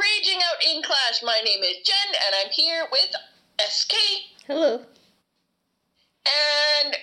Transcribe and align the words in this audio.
Raging 0.00 0.40
Out 0.40 0.64
in 0.64 0.82
Clash. 0.82 1.20
My 1.22 1.40
name 1.44 1.60
is 1.60 1.76
Jen, 1.84 2.10
and 2.24 2.32
I'm 2.40 2.50
here 2.52 2.86
with 2.90 3.12
SK. 3.60 3.92
Hello. 4.46 4.80
And 6.24 6.96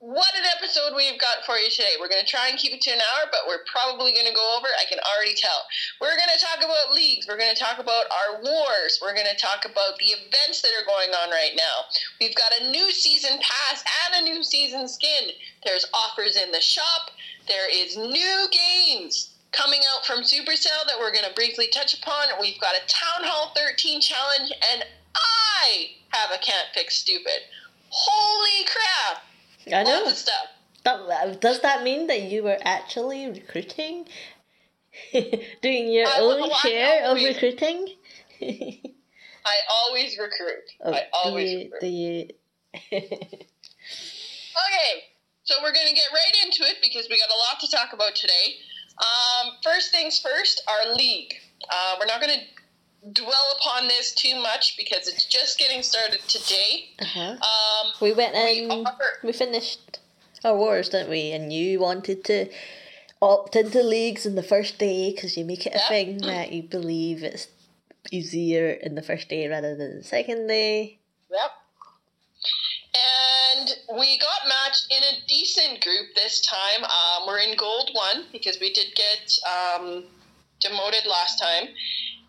what 0.00 0.34
an 0.34 0.42
episode 0.58 0.96
we've 0.96 1.20
got 1.20 1.46
for 1.46 1.54
you 1.54 1.70
today. 1.70 1.94
We're 2.00 2.10
going 2.10 2.24
to 2.24 2.26
try 2.26 2.48
and 2.48 2.58
keep 2.58 2.74
it 2.74 2.82
to 2.82 2.90
an 2.90 2.98
hour, 2.98 3.30
but 3.30 3.46
we're 3.46 3.62
probably 3.70 4.10
going 4.10 4.26
to 4.26 4.34
go 4.34 4.58
over. 4.58 4.66
I 4.66 4.90
can 4.90 4.98
already 4.98 5.38
tell. 5.38 5.62
We're 6.00 6.18
going 6.18 6.34
to 6.34 6.42
talk 6.42 6.58
about 6.58 6.90
leagues. 6.90 7.30
We're 7.30 7.38
going 7.38 7.54
to 7.54 7.62
talk 7.62 7.78
about 7.78 8.10
our 8.10 8.42
wars. 8.42 8.98
We're 8.98 9.14
going 9.14 9.30
to 9.30 9.38
talk 9.38 9.62
about 9.62 9.94
the 10.02 10.10
events 10.10 10.66
that 10.66 10.74
are 10.74 10.90
going 10.90 11.14
on 11.14 11.30
right 11.30 11.54
now. 11.54 11.86
We've 12.18 12.34
got 12.34 12.50
a 12.50 12.66
new 12.66 12.90
season 12.90 13.38
pass 13.38 13.86
and 14.10 14.26
a 14.26 14.26
new 14.26 14.42
season 14.42 14.88
skin. 14.90 15.30
There's 15.62 15.86
offers 15.94 16.34
in 16.34 16.50
the 16.50 16.60
shop. 16.60 17.14
There 17.46 17.70
is 17.70 17.94
new 17.94 18.50
games 18.50 19.35
coming 19.56 19.80
out 19.94 20.04
from 20.04 20.20
Supercell 20.20 20.86
that 20.86 20.98
we're 20.98 21.12
going 21.12 21.24
to 21.24 21.34
briefly 21.34 21.68
touch 21.72 21.94
upon. 21.94 22.26
We've 22.40 22.60
got 22.60 22.74
a 22.74 22.86
Town 22.86 23.24
Hall 23.28 23.52
13 23.56 24.00
challenge, 24.00 24.52
and 24.72 24.84
I 25.14 25.86
have 26.10 26.30
a 26.30 26.38
Can't 26.38 26.68
Fix 26.74 26.96
Stupid. 26.96 27.40
Holy 27.88 28.66
crap! 28.66 29.22
I 29.72 29.82
know. 29.82 30.02
Lots 30.04 30.10
of 30.12 30.16
stuff. 30.18 30.46
That, 30.84 31.00
uh, 31.00 31.34
does 31.34 31.60
that 31.62 31.82
mean 31.82 32.06
that 32.08 32.22
you 32.22 32.42
were 32.44 32.58
actually 32.62 33.26
recruiting? 33.28 34.06
Doing 35.12 35.92
your 35.92 36.06
I- 36.06 36.18
own 36.20 36.40
well, 36.40 36.54
share 36.58 37.04
of 37.04 37.16
recruiting? 37.16 37.94
I 38.42 39.56
always 39.70 40.18
recruit. 40.18 40.64
Oh, 40.84 40.92
I 40.92 41.04
do 41.24 41.38
you, 41.38 41.58
recruit. 41.58 41.80
do 41.80 41.86
you... 41.86 42.28
Okay, 44.56 45.04
so 45.44 45.54
we're 45.62 45.72
going 45.72 45.86
to 45.86 45.94
get 45.94 46.08
right 46.12 46.32
into 46.44 46.64
it 46.64 46.78
because 46.82 47.08
we 47.10 47.18
got 47.20 47.28
a 47.28 47.38
lot 47.38 47.60
to 47.60 47.68
talk 47.70 47.92
about 47.92 48.14
today. 48.14 48.56
Um, 48.98 49.52
first 49.62 49.90
things 49.90 50.18
first, 50.18 50.62
our 50.68 50.94
league. 50.94 51.34
Uh, 51.70 51.96
we're 51.98 52.06
not 52.06 52.20
going 52.20 52.38
to 52.38 53.12
dwell 53.12 53.56
upon 53.60 53.88
this 53.88 54.14
too 54.14 54.34
much 54.36 54.74
because 54.76 55.06
it's 55.08 55.24
just 55.26 55.58
getting 55.58 55.82
started 55.82 56.20
today. 56.28 56.90
uh-huh. 57.00 57.20
Um, 57.32 57.92
We 58.00 58.12
went 58.12 58.34
we 58.34 58.58
in, 58.64 58.84
we 59.22 59.32
finished 59.32 60.00
our 60.44 60.56
wars, 60.56 60.88
didn't 60.88 61.10
we? 61.10 61.32
And 61.32 61.52
you 61.52 61.78
wanted 61.80 62.24
to 62.24 62.48
opt 63.22 63.56
into 63.56 63.82
leagues 63.82 64.26
in 64.26 64.34
the 64.34 64.42
first 64.42 64.78
day 64.78 65.12
because 65.12 65.36
you 65.36 65.44
make 65.44 65.66
it 65.66 65.74
a 65.74 65.78
Yeah. 65.78 65.88
thing 65.88 66.18
that 66.18 66.52
you 66.52 66.62
believe 66.62 67.22
it's 67.22 67.48
easier 68.10 68.70
in 68.70 68.94
the 68.94 69.02
first 69.02 69.28
day 69.28 69.48
rather 69.48 69.74
than 69.76 69.98
the 69.98 70.04
second 70.04 70.46
day. 70.46 70.98
Yep. 71.30 71.50
And 72.96 73.70
we 73.98 74.18
got 74.18 74.48
matched 74.48 74.86
in 74.90 75.02
a 75.02 75.26
decent 75.26 75.82
group 75.82 76.14
this 76.14 76.40
time. 76.40 76.84
Um, 76.84 77.26
we're 77.26 77.40
in 77.40 77.56
gold 77.56 77.90
one 77.92 78.24
because 78.32 78.58
we 78.60 78.72
did 78.72 78.94
get 78.94 79.32
um, 79.44 80.04
demoted 80.60 81.06
last 81.06 81.38
time. 81.38 81.68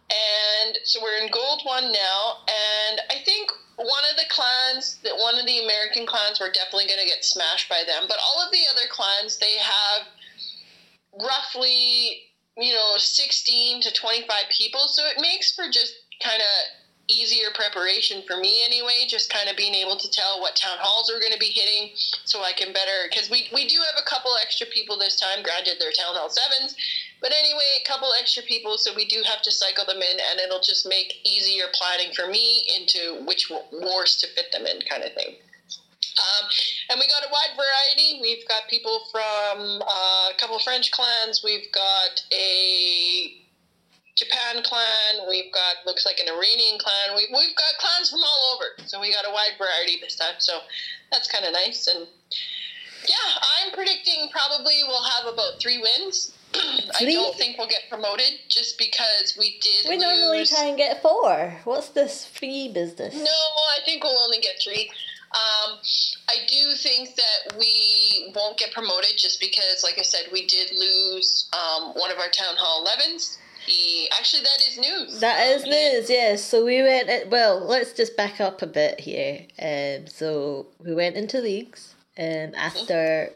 And 0.10 0.78
so 0.84 1.00
we're 1.02 1.24
in 1.24 1.32
gold 1.32 1.62
one 1.64 1.92
now. 1.92 2.44
And 2.48 3.02
I 3.10 3.24
think 3.24 3.52
one 3.78 4.04
of 4.10 4.18
the 4.18 4.26
clans, 4.30 4.98
that 5.04 5.16
one 5.18 5.38
of 5.38 5.46
the 5.46 5.64
American 5.64 6.06
clans, 6.06 6.40
we're 6.40 6.52
definitely 6.52 6.88
going 6.88 7.00
to 7.00 7.06
get 7.06 7.24
smashed 7.24 7.70
by 7.70 7.84
them. 7.86 8.06
But 8.08 8.18
all 8.24 8.44
of 8.44 8.52
the 8.52 8.64
other 8.72 8.88
clans, 8.90 9.38
they 9.38 9.58
have 9.60 10.08
roughly, 11.22 12.24
you 12.58 12.74
know, 12.74 12.96
16 12.98 13.82
to 13.82 13.94
25 13.94 14.28
people. 14.58 14.88
So 14.88 15.04
it 15.06 15.22
makes 15.22 15.54
for 15.56 15.66
just 15.70 15.94
kind 16.24 16.42
of 16.42 16.77
easier 17.10 17.48
preparation 17.56 18.24
for 18.28 18.38
me 18.38 18.64
anyway, 18.66 19.08
just 19.08 19.32
kind 19.32 19.50
of 19.50 19.56
being 19.56 19.74
able 19.74 19.96
to 19.96 20.12
tell 20.12 20.42
what 20.42 20.56
town 20.56 20.78
halls 20.80 21.10
we're 21.12 21.22
going 21.22 21.34
to 21.34 21.40
be 21.40 21.56
hitting 21.56 21.92
so 22.26 22.44
I 22.44 22.52
can 22.52 22.74
better, 22.74 23.08
because 23.10 23.30
we, 23.30 23.48
we 23.54 23.68
do 23.68 23.78
have 23.78 23.96
a 23.98 24.10
couple 24.10 24.32
extra 24.42 24.68
people 24.68 24.98
this 24.98 25.20
time, 25.20 25.44
granted 25.44 25.78
they're 25.80 25.96
town 25.96 26.16
hall 26.16 26.30
sevens, 26.30 26.76
but 27.22 27.32
anyway, 27.32 27.80
a 27.80 27.88
couple 27.88 28.10
extra 28.20 28.44
people, 28.44 28.78
so 28.78 28.94
we 28.94 29.06
do 29.06 29.24
have 29.24 29.42
to 29.42 29.52
cycle 29.52 29.86
them 29.86 30.04
in 30.04 30.18
and 30.20 30.40
it'll 30.40 30.62
just 30.62 30.88
make 30.88 31.16
easier 31.24 31.66
planning 31.74 32.14
for 32.14 32.28
me 32.28 32.68
into 32.76 33.24
which 33.26 33.50
wars 33.72 34.18
to 34.18 34.28
fit 34.36 34.52
them 34.52 34.66
in 34.66 34.82
kind 34.82 35.04
of 35.04 35.14
thing. 35.14 35.36
Um, 36.18 36.50
and 36.90 37.00
we 37.00 37.08
got 37.08 37.24
a 37.24 37.32
wide 37.32 37.56
variety. 37.56 38.20
We've 38.22 38.48
got 38.48 38.68
people 38.70 39.02
from 39.12 39.82
uh, 39.82 40.30
a 40.34 40.38
couple 40.40 40.58
French 40.60 40.92
clans. 40.92 41.42
We've 41.44 41.72
got 41.72 42.22
a 42.34 43.47
Japan 44.18 44.64
clan. 44.64 45.30
We've 45.30 45.54
got 45.54 45.86
looks 45.86 46.06
like 46.06 46.20
an 46.20 46.28
Iranian 46.28 46.80
clan. 46.80 47.16
We, 47.16 47.30
we've 47.32 47.56
got 47.56 47.78
clans 47.80 48.10
from 48.10 48.20
all 48.20 48.58
over. 48.58 48.88
So 48.90 49.00
we 49.00 49.14
got 49.14 49.26
a 49.26 49.32
wide 49.32 49.56
variety 49.58 50.00
this 50.02 50.16
time. 50.16 50.36
So 50.40 50.60
that's 51.12 51.32
kind 51.32 51.46
of 51.46 51.54
nice. 51.54 51.88
And 51.88 52.08
yeah, 53.08 53.30
I'm 53.62 53.72
predicting 53.74 54.30
probably 54.32 54.82
we'll 54.88 55.04
have 55.04 55.32
about 55.32 55.62
three 55.62 55.78
wins. 55.78 56.34
I 56.56 57.06
don't 57.06 57.36
think 57.36 57.58
we'll 57.58 57.70
get 57.70 57.84
promoted 57.90 58.40
just 58.50 58.78
because 58.80 59.38
we 59.38 59.60
did. 59.62 59.86
Lose. 59.86 59.90
We 59.90 59.96
lose. 59.98 60.04
normally 60.04 60.46
try 60.46 60.66
and 60.66 60.78
get 60.78 61.02
four. 61.02 61.56
What's 61.66 61.90
this 61.90 62.26
free 62.26 62.72
business? 62.74 63.14
No, 63.14 63.22
I 63.22 63.86
think 63.86 64.04
we'll 64.04 64.18
only 64.18 64.40
get 64.40 64.56
three. 64.64 64.90
Um, 65.36 65.78
I 66.30 66.38
do 66.48 66.76
think 66.76 67.16
that 67.16 67.58
we 67.60 68.32
won't 68.34 68.58
get 68.58 68.72
promoted 68.72 69.18
just 69.18 69.40
because, 69.42 69.84
like 69.84 70.00
I 70.00 70.02
said, 70.02 70.28
we 70.32 70.48
did 70.48 70.72
lose 70.72 71.50
um, 71.54 71.92
one 71.94 72.12
of 72.12 72.18
our 72.18 72.30
town 72.30 72.56
hall 72.58 72.88
11s. 72.88 73.38
Actually 74.18 74.44
that 74.44 74.60
is 74.68 74.78
news. 74.78 75.20
That 75.20 75.48
is 75.48 75.64
news, 75.64 76.10
yes. 76.10 76.44
So 76.44 76.66
we 76.66 76.82
went. 76.82 77.10
At, 77.10 77.30
well, 77.30 77.60
let's 77.66 77.94
just 77.94 78.16
back 78.18 78.40
up 78.40 78.62
a 78.62 78.68
bit 78.68 79.00
here. 79.00 79.46
Um, 79.62 80.08
so 80.08 80.68
we 80.80 80.94
went 80.94 81.16
into 81.16 81.40
leagues. 81.40 81.96
Um, 82.18 82.54
after 82.56 83.30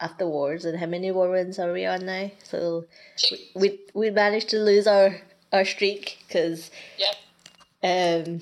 after 0.00 0.26
wars, 0.26 0.64
and 0.64 0.78
how 0.78 0.86
many 0.86 1.10
war 1.12 1.30
wins 1.30 1.58
are 1.58 1.72
we 1.72 1.86
on 1.86 2.06
now? 2.06 2.30
So 2.42 2.86
Six. 3.16 3.40
we 3.54 3.80
we 3.94 4.10
managed 4.10 4.48
to 4.50 4.58
lose 4.58 4.86
our 4.86 5.20
our 5.52 5.64
streak 5.64 6.18
because 6.26 6.70
Yeah. 6.98 7.12
um, 7.82 8.40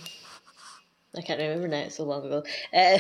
I 1.17 1.21
can't 1.23 1.41
remember 1.41 1.69
now. 1.69 1.81
It's 1.81 1.97
so 1.97 2.05
long 2.05 2.25
ago. 2.25 2.43
Uh, 2.73 2.99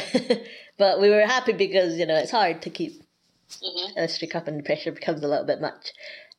but 0.78 1.00
we 1.00 1.08
were 1.08 1.26
happy 1.26 1.52
because 1.52 1.96
you 1.96 2.06
know 2.06 2.16
it's 2.16 2.30
hard 2.30 2.62
to 2.62 2.70
keep 2.70 3.02
hmm 3.62 3.98
a 3.98 4.08
streak 4.08 4.34
up 4.34 4.48
and 4.48 4.58
the 4.58 4.62
pressure 4.64 4.92
becomes 4.92 5.22
a 5.22 5.28
little 5.28 5.46
bit 5.46 5.60
much. 5.60 5.92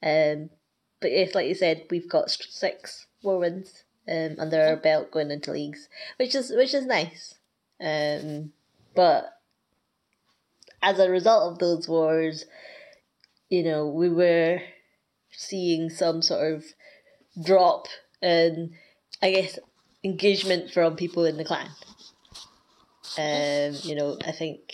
Um, 0.04 0.50
but 1.04 1.12
yes, 1.12 1.36
like 1.36 1.48
you 1.48 1.54
said, 1.54 1.84
we've 1.92 2.10
got 2.10 2.32
six 2.32 3.08
war 3.22 3.38
wins 3.40 3.84
um, 4.10 4.38
under 4.40 4.62
our 4.62 4.78
belt 4.78 5.12
going 5.12 5.32
into 5.32 5.52
leagues, 5.52 5.90
which 6.18 6.34
is 6.34 6.50
which 6.50 6.74
is 6.74 6.86
nice. 6.86 7.36
Um, 7.84 8.54
but 8.96 9.26
as 10.82 10.98
a 11.00 11.10
result 11.10 11.52
of 11.52 11.60
those 11.60 11.90
wars, 11.90 12.46
you 13.50 13.64
know, 13.64 13.86
we 13.88 14.10
were 14.10 14.62
seeing 15.30 15.90
some 15.90 16.22
sort 16.22 16.54
of 16.54 16.64
drop 17.44 17.88
in, 18.22 18.74
I 19.22 19.32
guess, 19.32 19.60
engagement 20.06 20.72
from 20.72 20.96
people 20.96 21.26
in 21.26 21.36
the 21.36 21.44
clan. 21.44 21.68
Um, 23.18 23.76
you 23.84 23.96
know, 23.96 24.18
I 24.26 24.32
think 24.32 24.72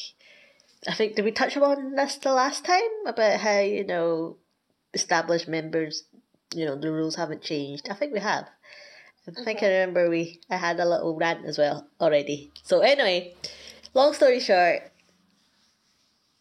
I 0.87 0.93
think 0.93 1.15
did 1.15 1.25
we 1.25 1.31
touch 1.31 1.57
upon 1.57 1.95
this 1.95 2.17
the 2.17 2.33
last 2.33 2.65
time 2.65 3.07
about 3.07 3.39
how 3.39 3.61
you 3.61 3.83
know 3.83 4.37
established 4.93 5.47
members, 5.47 6.03
you 6.53 6.65
know, 6.65 6.75
the 6.75 6.91
rules 6.91 7.15
haven't 7.15 7.41
changed. 7.41 7.87
I 7.89 7.93
think 7.93 8.13
we 8.13 8.19
have. 8.19 8.47
I 9.27 9.43
think 9.43 9.61
I 9.61 9.67
remember 9.67 10.09
we 10.09 10.41
I 10.49 10.57
had 10.57 10.79
a 10.79 10.89
little 10.89 11.15
rant 11.15 11.45
as 11.45 11.57
well 11.57 11.87
already. 12.01 12.51
So 12.63 12.79
anyway, 12.79 13.35
long 13.93 14.13
story 14.13 14.39
short, 14.39 14.91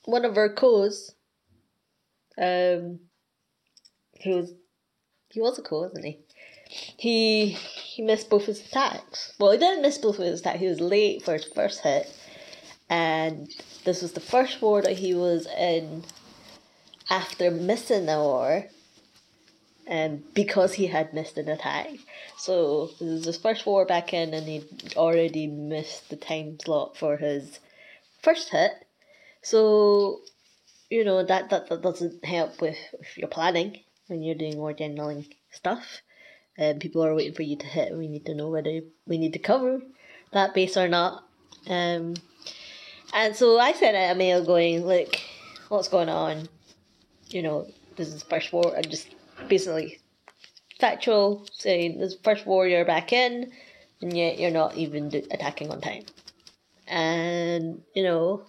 one 0.05 0.25
of 0.25 0.37
our 0.37 0.49
co's, 0.49 1.15
um, 2.41 3.01
he 4.15 4.35
was 4.35 4.53
he 5.29 5.41
was 5.41 5.59
a 5.59 5.63
co, 5.63 5.83
wasn't 5.83 6.05
he? 6.07 6.19
He 6.97 7.47
he 7.49 8.03
missed 8.03 8.31
both 8.31 8.47
his 8.47 8.65
attacks. 8.65 9.35
Well, 9.39 9.53
he 9.53 9.59
didn't 9.59 9.83
miss 9.83 9.99
both 9.99 10.19
of 10.19 10.25
his 10.25 10.41
attacks. 10.41 10.61
He 10.61 10.67
was 10.67 10.81
late 10.81 11.23
for 11.23 11.35
his 11.35 11.45
first 11.45 11.81
hit, 11.81 12.11
and 12.89 13.49
this 13.85 14.01
was 14.03 14.13
the 14.13 14.21
first 14.21 14.63
war 14.63 14.81
that 14.83 14.99
he 14.99 15.15
was 15.15 15.47
in 15.59 16.05
after 17.11 17.51
missing 17.51 18.07
the 18.07 18.19
war, 18.19 18.67
and 19.89 20.23
because 20.35 20.75
he 20.75 20.87
had 20.87 21.15
missed 21.15 21.39
an 21.39 21.49
attack. 21.49 21.89
So 22.37 22.91
this 23.01 23.01
is 23.01 23.25
his 23.25 23.39
first 23.39 23.65
war 23.67 23.87
back 23.87 24.13
in, 24.13 24.35
and 24.35 24.47
he'd 24.47 24.95
already 24.97 25.47
missed 25.47 26.11
the 26.11 26.17
time 26.17 26.59
slot 26.63 26.97
for 26.97 27.17
his 27.17 27.59
first 28.23 28.51
hit. 28.51 28.73
So, 29.43 30.21
you 30.91 31.05
know 31.05 31.25
that 31.25 31.51
that, 31.51 31.69
that 31.71 31.83
doesn't 31.83 32.25
help 32.25 32.61
with, 32.61 32.79
with 32.99 33.17
your 33.17 33.29
planning 33.29 33.81
when 34.09 34.23
you're 34.23 34.35
doing 34.35 34.59
war 34.59 34.75
generaling 34.75 35.27
stuff. 35.51 36.03
Um, 36.59 36.79
people 36.79 37.05
are 37.05 37.15
waiting 37.15 37.35
for 37.35 37.43
you 37.43 37.57
to 37.57 37.67
hit. 37.67 37.97
We 37.97 38.09
need 38.09 38.27
to 38.27 38.35
know 38.35 38.49
whether 38.49 38.81
we 39.07 39.17
need 39.17 39.33
to 39.33 39.39
cover 39.39 39.81
that 40.33 40.55
base 40.55 40.77
or 40.77 40.89
not. 40.89 41.25
Um, 41.67 42.15
and 43.15 43.35
so 43.35 43.59
I 43.59 43.73
sent 43.73 43.97
a 43.97 44.19
mail 44.19 44.45
going, 44.45 44.85
look, 44.85 45.17
what's 45.69 45.89
going 45.89 46.09
on? 46.09 46.49
You 47.29 47.43
know, 47.43 47.69
this 47.97 48.09
is 48.09 48.23
first 48.23 48.53
war. 48.53 48.75
I'm 48.77 48.83
just 48.83 49.09
basically 49.49 49.99
factual 50.79 51.47
saying 51.53 51.99
this 51.99 52.17
first 52.23 52.47
warrior 52.47 52.85
back 52.85 53.13
in, 53.13 53.53
and 54.01 54.17
yet 54.17 54.39
you're 54.39 54.51
not 54.51 54.77
even 54.77 55.07
attacking 55.31 55.71
on 55.71 55.81
time. 55.81 56.05
And 56.87 57.83
you 57.95 58.03
know, 58.03 58.47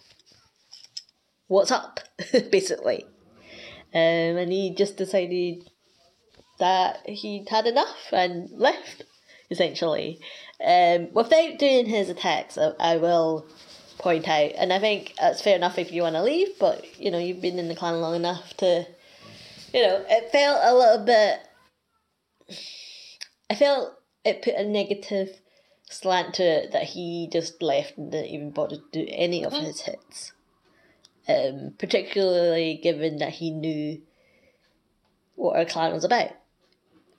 what's 1.47 1.71
up, 1.71 1.99
basically. 2.51 3.05
Um, 3.93 4.37
and 4.37 4.51
he 4.51 4.75
just 4.75 4.97
decided 4.97 5.67
that 6.59 7.07
he'd 7.07 7.49
had 7.49 7.65
enough 7.65 7.97
and 8.11 8.49
left, 8.51 9.03
essentially. 9.49 10.19
Um, 10.63 11.11
without 11.13 11.57
doing 11.57 11.87
his 11.87 12.09
attacks, 12.09 12.57
I, 12.57 12.73
I 12.79 12.97
will 12.97 13.47
point 13.97 14.27
out, 14.27 14.51
and 14.57 14.71
I 14.71 14.79
think 14.79 15.15
it's 15.21 15.41
fair 15.41 15.55
enough 15.55 15.79
if 15.79 15.91
you 15.91 16.03
want 16.03 16.15
to 16.15 16.23
leave, 16.23 16.49
but 16.59 16.85
you 16.99 17.09
know, 17.11 17.17
you've 17.17 17.41
been 17.41 17.59
in 17.59 17.67
the 17.67 17.75
clan 17.75 17.99
long 17.99 18.15
enough 18.15 18.55
to, 18.57 18.85
you 19.73 19.81
know, 19.81 20.05
it 20.09 20.31
felt 20.31 20.59
a 20.63 20.75
little 20.75 21.05
bit. 21.05 21.39
I 23.49 23.55
felt 23.55 23.93
it 24.25 24.41
put 24.41 24.55
a 24.55 24.65
negative 24.65 25.29
slant 25.89 26.35
to 26.35 26.43
it 26.43 26.71
that 26.71 26.83
he 26.83 27.27
just 27.31 27.61
left 27.61 27.97
and 27.97 28.11
didn't 28.11 28.31
even 28.31 28.51
bother 28.51 28.77
to 28.77 28.83
do 28.91 29.05
any 29.09 29.43
of 29.43 29.53
his 29.53 29.81
hits. 29.81 30.33
Um, 31.27 31.73
particularly 31.77 32.79
given 32.81 33.17
that 33.17 33.33
he 33.33 33.51
knew 33.51 34.01
what 35.35 35.55
our 35.57 35.65
clan 35.65 35.93
was 35.93 36.03
about, 36.03 36.31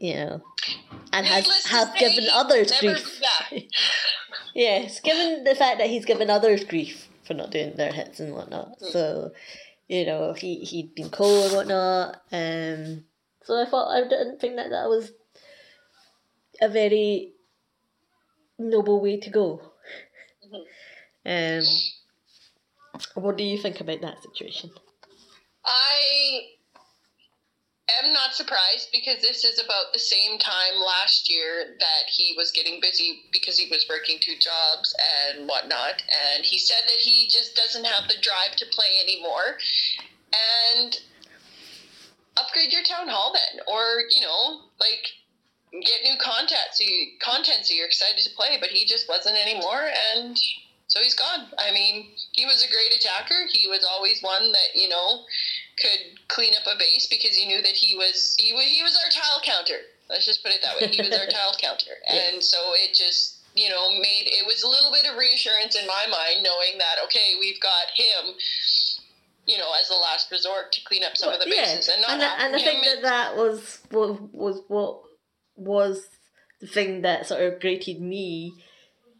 you 0.01 0.15
know, 0.15 0.43
and 1.13 1.27
has 1.27 1.45
Needless 1.45 1.67
have 1.69 1.95
given 1.97 2.25
others 2.33 2.71
never 2.83 2.95
grief. 2.97 3.21
that. 3.21 3.63
Yes, 4.53 4.99
given 4.99 5.45
the 5.45 5.55
fact 5.55 5.79
that 5.79 5.89
he's 5.89 6.05
given 6.05 6.29
others 6.29 6.65
grief 6.65 7.07
for 7.25 7.35
not 7.35 7.53
doing 7.53 7.75
their 7.77 7.93
hits 7.93 8.19
and 8.19 8.35
whatnot. 8.35 8.81
So, 8.81 9.31
you 9.91 10.07
know, 10.07 10.33
he, 10.33 10.61
he'd 10.61 10.95
been 10.95 11.11
cold 11.11 11.47
and 11.47 11.55
whatnot. 11.57 12.23
Um, 12.31 13.05
so 13.43 13.61
I 13.61 13.69
thought, 13.69 13.91
I 13.91 14.03
didn't 14.09 14.41
think 14.41 14.55
that 14.55 14.71
that 14.71 14.89
was 14.89 15.11
a 16.63 16.69
very 16.69 17.33
noble 18.57 19.01
way 19.01 19.19
to 19.19 19.31
go. 19.31 19.61
Um, 21.27 21.65
what 23.15 23.37
do 23.37 23.43
you 23.43 23.59
think 23.59 23.81
about 23.81 24.01
that 24.03 24.23
situation? 24.23 24.71
I 25.65 26.43
am 28.03 28.13
not 28.13 28.35
surprised 28.35 28.89
because 28.93 29.21
this 29.21 29.45
is 29.45 29.59
about 29.59 29.93
the 29.93 29.99
same 29.99 30.39
time 30.39 30.81
last 30.85 31.31
year 31.31 31.77
that 31.79 32.09
he 32.09 32.35
was 32.37 32.53
getting 32.53 32.81
busy 32.81 33.23
because 33.33 33.59
he 33.59 33.71
was 33.71 33.87
working 33.89 34.19
two 34.21 34.37
jobs 34.37 34.95
and 35.35 35.49
whatnot. 35.49 36.03
And 36.35 36.45
he 36.45 36.59
said 36.59 36.83
that 36.87 37.01
he 37.01 37.29
just 37.29 37.57
doesn't 37.57 37.87
have 37.87 38.09
the 38.09 38.21
drive 38.21 38.57
to 38.57 38.67
play 38.67 39.01
anymore. 39.03 39.59
And 40.77 40.99
upgrade 42.37 42.73
your 42.73 42.83
town 42.83 43.09
hall 43.09 43.33
then, 43.35 43.61
or 43.67 44.03
you 44.11 44.21
know, 44.21 44.61
like 44.79 45.07
get 45.73 46.03
new 46.03 46.19
content 46.19 46.73
so 46.73 46.85
you 46.85 47.19
content 47.21 47.65
so 47.65 47.75
you're 47.75 47.87
excited 47.87 48.23
to 48.25 48.37
play. 48.37 48.59
But 48.61 48.71
he 48.71 48.87
just 48.87 49.09
wasn't 49.09 49.37
anymore, 49.37 49.89
and 50.15 50.39
so 50.87 51.01
he's 51.01 51.15
gone. 51.15 51.47
I 51.59 51.73
mean, 51.73 52.11
he 52.33 52.45
was 52.45 52.65
a 52.65 52.71
great 52.71 52.97
attacker. 52.97 53.47
He 53.51 53.69
was 53.69 53.87
always 53.89 54.23
one 54.23 54.53
that 54.53 54.75
you 54.75 54.89
know 54.89 55.25
could 55.81 56.29
clean 56.29 56.53
up 56.55 56.67
a 56.73 56.79
base 56.79 57.07
because 57.07 57.37
he 57.37 57.47
knew 57.47 57.63
that 57.63 57.75
he 57.75 57.97
was 57.97 58.35
he 58.39 58.53
was 58.53 58.65
he 58.65 58.83
was 58.83 58.97
our 59.05 59.11
tile 59.11 59.41
counter. 59.43 59.81
Let's 60.09 60.27
just 60.27 60.43
put 60.43 60.53
it 60.53 60.61
that 60.63 60.81
way. 60.81 60.89
He 60.89 61.03
was 61.03 61.17
our 61.19 61.27
tile 61.31 61.55
counter, 61.61 61.97
and 62.09 62.43
so 62.43 62.59
it 62.75 62.95
just 62.95 63.39
you 63.55 63.69
know 63.69 63.91
made 63.91 64.27
it 64.27 64.47
was 64.47 64.63
a 64.63 64.69
little 64.69 64.93
bit 64.93 65.11
of 65.11 65.17
reassurance 65.17 65.77
in 65.77 65.87
my 65.87 66.07
mind 66.11 66.43
knowing 66.45 66.79
that 66.79 66.97
okay 67.05 67.35
we've 67.39 67.61
got 67.61 67.91
him. 67.95 68.35
You 69.47 69.59
know, 69.59 69.71
as 69.81 69.91
a 69.91 69.95
last 69.95 70.31
resort 70.31 70.71
to 70.73 70.85
clean 70.85 71.03
up 71.03 71.17
some 71.17 71.33
of 71.33 71.41
the 71.41 71.47
bases, 71.47 71.89
and 71.89 72.03
not 72.03 72.11
and, 72.11 72.23
I, 72.23 72.47
and 72.47 72.55
I 72.55 72.59
think 72.59 72.85
that 72.85 73.03
that 73.03 73.37
was 73.37 73.81
was 73.91 74.19
was 74.33 74.63
what 74.69 75.01
was 75.57 76.07
the 76.61 76.69
thing 76.69 77.03
that 77.03 77.27
sort 77.27 77.43
of 77.43 77.59
grated 77.59 78.01
me 78.01 78.53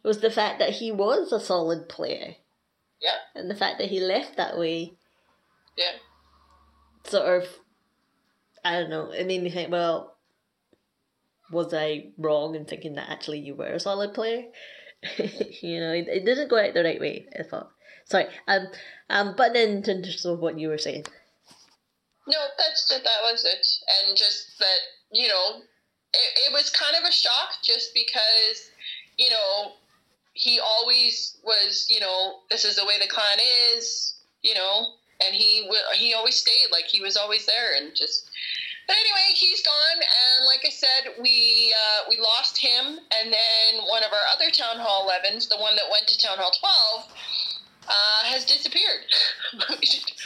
was 0.03 0.21
the 0.21 0.29
fact 0.29 0.59
that 0.59 0.69
he 0.69 0.91
was 0.91 1.33
a 1.33 1.39
solid 1.39 1.89
player 1.89 2.35
yeah, 3.01 3.17
and 3.35 3.49
the 3.49 3.55
fact 3.55 3.79
that 3.79 3.89
he 3.89 3.99
left 3.99 4.37
that 4.37 4.57
way 4.57 4.93
yeah. 5.77 5.97
Sort 7.05 7.43
of 7.43 7.49
I 8.63 8.79
don't 8.79 8.89
know 8.89 9.11
it 9.11 9.27
made 9.27 9.43
me 9.43 9.49
think 9.49 9.71
well 9.71 10.15
was 11.51 11.73
I 11.73 12.11
wrong 12.17 12.55
in 12.55 12.65
thinking 12.65 12.95
that 12.95 13.09
actually 13.09 13.39
you 13.39 13.55
were 13.55 13.65
a 13.65 13.79
solid 13.79 14.13
player? 14.13 14.45
You 15.61 15.79
know 15.79 15.91
it, 15.93 16.07
it 16.07 16.25
didn't 16.25 16.49
go 16.49 16.57
out 16.57 16.73
the 16.73 16.83
right 16.83 16.99
way 16.99 17.27
I 17.37 17.43
thought. 17.43 17.71
Sorry 18.05 18.27
um 18.47 18.67
um 19.09 19.33
but 19.35 19.53
then 19.53 19.81
to 19.83 19.93
terms 19.93 20.25
of 20.25 20.39
what 20.39 20.59
you 20.59 20.69
were 20.69 20.77
saying. 20.77 21.05
No, 22.27 22.37
that's 22.57 22.87
that 22.87 23.21
was 23.23 23.43
it, 23.45 23.67
and 24.07 24.15
just 24.15 24.59
that 24.59 24.79
you 25.11 25.27
know, 25.27 25.57
it, 26.13 26.51
it 26.51 26.53
was 26.53 26.69
kind 26.69 26.95
of 26.95 27.09
a 27.09 27.11
shock 27.11 27.49
just 27.63 27.93
because 27.95 28.69
you 29.17 29.29
know 29.31 29.73
he 30.33 30.59
always 30.59 31.37
was 31.43 31.87
you 31.89 31.99
know 31.99 32.35
this 32.51 32.63
is 32.63 32.75
the 32.75 32.85
way 32.85 32.99
the 32.99 33.07
clan 33.07 33.39
is 33.75 34.21
you 34.41 34.55
know, 34.55 34.87
and 35.25 35.35
he 35.35 35.69
he 35.95 36.13
always 36.13 36.35
stayed 36.35 36.67
like 36.71 36.85
he 36.85 37.01
was 37.01 37.17
always 37.17 37.45
there 37.45 37.75
and 37.77 37.95
just. 37.95 38.29
But 38.87 38.97
anyway, 38.97 39.35
he's 39.35 39.61
gone, 39.61 40.01
and 40.01 40.45
like 40.47 40.65
I 40.65 40.69
said, 40.69 41.13
we 41.21 41.73
uh, 41.73 42.09
we 42.09 42.17
lost 42.17 42.57
him, 42.57 42.99
and 43.13 43.31
then 43.31 43.87
one 43.87 44.03
of 44.03 44.11
our 44.11 44.25
other 44.35 44.51
town 44.51 44.79
hall 44.79 45.07
11s, 45.07 45.47
the 45.47 45.57
one 45.57 45.75
that 45.75 45.85
went 45.89 46.07
to 46.07 46.17
town 46.17 46.37
hall 46.37 46.51
12, 46.59 47.11
uh, 47.87 48.25
has 48.25 48.43
disappeared. 48.43 49.05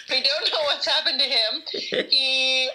we 0.10 0.24
don't 0.24 0.52
know 0.52 0.64
what's 0.66 0.88
happened 0.88 1.20
to 1.20 1.26
him. 1.26 1.62
He 2.10 2.70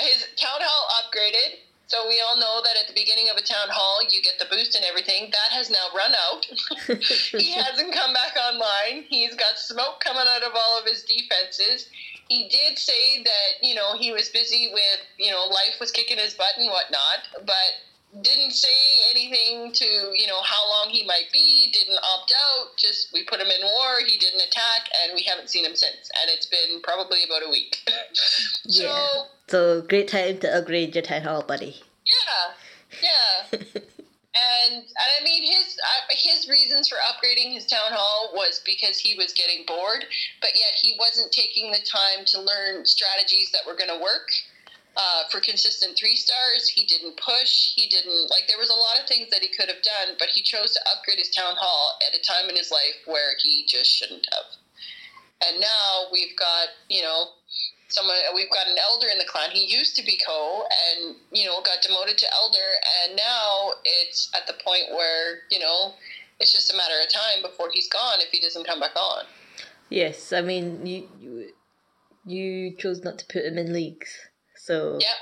his 0.00 0.26
town 0.36 0.60
hall 0.60 1.04
upgraded, 1.04 1.60
so 1.90 2.06
we 2.06 2.22
all 2.22 2.38
know 2.38 2.62
that 2.62 2.78
at 2.78 2.86
the 2.86 2.94
beginning 2.94 3.26
of 3.30 3.36
a 3.36 3.42
town 3.42 3.66
hall 3.68 3.98
you 4.08 4.22
get 4.22 4.38
the 4.38 4.46
boost 4.46 4.76
and 4.76 4.84
everything. 4.84 5.28
That 5.32 5.50
has 5.50 5.70
now 5.70 5.90
run 5.90 6.12
out. 6.14 6.46
he 7.34 7.50
hasn't 7.58 7.92
come 7.92 8.14
back 8.14 8.38
online. 8.38 9.02
He's 9.08 9.34
got 9.34 9.58
smoke 9.58 9.98
coming 9.98 10.22
out 10.22 10.44
of 10.46 10.54
all 10.54 10.78
of 10.78 10.86
his 10.86 11.02
defenses. 11.02 11.90
He 12.28 12.46
did 12.48 12.78
say 12.78 13.24
that 13.24 13.66
you 13.66 13.74
know 13.74 13.98
he 13.98 14.12
was 14.12 14.28
busy 14.28 14.70
with 14.72 15.00
you 15.18 15.32
know 15.32 15.46
life 15.50 15.80
was 15.80 15.90
kicking 15.90 16.18
his 16.18 16.34
butt 16.34 16.54
and 16.56 16.70
whatnot, 16.70 17.26
but 17.44 17.70
didn't 18.22 18.52
say 18.52 18.68
anything 19.10 19.70
to 19.72 19.84
you 19.84 20.26
know 20.26 20.40
how 20.42 20.68
long 20.68 20.88
he 20.90 21.06
might 21.06 21.30
be 21.32 21.70
didn't 21.72 21.98
opt 22.02 22.32
out 22.50 22.76
just 22.76 23.12
we 23.12 23.22
put 23.24 23.40
him 23.40 23.46
in 23.46 23.62
war 23.62 23.98
he 24.04 24.18
didn't 24.18 24.40
attack 24.40 24.88
and 25.02 25.12
we 25.14 25.22
haven't 25.22 25.48
seen 25.48 25.64
him 25.64 25.76
since 25.76 26.10
and 26.20 26.28
it's 26.30 26.46
been 26.46 26.80
probably 26.82 27.18
about 27.24 27.42
a 27.46 27.50
week 27.50 27.78
so 28.14 28.82
Yeah. 28.82 29.08
so 29.46 29.82
great 29.82 30.08
time 30.08 30.38
to 30.40 30.56
upgrade 30.58 30.94
your 30.94 31.02
town 31.02 31.22
hall 31.22 31.42
buddy 31.46 31.76
yeah 32.04 33.00
yeah 33.00 33.58
and 34.34 34.74
and 34.74 35.10
I 35.20 35.24
mean 35.24 35.42
his 35.42 35.76
uh, 35.78 36.06
his 36.10 36.48
reasons 36.48 36.88
for 36.88 36.96
upgrading 36.96 37.52
his 37.54 37.66
town 37.66 37.90
hall 37.92 38.30
was 38.34 38.60
because 38.64 38.98
he 38.98 39.16
was 39.16 39.32
getting 39.32 39.64
bored, 39.66 40.04
but 40.40 40.50
yet 40.54 40.78
he 40.80 40.94
wasn't 40.98 41.32
taking 41.32 41.72
the 41.72 41.80
time 41.84 42.24
to 42.26 42.40
learn 42.40 42.86
strategies 42.86 43.50
that 43.52 43.62
were 43.66 43.74
going 43.76 43.90
to 43.90 44.00
work. 44.02 44.28
Uh, 44.96 45.22
for 45.30 45.40
consistent 45.40 45.96
three 45.96 46.16
stars, 46.16 46.68
he 46.68 46.84
didn't 46.84 47.16
push. 47.16 47.74
He 47.74 47.88
didn't 47.88 48.28
like. 48.30 48.48
There 48.48 48.58
was 48.58 48.70
a 48.70 48.74
lot 48.74 49.00
of 49.00 49.06
things 49.06 49.30
that 49.30 49.40
he 49.40 49.48
could 49.48 49.68
have 49.68 49.82
done, 49.82 50.16
but 50.18 50.28
he 50.28 50.42
chose 50.42 50.72
to 50.72 50.80
upgrade 50.90 51.18
his 51.18 51.30
town 51.30 51.54
hall 51.56 51.96
at 52.06 52.18
a 52.18 52.22
time 52.22 52.50
in 52.50 52.56
his 52.56 52.70
life 52.70 52.98
where 53.06 53.34
he 53.38 53.64
just 53.66 53.88
shouldn't 53.88 54.26
have. 54.34 54.50
And 55.46 55.60
now 55.60 56.10
we've 56.12 56.36
got 56.36 56.68
you 56.88 57.02
know 57.02 57.28
someone 57.90 58.16
we've 58.34 58.50
got 58.50 58.66
an 58.68 58.76
elder 58.78 59.08
in 59.10 59.18
the 59.18 59.24
clan 59.24 59.50
he 59.50 59.66
used 59.66 59.96
to 59.96 60.04
be 60.04 60.18
co 60.24 60.64
and 60.88 61.16
you 61.32 61.44
know 61.44 61.60
got 61.62 61.82
demoted 61.82 62.16
to 62.16 62.26
elder 62.32 62.58
and 63.02 63.16
now 63.16 63.70
it's 63.84 64.30
at 64.34 64.46
the 64.46 64.54
point 64.64 64.84
where 64.90 65.40
you 65.50 65.58
know 65.58 65.92
it's 66.38 66.52
just 66.52 66.72
a 66.72 66.76
matter 66.76 66.94
of 67.02 67.12
time 67.12 67.42
before 67.42 67.68
he's 67.72 67.88
gone 67.88 68.18
if 68.20 68.30
he 68.30 68.40
doesn't 68.40 68.66
come 68.66 68.80
back 68.80 68.94
on 68.96 69.24
yes 69.88 70.32
i 70.32 70.40
mean 70.40 70.86
you 70.86 71.08
you, 71.20 71.52
you 72.24 72.76
chose 72.76 73.02
not 73.02 73.18
to 73.18 73.26
put 73.26 73.44
him 73.44 73.58
in 73.58 73.72
leagues 73.72 74.29
so 74.64 74.98
yeah 75.00 75.18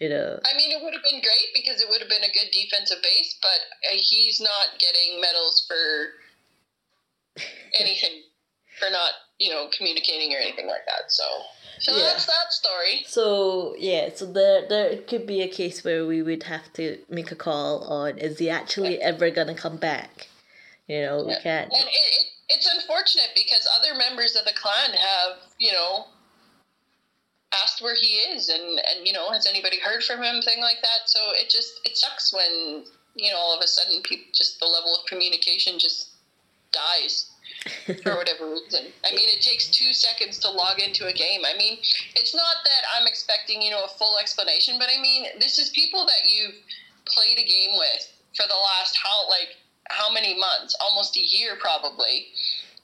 you 0.00 0.08
know 0.08 0.38
i 0.44 0.56
mean 0.56 0.70
it 0.70 0.82
would 0.82 0.92
have 0.92 1.02
been 1.02 1.20
great 1.20 1.48
because 1.54 1.80
it 1.80 1.88
would 1.88 2.00
have 2.00 2.08
been 2.08 2.22
a 2.24 2.32
good 2.32 2.50
defensive 2.52 2.98
base 3.02 3.36
but 3.42 3.60
uh, 3.90 3.96
he's 3.96 4.40
not 4.40 4.78
getting 4.78 5.20
medals 5.20 5.64
for 5.66 7.42
anything 7.80 8.22
for 8.78 8.90
not 8.90 9.12
you 9.38 9.50
know 9.50 9.68
communicating 9.76 10.32
or 10.34 10.38
anything 10.38 10.66
like 10.66 10.84
that 10.86 11.10
so 11.10 11.24
so 11.78 11.92
Yeah. 11.94 12.04
that's 12.04 12.26
that 12.26 12.52
story 12.52 13.04
So 13.06 13.74
yeah, 13.78 14.08
so 14.14 14.24
there 14.26 14.66
there 14.66 14.96
could 15.02 15.26
be 15.26 15.42
a 15.42 15.48
case 15.48 15.84
where 15.84 16.06
we 16.06 16.22
would 16.22 16.44
have 16.44 16.72
to 16.74 16.98
make 17.08 17.30
a 17.30 17.36
call 17.36 17.84
on 17.84 18.18
is 18.18 18.38
he 18.38 18.48
actually 18.50 19.00
ever 19.00 19.30
gonna 19.30 19.54
come 19.54 19.76
back? 19.76 20.28
You 20.88 21.02
know, 21.02 21.24
we 21.26 21.34
can't. 21.42 21.70
And 21.72 21.84
it, 21.84 22.08
it, 22.20 22.26
it's 22.48 22.66
unfortunate 22.74 23.30
because 23.34 23.68
other 23.78 23.94
members 23.94 24.36
of 24.36 24.44
the 24.46 24.54
clan 24.54 24.92
have, 24.92 25.32
you 25.58 25.72
know, 25.72 26.06
asked 27.52 27.82
where 27.82 27.94
he 27.94 28.18
is 28.34 28.48
and, 28.48 28.62
and, 28.62 29.06
you 29.06 29.12
know, 29.12 29.30
has 29.30 29.46
anybody 29.46 29.78
heard 29.78 30.02
from 30.02 30.22
him, 30.22 30.42
thing 30.42 30.60
like 30.60 30.80
that. 30.82 31.06
So 31.06 31.20
it 31.34 31.48
just, 31.48 31.80
it 31.84 31.96
sucks 31.96 32.32
when, 32.32 32.84
you 33.14 33.30
know, 33.30 33.38
all 33.38 33.56
of 33.56 33.62
a 33.62 33.68
sudden 33.68 34.02
people, 34.02 34.26
just 34.34 34.58
the 34.60 34.66
level 34.66 34.94
of 34.94 35.06
communication 35.06 35.78
just 35.78 36.10
dies 36.72 37.30
for 38.02 38.16
whatever 38.16 38.50
reason. 38.50 38.92
I 39.04 39.14
mean, 39.14 39.28
it 39.28 39.40
takes 39.40 39.68
two 39.70 39.92
seconds 39.92 40.38
to 40.40 40.50
log 40.50 40.80
into 40.80 41.06
a 41.06 41.12
game. 41.12 41.42
I 41.46 41.56
mean, 41.56 41.78
it's 42.14 42.34
not 42.34 42.56
that 42.64 42.82
I'm 42.98 43.06
expecting, 43.06 43.62
you 43.62 43.70
know, 43.70 43.84
a 43.84 43.88
full 43.88 44.18
explanation, 44.18 44.76
but 44.78 44.88
I 44.94 45.00
mean, 45.00 45.26
this 45.38 45.58
is 45.58 45.70
people 45.70 46.06
that 46.06 46.30
you've 46.30 46.54
played 47.06 47.38
a 47.38 47.46
game 47.46 47.78
with 47.78 48.12
for 48.36 48.46
the 48.46 48.54
last 48.54 48.96
how, 49.02 49.28
like, 49.30 49.56
how 49.88 50.12
many 50.12 50.38
months? 50.38 50.76
Almost 50.80 51.16
a 51.16 51.20
year, 51.20 51.56
probably. 51.60 52.26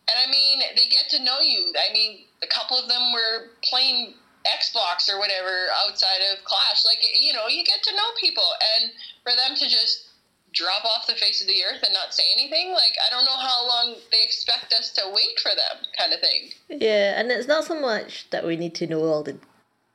And 0.09 0.16
I 0.28 0.31
mean, 0.31 0.61
they 0.76 0.88
get 0.88 1.09
to 1.11 1.25
know 1.25 1.40
you. 1.40 1.73
I 1.76 1.92
mean, 1.92 2.25
a 2.42 2.47
couple 2.47 2.78
of 2.78 2.88
them 2.88 3.12
were 3.12 3.50
playing 3.62 4.14
Xbox 4.46 5.08
or 5.12 5.18
whatever 5.18 5.68
outside 5.87 6.20
of 6.32 6.44
Clash. 6.44 6.84
Like, 6.84 6.99
you 7.20 7.32
know, 7.32 7.46
you 7.49 7.64
get 7.64 7.82
to 7.84 7.94
know 7.96 8.08
people. 8.20 8.44
And 8.80 8.90
for 9.22 9.32
them 9.37 9.56
to 9.56 9.68
just 9.68 10.08
drop 10.52 10.84
off 10.84 11.06
the 11.06 11.14
face 11.14 11.40
of 11.40 11.46
the 11.49 11.62
earth 11.64 11.82
and 11.82 11.94
not 11.94 12.12
say 12.12 12.25
anything, 12.32 12.72
like, 12.72 12.92
I 13.06 13.11
don't 13.11 13.25
know 13.25 13.37
how 13.38 13.66
long 13.66 13.94
they 14.11 14.22
expect 14.25 14.72
us 14.78 14.90
to 14.92 15.02
wait 15.12 15.40
for 15.42 15.50
them, 15.50 15.84
kind 15.96 16.12
of 16.12 16.20
thing. 16.20 16.50
Yeah, 16.68 17.18
and 17.18 17.30
it's 17.30 17.49
not 17.49 17.64
so 17.64 17.80
much 17.80 18.28
that 18.30 18.44
we 18.44 18.56
need 18.56 18.75
to 18.76 18.87
know 18.87 19.02
all 19.04 19.22
the 19.22 19.38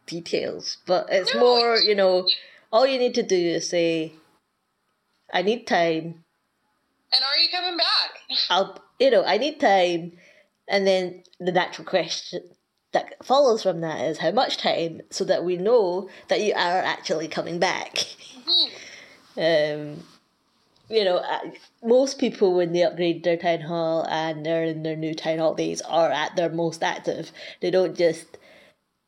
details, 0.08 0.78
but 0.88 1.08
it's 1.12 1.34
No, 1.34 1.40
more, 1.42 1.74
it's- 1.74 1.86
you 1.86 1.94
know, 1.96 2.28
all 2.72 2.88
you 2.88 2.98
need 2.98 3.14
to 3.16 3.24
do 3.24 3.36
is 3.36 3.70
say, 3.70 4.14
I 5.32 5.42
need 5.42 5.68
time. 5.68 6.24
And 7.14 7.24
are 7.24 7.38
you 7.38 7.50
coming 7.52 7.78
back? 7.78 8.40
I'll, 8.50 8.82
you 9.00 9.12
know, 9.12 9.24
I 9.26 9.38
need 9.38 9.60
time. 9.60 10.14
And 10.68 10.86
then 10.88 11.24
the 11.40 11.52
natural 11.52 11.86
question 11.86 12.42
that 12.98 13.26
follows 13.26 13.64
from 13.64 13.82
that 13.82 14.02
is 14.02 14.18
how 14.18 14.32
much 14.32 14.58
time 14.58 15.02
so 15.10 15.24
that 15.24 15.44
we 15.44 15.58
know 15.58 16.10
that 16.30 16.42
you 16.42 16.54
are 16.54 16.82
actually 16.82 17.28
coming 17.28 17.60
back. 17.60 18.08
um, 19.38 20.04
you 20.90 21.04
know, 21.04 21.18
uh, 21.18 21.40
most 21.84 22.18
people 22.18 22.56
when 22.56 22.74
they 22.74 22.84
upgrade 22.84 23.24
their 23.24 23.38
town 23.38 23.62
hall 23.62 24.06
and 24.10 24.46
they're 24.46 24.64
in 24.64 24.84
their 24.84 24.96
new 24.96 25.14
town 25.14 25.38
hall 25.40 25.54
days 25.54 25.82
are 25.82 26.12
at 26.12 26.36
their 26.36 26.50
most 26.50 26.82
active. 26.82 27.32
They 27.62 27.70
don't 27.70 27.96
just 27.96 28.38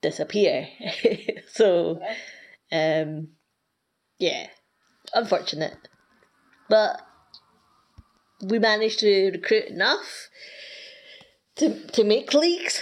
disappear. 0.01 0.67
so, 1.51 2.00
um, 2.72 3.29
yeah, 4.19 4.48
unfortunate, 5.13 5.88
but 6.69 7.01
we 8.43 8.60
managed 8.60 9.00
to 9.00 9.31
recruit 9.31 9.65
enough 9.65 10.29
to 11.60 11.88
to 11.88 12.03
make 12.03 12.34
leagues, 12.34 12.81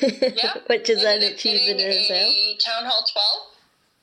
Yeah. 0.00 0.54
which 0.66 0.88
is 0.90 1.02
an 1.04 1.22
achievement 1.22 1.80
in 1.80 1.90
itself. 1.90 2.32
Town 2.64 2.84
Hall 2.88 3.04
12. 3.04 3.54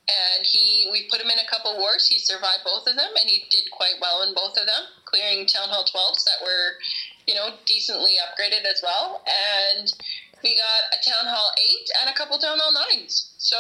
And 0.10 0.46
he, 0.46 0.90
we 0.92 1.08
put 1.10 1.22
him 1.22 1.30
in 1.30 1.40
a 1.40 1.50
couple 1.50 1.78
wars. 1.78 2.08
He 2.08 2.20
survived 2.20 2.66
both 2.66 2.88
of 2.88 2.96
them, 2.96 3.10
and 3.20 3.30
he 3.30 3.46
did 3.50 3.72
quite 3.72 3.96
well 4.02 4.24
in 4.24 4.34
both 4.34 4.58
of 4.58 4.66
them, 4.66 4.84
clearing 5.06 5.46
Town 5.46 5.70
Hall 5.70 5.86
12s 5.86 6.26
that 6.26 6.44
were, 6.44 6.76
you 7.28 7.36
know, 7.36 7.56
decently 7.66 8.18
upgraded 8.20 8.66
as 8.66 8.82
well. 8.84 9.24
And 9.24 9.94
we 10.44 10.58
got 10.58 11.00
a 11.00 11.00
Town 11.08 11.26
Hall 11.32 11.52
8 11.58 11.90
and 12.02 12.10
a 12.10 12.18
couple 12.18 12.38
Town 12.40 12.60
Hall 12.60 12.74
9s. 12.74 13.34
So, 13.38 13.58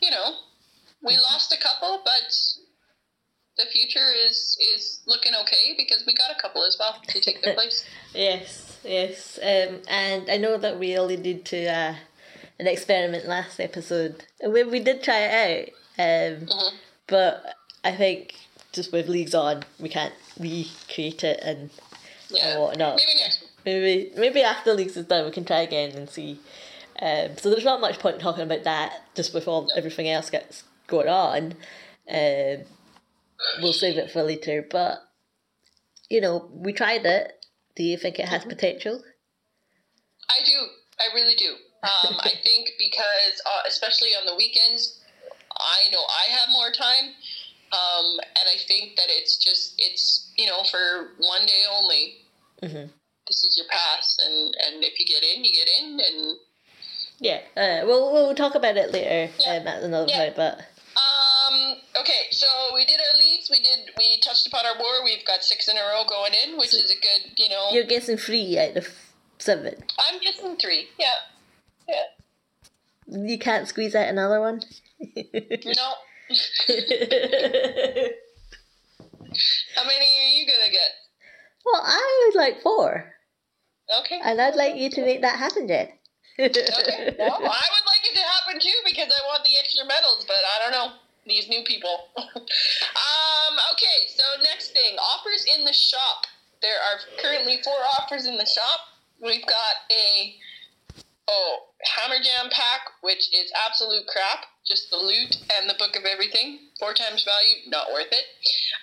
you 0.00 0.10
know, 0.10 0.36
we 1.02 1.14
mm-hmm. 1.14 1.22
lost 1.22 1.52
a 1.52 1.60
couple, 1.60 2.02
but 2.04 2.30
the 3.56 3.64
future 3.70 4.12
is 4.26 4.56
is 4.74 5.00
looking 5.06 5.32
okay 5.42 5.74
because 5.76 6.04
we 6.06 6.14
got 6.14 6.30
a 6.30 6.40
couple 6.40 6.64
as 6.64 6.76
well 6.78 7.00
to 7.06 7.20
take 7.20 7.42
their 7.42 7.54
place. 7.58 7.84
Yes, 8.14 8.71
yes, 8.84 9.38
um, 9.42 9.80
and 9.88 10.30
I 10.30 10.36
know 10.36 10.58
that 10.58 10.78
we 10.78 10.96
only 10.96 11.16
did 11.16 11.44
to 11.46 11.66
uh, 11.66 11.94
an 12.58 12.66
experiment 12.66 13.26
last 13.26 13.60
episode. 13.60 14.24
We 14.46 14.64
we 14.64 14.80
did 14.80 15.02
try 15.02 15.20
it 15.20 15.72
out, 15.98 16.04
um, 16.04 16.46
Mhm. 16.46 16.72
but 17.06 17.54
I 17.84 17.92
think 17.92 18.34
just 18.72 18.92
with 18.92 19.08
leagues 19.08 19.34
on, 19.34 19.64
we 19.78 19.88
can't 19.88 20.14
recreate 20.38 21.24
it 21.24 21.40
and 21.42 21.70
Yeah. 22.30 22.48
and 22.52 22.60
whatnot. 22.60 22.96
Maybe 22.96 23.20
next 23.20 23.44
Maybe 23.64 24.12
maybe 24.16 24.42
after 24.42 24.74
leagues 24.74 24.96
is 24.96 25.06
done, 25.06 25.24
we 25.24 25.30
can 25.30 25.44
try 25.44 25.60
again 25.60 25.92
and 25.92 26.10
see. 26.10 26.40
Um, 27.00 27.36
so 27.38 27.50
there's 27.50 27.64
not 27.64 27.80
much 27.80 27.98
point 27.98 28.20
talking 28.20 28.42
about 28.42 28.64
that 28.64 29.02
just 29.14 29.32
with 29.34 29.46
all 29.48 29.70
everything 29.76 30.08
else 30.08 30.30
gets 30.30 30.64
going 30.88 31.08
on. 31.08 31.54
Um, 32.08 32.64
we'll 33.60 33.72
save 33.72 33.98
it 33.98 34.10
for 34.10 34.22
later, 34.22 34.66
but 34.68 35.00
you 36.08 36.20
know 36.20 36.48
we 36.52 36.72
tried 36.72 37.06
it. 37.06 37.41
Do 37.74 37.82
you 37.82 37.96
think 37.96 38.18
it 38.18 38.28
has 38.28 38.44
potential? 38.44 39.02
I 40.28 40.44
do. 40.44 40.66
I 41.00 41.14
really 41.14 41.34
do. 41.34 41.54
Um, 41.82 42.16
I 42.20 42.32
think 42.44 42.68
because, 42.78 43.40
uh, 43.46 43.62
especially 43.68 44.10
on 44.10 44.26
the 44.26 44.34
weekends, 44.36 45.00
I 45.58 45.90
know 45.90 46.00
I 46.00 46.30
have 46.32 46.48
more 46.52 46.70
time. 46.70 47.14
Um, 47.72 48.20
and 48.20 48.48
I 48.52 48.58
think 48.68 48.96
that 48.96 49.06
it's 49.08 49.38
just, 49.38 49.74
it's, 49.78 50.30
you 50.36 50.46
know, 50.46 50.62
for 50.70 51.12
one 51.18 51.46
day 51.46 51.62
only. 51.72 52.16
Mhm. 52.62 52.90
This 53.26 53.44
is 53.44 53.56
your 53.56 53.66
pass. 53.70 54.18
And, 54.22 54.54
and 54.66 54.84
if 54.84 55.00
you 55.00 55.06
get 55.06 55.22
in, 55.24 55.42
you 55.44 55.52
get 55.52 55.68
in. 55.80 55.98
And, 56.00 56.38
Yeah, 57.18 57.40
uh, 57.56 57.86
we'll 57.86 58.12
we'll 58.12 58.34
talk 58.34 58.54
about 58.54 58.76
it 58.76 58.92
later 58.92 59.32
Yeah. 59.38 59.56
um, 59.56 59.66
at 59.66 59.82
another 59.82 60.06
Yeah. 60.08 60.18
point. 60.24 60.36
But 60.36 60.60
um, 61.48 61.76
okay. 62.00 62.28
So 62.30 62.46
we 62.74 62.84
did 62.84 63.00
our 63.00 63.18
leagues. 63.18 63.50
We 63.50 63.60
did, 63.60 63.90
we 63.98 64.18
touched 64.20 64.46
upon 64.46 64.66
our 64.66 64.76
war. 64.78 65.04
We've 65.04 65.24
got 65.26 65.42
six 65.44 65.68
in 65.68 65.76
a 65.76 65.80
row 65.80 66.04
going 66.08 66.32
in, 66.46 66.56
which 66.58 66.74
is 66.74 66.90
a 66.90 66.94
good, 67.00 67.32
you 67.36 67.48
know, 67.48 67.68
you're 67.72 67.84
guessing 67.84 68.16
three 68.16 68.58
out 68.58 68.76
of 68.76 68.88
seven. 69.38 69.74
I'm 69.98 70.20
guessing 70.20 70.56
three. 70.56 70.88
Yeah. 70.98 71.14
Yeah. 71.88 72.04
You 73.06 73.38
can't 73.38 73.68
squeeze 73.68 73.94
out 73.94 74.08
another 74.08 74.40
one. 74.40 74.60
No. 75.16 75.92
How 79.74 79.84
many 79.84 80.06
are 80.06 80.28
you 80.28 80.44
to 80.46 80.70
get? 80.70 80.90
well, 81.64 81.82
I 81.84 82.26
would 82.26 82.38
like 82.38 82.60
four, 82.62 83.14
Okay. 84.00 84.20
and 84.22 84.40
I'd 84.40 84.56
like 84.56 84.76
you 84.76 84.90
to 84.90 85.04
make 85.04 85.22
that 85.22 85.38
happen, 85.38 85.68
Jen. 85.68 85.88
Okay. 86.38 87.14
Well, 87.18 87.36
I 87.36 87.66
would 87.72 87.86
like 87.86 88.04
it 88.04 88.14
to 88.14 88.22
happen 88.22 88.60
too 88.60 88.78
because 88.84 89.08
I 89.08 89.26
want 89.26 89.44
the 89.44 89.58
extra 89.58 89.84
medals, 89.86 90.24
but 90.26 90.36
I 90.36 90.62
don't 90.62 90.72
know 90.72 90.92
these 91.26 91.48
new 91.48 91.62
people. 91.64 92.08
um. 92.16 93.54
Okay. 93.72 94.08
So 94.08 94.42
next 94.42 94.72
thing, 94.72 94.96
offers 94.98 95.44
in 95.56 95.64
the 95.64 95.72
shop. 95.72 96.26
There 96.60 96.78
are 96.78 96.98
currently 97.20 97.58
four 97.64 97.78
offers 97.98 98.26
in 98.26 98.36
the 98.36 98.46
shop. 98.46 98.80
We've 99.20 99.46
got 99.46 99.74
a 99.90 100.36
oh 101.28 101.72
Hammer 101.82 102.22
Jam 102.22 102.50
pack, 102.50 102.86
which 103.02 103.32
is 103.34 103.50
absolute 103.66 104.06
crap. 104.06 104.46
Just 104.66 104.90
the 104.90 104.96
loot 104.96 105.36
and 105.58 105.68
the 105.68 105.74
book 105.74 105.96
of 105.96 106.04
everything. 106.04 106.70
Four 106.78 106.94
times 106.94 107.24
value, 107.24 107.66
not 107.66 107.90
worth 107.92 108.12
it. 108.12 108.24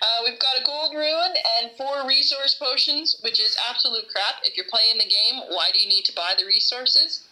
Uh, 0.02 0.20
we've 0.26 0.40
got 0.40 0.60
a 0.60 0.66
gold 0.66 0.94
rune 0.94 1.36
and 1.60 1.72
four 1.78 2.06
resource 2.06 2.56
potions, 2.56 3.16
which 3.24 3.40
is 3.40 3.56
absolute 3.70 4.08
crap. 4.12 4.44
If 4.44 4.58
you're 4.58 4.68
playing 4.70 4.98
the 4.98 5.08
game, 5.08 5.40
why 5.56 5.72
do 5.74 5.80
you 5.80 5.88
need 5.88 6.04
to 6.06 6.16
buy 6.16 6.36
the 6.38 6.46
resources? 6.46 7.24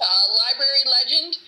Uh, 0.00 0.24
library 0.34 0.82
legend, 0.86 1.38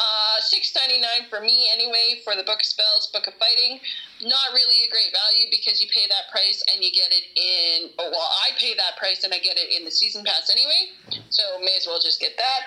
uh, 0.00 0.40
six 0.40 0.72
ninety 0.74 0.96
nine 1.00 1.28
for 1.28 1.40
me 1.40 1.68
anyway 1.76 2.20
for 2.24 2.34
the 2.34 2.42
book 2.42 2.60
of 2.60 2.66
spells, 2.66 3.08
book 3.12 3.26
of 3.28 3.34
fighting. 3.36 3.80
Not 4.24 4.52
really 4.56 4.80
a 4.84 4.90
great 4.90 5.12
value 5.12 5.46
because 5.52 5.80
you 5.80 5.88
pay 5.92 6.08
that 6.08 6.32
price 6.32 6.64
and 6.72 6.82
you 6.82 6.90
get 6.90 7.12
it 7.12 7.24
in. 7.36 7.90
Oh, 7.98 8.08
well, 8.10 8.28
I 8.48 8.56
pay 8.58 8.74
that 8.74 8.96
price 8.96 9.24
and 9.24 9.32
I 9.32 9.38
get 9.38 9.56
it 9.56 9.76
in 9.76 9.84
the 9.84 9.90
season 9.90 10.24
pass 10.24 10.50
anyway. 10.50 11.20
So 11.28 11.42
may 11.60 11.76
as 11.76 11.86
well 11.86 12.00
just 12.00 12.20
get 12.20 12.32
that. 12.36 12.60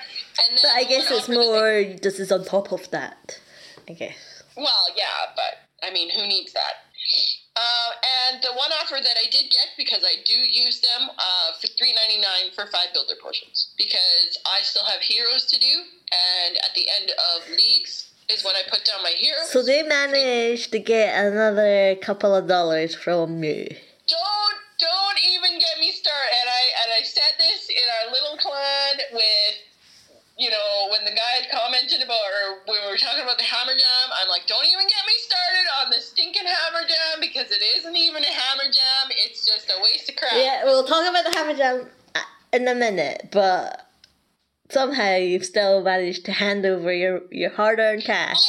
And 0.45 0.57
then 0.57 0.61
But 0.63 0.77
I 0.77 0.83
guess 0.85 1.09
it's 1.11 1.29
more 1.29 1.83
this 2.01 2.19
is 2.19 2.31
on 2.31 2.45
top 2.45 2.71
of 2.71 2.89
that. 2.91 3.39
I 3.89 3.93
guess. 3.93 4.43
well, 4.55 4.85
yeah, 4.95 5.33
but 5.35 5.87
I 5.87 5.91
mean, 5.91 6.09
who 6.09 6.27
needs 6.27 6.53
that? 6.53 6.85
Uh, 7.55 7.91
and 8.01 8.41
the 8.41 8.51
one 8.53 8.71
offer 8.81 8.97
that 8.97 9.17
I 9.17 9.29
did 9.29 9.51
get 9.51 9.77
because 9.77 10.01
I 10.03 10.25
do 10.25 10.33
use 10.33 10.81
them 10.81 11.09
uh, 11.09 11.53
for 11.61 11.67
three 11.77 11.93
ninety 11.93 12.17
nine 12.17 12.49
for 12.55 12.65
five 12.71 12.89
builder 12.93 13.13
potions 13.21 13.73
because 13.77 14.37
I 14.45 14.63
still 14.63 14.85
have 14.85 15.01
heroes 15.01 15.45
to 15.53 15.59
do, 15.59 15.85
and 16.09 16.57
at 16.57 16.73
the 16.73 16.89
end 16.89 17.11
of 17.11 17.49
leagues 17.51 18.09
is 18.29 18.43
when 18.43 18.55
I 18.55 18.63
put 18.69 18.85
down 18.85 19.03
my 19.03 19.13
heroes. 19.15 19.49
So 19.51 19.61
they 19.61 19.83
managed 19.83 20.71
to 20.71 20.79
get 20.79 21.13
another 21.13 21.95
couple 22.01 22.33
of 22.33 22.47
dollars 22.47 22.95
from 22.95 23.43
you. 23.43 23.67
don't 24.09 24.57
don't 24.79 25.19
even 25.21 25.59
get 25.59 25.77
me 25.79 25.91
started. 25.91 26.33
And 26.33 26.49
I 26.49 26.63
and 26.81 26.89
I 26.99 27.03
said 27.03 27.37
this 27.37 27.69
in 27.69 27.85
our 28.01 28.11
little 28.11 28.37
clan 28.37 28.95
with. 29.13 29.72
You 30.43 30.51
know, 30.51 30.91
when 30.91 31.05
the 31.07 31.15
guy 31.15 31.39
had 31.39 31.47
commented 31.47 32.03
about, 32.03 32.19
or 32.19 32.67
when 32.67 32.83
we 32.83 32.91
were 32.91 32.99
talking 32.99 33.23
about 33.23 33.37
the 33.37 33.47
hammer 33.47 33.71
jam, 33.71 34.07
I'm 34.11 34.27
like, 34.27 34.43
don't 34.43 34.65
even 34.67 34.83
get 34.91 35.03
me 35.07 35.15
started 35.23 35.65
on 35.79 35.87
the 35.89 36.03
stinking 36.03 36.43
hammer 36.43 36.83
jam 36.83 37.23
because 37.23 37.47
it 37.47 37.63
isn't 37.79 37.95
even 37.95 38.21
a 38.23 38.27
hammer 38.27 38.67
jam. 38.67 39.07
It's 39.23 39.47
just 39.47 39.71
a 39.71 39.81
waste 39.81 40.09
of 40.09 40.17
crap. 40.17 40.33
Yeah, 40.35 40.65
we'll 40.65 40.83
talk 40.83 41.07
about 41.07 41.23
the 41.23 41.31
Hammer 41.31 41.55
Jam 41.55 41.87
uh, 42.13 42.19
in 42.51 42.67
a 42.67 42.75
minute, 42.75 43.29
but 43.31 43.87
somehow 44.69 45.15
you've 45.15 45.45
still 45.45 45.81
managed 45.81 46.25
to 46.25 46.33
hand 46.33 46.65
over 46.65 46.91
your, 46.91 47.21
your 47.31 47.51
hard 47.51 47.79
earned 47.79 48.03
cash. 48.03 48.43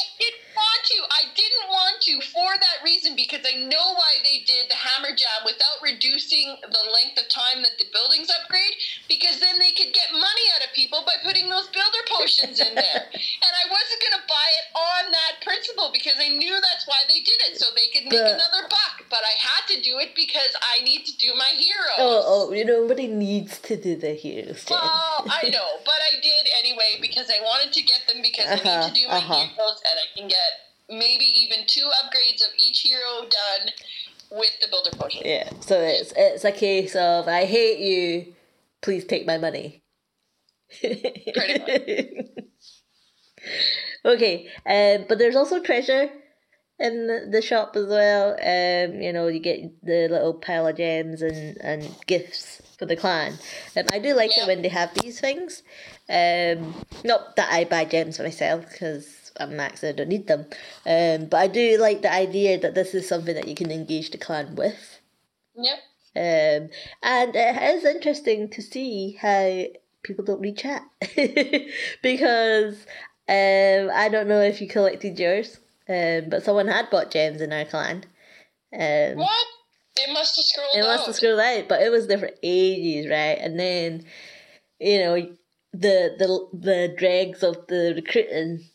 I 0.85 0.93
didn't 0.93 1.09
want 1.09 1.09
to. 1.09 1.15
I 1.15 1.23
didn't 1.35 1.67
want 1.71 1.95
to 2.05 2.13
for 2.31 2.51
that 2.61 2.77
reason 2.85 3.15
because 3.15 3.41
I 3.45 3.57
know 3.65 3.93
why 3.97 4.11
they 4.23 4.43
did 4.45 4.69
the 4.69 4.77
hammer 4.77 5.15
jam 5.15 5.41
without 5.45 5.81
reducing 5.81 6.57
the 6.61 6.83
length 6.93 7.17
of 7.17 7.25
time 7.29 7.63
that 7.65 7.75
the 7.81 7.85
buildings 7.93 8.29
upgrade 8.29 8.75
because 9.09 9.39
then 9.41 9.57
they 9.57 9.71
could 9.73 9.93
get 9.93 10.11
money 10.13 10.45
out 10.55 10.65
of 10.65 10.71
people 10.77 11.01
by 11.05 11.17
putting 11.25 11.49
those 11.49 11.67
builder 11.73 12.03
potions 12.11 12.59
in 12.61 12.73
there. 12.75 13.03
and 13.45 13.53
I 13.57 13.65
wasn't 13.71 13.99
going 14.01 14.17
to 14.21 14.25
buy 14.29 14.47
it 14.61 14.65
on 14.75 15.03
that 15.11 15.33
principle 15.41 15.89
because 15.93 16.15
I 16.21 16.29
knew 16.29 16.53
that's 16.61 16.85
why 16.85 17.01
they 17.09 17.21
did 17.25 17.39
it 17.49 17.57
so 17.57 17.67
they 17.73 17.89
could 17.93 18.05
make 18.11 18.21
But- 18.21 18.37
another 18.37 18.67
buck. 18.69 19.05
But 19.09 19.21
I 19.23 19.35
had 19.37 19.63
to 19.75 19.77
do 19.81 19.99
it 19.99 20.13
because 20.15 20.51
I 20.61 20.83
need 20.83 21.05
to 21.05 21.13
do 21.17 21.33
my 21.37 21.51
heroes. 21.55 21.97
Oh, 21.99 22.21
oh, 22.25 22.53
you 22.53 22.65
know, 22.65 22.81
nobody 22.85 23.07
needs 23.07 23.59
to 23.69 23.77
do 23.77 23.95
the 23.95 24.13
heroes, 24.13 24.65
Jen. 24.65 24.77
Well, 24.81 25.25
I 25.29 25.49
know, 25.55 25.79
but 25.85 25.99
I 26.01 26.19
did 26.21 26.45
anyway 26.59 26.97
because 27.01 27.29
I 27.31 27.41
wanted 27.41 27.71
to 27.73 27.81
get 27.81 28.01
them 28.11 28.21
because 28.21 28.45
I 28.45 28.55
Uh-huh, 28.59 28.87
need 28.87 28.95
to 28.95 29.01
do 29.01 29.07
my 29.07 29.17
uh-huh. 29.17 29.45
heroes 29.47 29.79
and 29.89 29.95
I 29.99 30.07
can 30.17 30.27
get 30.27 30.51
maybe 30.89 31.25
even 31.25 31.65
two 31.67 31.89
upgrades 32.03 32.41
of 32.41 32.53
each 32.57 32.81
hero 32.81 33.21
done 33.21 33.71
with 34.31 34.51
the 34.61 34.67
builder 34.69 34.91
potion. 34.97 35.21
Yeah, 35.25 35.49
so 35.59 35.79
it's 35.79 36.13
it's 36.15 36.43
a 36.43 36.51
case 36.51 36.95
of 36.95 37.27
I 37.27 37.45
hate 37.45 37.79
you, 37.79 38.33
please 38.81 39.05
take 39.05 39.25
my 39.25 39.37
money. 39.37 39.83
Okay, 44.05 44.47
um, 44.67 45.05
but 45.09 45.17
there's 45.17 45.35
also 45.35 45.59
treasure 45.59 46.09
in 46.77 47.31
the, 47.31 47.41
shop 47.41 47.75
as 47.75 47.87
well. 47.87 48.33
Um, 48.33 49.01
you 49.01 49.11
know, 49.11 49.27
you 49.27 49.39
get 49.39 49.83
the 49.83 50.07
little 50.09 50.35
pile 50.35 50.67
of 50.67 50.77
gems 50.77 51.23
and, 51.23 51.57
and 51.61 51.95
gifts 52.05 52.61
for 52.77 52.85
the 52.85 52.95
clan. 52.95 53.33
Um, 53.75 53.85
I 53.91 53.97
do 53.97 54.13
like 54.13 54.37
it 54.37 54.45
when 54.45 54.61
they 54.61 54.67
have 54.67 54.93
these 54.93 55.19
things. 55.19 55.63
Um, 56.07 56.85
not 57.03 57.35
that 57.37 57.51
I 57.51 57.63
buy 57.63 57.85
gems 57.85 58.17
for 58.17 58.23
myself 58.23 58.69
because 58.69 59.14
I'm 59.39 59.55
max 59.55 59.83
and 59.83 59.89
I 59.89 59.95
don't 59.97 60.09
need 60.09 60.27
them. 60.27 60.45
Um, 60.85 61.27
but 61.27 61.37
I 61.37 61.47
do 61.47 61.77
like 61.77 62.01
the 62.01 62.11
idea 62.13 62.59
that 62.59 62.75
this 62.75 62.93
is 62.93 63.07
something 63.07 63.35
that 63.35 63.47
you 63.47 63.55
can 63.55 63.71
engage 63.71 64.11
the 64.11 64.17
clan 64.17 64.55
with. 64.55 64.99
Yep. 65.55 65.77
Um, 66.17 66.69
and 67.03 67.35
it 67.35 67.75
is 67.75 67.83
interesting 67.85 68.49
to 68.51 68.61
see 68.61 69.17
how 69.19 69.63
people 70.03 70.23
don't 70.23 70.39
read 70.39 70.57
chat 70.57 70.83
because 72.01 72.75
um, 73.27 73.89
I 73.93 74.07
don't 74.11 74.27
know 74.27 74.41
if 74.41 74.61
you 74.61 74.67
collected 74.67 75.19
yours, 75.19 75.59
um, 75.89 76.29
but 76.29 76.43
someone 76.43 76.67
had 76.67 76.89
bought 76.89 77.11
gems 77.11 77.41
in 77.41 77.51
our 77.51 77.65
clan. 77.65 78.05
Um, 78.73 79.17
What? 79.17 79.45
It 79.97 80.11
must 80.11 80.35
have 80.35 80.43
scrolled 80.45 80.75
out. 80.75 80.79
it 80.79 80.87
must 80.87 81.01
out. 81.01 81.05
have 81.07 81.15
scrolled 81.15 81.39
out, 81.39 81.67
but 81.69 81.81
it 81.81 81.89
was 81.89 82.07
there 82.07 82.17
for 82.17 82.29
ages, 82.43 83.09
right? 83.09 83.37
And 83.39 83.57
then, 83.59 84.05
you 84.79 84.99
know, 84.99 85.15
the 85.71 86.15
the 86.17 86.47
the 86.57 86.95
dregs 86.97 87.43
of 87.43 87.67
the 87.67 87.93
recruiting 87.95 88.65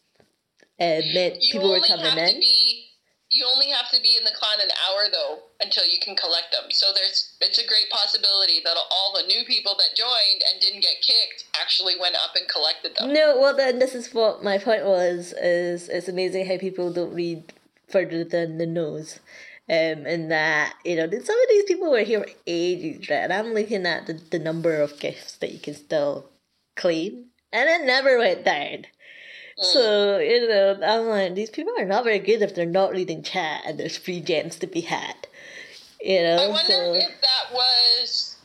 meant 0.81 1.37
you 1.41 1.53
people 1.53 1.71
were 1.71 1.81
coming 1.81 2.19
in. 2.19 2.41
be. 2.41 2.87
You 3.33 3.47
only 3.47 3.69
have 3.71 3.89
to 3.91 4.01
be 4.03 4.17
in 4.19 4.25
the 4.25 4.33
clan 4.35 4.59
an 4.61 4.73
hour 4.89 5.07
though 5.13 5.39
until 5.61 5.87
you 5.87 5.99
can 6.03 6.17
collect 6.17 6.51
them. 6.51 6.71
So 6.71 6.87
there's 6.93 7.37
it's 7.41 7.59
a 7.59 7.67
great 7.67 7.89
possibility 7.91 8.61
that 8.65 8.77
all 8.91 9.15
the 9.15 9.29
new 9.29 9.45
people 9.45 9.77
that 9.79 9.97
joined 9.97 10.43
and 10.51 10.61
didn't 10.61 10.81
get 10.81 10.97
kicked 11.01 11.45
actually 11.61 11.95
went 12.01 12.17
up 12.17 12.35
and 12.35 12.49
collected 12.49 12.97
them. 12.97 13.13
No, 13.13 13.39
well 13.39 13.57
then 13.57 13.79
this 13.79 13.95
is 13.95 14.13
what 14.13 14.43
my 14.43 14.59
point 14.59 14.85
was. 14.85 15.33
Is 15.41 15.89
it's 15.89 16.09
amazing 16.09 16.47
how 16.47 16.59
people 16.59 16.93
don't 16.93 17.15
read 17.15 17.53
further 17.89 18.25
than 18.25 18.59
the 18.59 18.67
nose. 18.67 19.21
Um, 19.69 20.05
and 20.05 20.33
that 20.33 20.75
you 20.85 20.97
know 20.97 21.09
some 21.09 21.21
of 21.21 21.49
these 21.49 21.65
people 21.65 21.93
were 21.93 22.01
here 22.01 22.25
for 22.25 22.31
ages, 22.49 23.09
right? 23.09 23.19
And 23.19 23.33
I'm 23.33 23.55
looking 23.55 23.87
at 23.87 24.09
the, 24.09 24.15
the 24.15 24.41
number 24.41 24.81
of 24.81 24.99
gifts 24.99 25.37
that 25.37 25.53
you 25.53 25.61
can 25.61 25.75
still 25.75 26.29
claim, 26.75 27.27
and 27.53 27.69
it 27.69 27.87
never 27.87 28.19
went 28.19 28.45
down. 28.45 28.87
So 29.61 30.19
you 30.19 30.49
know, 30.49 30.79
I'm 30.83 31.07
like, 31.07 31.35
these 31.35 31.51
people 31.51 31.73
are 31.79 31.85
not 31.85 32.05
very 32.05 32.19
good 32.19 32.43
if 32.43 32.55
they're 32.55 32.67
not 32.67 32.93
reading 32.93 33.23
chat, 33.23 33.63
and 33.67 33.79
there's 33.79 33.97
free 33.97 34.21
gems 34.21 34.57
to 34.57 34.67
be 34.67 34.81
had. 34.81 35.15
You 36.01 36.23
know, 36.23 36.37
I 36.37 36.49
wonder 36.49 36.73
so 36.73 36.95
if 36.95 37.21
that 37.21 37.53
was. 37.53 38.37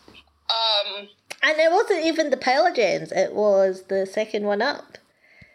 Um, 0.50 1.08
and 1.42 1.58
it 1.60 1.72
wasn't 1.72 2.06
even 2.06 2.30
the 2.30 2.38
pile 2.38 2.68
of 2.68 2.76
gems; 2.76 3.12
it 3.12 3.34
was 3.34 3.84
the 3.84 4.06
second 4.06 4.46
one 4.46 4.62
up. 4.62 4.98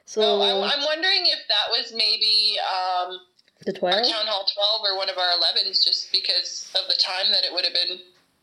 So 0.07 0.23
oh, 0.23 0.41
I, 0.41 0.75
I'm 0.75 0.85
wondering 0.85 1.23
if 1.23 1.39
that 1.49 1.71
was 1.71 1.93
maybe 1.95 2.57
um, 2.59 3.21
the 3.65 3.73
our 3.73 3.79
twelve. 3.79 4.11
Town 4.11 4.27
Hall 4.27 4.45
12 4.83 4.93
or 4.93 4.97
one 4.97 5.09
of 5.09 5.17
our 5.17 5.39
11s 5.39 5.85
just 5.85 6.11
because 6.11 6.73
of 6.75 6.89
the 6.89 7.01
time 7.01 7.31
that 7.31 7.45
it 7.45 7.53
would 7.53 7.65
have 7.65 7.75
been. 7.75 7.99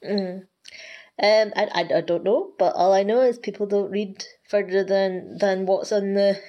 Mm. 0.05 0.37
Um, 1.19 1.53
I, 1.57 1.81
I, 1.81 1.97
I 1.97 2.01
don't 2.01 2.23
know, 2.23 2.53
but 2.57 2.73
all 2.75 2.93
I 2.93 3.03
know 3.03 3.21
is 3.21 3.37
people 3.37 3.65
don't 3.65 3.91
read 3.91 4.23
further 4.47 4.83
than 4.83 5.39
than 5.39 5.65
what's 5.65 5.91
on 5.91 6.13
the 6.13 6.39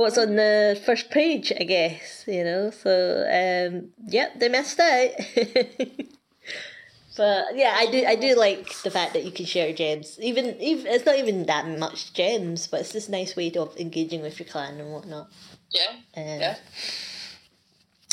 what's 0.00 0.18
on 0.18 0.36
the 0.36 0.80
first 0.84 1.10
page. 1.10 1.52
I 1.58 1.64
guess 1.64 2.24
you 2.26 2.42
know. 2.44 2.70
So 2.70 2.90
um, 3.28 3.90
yep, 4.06 4.38
they 4.38 4.48
missed 4.48 4.80
out. 4.80 5.10
but 7.16 7.44
yeah, 7.54 7.74
I 7.76 7.86
do 7.90 8.04
I 8.06 8.16
do 8.16 8.34
like 8.34 8.82
the 8.82 8.90
fact 8.90 9.12
that 9.14 9.24
you 9.24 9.30
can 9.30 9.44
share 9.46 9.72
gems. 9.72 10.18
Even 10.20 10.60
even 10.60 10.86
it's 10.86 11.06
not 11.06 11.18
even 11.18 11.46
that 11.46 11.66
much 11.78 12.12
gems, 12.14 12.66
but 12.66 12.80
it's 12.80 12.92
just 12.92 13.08
a 13.08 13.12
nice 13.12 13.36
way 13.36 13.52
of 13.52 13.76
engaging 13.78 14.22
with 14.22 14.38
your 14.40 14.48
clan 14.48 14.80
and 14.80 14.92
whatnot. 14.92 15.28
Yeah. 15.70 15.92
Um, 16.16 16.40
Yeah. 16.40 16.56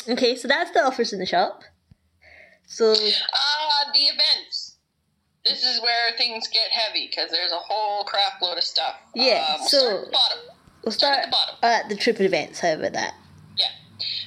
Okay, 0.09 0.35
so 0.37 0.47
that's 0.47 0.71
the 0.71 0.85
offers 0.85 1.11
in 1.11 1.19
the 1.19 1.25
shop. 1.25 1.63
So 2.65 2.93
Ah, 2.93 3.91
the 3.93 3.99
events. 3.99 4.75
This 5.45 5.63
is 5.63 5.81
where 5.81 6.11
things 6.17 6.47
get 6.49 6.69
heavy 6.71 7.07
because 7.07 7.31
there's 7.31 7.51
a 7.53 7.57
whole 7.57 8.03
crap 8.03 8.41
load 8.41 8.57
of 8.57 8.63
stuff. 8.65 8.95
Yeah, 9.15 9.55
Um, 9.59 9.67
so- 9.67 10.05
start 10.85 10.85
at 10.85 10.91
the 10.91 10.91
bottom. 10.91 10.91
we'll 10.91 10.91
Start 10.91 11.13
start 11.13 11.17
at 11.19 11.25
the 11.25 11.31
bottom. 11.31 11.55
at 11.63 11.89
the 11.89 11.95
trip 11.95 12.21
events. 12.21 12.63
over 12.63 12.89
that? 12.89 13.13
Yeah. 13.57 13.71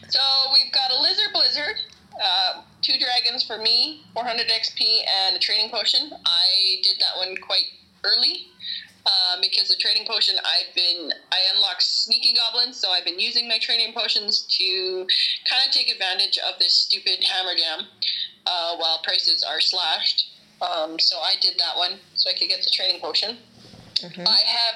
So 0.08 0.20
we've 0.52 0.72
got 0.72 0.90
a 0.90 1.00
lizard 1.00 1.32
blizzard, 1.32 1.76
uh, 2.22 2.62
two 2.82 2.94
dragons 2.98 3.42
for 3.44 3.58
me, 3.58 4.04
400 4.14 4.46
XP, 4.48 4.80
and 5.26 5.36
a 5.36 5.38
training 5.38 5.70
potion. 5.70 6.10
I 6.26 6.80
did 6.82 6.96
that 7.00 7.16
one 7.16 7.36
quite 7.36 7.64
early. 8.04 8.46
Um, 9.06 9.40
because 9.40 9.68
the 9.70 9.76
training 9.76 10.06
potion, 10.06 10.36
I've 10.44 10.74
been 10.74 11.10
I 11.32 11.38
unlocked 11.54 11.82
sneaky 11.82 12.34
goblins, 12.34 12.76
so 12.78 12.90
I've 12.90 13.04
been 13.04 13.18
using 13.18 13.48
my 13.48 13.58
training 13.58 13.94
potions 13.94 14.42
to 14.58 15.06
kind 15.48 15.62
of 15.66 15.72
take 15.72 15.88
advantage 15.90 16.38
of 16.46 16.58
this 16.58 16.74
stupid 16.76 17.24
hammer 17.24 17.54
jam 17.56 17.86
uh, 18.44 18.76
while 18.76 19.00
prices 19.02 19.42
are 19.42 19.58
slashed. 19.58 20.34
Um, 20.60 20.98
so 20.98 21.16
I 21.18 21.32
did 21.40 21.58
that 21.58 21.78
one 21.78 21.98
so 22.14 22.28
I 22.28 22.34
could 22.34 22.48
get 22.48 22.62
the 22.62 22.68
training 22.70 23.00
potion. 23.00 23.38
Mhm. 24.02 24.28
I 24.28 24.40
have 24.46 24.74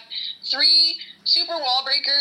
three 0.50 0.98
super 1.24 1.54
wall 1.58 1.82
breaker 1.84 2.20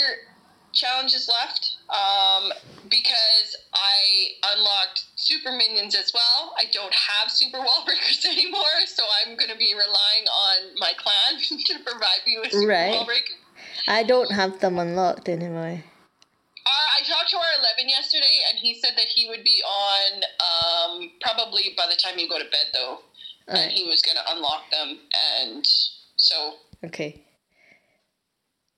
challenges 0.73 1.29
left 1.29 1.77
um, 1.89 2.51
because 2.89 3.55
I 3.73 4.53
unlocked 4.55 5.05
super 5.15 5.51
minions 5.51 5.95
as 5.95 6.11
well. 6.13 6.53
I 6.57 6.65
don't 6.71 6.93
have 6.93 7.31
super 7.31 7.59
wall 7.59 7.83
breakers 7.85 8.25
anymore, 8.25 8.81
so 8.87 9.03
I'm 9.21 9.35
going 9.37 9.51
to 9.51 9.57
be 9.57 9.73
relying 9.73 10.25
on 10.27 10.79
my 10.79 10.93
clan 10.97 11.41
to 11.65 11.73
provide 11.85 12.25
me 12.25 12.37
with 12.41 12.51
super 12.51 12.67
Right. 12.67 12.91
wall 12.93 13.05
breakers. 13.05 13.37
I 13.87 14.03
don't 14.03 14.31
have 14.31 14.59
them 14.59 14.79
unlocked 14.79 15.29
anymore. 15.29 15.83
Uh, 16.65 16.69
I 16.99 17.03
talked 17.07 17.29
to 17.31 17.37
our 17.37 17.53
11 17.77 17.89
yesterday, 17.89 18.39
and 18.49 18.57
he 18.57 18.73
said 18.75 18.93
that 18.95 19.05
he 19.13 19.27
would 19.27 19.43
be 19.43 19.61
on 19.61 20.23
um, 20.39 21.11
probably 21.21 21.75
by 21.77 21.85
the 21.89 21.95
time 21.95 22.17
you 22.17 22.27
go 22.29 22.39
to 22.39 22.45
bed, 22.45 22.67
though. 22.73 22.99
And 23.47 23.57
Alright. 23.57 23.71
he 23.73 23.83
was 23.83 24.01
going 24.01 24.15
to 24.15 24.33
unlock 24.33 24.71
them, 24.71 24.99
and 25.43 25.67
so 26.15 26.53
Okay. 26.85 27.21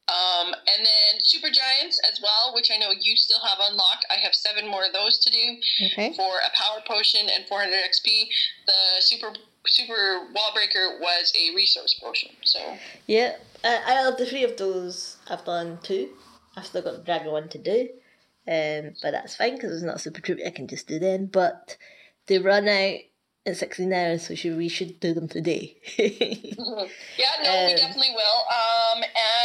Um, 0.08 0.54
and 0.54 0.86
then 0.86 1.20
Super 1.24 1.48
Giants 1.50 2.00
as 2.12 2.22
well, 2.22 2.54
which 2.54 2.70
I 2.74 2.78
know 2.78 2.92
you 2.92 3.16
still 3.18 3.40
have 3.40 3.58
unlocked. 3.72 4.06
I 4.12 4.20
have 4.24 4.36
seven 4.36 4.68
more 4.70 4.86
of 4.86 4.94
those 4.94 5.18
to 5.20 5.32
do 5.32 5.58
Okay. 5.94 6.14
for 6.16 6.38
a 6.46 6.56
power 6.56 6.82
potion 6.88 7.28
and 7.28 7.46
400 7.48 7.74
XP. 7.74 8.28
The 8.68 9.02
Super 9.02 9.34
Super 9.68 10.28
Wall 10.34 10.52
Breaker 10.54 11.00
was 11.02 11.34
a 11.36 11.56
resource 11.56 12.00
potion. 12.00 12.30
So 12.44 12.60
Yeah. 13.08 13.38
Uh, 13.64 13.80
out 13.88 14.14
of 14.14 14.18
the 14.20 14.28
three 14.28 14.44
of 14.44 14.58
those, 14.58 15.18
I've 15.28 15.44
done 15.44 15.80
two. 15.82 16.10
I've 16.56 16.68
still 16.68 16.84
got 16.84 16.98
the 16.98 17.04
dragon 17.04 17.32
one 17.32 17.50
to 17.50 17.58
do. 17.58 17.90
Um, 18.48 18.94
but 19.02 19.10
that's 19.12 19.36
fine 19.36 19.56
because 19.56 19.74
it's 19.74 19.84
not 19.84 20.00
super 20.02 20.22
troop. 20.22 20.40
I 20.46 20.52
can 20.52 20.68
just 20.68 20.88
do 20.88 21.00
them. 21.00 21.26
But 21.26 21.78
they 22.28 22.38
run 22.38 22.68
out 22.68 23.00
16 23.54 23.94
hours, 23.94 24.28
so 24.28 24.36
should, 24.36 24.58
we 24.58 24.68
should 24.68 25.00
do 25.00 25.14
them 25.14 25.28
today. 25.28 25.76
yeah, 25.98 26.08
no, 27.44 27.66
we 27.66 27.74
Um, 27.74 27.78
definitely 27.78 28.12
will. 28.16 28.44
Um, 28.50 29.04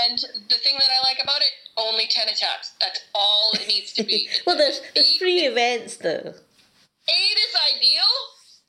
and 0.09 0.19
the 0.49 0.57
thing 0.57 0.75
that 0.79 0.89
I 0.91 1.03
like 1.03 1.19
about 1.23 1.41
it, 1.41 1.53
only 1.77 2.07
10 2.09 2.29
attacks. 2.29 2.73
That's 2.81 3.01
all 3.15 3.53
it 3.55 3.69
needs 3.69 3.93
to 3.95 4.03
be. 4.03 4.29
well, 4.47 4.57
there's, 4.57 4.81
there's 4.95 5.17
three 5.19 5.41
events 5.41 5.97
though. 5.97 6.35
Eight 7.09 7.37
is 7.37 7.77
ideal, 7.77 8.09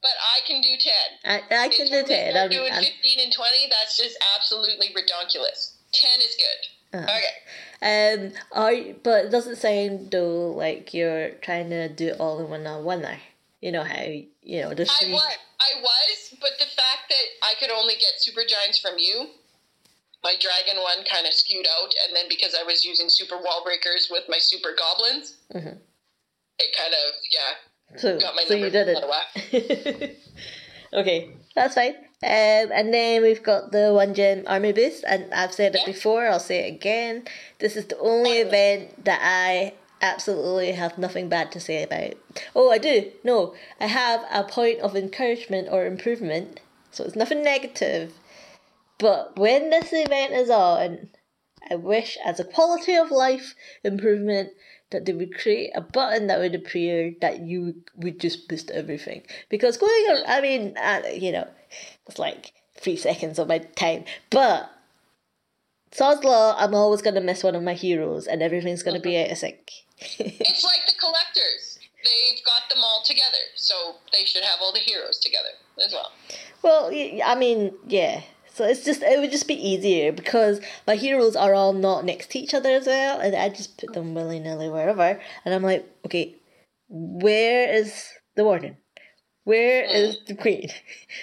but 0.02 0.12
I 0.12 0.46
can 0.46 0.62
do 0.62 0.76
10. 0.78 0.94
I, 1.24 1.66
I 1.66 1.70
can 1.70 1.88
do 1.88 2.04
10. 2.04 2.36
I'm, 2.36 2.50
doing 2.50 2.72
I'm, 2.74 2.84
15 2.84 3.20
and 3.24 3.34
20, 3.34 3.70
that's 3.70 3.98
just 3.98 4.18
absolutely 4.36 4.88
redonkulous. 4.88 5.76
10 5.94 6.10
is 6.20 6.36
good. 6.36 6.68
Uh. 6.94 7.04
Okay. 7.04 8.26
um, 8.26 8.32
are 8.52 8.74
but 9.02 9.26
it 9.26 9.32
doesn't 9.32 9.56
sound 9.56 10.12
though 10.12 10.52
like 10.52 10.94
you're 10.94 11.30
trying 11.42 11.70
to 11.70 11.88
do 11.88 12.08
it 12.08 12.20
all 12.20 12.40
in 12.42 12.50
one 12.50 12.68
on 12.68 12.84
one 12.84 13.02
there. 13.02 13.22
You 13.62 13.72
know 13.72 13.84
how, 13.84 14.02
you 14.42 14.62
know, 14.62 14.74
there's 14.74 14.90
I 14.90 15.06
was, 15.12 15.22
I 15.60 15.82
was, 15.82 16.34
but 16.42 16.52
the 16.58 16.66
fact 16.66 17.10
that 17.10 17.26
I 17.44 17.54
could 17.60 17.70
only 17.70 17.94
get 17.94 18.18
super 18.18 18.42
giants 18.42 18.80
from 18.80 18.98
you, 18.98 19.30
my 20.24 20.34
dragon 20.40 20.82
one 20.82 21.06
kind 21.06 21.28
of 21.28 21.34
skewed 21.34 21.68
out, 21.68 21.94
and 22.08 22.16
then 22.16 22.26
because 22.28 22.56
I 22.60 22.64
was 22.64 22.84
using 22.84 23.06
super 23.08 23.38
wall 23.38 23.62
breakers 23.64 24.08
with 24.10 24.24
my 24.28 24.40
super 24.40 24.74
goblins, 24.76 25.38
Mhm. 25.54 25.78
it 26.60 26.76
kind 26.76 26.94
of 26.94 27.14
yeah 27.32 27.98
So, 28.00 28.20
got 28.20 28.36
my 28.36 28.46
so 28.48 28.56
you 28.56 28.70
did 28.72 28.90
of 28.90 29.10
it. 29.54 30.18
okay, 30.94 31.30
that's 31.56 31.76
fine. 31.76 31.96
Um, 32.24 32.72
and 32.72 32.94
then 32.94 33.22
we've 33.22 33.42
got 33.44 33.72
the 33.72 33.94
one 33.94 34.14
gem 34.14 34.44
army 34.48 34.72
boost, 34.72 35.04
and 35.08 35.34
I've 35.34 35.54
said 35.54 35.76
it 35.76 35.82
Yeah. 35.82 35.92
before. 35.94 36.28
I'll 36.28 36.40
say 36.40 36.68
it 36.68 36.74
again. 36.76 37.28
This 37.60 37.76
is 37.76 37.86
the 37.88 37.98
only 38.00 38.38
event 38.40 39.04
that 39.06 39.20
I 39.22 39.74
absolutely 40.02 40.72
have 40.72 40.98
nothing 40.98 41.30
bad 41.30 41.52
to 41.52 41.60
say 41.60 41.84
about. 41.84 42.14
Oh, 42.56 42.72
I 42.72 42.78
do. 42.78 43.12
No, 43.24 43.54
I 43.80 43.88
have 43.88 44.26
a 44.32 44.44
point 44.44 44.80
of 44.80 44.96
encouragement 44.96 45.68
or 45.72 45.86
improvement. 45.86 46.60
So 46.92 47.04
it's 47.04 47.16
nothing 47.16 47.44
negative. 47.44 48.14
But 48.98 49.38
when 49.38 49.70
this 49.70 49.90
event 49.92 50.34
is 50.34 50.50
on, 50.50 51.10
I 51.70 51.76
wish, 51.76 52.18
as 52.24 52.40
a 52.40 52.44
quality 52.44 52.96
of 52.96 53.12
life 53.12 53.56
improvement, 53.84 54.52
that 54.92 55.06
they 55.06 55.14
would 55.14 55.34
create 55.34 55.72
a 55.74 55.82
button 55.82 56.28
that 56.28 56.40
would 56.40 56.54
appear 56.54 57.14
that 57.22 57.42
you 57.42 57.76
would 57.96 58.20
just 58.20 58.48
boost 58.48 58.70
everything. 58.72 59.24
Because 59.50 59.78
going, 59.78 60.06
ar- 60.10 60.28
I 60.28 60.42
mean, 60.42 60.78
uh, 60.78 61.02
you 61.14 61.32
know, 61.32 61.48
it's 62.08 62.20
like 62.20 62.54
three 62.76 62.98
seconds 62.98 63.40
of 63.40 63.48
my 63.48 63.60
time, 63.60 64.04
but 64.30 64.70
Sod's 65.94 66.24
Law, 66.24 66.56
I'm 66.58 66.74
always 66.74 67.02
going 67.02 67.16
to 67.16 67.22
miss 67.22 67.44
one 67.44 67.56
of 67.56 67.64
my 67.64 67.74
heroes 67.74 68.26
and 68.26 68.42
everything's 68.42 68.84
going 68.84 68.96
to 68.96 69.02
be 69.02 69.18
out 69.22 69.32
of 69.32 69.38
sync. 69.38 69.72
It's 70.02 70.64
like 70.64 70.86
the 70.88 70.94
collectors. 71.00 71.80
They've 72.04 72.44
got 72.44 72.68
them 72.70 72.84
all 72.84 73.04
together, 73.06 73.46
so 73.56 73.96
they 74.12 74.26
should 74.26 74.44
have 74.44 74.60
all 74.62 74.74
the 74.74 74.80
heroes 74.80 75.20
together 75.20 75.50
as 75.86 75.94
well. 75.94 76.12
Well, 76.64 76.92
I 77.24 77.36
mean, 77.36 77.74
yeah. 77.88 78.22
So 78.54 78.66
it's 78.66 78.84
just 78.84 79.02
it 79.02 79.20
would 79.20 79.32
just 79.32 79.48
be 79.48 79.54
easier 79.54 80.12
because 80.12 80.60
my 80.86 80.96
heroes 80.96 81.36
are 81.36 81.54
all 81.54 81.74
not 81.74 82.04
next 82.04 82.32
to 82.32 82.40
each 82.40 82.54
other 82.54 82.70
as 82.72 82.88
well, 82.88 83.20
and 83.20 83.36
I 83.36 83.50
just 83.50 83.78
put 83.78 83.94
them 83.94 84.14
willy 84.14 84.40
nilly 84.40 84.70
wherever, 84.70 85.22
and 85.46 85.54
I'm 85.54 85.64
like, 85.64 85.88
okay, 86.06 86.36
where 86.90 87.72
is 87.72 88.10
the 88.36 88.44
warden? 88.44 88.78
Where 89.44 89.84
mm. 89.84 89.94
is 89.94 90.18
the 90.28 90.36
queen? 90.36 90.70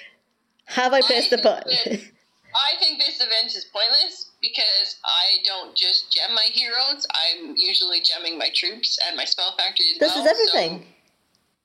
Have 0.64 0.93
I 0.93 1.01
pressed 1.01 1.33
I 1.33 1.37
the 1.37 1.43
button? 1.43 1.73
I 1.73 2.79
think 2.79 2.99
this 2.99 3.17
event 3.17 3.55
is 3.55 3.67
pointless 3.73 4.28
because 4.40 4.96
I 5.05 5.42
don't 5.44 5.77
just 5.77 6.12
gem 6.12 6.35
my 6.35 6.46
heroes. 6.53 7.07
I'm 7.14 7.55
usually 7.57 8.01
gemming 8.01 8.38
my 8.38 8.51
troops 8.55 8.98
and 9.07 9.16
my 9.16 9.24
spell 9.24 9.55
factory 9.57 9.87
as 9.92 9.98
this 9.98 10.14
well. 10.14 10.24
This 10.24 10.38
is 10.38 10.51
everything. 10.55 10.79
So. 10.81 10.87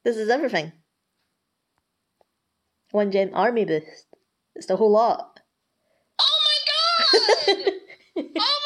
This 0.04 0.18
is 0.18 0.30
everything. 0.30 0.72
One 2.92 3.12
gem 3.12 3.32
army 3.34 3.66
boost. 3.66 4.06
It's 4.56 4.68
the 4.68 4.76
whole 4.76 4.92
lot. 4.92 5.40
Oh 6.20 6.40
my 6.46 7.64
god! 7.64 7.74
oh 8.38 8.63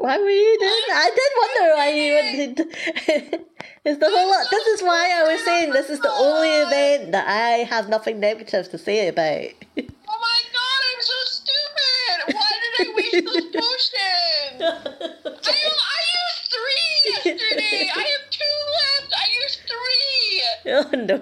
Why 0.00 0.16
were 0.16 0.30
you 0.30 0.56
doing 0.58 0.84
that? 0.88 0.96
I 0.96 1.10
did 1.12 1.30
wonder 1.36 1.66
why 1.76 1.88
you 1.92 2.08
would. 2.16 2.56
it's 3.84 3.98
the 4.00 4.08
whole 4.10 4.30
lot. 4.30 4.46
This 4.50 4.66
is 4.68 4.82
why 4.82 5.12
I 5.20 5.30
was 5.30 5.44
saying 5.44 5.72
this 5.72 5.90
is 5.90 6.00
the 6.00 6.10
only 6.10 6.48
event 6.48 7.12
that 7.12 7.28
I 7.28 7.64
have 7.68 7.90
nothing 7.90 8.18
negative 8.18 8.70
to 8.70 8.78
say 8.78 9.08
about. 9.08 9.52
Oh 9.76 10.18
my 10.24 10.40
god, 10.56 10.80
I'm 10.88 11.02
so 11.02 11.18
stupid! 11.26 12.34
Why 12.34 12.50
did 12.62 12.72
I 12.80 12.94
waste 12.96 13.24
those 13.26 13.44
potions? 13.60 14.62
I, 15.36 15.52
I 15.52 16.00
used 16.16 16.42
three 16.48 17.32
yesterday! 17.36 17.90
I 17.94 18.00
have 18.00 18.30
two 18.30 18.56
left! 18.80 19.12
I 19.12 19.26
used 19.42 19.60
three! 19.68 20.42
Oh 20.72 20.90
no. 20.96 21.18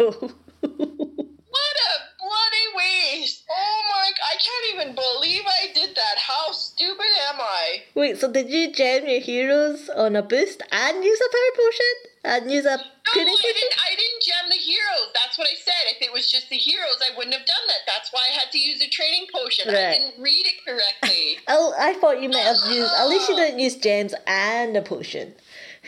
what 0.68 1.76
a 1.82 1.92
bloody 2.18 2.68
waste! 2.76 3.44
Oh 3.50 3.80
my, 3.90 4.10
I 4.10 4.36
can't 4.38 4.74
even 4.74 4.94
believe 4.94 5.42
I 5.46 5.72
did 5.74 5.96
that. 5.96 6.16
How 6.18 6.52
stupid 6.52 7.06
am 7.28 7.40
I? 7.40 7.82
Wait, 7.94 8.07
so 8.18 8.30
did 8.30 8.50
you 8.50 8.72
gem 8.72 9.06
your 9.06 9.20
heroes 9.20 9.88
on 9.88 10.16
a 10.16 10.22
boost 10.22 10.62
and 10.70 11.04
use 11.04 11.20
a 11.20 11.30
power 11.30 11.66
potion? 11.66 11.94
And 12.24 12.50
use 12.50 12.66
a 12.66 12.76
no, 12.76 13.22
I 13.22 13.24
didn't, 13.24 13.38
I 13.38 13.94
didn't 13.96 14.22
gem 14.22 14.50
the 14.50 14.56
heroes. 14.56 15.08
That's 15.14 15.38
what 15.38 15.48
I 15.48 15.54
said. 15.54 15.96
If 15.96 16.02
it 16.02 16.12
was 16.12 16.30
just 16.30 16.50
the 16.50 16.56
heroes, 16.56 17.00
I 17.00 17.16
wouldn't 17.16 17.34
have 17.34 17.46
done 17.46 17.66
that. 17.68 17.86
That's 17.86 18.12
why 18.12 18.20
I 18.30 18.34
had 18.34 18.50
to 18.52 18.58
use 18.58 18.82
a 18.82 18.88
training 18.88 19.26
potion. 19.32 19.68
Right. 19.68 19.76
I 19.76 19.92
didn't 19.94 20.22
read 20.22 20.44
it 20.44 20.64
correctly. 20.64 21.38
oh, 21.48 21.74
I 21.78 21.94
thought 21.94 22.20
you 22.20 22.28
might 22.28 22.40
have 22.40 22.70
used. 22.70 22.92
At 22.92 23.08
least 23.08 23.28
you 23.28 23.36
didn't 23.36 23.60
use 23.60 23.76
gems 23.76 24.14
and 24.26 24.76
a 24.76 24.82
potion. 24.82 25.32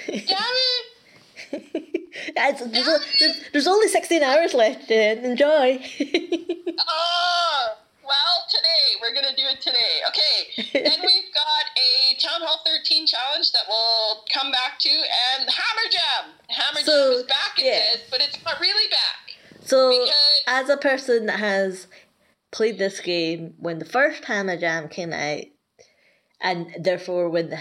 Damn 0.07 0.17
it! 0.19 0.87
there's, 2.37 3.01
there's, 3.19 3.51
there's, 3.53 3.67
only 3.67 3.89
16 3.89 4.23
hours 4.23 4.55
left, 4.55 4.89
Jen. 4.89 5.25
Enjoy. 5.25 5.83
oh, 6.79 7.69
well, 8.11 8.37
today. 8.51 8.99
We're 8.99 9.15
going 9.15 9.31
to 9.31 9.39
do 9.39 9.47
it 9.47 9.61
today. 9.63 10.03
Okay. 10.11 10.83
then 10.91 10.99
we've 11.07 11.31
got 11.31 11.65
a 11.79 12.19
Town 12.19 12.43
Hall 12.43 12.61
13 12.67 13.07
challenge 13.07 13.53
that 13.53 13.63
we'll 13.69 14.25
come 14.35 14.51
back 14.51 14.79
to, 14.81 14.91
and 14.91 15.49
Hammer 15.49 15.89
Jam. 15.91 16.35
Hammer 16.49 16.81
so, 16.83 16.91
Jam 16.91 17.21
is 17.21 17.23
back, 17.25 17.59
it 17.59 17.65
yeah. 17.65 17.93
says, 17.93 18.01
but 18.11 18.21
it's 18.21 18.45
not 18.45 18.61
really 18.61 18.91
back. 18.91 19.63
So, 19.63 20.07
as 20.49 20.69
a 20.69 20.77
person 20.77 21.27
that 21.27 21.39
has 21.39 21.87
played 22.51 22.79
this 22.79 22.99
game 22.99 23.55
when 23.59 23.79
the 23.79 23.85
first 23.85 24.25
Hammer 24.25 24.57
Jam 24.57 24.89
came 24.89 25.13
out, 25.13 25.45
and 26.41 26.75
therefore 26.81 27.29
when 27.29 27.51
the, 27.51 27.61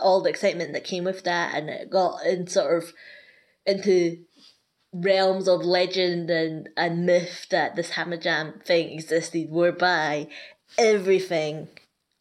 all 0.00 0.22
the 0.22 0.30
excitement 0.30 0.72
that 0.72 0.82
came 0.82 1.04
with 1.04 1.22
that, 1.22 1.54
and 1.54 1.70
it 1.70 1.90
got 1.90 2.26
in 2.26 2.48
sort 2.48 2.82
of 2.82 2.92
into 3.64 4.18
realms 4.94 5.48
of 5.48 5.64
legend 5.64 6.30
and, 6.30 6.68
and 6.76 7.04
myth 7.04 7.46
that 7.50 7.74
this 7.74 7.90
Hammer 7.90 8.16
Jam 8.16 8.60
thing 8.64 8.92
existed, 8.92 9.50
whereby 9.50 10.28
everything 10.78 11.68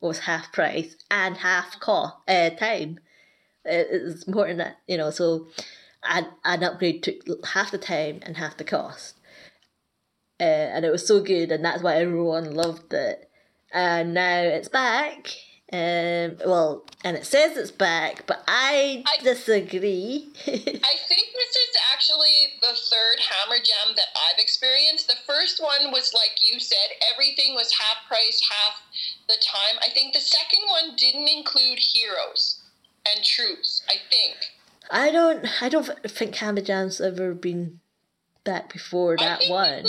was 0.02 0.20
half 0.20 0.52
price 0.52 0.96
and 1.10 1.38
half 1.38 1.80
cost 1.80 2.16
uh, 2.28 2.50
time. 2.52 3.00
It's 3.64 4.28
more 4.28 4.48
than 4.48 4.58
that, 4.58 4.78
you 4.88 4.98
know. 4.98 5.12
So, 5.12 5.48
an, 6.04 6.28
an 6.44 6.64
upgrade 6.64 7.04
took 7.04 7.46
half 7.46 7.72
the 7.72 7.78
time 7.78 8.20
and 8.24 8.36
half 8.36 8.58
the 8.58 8.66
cost, 8.66 9.18
uh, 10.40 10.44
and 10.44 10.84
it 10.84 10.92
was 10.92 11.08
so 11.08 11.22
good, 11.22 11.52
and 11.52 11.64
that's 11.64 11.82
why 11.82 11.96
everyone 11.96 12.54
loved 12.54 12.94
it. 12.94 13.30
And 13.72 14.14
now 14.14 14.42
it's 14.42 14.68
back, 14.68 15.30
um, 15.74 16.38
well, 16.46 16.86
and 17.04 17.18
it 17.18 17.26
says 17.26 17.58
it's 17.58 17.72
back, 17.72 18.28
but 18.28 18.44
I, 18.48 19.04
I 19.08 19.24
disagree. 19.24 20.32
I 20.46 20.52
think 20.52 21.26
this 21.34 21.56
is 21.56 21.76
actually 21.92 22.54
the 22.62 22.78
third 22.78 23.20
Hammer 23.20 23.58
Jam 23.58 23.96
that 23.96 24.06
I've 24.16 24.38
experienced. 24.38 25.08
The 25.08 25.16
first 25.26 25.60
one 25.64 25.92
was 25.92 26.14
like 26.14 26.38
you 26.44 26.60
said, 26.60 26.78
everything 27.12 27.56
was 27.56 27.74
half 27.74 28.08
price, 28.08 28.40
half 28.52 28.84
the 29.28 29.34
time. 29.44 29.80
I 29.82 29.92
think 29.92 30.14
the 30.14 30.20
second 30.20 30.62
one 30.70 30.96
didn't 30.96 31.28
include 31.28 31.80
heroes 31.80 32.62
and 33.12 33.26
troops. 33.26 33.82
I 33.90 33.96
think. 34.12 34.36
I 34.92 35.10
don't. 35.10 35.48
I 35.60 35.70
don't 35.70 35.90
think 36.08 36.36
Hammer 36.36 36.62
Jam's 36.62 37.02
ever 37.02 37.34
been 37.34 37.80
back 38.44 38.72
before 38.72 39.18
that 39.18 39.42
I 39.48 39.50
one. 39.50 39.86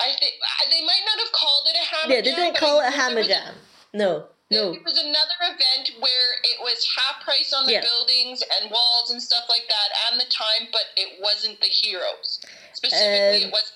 I 0.00 0.08
think 0.18 0.34
they 0.70 0.80
might 0.86 1.02
not 1.04 1.18
have 1.18 1.32
called 1.32 1.66
it 1.66 1.76
a 1.76 1.96
Hammer 1.96 2.14
yeah, 2.14 2.20
Jam. 2.22 2.32
Yeah, 2.32 2.36
they 2.36 2.42
didn't 2.44 2.56
call 2.56 2.80
it 2.80 2.86
a 2.86 2.90
Hammer 2.92 3.22
Jam. 3.24 3.54
No. 3.92 4.28
No. 4.50 4.72
There 4.72 4.82
was 4.84 4.98
another 4.98 5.54
event 5.54 5.90
where 5.98 6.28
it 6.44 6.60
was 6.60 6.86
half 6.96 7.22
price 7.24 7.52
on 7.52 7.66
the 7.66 7.72
yeah. 7.72 7.80
buildings 7.80 8.42
and 8.60 8.70
walls 8.70 9.10
and 9.10 9.20
stuff 9.20 9.44
like 9.48 9.64
that 9.68 10.12
and 10.12 10.20
the 10.20 10.30
time, 10.30 10.68
but 10.70 10.82
it 10.96 11.20
wasn't 11.20 11.60
the 11.60 11.66
heroes. 11.66 12.40
Specifically, 12.72 13.44
um, 13.44 13.48
it 13.48 13.52
was. 13.52 13.72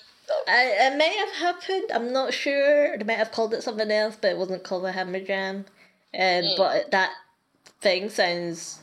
I, 0.47 0.63
it 0.63 0.97
may 0.97 1.13
have 1.17 1.31
happened. 1.33 1.91
I'm 1.93 2.13
not 2.13 2.33
sure. 2.33 2.97
They 2.97 3.03
might 3.03 3.17
have 3.17 3.33
called 3.33 3.53
it 3.53 3.63
something 3.63 3.91
else, 3.91 4.17
but 4.21 4.31
it 4.31 4.37
wasn't 4.37 4.63
called 4.63 4.85
a 4.85 4.93
hammer 4.93 5.19
jam. 5.19 5.65
Um, 6.13 6.21
mm. 6.21 6.57
But 6.57 6.91
that 6.91 7.11
thing 7.81 8.09
sounds 8.09 8.80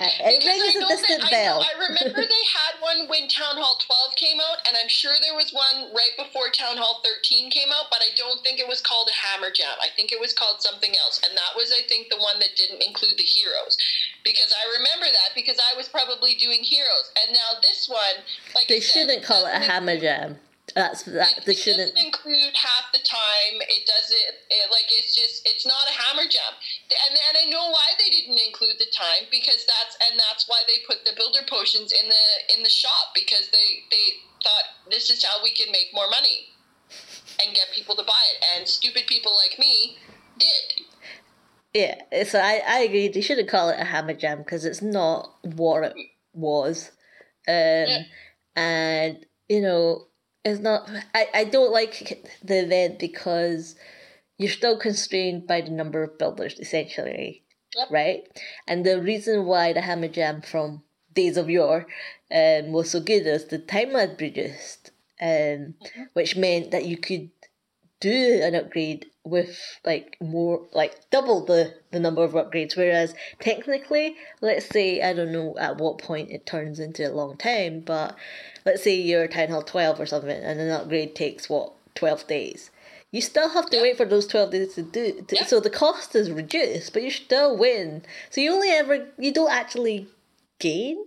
it 0.00 0.44
rings 0.44 0.76
a 0.76 0.84
distant 0.88 1.22
that, 1.24 1.30
bell. 1.30 1.64
I, 1.64 1.72
I 1.72 1.88
remember 1.88 2.20
they 2.20 2.44
had 2.52 2.76
one 2.80 3.08
when 3.08 3.28
Town 3.28 3.56
Hall 3.56 3.80
12 3.80 4.16
came 4.16 4.40
out, 4.40 4.60
and 4.68 4.76
I'm 4.76 4.88
sure 4.88 5.16
there 5.20 5.34
was 5.34 5.52
one 5.52 5.92
right 5.96 6.12
before 6.20 6.52
Town 6.52 6.76
Hall 6.76 7.00
13 7.00 7.50
came 7.50 7.72
out, 7.72 7.88
but 7.88 8.04
I 8.04 8.12
don't 8.16 8.44
think 8.44 8.60
it 8.60 8.68
was 8.68 8.80
called 8.84 9.08
a 9.08 9.16
Hammer 9.16 9.48
Jam. 9.48 9.76
I 9.80 9.88
think 9.96 10.12
it 10.12 10.20
was 10.20 10.36
called 10.36 10.60
something 10.60 10.92
else, 11.00 11.20
and 11.24 11.36
that 11.36 11.56
was, 11.56 11.72
I 11.72 11.86
think, 11.88 12.08
the 12.12 12.20
one 12.20 12.38
that 12.40 12.56
didn't 12.56 12.84
include 12.84 13.16
the 13.16 13.24
heroes. 13.24 13.76
Because 14.24 14.52
I 14.52 14.64
remember 14.76 15.06
that 15.08 15.32
because 15.34 15.56
I 15.56 15.76
was 15.76 15.88
probably 15.88 16.34
doing 16.36 16.60
heroes, 16.60 17.08
and 17.24 17.32
now 17.32 17.60
this 17.62 17.88
one, 17.88 18.24
like 18.54 18.68
they 18.68 18.80
shouldn't 18.80 19.24
call 19.24 19.46
it 19.46 19.54
a 19.54 19.62
Hammer 19.64 19.96
Jam. 19.96 20.36
That's 20.76 21.08
that. 21.08 21.40
It, 21.40 21.48
they 21.48 21.56
shouldn't 21.56 21.96
doesn't 21.96 22.04
include 22.04 22.52
half 22.52 22.92
the 22.92 23.00
time. 23.00 23.64
It 23.64 23.88
doesn't. 23.88 24.28
It, 24.52 24.68
like 24.68 24.84
it's 24.92 25.16
just. 25.16 25.48
It's 25.48 25.64
not 25.64 25.88
a 25.88 25.94
hammer 25.96 26.28
jam. 26.28 26.52
And 26.92 27.16
and 27.16 27.34
I 27.40 27.48
know 27.48 27.72
why 27.72 27.96
they 27.96 28.12
didn't 28.12 28.36
include 28.36 28.76
the 28.76 28.92
time 28.92 29.24
because 29.32 29.64
that's 29.64 29.96
and 30.04 30.20
that's 30.20 30.44
why 30.44 30.60
they 30.68 30.84
put 30.84 31.00
the 31.08 31.16
builder 31.16 31.48
potions 31.48 31.96
in 31.96 32.12
the 32.12 32.26
in 32.52 32.60
the 32.62 32.68
shop 32.68 33.16
because 33.16 33.48
they 33.56 33.88
they 33.88 34.20
thought 34.44 34.92
this 34.92 35.08
is 35.08 35.24
how 35.24 35.42
we 35.42 35.56
can 35.56 35.72
make 35.72 35.96
more 35.96 36.12
money 36.12 36.52
and 37.40 37.56
get 37.56 37.72
people 37.72 37.96
to 37.96 38.04
buy 38.04 38.24
it. 38.36 38.44
And 38.54 38.68
stupid 38.68 39.08
people 39.08 39.32
like 39.32 39.58
me 39.58 39.96
did. 40.36 40.84
Yeah, 41.72 42.24
so 42.24 42.38
I, 42.38 42.62
I 42.66 42.78
agree. 42.80 43.08
They 43.08 43.20
shouldn't 43.20 43.48
call 43.48 43.68
it 43.68 43.80
a 43.80 43.84
hammer 43.84 44.14
jam 44.14 44.38
because 44.38 44.64
it's 44.64 44.80
not 44.80 45.34
what 45.42 45.84
it 45.84 45.94
was. 46.32 46.90
Um, 47.48 47.54
yeah. 47.88 48.02
And, 48.56 49.26
you 49.48 49.60
know, 49.60 50.06
it's 50.46 50.60
not 50.60 50.88
I, 51.14 51.28
I 51.34 51.44
don't 51.44 51.72
like 51.72 52.24
the 52.42 52.64
event 52.64 52.98
because 52.98 53.74
you're 54.38 54.50
still 54.50 54.78
constrained 54.78 55.46
by 55.46 55.60
the 55.60 55.70
number 55.70 56.02
of 56.02 56.18
builders 56.18 56.58
essentially 56.60 57.42
yep. 57.76 57.88
right 57.90 58.22
and 58.66 58.86
the 58.86 59.00
reason 59.00 59.44
why 59.44 59.72
the 59.72 59.80
hammer 59.80 60.08
jam 60.08 60.40
from 60.40 60.82
days 61.14 61.36
of 61.36 61.50
yore 61.50 61.86
um, 62.30 62.72
was 62.72 62.90
so 62.90 63.00
good 63.00 63.26
is 63.26 63.46
the 63.46 63.58
time 63.58 63.90
had 63.90 64.20
reduced 64.20 64.92
um, 65.20 65.28
mm-hmm. 65.28 66.02
which 66.12 66.36
meant 66.36 66.70
that 66.70 66.86
you 66.86 66.96
could 66.96 67.30
do 68.00 68.40
an 68.42 68.54
upgrade 68.54 69.06
with 69.26 69.58
like 69.84 70.16
more 70.20 70.66
like 70.72 70.94
double 71.10 71.44
the 71.44 71.74
the 71.90 72.00
number 72.00 72.22
of 72.22 72.32
upgrades 72.32 72.76
whereas 72.76 73.14
technically 73.40 74.14
let's 74.40 74.68
say 74.68 75.02
i 75.02 75.12
don't 75.12 75.32
know 75.32 75.54
at 75.58 75.78
what 75.78 75.98
point 75.98 76.30
it 76.30 76.46
turns 76.46 76.78
into 76.78 77.06
a 77.06 77.12
long 77.12 77.36
time 77.36 77.80
but 77.80 78.16
let's 78.66 78.82
say 78.82 78.94
you're 78.94 79.28
Town 79.28 79.48
Hall 79.48 79.62
12 79.62 80.00
or 80.00 80.04
something, 80.04 80.30
and 80.30 80.60
an 80.60 80.70
upgrade 80.70 81.14
takes 81.14 81.48
what, 81.48 81.72
12 81.94 82.26
days. 82.26 82.70
You 83.12 83.22
still 83.22 83.48
have 83.48 83.70
to 83.70 83.76
yeah. 83.76 83.82
wait 83.84 83.96
for 83.96 84.04
those 84.04 84.26
12 84.26 84.50
days 84.50 84.74
to 84.74 84.82
do 84.82 85.24
to, 85.28 85.36
yeah. 85.36 85.46
so 85.46 85.60
the 85.60 85.70
cost 85.70 86.14
is 86.14 86.30
reduced, 86.30 86.92
but 86.92 87.02
you 87.02 87.10
still 87.10 87.56
win. 87.56 88.02
So 88.28 88.42
you 88.42 88.52
only 88.52 88.68
ever, 88.70 89.08
you 89.16 89.32
don't 89.32 89.50
actually 89.50 90.08
gain 90.58 91.02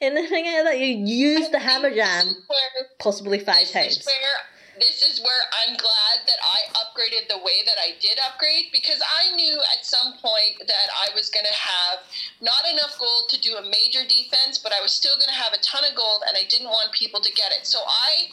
anything 0.00 0.46
out 0.46 0.60
of 0.60 0.64
that. 0.66 0.78
You 0.78 0.94
use 0.94 1.48
the 1.48 1.58
hammer 1.58 1.92
jam 1.92 2.26
Where 2.46 2.86
possibly 3.00 3.38
five 3.40 3.70
times. 3.70 4.06
where 4.06 4.55
this 4.78 5.02
is 5.02 5.20
where 5.20 5.42
I'm 5.64 5.76
glad 5.76 6.16
that 6.26 6.40
I 6.42 6.58
upgraded 6.80 7.28
the 7.28 7.38
way 7.38 7.64
that 7.64 7.78
I 7.80 7.96
did 8.00 8.18
upgrade 8.18 8.72
because 8.72 9.00
I 9.00 9.34
knew 9.34 9.56
at 9.76 9.84
some 9.84 10.14
point 10.20 10.60
that 10.66 10.88
I 10.92 11.14
was 11.14 11.30
going 11.30 11.46
to 11.46 11.58
have 11.58 12.04
not 12.40 12.64
enough 12.70 12.98
gold 12.98 13.28
to 13.30 13.40
do 13.40 13.56
a 13.56 13.62
major 13.62 14.04
defense, 14.04 14.58
but 14.58 14.72
I 14.72 14.80
was 14.80 14.92
still 14.92 15.16
going 15.16 15.32
to 15.32 15.40
have 15.40 15.52
a 15.52 15.62
ton 15.62 15.84
of 15.84 15.96
gold, 15.96 16.22
and 16.28 16.36
I 16.36 16.44
didn't 16.48 16.68
want 16.68 16.92
people 16.92 17.20
to 17.20 17.32
get 17.32 17.52
it. 17.52 17.66
So 17.66 17.80
I 17.86 18.28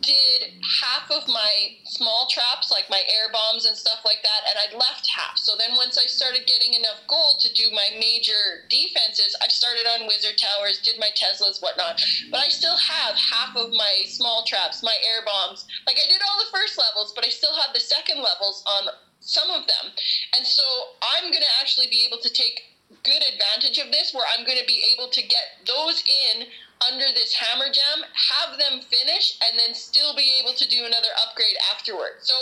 did 0.00 0.52
half 0.82 1.10
of 1.10 1.28
my 1.28 1.78
small 1.84 2.28
traps, 2.30 2.70
like 2.70 2.88
my 2.90 3.00
air 3.08 3.32
bombs 3.32 3.66
and 3.66 3.76
stuff 3.76 4.00
like 4.04 4.22
that, 4.22 4.42
and 4.48 4.56
I 4.58 4.76
left 4.76 5.08
half. 5.08 5.38
So 5.38 5.54
then 5.58 5.76
once 5.76 5.98
I 5.98 6.06
started 6.06 6.46
getting 6.46 6.74
enough 6.74 7.02
gold 7.06 7.40
to 7.40 7.52
do 7.54 7.70
my 7.72 7.88
major 7.98 8.68
defenses, 8.68 9.36
I 9.42 9.48
started 9.48 9.86
on 9.86 10.06
wizard 10.06 10.38
towers, 10.38 10.80
did 10.80 10.98
my 10.98 11.10
Teslas, 11.14 11.62
whatnot. 11.62 12.00
But 12.30 12.40
I 12.40 12.48
still 12.48 12.76
have 12.76 13.16
half 13.16 13.56
of 13.56 13.72
my 13.72 14.04
small 14.06 14.44
traps, 14.44 14.82
my 14.82 14.96
air 15.02 15.24
bombs. 15.24 15.66
Like 15.86 15.96
I 15.96 16.08
did 16.08 16.22
all 16.22 16.38
the 16.38 16.52
first 16.52 16.78
levels, 16.78 17.12
but 17.14 17.24
I 17.24 17.30
still 17.30 17.54
have 17.54 17.74
the 17.74 17.80
second 17.80 18.22
levels 18.22 18.62
on 18.66 18.88
some 19.20 19.50
of 19.50 19.66
them. 19.66 19.92
And 20.36 20.46
so 20.46 20.62
I'm 21.02 21.30
going 21.30 21.42
to 21.42 21.56
actually 21.60 21.88
be 21.88 22.06
able 22.06 22.18
to 22.22 22.30
take 22.30 22.62
good 23.04 23.22
advantage 23.22 23.78
of 23.78 23.92
this 23.92 24.14
where 24.14 24.24
I'm 24.26 24.46
going 24.46 24.58
to 24.58 24.66
be 24.66 24.82
able 24.94 25.08
to 25.08 25.22
get 25.22 25.60
those 25.66 26.02
in 26.08 26.46
under 26.86 27.06
this 27.14 27.34
hammer 27.34 27.66
jam, 27.72 28.06
have 28.14 28.58
them 28.58 28.80
finish, 28.80 29.38
and 29.42 29.58
then 29.58 29.74
still 29.74 30.14
be 30.14 30.40
able 30.40 30.54
to 30.54 30.68
do 30.68 30.84
another 30.84 31.10
upgrade 31.26 31.56
afterward. 31.74 32.20
So 32.20 32.34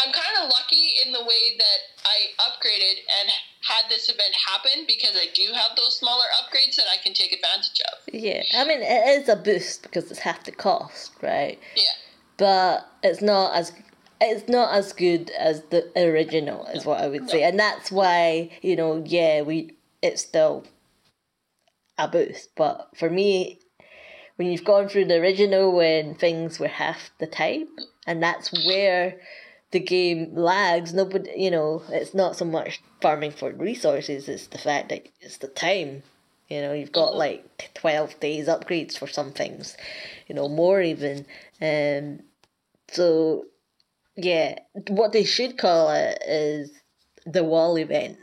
I'm 0.00 0.12
kind 0.12 0.44
of 0.44 0.50
lucky 0.50 0.94
in 1.04 1.12
the 1.12 1.20
way 1.20 1.56
that 1.56 1.80
I 2.04 2.48
upgraded 2.48 3.00
and 3.20 3.30
had 3.62 3.90
this 3.90 4.08
event 4.08 4.34
happen 4.46 4.84
because 4.86 5.16
I 5.16 5.26
do 5.34 5.52
have 5.52 5.76
those 5.76 5.98
smaller 5.98 6.24
upgrades 6.40 6.76
that 6.76 6.86
I 6.92 7.02
can 7.02 7.14
take 7.14 7.32
advantage 7.32 7.80
of. 7.92 8.14
Yeah, 8.14 8.42
I 8.54 8.64
mean 8.64 8.80
it 8.82 9.22
is 9.22 9.28
a 9.28 9.36
boost 9.36 9.82
because 9.82 10.10
it's 10.10 10.20
half 10.20 10.44
the 10.44 10.52
cost, 10.52 11.12
right? 11.22 11.58
Yeah. 11.74 11.82
But 12.36 12.88
it's 13.02 13.22
not 13.22 13.56
as 13.56 13.72
it's 14.20 14.48
not 14.48 14.74
as 14.74 14.92
good 14.92 15.30
as 15.30 15.62
the 15.70 15.90
original, 15.96 16.66
is 16.66 16.84
what 16.84 17.00
I 17.00 17.08
would 17.08 17.30
say, 17.30 17.42
and 17.42 17.58
that's 17.58 17.90
why 17.90 18.50
you 18.62 18.76
know, 18.76 19.02
yeah, 19.04 19.42
we 19.42 19.74
it's 20.02 20.22
still 20.22 20.64
a 21.96 22.06
boost, 22.06 22.50
but 22.56 22.88
for 22.96 23.10
me, 23.10 23.58
when 24.38 24.52
you've 24.52 24.64
gone 24.64 24.88
through 24.88 25.06
the 25.06 25.20
original 25.20 25.72
when 25.72 26.14
things 26.14 26.60
were 26.60 26.68
half 26.68 27.10
the 27.18 27.26
time, 27.26 27.66
and 28.06 28.22
that's 28.22 28.52
where 28.66 29.16
the 29.72 29.80
game 29.80 30.32
lags. 30.34 30.94
Nobody, 30.94 31.32
you 31.36 31.50
know, 31.50 31.82
it's 31.88 32.14
not 32.14 32.36
so 32.36 32.44
much 32.44 32.80
farming 33.02 33.32
for 33.32 33.50
resources; 33.52 34.28
it's 34.28 34.46
the 34.46 34.58
fact 34.58 34.90
that 34.90 35.08
it's 35.20 35.38
the 35.38 35.48
time. 35.48 36.04
You 36.48 36.62
know, 36.62 36.72
you've 36.72 36.92
got 36.92 37.16
like 37.16 37.72
twelve 37.74 38.18
days 38.20 38.46
upgrades 38.46 38.96
for 38.96 39.08
some 39.08 39.32
things, 39.32 39.76
you 40.28 40.36
know, 40.36 40.48
more 40.48 40.80
even. 40.80 41.26
Um, 41.60 42.20
so 42.92 43.46
yeah, 44.16 44.60
what 44.86 45.12
they 45.12 45.24
should 45.24 45.58
call 45.58 45.90
it 45.90 46.22
is 46.24 46.70
the 47.26 47.42
wall 47.42 47.76
event. 47.76 48.18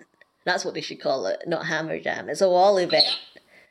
That's 0.45 0.63
what 0.63 0.75
they 0.75 0.81
should 0.81 1.01
call 1.01 1.25
it, 1.25 1.43
not 1.45 1.65
Hammer 1.65 1.99
Jam. 1.99 2.29
It's 2.29 2.41
a 2.41 2.49
wall 2.49 2.77
event. 2.77 3.05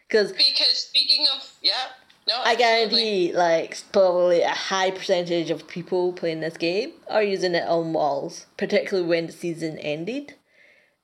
Because 0.07 0.33
Because 0.33 0.77
speaking 0.77 1.27
of, 1.35 1.51
yeah, 1.63 1.87
no, 2.27 2.41
I 2.43 2.55
guarantee, 2.55 3.33
like, 3.33 3.77
probably 3.93 4.43
a 4.43 4.49
high 4.49 4.91
percentage 4.91 5.51
of 5.51 5.69
people 5.69 6.13
playing 6.13 6.41
this 6.41 6.57
game 6.57 6.93
are 7.09 7.23
using 7.23 7.55
it 7.55 7.69
on 7.69 7.93
walls, 7.93 8.47
particularly 8.57 9.09
when 9.09 9.27
the 9.27 9.33
season 9.33 9.79
ended. 9.79 10.35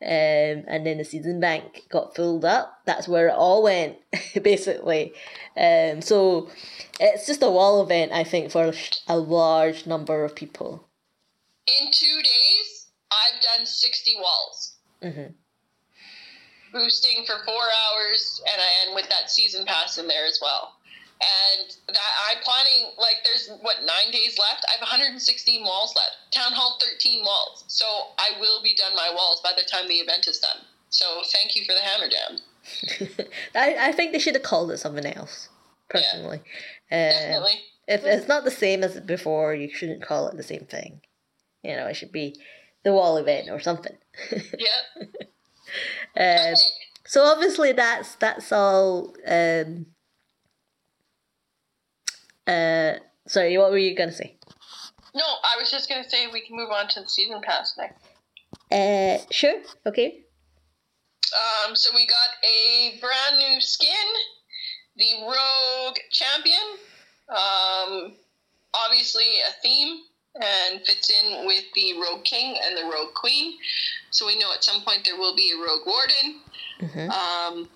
Um, 0.03 0.65
and 0.67 0.87
then 0.87 0.97
the 0.97 1.05
season 1.05 1.41
bank 1.41 1.85
got 1.91 2.17
filled 2.17 2.43
up. 2.43 2.81
That's 2.87 3.07
where 3.07 3.29
it 3.29 3.35
all 3.35 3.63
went, 3.63 3.99
basically. 4.43 5.13
Um, 5.59 6.01
so 6.01 6.49
it's 6.99 7.27
just 7.27 7.43
a 7.43 7.51
wall 7.51 7.83
event, 7.83 8.11
I 8.13 8.25
think, 8.25 8.51
for 8.51 8.73
a 9.09 9.19
large 9.19 9.87
number 9.87 10.25
of 10.25 10.35
people. 10.35 10.89
In 11.67 11.91
two 11.93 12.23
days, 12.23 12.87
I've 13.13 13.43
done 13.43 13.67
60 13.67 14.17
walls. 14.17 14.77
Mhm. 15.03 15.35
Boosting 16.73 17.25
for 17.27 17.45
four 17.45 17.63
hours, 17.63 18.41
and 18.51 18.61
I 18.63 18.87
end 18.87 18.95
with 18.95 19.09
that 19.11 19.31
season 19.31 19.67
pass 19.67 19.99
in 19.99 20.07
there 20.09 20.25
as 20.25 20.39
well. 20.41 20.77
And 21.21 21.77
that 21.89 22.13
I'm 22.31 22.43
planning, 22.43 22.93
like, 22.97 23.17
there's 23.25 23.51
what, 23.61 23.77
nine 23.85 24.11
days 24.11 24.39
left? 24.39 24.65
I 24.69 24.73
have 24.73 24.81
116 24.81 25.63
walls 25.63 25.95
left. 25.95 26.33
Town 26.33 26.53
Hall, 26.53 26.79
13 26.81 27.23
walls. 27.25 27.65
So 27.69 27.85
I 28.19 28.41
will 28.41 28.63
be 28.63 28.75
done 28.75 28.95
my 28.97 29.11
walls 29.15 29.41
by 29.45 29.53
the 29.57 29.65
time 29.71 29.87
the 29.87 29.97
event 29.97 30.27
is 30.27 30.39
done. 30.39 30.65
So 30.89 31.23
thank 31.33 31.57
you 31.57 31.65
for 31.67 31.75
the 31.75 31.81
hammer 31.81 32.09
jam. 32.09 33.19
I, 33.55 33.89
I 33.89 33.93
think 33.93 34.13
they 34.13 34.19
should 34.19 34.35
have 34.35 34.43
called 34.43 34.71
it 34.71 34.79
something 34.79 35.07
else, 35.07 35.49
personally. 35.89 36.39
Um, 36.39 36.43
Definitely. 37.11 37.61
if 37.87 38.05
it's 38.05 38.29
not 38.29 38.45
the 38.45 38.51
same 38.51 38.83
as 38.83 38.99
before, 39.01 39.55
you 39.55 39.69
shouldn't 39.73 40.03
call 40.03 40.29
it 40.29 40.37
the 40.37 40.43
same 40.43 40.67
thing. 40.71 41.01
You 41.63 41.77
know, 41.77 41.87
it 41.87 41.95
should 41.95 42.13
be 42.13 42.37
the 42.83 42.93
wall 42.93 43.17
event 43.19 43.49
or 43.51 43.61
something. 43.61 43.97
Yeah. 44.33 45.05
um, 46.17 46.53
Okay. 46.53 46.55
so 47.07 47.23
obviously 47.25 47.73
that's 47.73 48.17
that's 48.17 48.51
all. 48.51 49.15
Um, 49.27 49.87
uh, 52.51 52.99
sorry, 53.29 53.57
what 53.59 53.71
were 53.71 53.79
you 53.79 53.97
gonna 53.97 54.13
say? 54.13 54.37
No, 55.15 55.25
I 55.25 55.59
was 55.59 55.71
just 55.71 55.89
going 55.89 56.03
to 56.05 56.09
say 56.09 56.27
we 56.33 56.41
can 56.41 56.57
move 56.57 56.71
on 56.71 56.89
to 56.89 57.01
the 57.01 57.09
season 57.09 57.41
pass 57.43 57.77
next. 57.77 58.05
Uh, 58.71 59.25
sure. 59.31 59.61
Okay. 59.87 60.25
Um, 61.35 61.75
so 61.75 61.91
we 61.95 62.07
got 62.07 62.31
a 62.45 62.99
brand 63.01 63.39
new 63.39 63.61
skin, 63.61 63.91
the 64.97 65.13
Rogue 65.23 65.97
Champion. 66.11 66.79
Um, 67.29 68.13
obviously 68.87 69.27
a 69.49 69.53
theme 69.63 70.01
and 70.41 70.81
fits 70.87 71.11
in 71.11 71.47
with 71.47 71.65
the 71.75 71.95
Rogue 72.01 72.25
King 72.25 72.57
and 72.65 72.77
the 72.77 72.85
Rogue 72.85 73.15
Queen. 73.15 73.59
So 74.11 74.27
we 74.27 74.39
know 74.39 74.53
at 74.53 74.63
some 74.63 74.83
point 74.83 75.05
there 75.05 75.17
will 75.17 75.35
be 75.35 75.53
a 75.53 75.59
Rogue 75.59 75.87
Warden. 75.87 76.41
hmm 76.81 77.11
Um, 77.11 77.69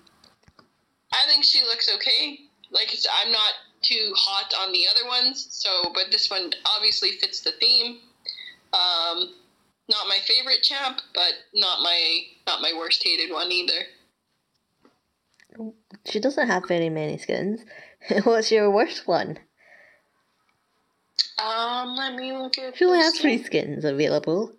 I 1.11 1.27
think 1.27 1.43
she 1.43 1.61
looks 1.63 1.89
okay. 1.95 2.39
Like 2.71 2.93
I'm 3.23 3.31
not 3.31 3.53
too 3.85 4.13
hot 4.15 4.53
on 4.59 4.71
the 4.71 4.85
other 4.91 5.07
ones, 5.07 5.47
so 5.51 5.69
but 5.93 6.05
this 6.11 6.29
one 6.29 6.51
obviously 6.65 7.11
fits 7.11 7.41
the 7.41 7.51
theme. 7.59 7.99
Um, 8.73 9.33
not 9.89 10.07
my 10.07 10.17
favorite 10.25 10.63
champ, 10.63 10.99
but 11.13 11.33
not 11.53 11.81
my 11.81 12.21
not 12.47 12.61
my 12.61 12.73
worst 12.75 13.03
hated 13.03 13.31
one 13.31 13.51
either. 13.51 13.81
She 16.05 16.19
doesn't 16.19 16.47
have 16.47 16.67
very 16.67 16.89
many 16.89 17.17
skins. 17.17 17.61
What's 18.23 18.51
your 18.51 18.69
worst 18.69 19.07
one? 19.07 19.39
Um, 21.37 21.95
let 21.95 22.15
me 22.15 22.33
look 22.33 22.57
at. 22.57 22.77
She 22.77 22.85
only 22.85 22.99
has 22.99 23.17
three 23.19 23.43
skins 23.43 23.85
available. 23.85 24.53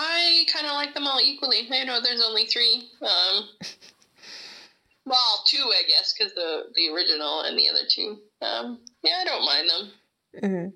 I 0.00 0.44
kind 0.52 0.66
of 0.66 0.74
like 0.74 0.94
them 0.94 1.08
all 1.08 1.20
equally. 1.20 1.68
I 1.72 1.82
know 1.82 2.00
there's 2.00 2.22
only 2.24 2.46
three. 2.46 2.88
Um, 3.02 3.48
well, 5.04 5.42
two, 5.44 5.64
I 5.74 5.82
guess, 5.88 6.14
because 6.16 6.32
the 6.34 6.66
the 6.76 6.88
original 6.94 7.40
and 7.42 7.58
the 7.58 7.68
other 7.68 7.82
two. 7.88 8.18
Um, 8.40 8.78
yeah, 9.02 9.18
I 9.20 9.24
don't 9.24 9.44
mind 9.44 9.70
them. 9.70 9.90
hmm 10.40 10.68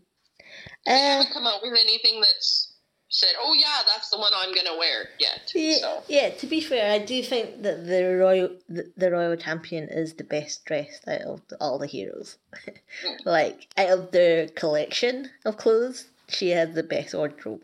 They 0.87 0.92
Uh, 0.92 0.98
haven't 0.98 1.32
come 1.32 1.46
out 1.46 1.62
with 1.62 1.78
anything 1.80 2.20
that's 2.20 2.72
said, 3.11 3.35
"Oh 3.38 3.54
yeah, 3.56 3.82
that's 3.87 4.11
the 4.11 4.18
one 4.18 4.32
I'm 4.35 4.52
gonna 4.54 4.76
wear" 4.76 5.11
yet. 5.20 5.52
Yeah, 5.54 5.76
So 5.76 6.02
yeah. 6.08 6.30
To 6.30 6.46
be 6.48 6.61
fair, 6.61 6.90
I 6.90 6.98
do 6.98 7.22
think 7.22 7.62
that 7.62 7.87
the 7.87 8.16
royal 8.16 8.50
the, 8.68 8.90
the 8.96 9.12
royal 9.12 9.37
champion 9.37 9.88
is 9.88 10.14
the 10.14 10.24
best 10.24 10.64
dressed 10.64 11.06
out 11.06 11.20
of 11.22 11.42
all 11.61 11.78
the 11.78 11.87
heroes. 11.87 12.38
like 13.24 13.68
out 13.76 13.90
of 13.90 14.11
their 14.11 14.48
collection 14.48 15.30
of 15.44 15.58
clothes, 15.58 16.06
she 16.28 16.48
has 16.50 16.74
the 16.74 16.82
best 16.82 17.14
wardrobe. 17.14 17.62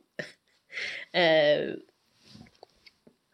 Uh, 1.15 1.77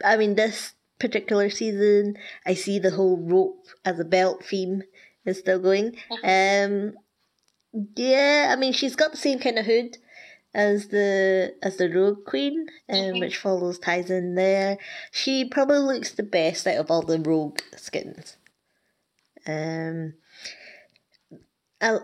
I 0.05 0.16
mean, 0.16 0.35
this 0.35 0.75
particular 0.99 1.51
season, 1.51 2.16
I 2.47 2.55
see 2.55 2.79
the 2.79 2.92
whole 2.92 3.18
rope 3.18 3.66
as 3.85 3.99
a 3.99 4.05
belt 4.05 4.44
theme 4.44 4.83
is 5.25 5.38
still 5.38 5.59
going. 5.59 5.97
Um, 6.25 6.94
yeah, 7.97 8.51
I 8.53 8.57
mean, 8.57 8.73
she's 8.73 8.94
got 8.94 9.11
the 9.11 9.16
same 9.16 9.40
kind 9.40 9.59
of 9.59 9.66
hood 9.66 9.99
as 10.55 10.88
the 10.88 11.55
as 11.61 11.77
the 11.77 11.90
Rogue 11.90 12.25
Queen, 12.25 12.68
um, 12.88 13.18
which 13.18 13.37
follows 13.37 13.79
ties 13.79 14.11
in 14.11 14.37
there. 14.37 14.79
She 15.11 15.44
probably 15.44 15.79
looks 15.79 16.12
the 16.12 16.23
best 16.23 16.66
out 16.66 16.77
of 16.77 16.90
all 16.90 17.03
the 17.03 17.18
Rogue 17.18 17.59
skins. 17.77 18.37
Um, 19.47 20.14
I, 21.81 21.99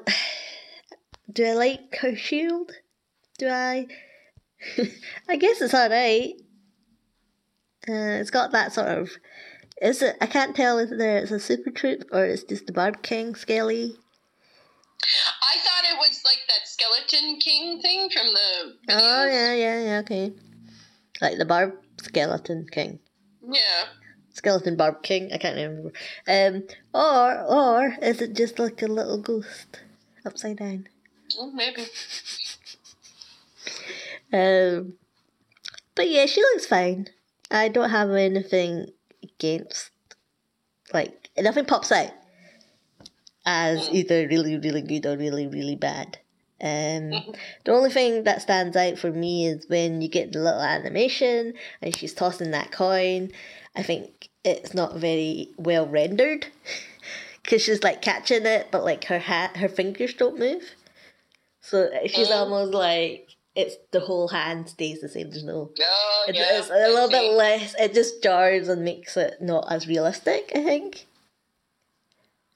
do 1.33 1.45
I 1.45 1.53
like 1.53 1.97
her 2.01 2.17
shield? 2.17 2.73
Do 3.39 3.49
I? 3.49 3.87
I 5.29 5.37
guess 5.37 5.61
it's 5.61 5.75
alright. 5.75 6.35
Uh, 7.89 8.21
it's 8.21 8.31
got 8.31 8.53
that 8.53 8.73
sort 8.73 8.89
of. 8.89 9.11
Is 9.81 10.03
it? 10.03 10.17
I 10.21 10.27
can't 10.27 10.55
tell 10.55 10.77
whether 10.77 11.17
it's 11.17 11.31
a 11.31 11.41
super 11.41 11.71
troop 11.71 12.05
or 12.13 12.25
it's 12.25 12.43
just 12.45 12.67
the 12.67 12.73
Barb 12.73 13.03
King 13.03 13.35
Skelly. 13.35 13.97
I 15.03 15.59
thought 15.59 15.85
it 15.91 15.97
was 15.99 16.21
like 16.25 16.41
that 16.49 16.69
skeleton 16.69 17.39
king 17.41 17.81
thing 17.81 18.11
from 18.11 18.27
the. 18.27 18.75
Oh 18.91 18.99
videos. 18.99 19.33
yeah, 19.33 19.55
yeah, 19.55 19.83
yeah. 19.85 19.99
Okay. 20.01 20.33
Like 21.23 21.39
the 21.39 21.47
Barb 21.47 21.73
Skeleton 22.03 22.67
King, 22.71 22.99
Yeah. 23.43 23.87
Skeleton 24.35 24.77
Barb 24.77 25.03
King. 25.03 25.31
I 25.33 25.39
can't 25.39 25.57
remember. 25.57 25.93
Um, 26.29 26.65
or 26.95 27.43
or 27.43 27.97
is 28.03 28.21
it 28.21 28.35
just 28.37 28.59
like 28.59 28.83
a 28.83 28.87
little 28.87 29.19
ghost 29.19 29.81
upside 30.27 30.59
down? 30.59 30.89
Well, 31.39 31.51
maybe. 31.53 31.87
Um, 34.33 34.95
but 35.95 36.09
yeah, 36.09 36.27
she 36.27 36.41
looks 36.43 36.67
fine. 36.67 37.09
I 37.51 37.69
don't 37.69 37.91
have 37.91 38.11
anything 38.11 38.87
against, 39.23 39.91
like, 40.93 41.29
nothing 41.39 41.65
pops 41.65 41.91
out 41.93 42.11
as 43.45 43.89
either 43.91 44.29
really, 44.29 44.57
really 44.59 44.83
good 44.83 45.07
or 45.07 45.17
really, 45.17 45.47
really 45.47 45.77
bad. 45.77 46.19
Um, 46.63 47.11
the 47.65 47.73
only 47.73 47.91
thing 47.91 48.25
that 48.25 48.43
stands 48.43 48.77
out 48.77 48.99
for 48.99 49.11
me 49.11 49.47
is 49.47 49.67
when 49.69 50.03
you 50.03 50.09
get 50.09 50.33
the 50.33 50.41
little 50.41 50.61
animation 50.61 51.55
and 51.81 51.97
she's 51.97 52.13
tossing 52.13 52.51
that 52.51 52.71
coin. 52.71 53.31
I 53.75 53.83
think 53.83 54.29
it's 54.45 54.75
not 54.75 54.97
very 54.97 55.49
well 55.57 55.87
rendered 55.87 56.47
because 57.43 57.63
she's 57.63 57.83
like 57.83 58.03
catching 58.03 58.45
it, 58.45 58.69
but 58.71 58.85
like 58.85 59.05
her 59.05 59.19
hat, 59.19 59.57
her 59.57 59.69
fingers 59.69 60.13
don't 60.13 60.39
move. 60.39 60.63
So 61.63 61.89
she's 62.07 62.31
Oh. 62.31 62.35
almost 62.45 62.73
like 62.75 63.30
it's 63.55 63.77
the 63.91 64.01
whole 64.01 64.29
hand 64.29 64.69
stays 64.69 65.01
the 65.01 65.09
same. 65.09 65.31
There's 65.31 65.45
no. 65.45 65.71
Oh, 65.81 66.25
It, 66.29 66.37
yeah. 66.37 66.59
it's 66.59 66.71
a 66.71 66.75
little 66.75 67.09
bit 67.11 67.33
less. 67.33 67.75
It 67.79 67.95
just 67.95 68.23
jars 68.23 68.69
and 68.69 68.85
makes 68.85 69.17
it 69.17 69.41
not 69.41 69.67
as 69.71 69.87
realistic. 69.89 70.53
I 70.55 70.63
think. 70.63 71.07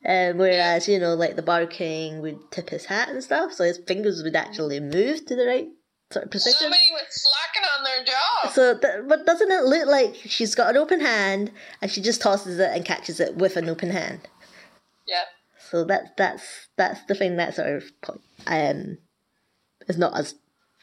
Um, 0.07 0.37
whereas 0.37 0.87
you 0.87 0.99
know, 0.99 1.15
like 1.15 1.35
the 1.37 1.43
Bar 1.43 1.67
King 1.67 2.21
would 2.21 2.51
tip 2.51 2.71
his 2.71 2.85
hat 2.87 3.09
and 3.09 3.23
stuff, 3.25 3.53
so 3.55 3.65
his 3.65 3.79
fingers 3.79 4.23
would 4.23 4.37
actually 4.37 4.79
move 4.79 5.25
to 5.27 5.35
the 5.35 5.47
right 5.47 5.69
sort 6.13 6.27
of 6.27 6.31
position. 6.31 6.59
Somebody 6.59 6.91
was 6.93 7.07
slacking 7.09 7.69
on 7.79 7.85
their 7.85 8.05
job. 8.05 8.53
So, 8.53 8.79
th- 8.79 9.09
but 9.09 9.25
doesn't 9.25 9.51
it 9.51 9.65
look 9.65 9.89
like 9.89 10.15
she's 10.27 10.55
got 10.55 10.69
an 10.71 10.77
open 10.77 11.01
hand 11.01 11.51
and 11.81 11.91
she 11.91 12.03
just 12.03 12.21
tosses 12.21 12.59
it 12.59 12.71
and 12.73 12.85
catches 12.85 13.19
it 13.19 13.37
with 13.37 13.57
an 13.57 13.69
open 13.69 13.91
hand? 13.91 14.29
yeah. 15.07 15.23
So 15.71 15.85
that's 15.85 16.11
that's 16.19 16.69
that's 16.77 17.03
the 17.07 17.15
thing 17.15 17.37
that 17.39 17.55
sort 17.55 17.69
of 17.69 17.85
um 18.47 18.99
is 19.89 19.97
not 19.99 20.17
as 20.17 20.35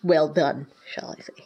well 0.03 0.27
done, 0.27 0.67
shall 0.93 1.15
I 1.17 1.21
say? 1.21 1.43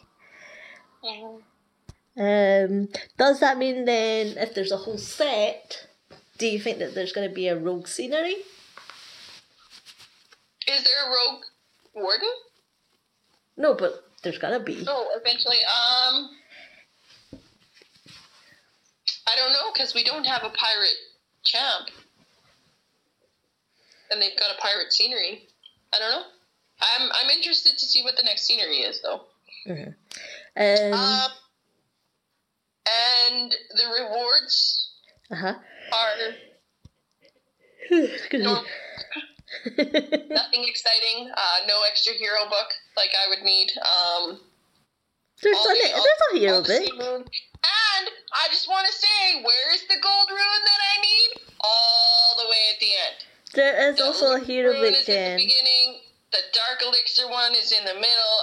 Um, 2.18 2.88
does 3.18 3.40
that 3.40 3.58
mean 3.58 3.84
then 3.84 4.38
if 4.38 4.54
there's 4.54 4.72
a 4.72 4.78
whole 4.78 4.98
set, 4.98 5.86
do 6.38 6.46
you 6.46 6.58
think 6.58 6.78
that 6.78 6.94
there's 6.94 7.12
going 7.12 7.28
to 7.28 7.34
be 7.34 7.48
a 7.48 7.58
rogue 7.58 7.86
scenery? 7.86 8.36
Is 10.66 10.82
there 10.82 11.06
a 11.06 11.10
rogue 11.10 11.44
warden? 11.94 12.28
No, 13.56 13.74
but 13.74 14.04
there's 14.22 14.38
got 14.38 14.50
to 14.50 14.60
be. 14.60 14.84
Oh, 14.86 15.08
eventually. 15.20 15.56
Um, 15.56 16.30
I 19.26 19.36
don't 19.36 19.52
know 19.52 19.70
because 19.72 19.94
we 19.94 20.04
don't 20.04 20.26
have 20.26 20.42
a 20.42 20.50
pirate 20.50 20.96
champ, 21.44 21.88
and 24.10 24.20
they've 24.20 24.38
got 24.38 24.56
a 24.56 24.60
pirate 24.60 24.92
scenery. 24.92 25.48
I 25.92 25.98
don't 25.98 26.10
know. 26.10 26.26
I'm 26.80 27.10
I'm 27.12 27.30
interested 27.30 27.78
to 27.78 27.84
see 27.86 28.02
what 28.02 28.16
the 28.16 28.22
next 28.22 28.42
scenery 28.44 28.78
is 28.78 29.00
though. 29.02 29.22
Um, 29.68 29.94
Um, 30.56 31.30
and 32.86 33.50
the 33.74 33.86
rewards 34.02 34.90
uh 35.30 35.36
huh. 35.36 35.54
are 35.92 36.34
Excuse 37.90 38.42
no, 38.42 38.62
nothing 39.66 40.64
exciting. 40.66 41.30
Uh, 41.34 41.58
no 41.68 41.82
extra 41.88 42.12
hero 42.14 42.44
book 42.48 42.68
like 42.96 43.10
I 43.14 43.28
would 43.28 43.42
need. 43.44 43.70
Um, 43.78 44.40
there's, 45.42 45.56
all 45.56 45.70
a, 45.70 45.74
the- 45.74 45.80
there's 45.82 45.94
all- 45.94 46.36
a 46.36 46.38
hero 46.38 46.62
book. 46.62 47.26
And 47.98 48.08
I 48.32 48.48
just 48.50 48.68
want 48.68 48.86
to 48.86 48.92
say, 48.92 49.42
where's 49.42 49.82
the 49.88 49.96
gold 50.02 50.28
rune 50.30 50.38
that 50.38 50.80
I 50.96 51.00
need? 51.00 51.40
All 51.60 52.36
the 52.38 52.48
way 52.48 52.62
at 52.72 52.80
the 52.80 52.86
end. 52.86 53.16
There 53.54 53.88
is 53.90 53.96
The 53.96 54.04
also 54.04 54.34
a 54.36 54.40
hero 54.40 54.72
book, 54.72 54.92
is 54.94 55.00
at 55.00 55.06
the 55.06 55.36
beginning. 55.44 56.00
The 56.36 56.52
dark 56.52 56.84
elixir 56.84 57.28
one 57.28 57.54
is 57.54 57.72
in 57.72 57.84
the 57.86 57.94
middle, 57.94 58.36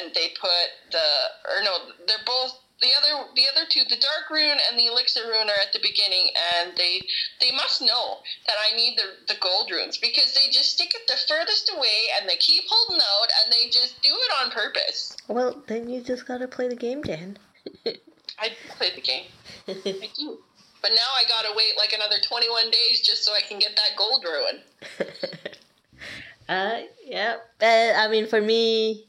and 0.00 0.14
they 0.14 0.32
put 0.40 0.72
the 0.90 1.08
or 1.44 1.62
no, 1.62 1.92
they're 2.08 2.24
both 2.24 2.56
the 2.80 2.88
other 2.96 3.28
the 3.36 3.44
other 3.52 3.68
two. 3.68 3.84
The 3.84 4.00
dark 4.00 4.30
rune 4.30 4.56
and 4.56 4.78
the 4.78 4.86
elixir 4.86 5.28
rune 5.28 5.52
are 5.52 5.60
at 5.60 5.72
the 5.74 5.84
beginning, 5.84 6.32
and 6.56 6.72
they 6.76 7.02
they 7.44 7.52
must 7.52 7.82
know 7.82 8.24
that 8.46 8.56
I 8.56 8.74
need 8.74 8.96
the 8.96 9.28
the 9.28 9.38
gold 9.40 9.70
runes 9.70 9.98
because 9.98 10.32
they 10.32 10.48
just 10.50 10.72
stick 10.72 10.94
it 10.94 11.06
the 11.06 11.20
furthest 11.28 11.70
away, 11.76 12.08
and 12.16 12.28
they 12.28 12.36
keep 12.36 12.64
holding 12.66 13.04
out, 13.04 13.28
and 13.44 13.52
they 13.52 13.68
just 13.68 14.00
do 14.00 14.08
it 14.08 14.32
on 14.42 14.50
purpose. 14.50 15.14
Well, 15.28 15.62
then 15.66 15.90
you 15.90 16.00
just 16.00 16.26
gotta 16.26 16.48
play 16.48 16.68
the 16.68 16.76
game, 16.76 17.02
Dan. 17.02 17.36
I 18.38 18.56
play 18.78 18.90
the 18.94 19.02
game. 19.02 19.26
I 19.68 20.08
do. 20.16 20.38
But 20.80 20.92
now 20.92 21.10
I 21.16 21.24
gotta 21.28 21.54
wait 21.56 21.76
like 21.78 21.92
another 21.92 22.16
21 22.22 22.70
days 22.70 23.00
just 23.00 23.24
so 23.24 23.32
I 23.32 23.40
can 23.40 23.58
get 23.58 23.76
that 23.76 23.96
gold 23.96 24.24
rune. 24.24 24.62
uh, 26.48 26.80
yeah. 27.04 27.36
Uh, 27.60 27.92
I 27.96 28.08
mean, 28.08 28.26
for 28.26 28.40
me, 28.40 29.06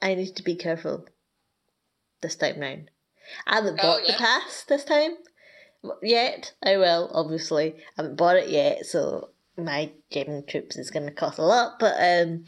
I 0.00 0.14
need 0.14 0.36
to 0.36 0.42
be 0.42 0.56
careful 0.56 1.06
this 2.20 2.36
time 2.36 2.60
round. 2.60 2.90
I 3.46 3.56
haven't 3.56 3.80
Oh, 3.80 3.82
bought 3.82 4.06
the 4.06 4.12
pass 4.14 4.64
this 4.64 4.84
time 4.84 5.12
yet. 6.02 6.52
I 6.62 6.76
will, 6.76 7.10
obviously. 7.12 7.74
I 7.74 8.02
haven't 8.02 8.16
bought 8.16 8.36
it 8.36 8.48
yet, 8.48 8.86
so 8.86 9.30
my 9.56 9.92
gaming 10.10 10.44
trips 10.46 10.76
is 10.76 10.90
going 10.90 11.06
to 11.06 11.12
cost 11.12 11.38
a 11.38 11.42
lot. 11.44 11.78
But 11.78 11.94
um, 11.98 12.44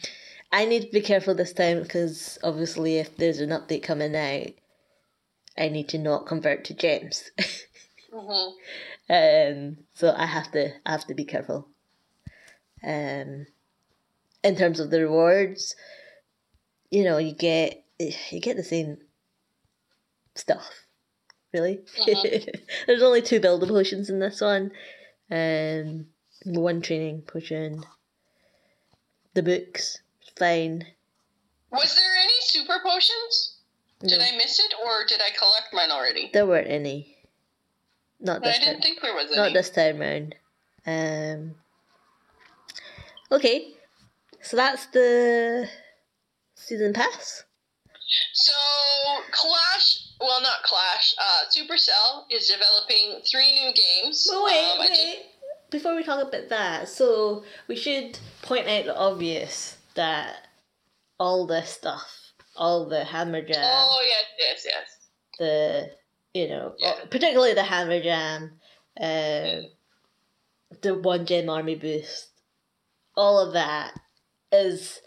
I 0.52 0.64
need 0.64 0.82
to 0.82 0.90
be 0.92 1.00
careful 1.00 1.34
this 1.34 1.52
time 1.52 1.82
because 1.82 2.38
obviously, 2.42 2.98
if 2.98 3.16
there's 3.16 3.40
an 3.40 3.50
update 3.50 3.82
coming 3.82 4.14
out, 4.16 4.48
I 5.56 5.68
need 5.68 5.88
to 5.90 5.98
not 5.98 6.26
convert 6.26 6.64
to 6.66 6.74
gems. 6.74 7.30
hmm 8.12 8.50
Um, 9.10 9.78
so 9.94 10.14
I 10.16 10.26
have 10.26 10.50
to 10.52 10.72
I 10.86 10.90
have 10.92 11.06
to 11.06 11.14
be 11.14 11.24
careful. 11.24 11.68
Um, 12.84 13.46
in 14.42 14.56
terms 14.56 14.78
of 14.80 14.90
the 14.90 15.00
rewards, 15.00 15.74
you 16.90 17.04
know, 17.04 17.18
you 17.18 17.32
get 17.34 17.82
you 17.98 18.40
get 18.40 18.56
the 18.56 18.64
same 18.64 18.98
stuff. 20.34 20.68
Really, 21.52 21.80
there's 22.86 23.02
only 23.02 23.22
two 23.22 23.40
builder 23.40 23.66
potions 23.66 24.10
in 24.10 24.18
this 24.18 24.40
one, 24.40 24.72
um, 25.30 26.06
one 26.44 26.82
training 26.82 27.22
potion. 27.22 27.82
The 29.34 29.42
books, 29.42 29.98
fine. 30.38 30.84
Was 31.70 31.94
there 31.94 32.14
any 32.22 32.34
super 32.40 32.78
potions? 32.84 33.58
Did 34.00 34.18
No. 34.18 34.24
I 34.24 34.36
miss 34.36 34.58
it 34.60 34.74
or 34.84 35.04
did 35.08 35.20
I 35.20 35.30
collect 35.36 35.72
mine 35.72 35.90
already? 35.90 36.30
There 36.32 36.46
weren't 36.46 36.68
any. 36.68 37.16
Not 38.20 38.44
I 38.44 38.48
this 38.48 38.58
time. 38.58 38.66
didn't 38.66 38.82
think 38.82 39.00
there 39.00 39.14
was 39.14 39.34
Not 39.34 39.52
this 39.52 39.70
time 39.70 39.98
round. 39.98 40.34
Um. 40.86 41.54
Okay, 43.34 43.74
so 44.42 44.56
that's 44.56 44.86
the 44.86 45.68
season 46.54 46.92
pass. 46.92 47.42
So 48.32 48.52
Clash, 49.32 50.06
well 50.20 50.40
not 50.40 50.62
Clash, 50.62 51.16
uh, 51.20 51.42
Supercell 51.50 52.26
is 52.30 52.46
developing 52.48 53.22
three 53.28 53.52
new 53.54 53.72
games. 53.74 54.24
But 54.30 54.44
wait, 54.44 54.70
Um, 54.70 54.78
wait. 54.78 55.18
Before 55.70 55.96
we 55.96 56.04
talk 56.04 56.22
about 56.28 56.48
that, 56.50 56.88
so 56.88 57.42
we 57.66 57.74
should 57.74 58.16
point 58.42 58.68
out 58.68 58.84
the 58.84 58.96
obvious 58.96 59.78
that 59.94 60.46
all 61.18 61.44
this 61.44 61.70
stuff, 61.70 62.34
all 62.54 62.88
the 62.88 63.02
hammer 63.04 63.42
jam, 63.42 63.64
Oh 63.64 64.00
yes, 64.06 64.24
yes, 64.38 64.64
yes. 64.64 65.08
the 65.40 65.90
you 66.34 66.48
know, 66.48 66.74
Yeah. 66.78 66.90
uh, 66.90 67.06
particularly 67.06 67.54
the 67.54 67.64
hammer 67.64 68.00
jam, 68.00 68.60
uh, 69.00 69.62
the 70.82 70.94
one 70.94 71.26
gem 71.26 71.48
army 71.50 71.74
boost, 71.74 72.28
all 73.16 73.38
of 73.38 73.52
that 73.52 73.98
is 74.52 75.00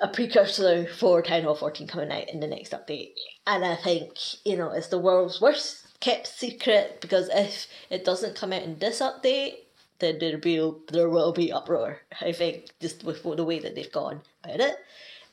a 0.00 0.08
precursor 0.08 0.86
for 0.86 1.22
Town 1.22 1.44
Hall 1.44 1.54
14 1.54 1.86
coming 1.86 2.10
out 2.10 2.28
in 2.28 2.40
the 2.40 2.46
next 2.46 2.72
update. 2.72 3.12
And 3.46 3.64
I 3.64 3.76
think, 3.76 4.16
you 4.44 4.56
know, 4.56 4.70
it's 4.70 4.88
the 4.88 4.98
world's 4.98 5.40
worst 5.40 5.86
kept 6.00 6.26
secret 6.26 7.00
because 7.00 7.28
if 7.32 7.68
it 7.88 8.04
doesn't 8.04 8.36
come 8.36 8.52
out 8.52 8.62
in 8.62 8.78
this 8.78 9.00
update, 9.00 9.54
then 10.00 10.18
there 10.18 10.40
will, 10.42 10.80
there 10.90 11.08
will 11.08 11.32
be 11.32 11.52
uproar. 11.52 12.00
I 12.20 12.32
think 12.32 12.70
just 12.80 13.04
with 13.04 13.22
the 13.22 13.44
way 13.44 13.60
that 13.60 13.76
they've 13.76 13.92
gone 13.92 14.22
about 14.42 14.60
it. 14.60 14.76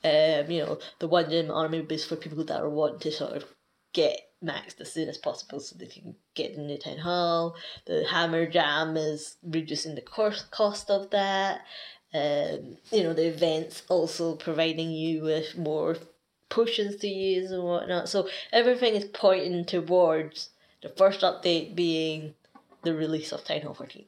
Um, 0.01 0.49
you 0.49 0.63
know, 0.63 0.79
the 0.99 1.07
one 1.07 1.29
gem 1.29 1.51
army 1.51 1.81
boost 1.81 2.07
for 2.07 2.15
people 2.15 2.43
that 2.45 2.61
are 2.61 2.69
wanting 2.69 2.99
to 2.99 3.11
sort 3.11 3.33
of 3.33 3.45
get 3.93 4.28
maxed 4.43 4.79
as 4.79 4.91
soon 4.91 5.09
as 5.09 5.17
possible 5.17 5.59
so 5.59 5.75
they 5.75 5.85
can 5.85 6.15
get 6.33 6.55
the 6.55 6.77
town 6.77 6.97
hall. 6.99 7.55
The 7.85 8.05
hammer 8.05 8.45
jam 8.45 8.95
is 8.97 9.35
reducing 9.43 9.95
the 9.95 10.01
cost 10.01 10.89
of 10.89 11.09
that. 11.11 11.61
Um, 12.13 12.77
you 12.91 13.03
know, 13.03 13.13
the 13.13 13.27
events 13.27 13.83
also 13.89 14.35
providing 14.35 14.91
you 14.91 15.23
with 15.23 15.57
more 15.57 15.97
potions 16.49 16.95
to 16.97 17.07
use 17.07 17.51
and 17.51 17.63
whatnot. 17.63 18.09
So 18.09 18.27
everything 18.51 18.95
is 18.95 19.05
pointing 19.05 19.65
towards 19.65 20.49
the 20.81 20.89
first 20.89 21.21
update 21.21 21.75
being 21.75 22.33
the 22.83 22.95
release 22.95 23.31
of 23.31 23.43
Town 23.43 23.61
Hall 23.61 23.73
14. 23.73 24.05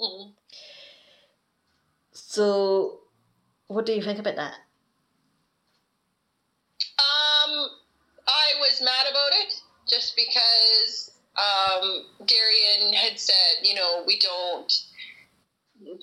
Mhm. 0.00 0.32
so, 2.12 3.00
what 3.68 3.86
do 3.86 3.92
you 3.92 4.02
think 4.02 4.18
about 4.18 4.36
that? 4.36 4.54
Um, 6.98 7.70
I 8.26 8.54
was 8.60 8.80
mad 8.82 9.06
about 9.10 9.32
it 9.32 9.51
just 9.92 10.16
because 10.16 11.12
um, 11.36 12.04
Darian 12.26 12.92
had 12.94 13.18
said, 13.18 13.62
you 13.62 13.74
know, 13.74 14.02
we 14.06 14.18
don't 14.18 14.72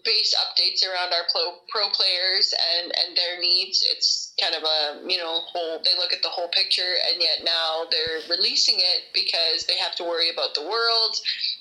base 0.04 0.36
updates 0.36 0.84
around 0.84 1.14
our 1.14 1.24
pro, 1.32 1.56
pro 1.70 1.90
players 1.90 2.54
and, 2.54 2.92
and 2.92 3.18
their 3.18 3.40
needs. 3.40 3.84
It's 3.90 4.34
kind 4.40 4.54
of 4.54 4.64
a, 4.64 5.10
you 5.10 5.18
know, 5.18 5.40
whole, 5.48 5.80
they 5.84 5.96
look 5.98 6.12
at 6.14 6.22
the 6.22 6.30
whole 6.30 6.50
picture 6.50 6.94
and 7.12 7.22
yet 7.22 7.46
now 7.46 7.86
they're 7.90 8.20
releasing 8.30 8.76
it 8.76 9.04
because 9.14 9.66
they 9.66 9.78
have 9.78 9.96
to 9.96 10.04
worry 10.04 10.30
about 10.30 10.54
the 10.54 10.62
world 10.62 11.16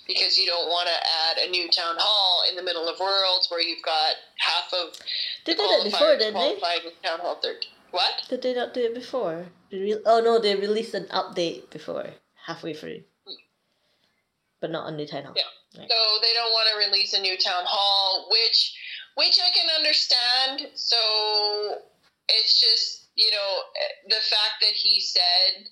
because 0.06 0.36
you 0.36 0.46
don't 0.46 0.68
want 0.68 0.88
to 0.88 0.94
add 0.94 1.48
a 1.48 1.50
new 1.50 1.68
town 1.70 1.94
hall 1.98 2.42
in 2.50 2.56
the 2.56 2.62
middle 2.62 2.88
of 2.88 2.98
worlds 2.98 3.48
where 3.50 3.62
you've 3.62 3.84
got 3.84 4.16
half 4.38 4.72
of 4.72 4.98
They 5.46 5.54
the 5.54 5.62
did 5.62 5.86
it 5.86 5.92
before, 5.92 6.16
didn't 6.18 6.34
they? 6.34 6.58
town 7.04 7.20
hall 7.20 7.38
13. 7.40 7.70
What? 7.90 8.24
Did 8.28 8.42
they 8.42 8.54
not 8.54 8.74
do 8.74 8.80
it 8.80 8.94
before? 8.94 9.46
Re- 9.72 10.02
oh 10.04 10.20
no, 10.20 10.38
they 10.38 10.54
released 10.56 10.94
an 10.94 11.06
update 11.06 11.70
before, 11.70 12.10
halfway 12.46 12.74
through. 12.74 13.02
But 14.60 14.70
not 14.70 14.86
on 14.86 14.96
New 14.96 15.06
Town 15.06 15.24
Hall. 15.24 15.34
Yeah. 15.36 15.44
So 15.72 15.98
they 16.22 16.32
don't 16.34 16.52
want 16.52 16.68
to 16.72 16.88
release 16.88 17.14
a 17.14 17.20
new 17.20 17.36
town 17.36 17.64
hall, 17.66 18.28
which 18.30 18.74
which 19.14 19.38
I 19.38 19.50
can 19.50 19.68
understand. 19.76 20.72
So 20.74 20.96
it's 22.28 22.60
just 22.60 23.08
you 23.16 23.30
know 23.30 23.60
the 24.08 24.16
fact 24.16 24.60
that 24.60 24.72
he 24.72 25.00
said 25.00 25.68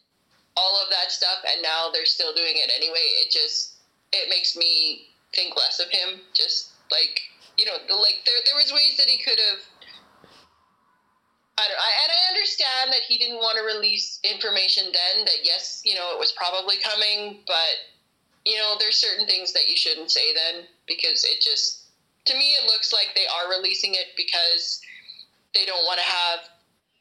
all 0.56 0.82
of 0.82 0.90
that 0.90 1.12
stuff, 1.12 1.38
and 1.50 1.62
now 1.62 1.90
they're 1.92 2.06
still 2.06 2.34
doing 2.34 2.54
it 2.56 2.70
anyway. 2.74 3.04
It 3.24 3.30
just 3.30 3.76
it 4.12 4.28
makes 4.30 4.56
me 4.56 5.08
think 5.34 5.56
less 5.56 5.80
of 5.80 5.88
him. 5.90 6.20
Just 6.34 6.72
like 6.90 7.20
you 7.56 7.64
know, 7.64 7.72
like 7.72 8.20
there 8.24 8.36
there 8.44 8.56
was 8.56 8.72
ways 8.72 8.96
that 8.98 9.06
he 9.08 9.18
could 9.18 9.38
have. 9.50 9.60
I 11.58 11.64
don't, 11.68 11.80
I, 11.80 11.90
and 12.04 12.12
I 12.12 12.28
understand 12.28 12.92
that 12.92 13.02
he 13.08 13.16
didn't 13.16 13.38
want 13.38 13.56
to 13.56 13.64
release 13.64 14.20
information 14.22 14.84
then. 14.92 15.24
That 15.24 15.40
yes, 15.42 15.80
you 15.84 15.94
know, 15.94 16.12
it 16.12 16.18
was 16.18 16.32
probably 16.32 16.76
coming, 16.78 17.40
but 17.46 17.96
you 18.44 18.58
know, 18.58 18.76
there's 18.78 18.96
certain 18.96 19.26
things 19.26 19.52
that 19.52 19.68
you 19.68 19.76
shouldn't 19.76 20.10
say 20.10 20.32
then 20.32 20.64
because 20.86 21.24
it 21.24 21.42
just, 21.42 21.82
to 22.26 22.36
me, 22.36 22.52
it 22.52 22.66
looks 22.66 22.92
like 22.92 23.08
they 23.14 23.26
are 23.26 23.50
releasing 23.50 23.94
it 23.94 24.14
because 24.16 24.80
they 25.54 25.64
don't 25.64 25.82
want 25.84 25.98
to 25.98 26.06
have 26.06 26.40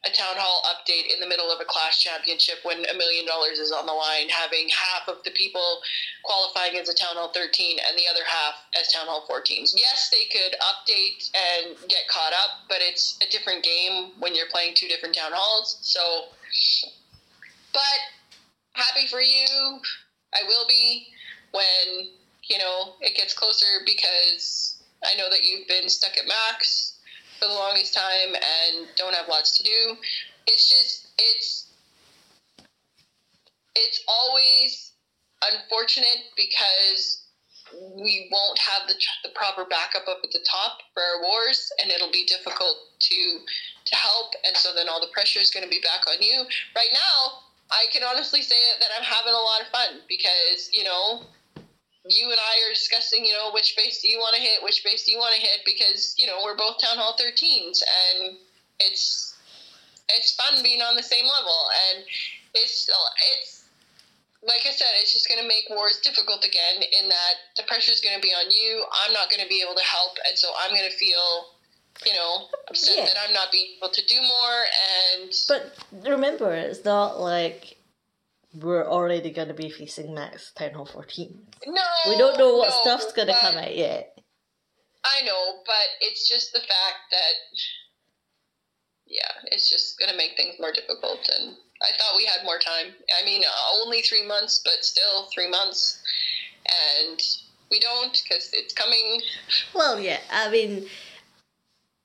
a 0.06 0.10
town 0.14 0.38
hall 0.38 0.62
update 0.70 1.12
in 1.12 1.18
the 1.18 1.26
middle 1.26 1.50
of 1.50 1.60
a 1.60 1.64
Clash 1.64 2.02
championship 2.02 2.58
when 2.62 2.78
a 2.86 2.96
million 2.96 3.26
dollars 3.26 3.58
is 3.58 3.72
on 3.72 3.86
the 3.86 3.92
line, 3.92 4.28
having 4.28 4.68
half 4.70 5.08
of 5.08 5.22
the 5.24 5.32
people 5.32 5.80
qualifying 6.22 6.78
as 6.78 6.88
a 6.88 6.94
town 6.94 7.16
hall 7.16 7.32
13 7.34 7.78
and 7.88 7.98
the 7.98 8.06
other 8.08 8.22
half 8.24 8.54
as 8.78 8.92
town 8.92 9.06
hall 9.06 9.26
14s. 9.28 9.74
Yes, 9.74 10.08
they 10.10 10.30
could 10.30 10.54
update 10.62 11.30
and 11.34 11.76
get 11.88 12.06
caught 12.08 12.32
up, 12.32 12.62
but 12.68 12.78
it's 12.80 13.18
a 13.26 13.30
different 13.30 13.64
game 13.64 14.12
when 14.20 14.34
you're 14.34 14.50
playing 14.50 14.74
two 14.74 14.86
different 14.86 15.14
town 15.14 15.32
halls. 15.34 15.78
So, 15.82 16.30
but 17.72 18.00
happy 18.74 19.08
for 19.08 19.20
you. 19.20 19.80
I 20.34 20.46
will 20.46 20.66
be 20.68 21.08
when 21.50 22.14
you 22.48 22.58
know 22.58 22.94
it 23.00 23.16
gets 23.16 23.34
closer 23.34 23.82
because 23.84 24.82
I 25.02 25.16
know 25.16 25.28
that 25.30 25.44
you've 25.44 25.66
been 25.66 25.88
stuck 25.88 26.16
at 26.16 26.28
max 26.28 26.95
for 27.38 27.48
the 27.48 27.54
longest 27.54 27.94
time 27.94 28.34
and 28.34 28.88
don't 28.96 29.14
have 29.14 29.28
lots 29.28 29.56
to 29.58 29.64
do. 29.64 29.96
It's 30.46 30.68
just 30.68 31.08
it's 31.18 31.72
it's 33.74 34.02
always 34.08 34.92
unfortunate 35.52 36.32
because 36.36 37.26
we 37.74 38.28
won't 38.30 38.58
have 38.58 38.88
the, 38.88 38.94
the 39.24 39.30
proper 39.34 39.64
backup 39.68 40.08
up 40.08 40.18
at 40.22 40.30
the 40.30 40.44
top 40.48 40.78
for 40.94 41.02
our 41.02 41.22
wars 41.22 41.70
and 41.82 41.90
it'll 41.90 42.12
be 42.12 42.24
difficult 42.24 42.76
to 43.00 43.40
to 43.84 43.96
help 43.96 44.34
and 44.46 44.56
so 44.56 44.70
then 44.74 44.88
all 44.88 45.00
the 45.00 45.10
pressure 45.12 45.40
is 45.40 45.50
going 45.50 45.64
to 45.64 45.70
be 45.70 45.80
back 45.82 46.06
on 46.08 46.22
you 46.22 46.44
right 46.76 46.90
now 46.92 47.42
i 47.70 47.86
can 47.92 48.02
honestly 48.02 48.40
say 48.40 48.54
that 48.78 48.88
i'm 48.96 49.04
having 49.04 49.32
a 49.32 49.36
lot 49.36 49.60
of 49.60 49.66
fun 49.68 50.00
because 50.08 50.70
you 50.72 50.84
know 50.84 51.22
you 52.08 52.30
and 52.30 52.38
I 52.38 52.68
are 52.68 52.74
discussing, 52.74 53.24
you 53.24 53.32
know, 53.32 53.50
which 53.52 53.76
base 53.76 54.02
do 54.02 54.08
you 54.08 54.18
want 54.18 54.34
to 54.36 54.40
hit, 54.42 54.62
which 54.62 54.84
base 54.84 55.04
do 55.04 55.12
you 55.12 55.18
want 55.18 55.34
to 55.34 55.40
hit, 55.40 55.60
because 55.64 56.14
you 56.18 56.26
know 56.26 56.38
we're 56.44 56.56
both 56.56 56.78
Town 56.80 56.96
Hall 56.96 57.16
13s, 57.18 57.82
and 57.82 58.36
it's 58.80 59.34
it's 60.08 60.34
fun 60.34 60.62
being 60.62 60.82
on 60.82 60.96
the 60.96 61.02
same 61.02 61.24
level, 61.26 61.58
and 61.90 62.04
it's 62.54 62.88
it's 63.34 63.64
like 64.42 64.62
I 64.66 64.70
said, 64.70 64.86
it's 65.02 65.12
just 65.12 65.28
going 65.28 65.40
to 65.42 65.48
make 65.48 65.64
wars 65.70 65.98
difficult 65.98 66.44
again. 66.44 66.82
In 67.02 67.08
that 67.08 67.34
the 67.56 67.64
pressure 67.64 67.90
is 67.90 68.00
going 68.00 68.14
to 68.14 68.22
be 68.22 68.30
on 68.32 68.50
you. 68.50 68.84
I'm 69.04 69.12
not 69.12 69.30
going 69.30 69.42
to 69.42 69.48
be 69.48 69.60
able 69.62 69.74
to 69.74 69.82
help, 69.84 70.16
and 70.28 70.38
so 70.38 70.48
I'm 70.62 70.70
going 70.70 70.88
to 70.88 70.96
feel. 70.96 71.46
You 72.04 72.12
know, 72.12 72.48
upset 72.68 72.94
Yeah. 72.94 73.04
that 73.06 73.16
I'm 73.26 73.32
not 73.32 73.50
being 73.50 73.78
able 73.78 73.88
to 73.88 74.04
do 74.04 74.20
more, 74.20 74.64
and 75.18 75.32
But 75.48 75.74
remember, 76.06 76.52
it's 76.52 76.84
not 76.84 77.18
like 77.18 77.75
we're 78.62 78.86
already 78.86 79.30
going 79.30 79.48
to 79.48 79.54
be 79.54 79.70
facing 79.70 80.14
Max 80.14 80.52
Town 80.52 80.72
Hall 80.72 80.86
14. 80.86 81.38
no, 81.66 81.82
We 82.08 82.16
don't 82.16 82.38
know 82.38 82.56
what 82.56 82.70
no, 82.70 82.80
stuff's 82.82 83.12
going 83.12 83.28
to 83.28 83.34
come 83.34 83.56
out 83.56 83.76
yet. 83.76 84.18
I 85.04 85.24
know, 85.24 85.60
but 85.66 85.86
it's 86.00 86.28
just 86.28 86.52
the 86.52 86.60
fact 86.60 87.10
that, 87.10 87.34
yeah, 89.06 89.50
it's 89.52 89.68
just 89.68 89.98
going 89.98 90.10
to 90.10 90.16
make 90.16 90.36
things 90.36 90.54
more 90.58 90.72
difficult. 90.72 91.28
And 91.38 91.56
I 91.82 91.96
thought 91.98 92.16
we 92.16 92.24
had 92.24 92.44
more 92.44 92.58
time. 92.58 92.94
I 93.20 93.24
mean, 93.24 93.42
uh, 93.42 93.82
only 93.82 94.00
three 94.02 94.26
months, 94.26 94.62
but 94.64 94.84
still 94.84 95.28
three 95.34 95.50
months. 95.50 96.00
And 96.66 97.20
we 97.70 97.78
don't 97.78 98.20
because 98.28 98.50
it's 98.52 98.72
coming. 98.72 99.20
Well, 99.74 100.00
yeah, 100.00 100.18
I 100.32 100.50
mean, 100.50 100.86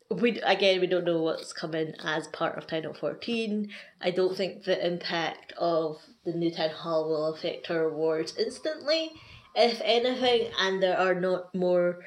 we 0.10 0.40
again 0.42 0.82
we 0.82 0.88
don't 0.88 1.06
know 1.06 1.22
what's 1.22 1.54
coming 1.54 1.94
as 2.04 2.28
part 2.28 2.58
of 2.58 2.68
Town 2.68 2.84
Hall 2.84 2.94
14. 2.94 3.70
I 4.02 4.12
don't 4.12 4.36
think 4.36 4.64
the 4.64 4.86
impact 4.86 5.54
of 5.58 6.02
the 6.26 6.34
new 6.34 6.52
Town 6.52 6.70
Hall 6.70 7.10
will 7.10 7.34
affect 7.34 7.70
our 7.72 7.84
awards 7.86 8.36
instantly. 8.38 9.12
If 9.56 9.82
anything, 9.84 10.52
and 10.60 10.82
there 10.82 10.98
are 10.98 11.16
not 11.16 11.54
more 11.54 12.00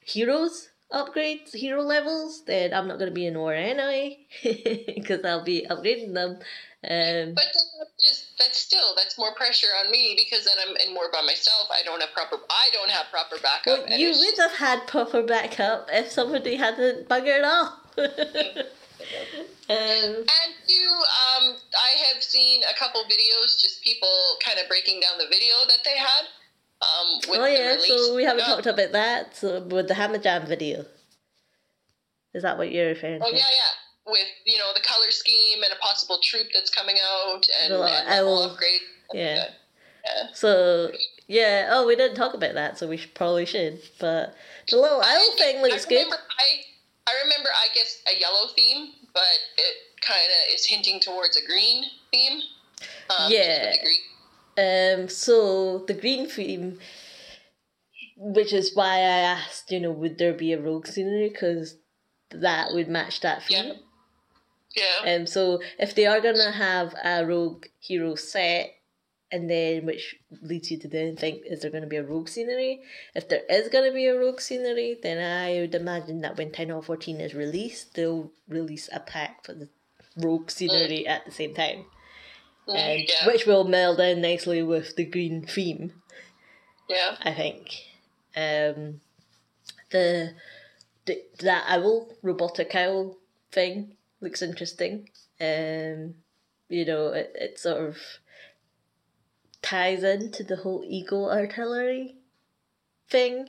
heroes 0.00 0.68
upgrades, 0.92 1.54
hero 1.54 1.82
levels, 1.82 2.44
then 2.46 2.72
I'm 2.72 2.88
not 2.88 2.98
going 2.98 3.10
to 3.10 3.14
be 3.14 3.26
in 3.26 3.38
war 3.38 3.52
anyway, 3.52 4.26
because 4.94 5.24
I'll 5.24 5.44
be 5.44 5.66
upgrading 5.68 6.14
them. 6.14 6.38
Um, 6.88 7.34
But 7.34 7.44
that's 7.44 7.92
just 8.02 8.38
that's 8.38 8.58
still 8.58 8.94
that's 8.96 9.18
more 9.18 9.34
pressure 9.34 9.66
on 9.84 9.90
me 9.90 10.14
because 10.16 10.44
then 10.44 10.54
I'm 10.64 10.76
in 10.76 10.94
more 10.94 11.10
by 11.12 11.22
myself. 11.22 11.68
I 11.72 11.82
don't 11.84 12.00
have 12.00 12.12
proper. 12.12 12.36
I 12.48 12.68
don't 12.72 12.90
have 12.90 13.06
proper 13.10 13.36
backup. 13.42 13.88
well, 13.88 13.98
you 13.98 14.12
would 14.16 14.38
have 14.38 14.52
had 14.52 14.86
proper 14.86 15.22
backup 15.22 15.88
if 15.92 16.10
somebody 16.10 16.54
hadn't 16.56 17.08
buggered 17.08 17.44
off. 17.44 17.74
um, 19.70 19.76
And 20.16 20.52
you, 20.66 20.88
um, 20.90 21.56
I 21.74 22.12
have 22.12 22.22
seen 22.22 22.62
a 22.64 22.76
couple 22.78 23.02
videos, 23.04 23.60
just 23.60 23.82
people 23.82 24.08
kind 24.44 24.58
of 24.58 24.68
breaking 24.68 25.00
down 25.00 25.18
the 25.18 25.26
video 25.30 25.54
that 25.68 25.78
they 25.84 25.96
had. 25.96 26.24
Um, 26.80 27.18
with 27.28 27.40
oh 27.40 27.46
yeah, 27.46 27.76
so 27.78 28.14
we 28.14 28.22
haven't 28.24 28.40
Yeah. 28.46 28.54
talked 28.54 28.66
about 28.66 28.92
that. 28.92 29.36
So 29.36 29.60
with 29.62 29.88
the 29.88 29.94
Hammer 29.94 30.18
Jam 30.18 30.46
video, 30.46 30.84
is 32.34 32.42
that 32.42 32.56
what 32.58 32.70
you're 32.70 32.88
referring 32.88 33.20
Oh 33.22 33.30
to? 33.30 33.36
yeah, 33.36 33.42
yeah. 33.42 34.12
With 34.12 34.26
you 34.46 34.58
know 34.58 34.70
the 34.74 34.80
color 34.80 35.10
scheme 35.10 35.62
and 35.64 35.72
a 35.72 35.76
possible 35.76 36.18
troop 36.22 36.46
that's 36.54 36.70
coming 36.70 36.96
out 37.04 37.44
and, 37.62 37.72
Well, 37.74 37.84
and 37.84 38.08
I 38.08 38.22
will- 38.22 38.44
upgrade. 38.44 38.80
yeah. 39.12 39.44
Yeah. 40.04 40.26
So 40.34 40.92
yeah, 41.26 41.68
oh 41.72 41.86
we 41.86 41.96
didn't 41.96 42.16
talk 42.16 42.32
about 42.32 42.54
that, 42.54 42.78
so 42.78 42.86
we 42.86 42.96
should, 42.96 43.12
probably 43.14 43.44
should. 43.44 43.80
But 43.98 44.34
the 44.70 44.76
little 44.76 45.02
owl 45.02 45.36
thing 45.36 45.60
looks 45.60 45.84
I 45.84 45.88
good. 45.88 46.06
I 46.06 46.62
I 47.08 47.22
remember 47.24 47.48
I 47.48 47.68
guess 47.74 48.02
a 48.14 48.18
yellow 48.20 48.48
theme, 48.54 48.90
but 49.14 49.22
it 49.56 49.76
kind 50.00 50.20
of 50.20 50.54
is 50.54 50.66
hinting 50.66 51.00
towards 51.00 51.36
a 51.36 51.46
green 51.46 51.84
theme. 52.12 52.40
Um, 53.10 53.32
Yeah. 53.32 53.72
the. 54.56 55.02
Um, 55.02 55.08
so 55.08 55.84
the 55.86 55.94
green 55.94 56.28
theme, 56.28 56.78
which 58.16 58.52
is 58.52 58.74
why 58.74 58.96
I 58.96 59.20
asked, 59.36 59.70
you 59.70 59.80
know, 59.80 59.92
would 59.92 60.18
there 60.18 60.32
be 60.34 60.52
a 60.52 60.60
rogue 60.60 60.86
scenery? 60.86 61.28
Because 61.28 61.76
that 62.30 62.72
would 62.72 62.88
match 62.88 63.20
that 63.20 63.44
theme. 63.44 63.66
Yeah. 63.66 63.72
Yeah. 65.04 65.14
Um, 65.14 65.26
so 65.26 65.60
if 65.78 65.94
they 65.94 66.06
are 66.06 66.20
gonna 66.20 66.52
have 66.52 66.94
a 67.02 67.24
rogue 67.24 67.66
hero 67.80 68.14
set, 68.16 68.74
and 69.30 69.48
then 69.50 69.84
which 69.86 70.16
leads 70.42 70.70
you 70.70 70.78
to 70.78 70.88
then 70.88 71.16
think, 71.16 71.42
is 71.46 71.60
there 71.60 71.70
gonna 71.70 71.86
be 71.86 71.96
a 71.96 72.02
rogue 72.04 72.28
scenery? 72.28 72.80
If 73.14 73.28
there 73.28 73.42
is 73.48 73.68
gonna 73.68 73.92
be 73.92 74.06
a 74.06 74.18
rogue 74.18 74.40
scenery, 74.40 74.98
then 75.02 75.18
I 75.18 75.60
would 75.60 75.74
imagine 75.74 76.20
that 76.22 76.36
when 76.36 76.50
Town 76.52 76.70
Hall 76.70 76.82
14 76.82 77.20
is 77.20 77.34
released, 77.34 77.94
they'll 77.94 78.30
release 78.48 78.88
a 78.92 79.00
pack 79.00 79.44
for 79.44 79.52
the 79.54 79.68
rogue 80.16 80.50
scenery 80.50 81.06
at 81.06 81.24
the 81.26 81.30
same 81.32 81.54
time, 81.54 81.84
Mm, 82.66 82.72
um, 82.74 83.04
yeah. 83.08 83.26
which 83.26 83.46
will 83.46 83.64
meld 83.64 83.98
in 84.00 84.20
nicely 84.20 84.62
with 84.62 84.94
the 84.96 85.04
green 85.04 85.44
theme. 85.46 85.92
yeah. 86.88 87.16
I 87.22 87.32
think. 87.32 87.70
Um, 88.36 89.00
the, 89.90 90.34
the 91.06 91.22
that 91.40 91.64
owl 91.68 92.12
robotic 92.22 92.74
owl 92.74 93.16
thing 93.52 93.96
looks 94.20 94.42
interesting. 94.42 95.08
Um, 95.40 96.14
you 96.68 96.84
know, 96.84 97.08
it, 97.08 97.32
it 97.34 97.58
sort 97.58 97.78
of 97.88 97.96
ties 99.62 100.02
into 100.02 100.42
the 100.44 100.56
whole 100.56 100.84
eagle 100.86 101.30
artillery 101.30 102.16
thing. 103.08 103.48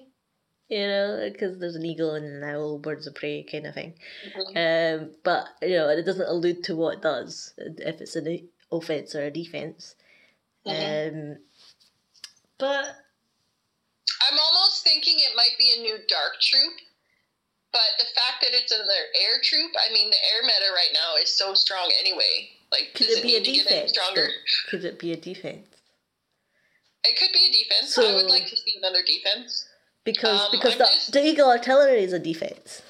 you 0.69 0.85
know, 0.85 1.27
because 1.33 1.57
there's 1.57 1.75
an 1.75 1.83
eagle 1.83 2.13
and 2.13 2.23
an 2.25 2.43
owl, 2.43 2.77
birds 2.77 3.07
of 3.07 3.15
prey 3.15 3.41
kind 3.41 3.65
of 3.65 3.73
thing. 3.73 3.95
Mhm. 4.23 4.53
Um, 4.55 5.15
but 5.23 5.47
you 5.63 5.75
know, 5.77 5.89
it 5.89 6.03
doesn't 6.05 6.29
allude 6.29 6.63
to 6.65 6.75
what 6.75 6.97
it 6.97 7.01
does 7.01 7.53
if 7.57 7.99
it's 7.99 8.15
an 8.15 8.47
offense 8.71 9.15
or 9.15 9.23
a 9.25 9.31
defense. 9.31 9.95
Mhm. 10.67 11.33
Um, 11.33 11.43
but 12.59 12.85
I'm 14.29 14.37
almost 14.37 14.83
thinking 14.83 15.15
it 15.17 15.35
might 15.35 15.57
be 15.57 15.73
a 15.75 15.81
new 15.81 15.97
dark 16.07 16.39
troop, 16.39 16.73
but 17.71 17.81
the 17.97 18.05
fact 18.13 18.41
that 18.41 18.53
it's 18.53 18.71
another 18.71 19.07
air 19.15 19.41
troop, 19.41 19.71
I 19.75 19.91
mean, 19.91 20.11
the 20.11 20.17
air 20.33 20.43
meta 20.43 20.71
right 20.75 20.93
now 20.93 21.15
is 21.15 21.35
so 21.35 21.55
strong 21.55 21.91
anyway. 21.99 22.51
Like, 22.71 22.93
could 22.93 23.07
it 23.09 23.23
be 23.23 23.35
a 23.37 23.39
need 23.39 23.45
to 23.45 23.51
get 23.53 23.65
any 23.71 23.87
defense? 23.87 23.89
stronger? 23.91 24.29
Could 24.69 24.85
it 24.85 24.99
be 24.99 25.13
a 25.13 25.17
defense? 25.17 25.65
It 27.03 27.17
could 27.19 27.31
be 27.33 27.45
a 27.47 27.63
defense. 27.63 27.93
So, 27.93 28.07
I 28.07 28.15
would 28.15 28.29
like 28.29 28.47
to 28.47 28.57
see 28.57 28.75
another 28.77 28.99
defense. 29.05 29.65
Because 30.03 30.41
Um, 30.41 30.47
because 30.51 30.73
I'm 30.73 30.79
the, 30.79 30.85
just- 30.85 31.11
the 31.13 31.25
eagle 31.25 31.49
artillery 31.49 32.03
is 32.03 32.13
a 32.13 32.19
defense. 32.19 32.81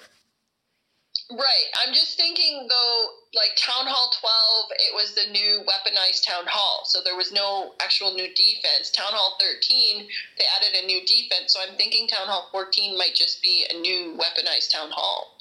Right. 1.32 1.68
I'm 1.86 1.94
just 1.94 2.18
thinking 2.18 2.66
though, 2.68 3.08
like 3.36 3.56
Town 3.56 3.86
Hall 3.86 4.10
12, 4.20 4.72
it 4.80 4.96
was 4.96 5.14
the 5.14 5.30
new 5.32 5.62
weaponized 5.68 6.26
Town 6.26 6.46
Hall, 6.48 6.82
so 6.86 7.02
there 7.04 7.16
was 7.16 7.32
no 7.32 7.74
actual 7.80 8.14
new 8.16 8.28
defense. 8.34 8.90
Town 8.90 9.12
Hall 9.12 9.38
13, 9.40 10.08
they 10.40 10.46
added 10.58 10.84
a 10.84 10.88
new 10.88 11.02
defense, 11.06 11.54
so 11.54 11.60
I'm 11.62 11.78
thinking 11.78 12.08
Town 12.08 12.26
Hall 12.28 12.50
14 12.52 12.98
might 12.98 13.14
just 13.14 13.44
be 13.44 13.64
a 13.70 13.74
new 13.80 14.18
weaponized 14.18 14.72
Town 14.74 14.90
Hall, 14.90 15.38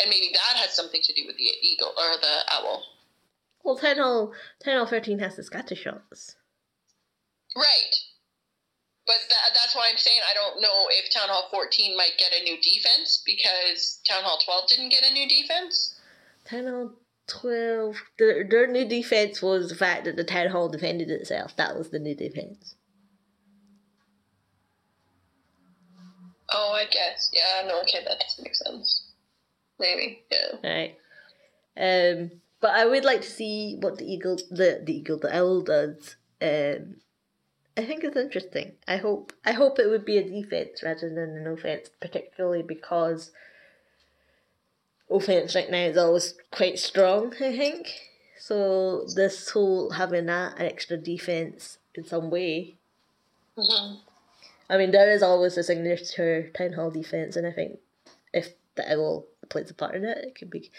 and 0.00 0.10
maybe 0.10 0.32
that 0.34 0.60
has 0.60 0.74
something 0.74 1.00
to 1.02 1.14
do 1.14 1.22
with 1.26 1.38
the 1.38 1.44
eagle 1.62 1.94
or 1.96 2.16
the 2.20 2.40
owl. 2.50 2.82
Well, 3.64 3.76
Town 3.78 3.96
Hall, 3.96 4.32
Town 4.62 4.76
Hall 4.76 4.86
13 4.86 5.18
has 5.20 5.36
the 5.36 5.44
scatter 5.44 5.74
shots. 5.74 6.36
Right. 7.56 7.94
But 9.06 9.16
tha- 9.28 9.54
that's 9.54 9.74
why 9.74 9.88
I'm 9.90 9.98
saying 9.98 10.20
I 10.30 10.34
don't 10.34 10.60
know 10.62 10.86
if 10.90 11.12
Town 11.12 11.28
Hall 11.28 11.48
14 11.50 11.96
might 11.96 12.18
get 12.18 12.32
a 12.32 12.44
new 12.44 12.56
defense 12.62 13.22
because 13.26 14.00
Town 14.08 14.22
Hall 14.22 14.38
12 14.44 14.68
didn't 14.68 14.90
get 14.90 15.04
a 15.04 15.12
new 15.12 15.28
defense. 15.28 15.98
Town 16.44 16.66
Hall 16.66 16.92
12, 17.26 17.96
their, 18.18 18.44
their 18.44 18.66
new 18.66 18.86
defense 18.86 19.42
was 19.42 19.68
the 19.68 19.74
fact 19.74 20.04
that 20.04 20.16
the 20.16 20.24
Town 20.24 20.48
Hall 20.48 20.68
defended 20.68 21.10
itself. 21.10 21.56
That 21.56 21.76
was 21.76 21.90
the 21.90 21.98
new 21.98 22.14
defense. 22.14 22.76
Oh, 26.54 26.72
I 26.72 26.84
guess. 26.84 27.30
Yeah, 27.32 27.66
no, 27.66 27.80
okay, 27.82 28.04
that 28.04 28.20
doesn't 28.20 28.44
make 28.44 28.54
sense. 28.54 29.06
Maybe, 29.78 30.22
yeah. 30.30 30.58
Right. 30.62 30.96
Um, 31.76 32.30
but 32.60 32.70
I 32.70 32.84
would 32.84 33.04
like 33.04 33.22
to 33.22 33.30
see 33.30 33.78
what 33.80 33.98
the 33.98 34.04
eagle, 34.04 34.36
the, 34.50 34.82
the 34.84 34.96
eagle, 34.96 35.18
the 35.18 35.34
owl 35.34 35.62
does. 35.62 36.16
Um, 36.40 36.96
I 37.76 37.84
think 37.84 38.04
it's 38.04 38.16
interesting. 38.16 38.72
I 38.86 38.98
hope 38.98 39.32
I 39.44 39.52
hope 39.52 39.78
it 39.78 39.88
would 39.88 40.04
be 40.04 40.18
a 40.18 40.28
defense 40.28 40.82
rather 40.82 41.08
than 41.08 41.36
an 41.36 41.46
offense, 41.46 41.88
particularly 42.00 42.62
because 42.62 43.30
offense 45.10 45.54
right 45.54 45.70
now 45.70 45.84
is 45.84 45.96
always 45.96 46.34
quite 46.50 46.78
strong. 46.78 47.34
I 47.40 47.56
think 47.56 47.88
so. 48.38 49.06
This 49.14 49.48
whole 49.50 49.90
having 49.90 50.26
that 50.26 50.58
an 50.58 50.66
extra 50.66 50.96
defense 50.96 51.78
in 51.94 52.04
some 52.04 52.30
way. 52.30 52.76
hmm 53.56 53.94
I 54.70 54.78
mean, 54.78 54.90
there 54.90 55.10
is 55.10 55.22
always 55.22 55.58
a 55.58 55.62
signature 55.62 56.48
town 56.54 56.72
hall 56.72 56.90
defense, 56.90 57.36
and 57.36 57.46
I 57.46 57.52
think 57.52 57.78
if 58.32 58.54
the 58.74 58.90
owl 58.90 59.26
plays 59.50 59.70
a 59.70 59.74
part 59.74 59.94
in 59.94 60.04
it, 60.04 60.16
it 60.18 60.34
could 60.34 60.50
be 60.50 60.70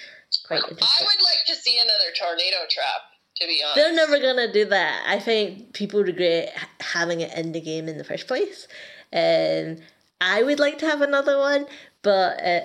quite 0.47 0.63
interesting. 0.63 0.87
I 0.99 1.03
would 1.03 1.21
like 1.21 1.45
to 1.47 1.55
see 1.55 1.77
another 1.79 2.09
tornado 2.17 2.65
trap, 2.69 3.12
to 3.37 3.47
be 3.47 3.61
honest. 3.63 3.75
They're 3.75 3.95
never 3.95 4.19
gonna 4.19 4.51
do 4.51 4.65
that. 4.65 5.03
I 5.07 5.19
think 5.19 5.73
people 5.73 6.03
regret 6.03 6.53
having 6.79 7.21
it 7.21 7.35
in 7.37 7.51
the 7.51 7.61
game 7.61 7.87
in 7.87 7.97
the 7.97 8.03
first 8.03 8.27
place. 8.27 8.67
Um, 9.11 9.77
I 10.21 10.43
would 10.43 10.59
like 10.59 10.77
to 10.79 10.85
have 10.85 11.01
another 11.01 11.37
one, 11.37 11.65
but 12.01 12.41
uh, 12.43 12.61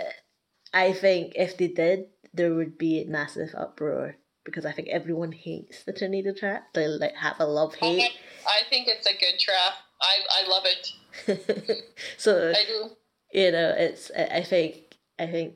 I 0.72 0.92
think 0.92 1.32
if 1.36 1.56
they 1.56 1.68
did, 1.68 2.06
there 2.32 2.54
would 2.54 2.78
be 2.78 3.02
a 3.02 3.06
massive 3.06 3.54
uproar 3.56 4.16
because 4.44 4.64
I 4.64 4.72
think 4.72 4.88
everyone 4.88 5.32
hates 5.32 5.84
the 5.84 5.92
tornado 5.92 6.32
trap. 6.32 6.72
They 6.74 6.86
like 6.86 7.14
have 7.16 7.40
a 7.40 7.44
love 7.44 7.74
hate. 7.74 8.12
I 8.46 8.68
think 8.70 8.88
it's 8.88 9.06
a 9.06 9.12
good 9.12 9.38
trap. 9.38 9.74
I, 10.00 10.44
I 10.44 10.48
love 10.48 10.64
it. 10.64 11.82
so 12.16 12.50
I 12.50 12.64
do. 12.64 12.90
you 13.32 13.52
know, 13.52 13.74
it's. 13.76 14.10
I 14.16 14.38
I 14.38 14.42
think. 14.42 14.96
I 15.18 15.26
think. 15.26 15.54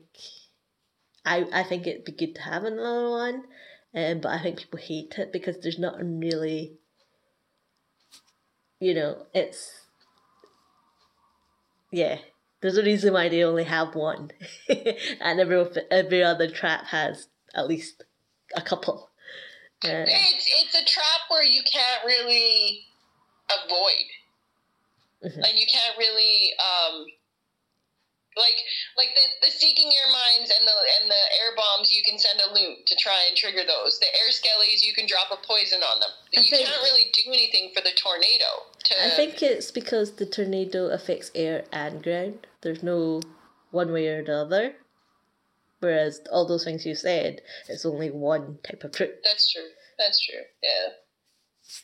I 1.25 1.45
I 1.53 1.63
think 1.63 1.87
it'd 1.87 2.05
be 2.05 2.11
good 2.11 2.35
to 2.35 2.41
have 2.41 2.65
another 2.65 3.09
one, 3.09 3.43
um, 3.95 4.19
but 4.21 4.29
I 4.29 4.41
think 4.41 4.57
people 4.57 4.79
hate 4.79 5.15
it 5.17 5.31
because 5.31 5.57
there's 5.59 5.79
not 5.79 5.95
really. 5.99 6.73
You 8.79 8.93
know, 8.93 9.25
it's. 9.33 9.71
Yeah, 11.91 12.17
there's 12.61 12.77
a 12.77 12.83
reason 12.83 13.13
why 13.13 13.29
they 13.29 13.43
only 13.43 13.65
have 13.65 13.95
one, 13.95 14.31
and 14.69 15.39
every 15.39 15.65
every 15.91 16.23
other 16.23 16.49
trap 16.49 16.85
has 16.87 17.27
at 17.53 17.67
least 17.67 18.03
a 18.55 18.61
couple. 18.61 19.09
Uh, 19.83 20.05
It's 20.07 20.47
it's 20.61 20.75
a 20.75 20.85
trap 20.85 21.21
where 21.29 21.43
you 21.43 21.61
can't 21.71 22.05
really 22.05 22.85
avoid. 23.49 24.07
Mhm. 25.23 25.41
Like 25.41 25.59
you 25.59 25.67
can't 25.71 25.97
really 25.97 26.53
um 26.59 27.05
like 28.37 28.57
like 28.97 29.09
the, 29.15 29.47
the 29.47 29.51
seeking 29.51 29.87
air 29.91 30.09
mines 30.11 30.49
and 30.51 30.67
the 30.67 30.77
and 31.01 31.11
the 31.11 31.23
air 31.41 31.55
bombs 31.55 31.91
you 31.93 32.01
can 32.03 32.17
send 32.17 32.39
a 32.41 32.53
loon 32.53 32.77
to 32.85 32.95
try 32.95 33.25
and 33.27 33.37
trigger 33.37 33.61
those. 33.67 33.99
The 33.99 34.07
air 34.07 34.29
skellies 34.31 34.83
you 34.83 34.93
can 34.93 35.07
drop 35.07 35.31
a 35.31 35.37
poison 35.45 35.81
on 35.81 35.99
them. 35.99 36.09
I 36.37 36.41
You 36.41 36.49
think- 36.49 36.67
can't 36.67 36.81
really 36.83 37.11
do 37.13 37.21
anything 37.27 37.71
for 37.75 37.81
the 37.81 37.91
tornado. 37.95 38.45
To 38.85 39.05
I 39.05 39.09
think 39.11 39.41
it's 39.41 39.71
because 39.71 40.13
the 40.15 40.25
tornado 40.25 40.87
affects 40.87 41.31
air 41.35 41.65
and 41.71 42.01
ground. 42.03 42.47
There's 42.61 42.83
no 42.83 43.21
one 43.71 43.91
way 43.91 44.07
or 44.07 44.23
the 44.23 44.35
other. 44.37 44.75
Whereas 45.79 46.21
all 46.31 46.47
those 46.47 46.63
things 46.63 46.85
you 46.85 46.95
said, 46.95 47.41
it's 47.67 47.85
only 47.85 48.09
one 48.09 48.59
type 48.63 48.83
of 48.85 48.93
troop. 48.93 49.19
that's 49.23 49.51
true. 49.51 49.67
That's 49.97 50.19
true. 50.25 50.39
Yeah. 50.61 50.93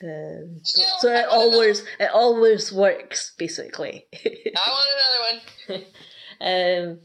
Um, 0.04 0.60
so, 0.64 0.84
so 1.00 1.14
it 1.14 1.26
always 1.28 1.84
it 2.00 2.10
always 2.14 2.72
works 2.72 3.34
basically. 3.38 4.06
I 4.14 4.70
want 4.70 4.88
another 4.96 5.82
one. 5.82 5.86
um, 6.42 7.00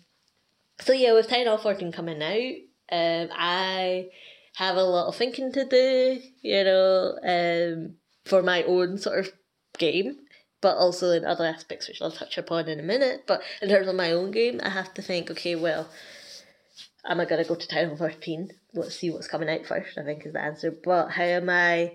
so 0.81 0.93
yeah, 0.93 1.13
with 1.13 1.31
Hall 1.31 1.59
14 1.59 1.93
coming 1.93 2.23
out, 2.23 2.55
um, 2.93 3.29
I 3.33 4.09
have 4.57 4.77
a 4.77 4.83
lot 4.83 5.09
of 5.09 5.17
thinking 5.17 5.53
to 5.53 5.65
do, 5.65 6.21
you 6.43 6.65
know, 6.65 7.19
um, 7.25 7.97
for 8.25 8.43
my 8.43 8.63
own 8.65 8.99
sort 8.99 9.21
of 9.21 9.33
game, 9.79 10.19
but 10.61 10.77
also 10.77 11.11
in 11.11 11.25
other 11.25 11.45
aspects 11.45 11.89
which 11.89 12.01
I'll 12.01 12.11
touch 12.11 12.39
upon 12.39 12.69
in 12.69 12.81
a 12.81 12.83
minute. 12.83 13.25
But 13.27 13.43
in 13.61 13.69
terms 13.69 13.89
of 13.89 13.95
my 13.95 14.13
own 14.13 14.31
game, 14.31 14.61
I 14.63 14.71
have 14.71 14.95
to 14.95 15.03
think, 15.03 15.31
okay, 15.31 15.57
well, 15.57 15.89
am 17.05 17.21
I 17.21 17.25
gonna 17.25 17.45
go 17.45 17.55
to 17.55 17.87
Hall 17.87 17.97
13? 17.97 18.51
Let's 18.75 18.97
see 18.97 19.11
what's 19.11 19.29
coming 19.29 19.49
out 19.49 19.67
first, 19.67 19.99
I 19.99 20.05
think 20.05 20.27
is 20.27 20.33
the 20.33 20.41
answer. 20.41 20.71
But 20.71 21.11
how 21.11 21.25
am 21.25 21.51
I 21.51 21.93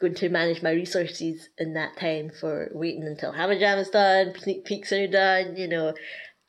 going 0.00 0.14
to 0.14 0.28
manage 0.28 0.62
my 0.62 0.70
resources 0.72 1.48
in 1.58 1.74
that 1.74 1.96
time 1.96 2.30
for 2.40 2.68
waiting 2.72 3.04
until 3.04 3.32
Hammer 3.32 3.58
Jam 3.58 3.78
is 3.78 3.90
done, 3.90 4.34
sneak 4.38 4.64
peeks 4.64 4.92
are 4.92 5.06
done, 5.06 5.56
you 5.56 5.68
know. 5.68 5.94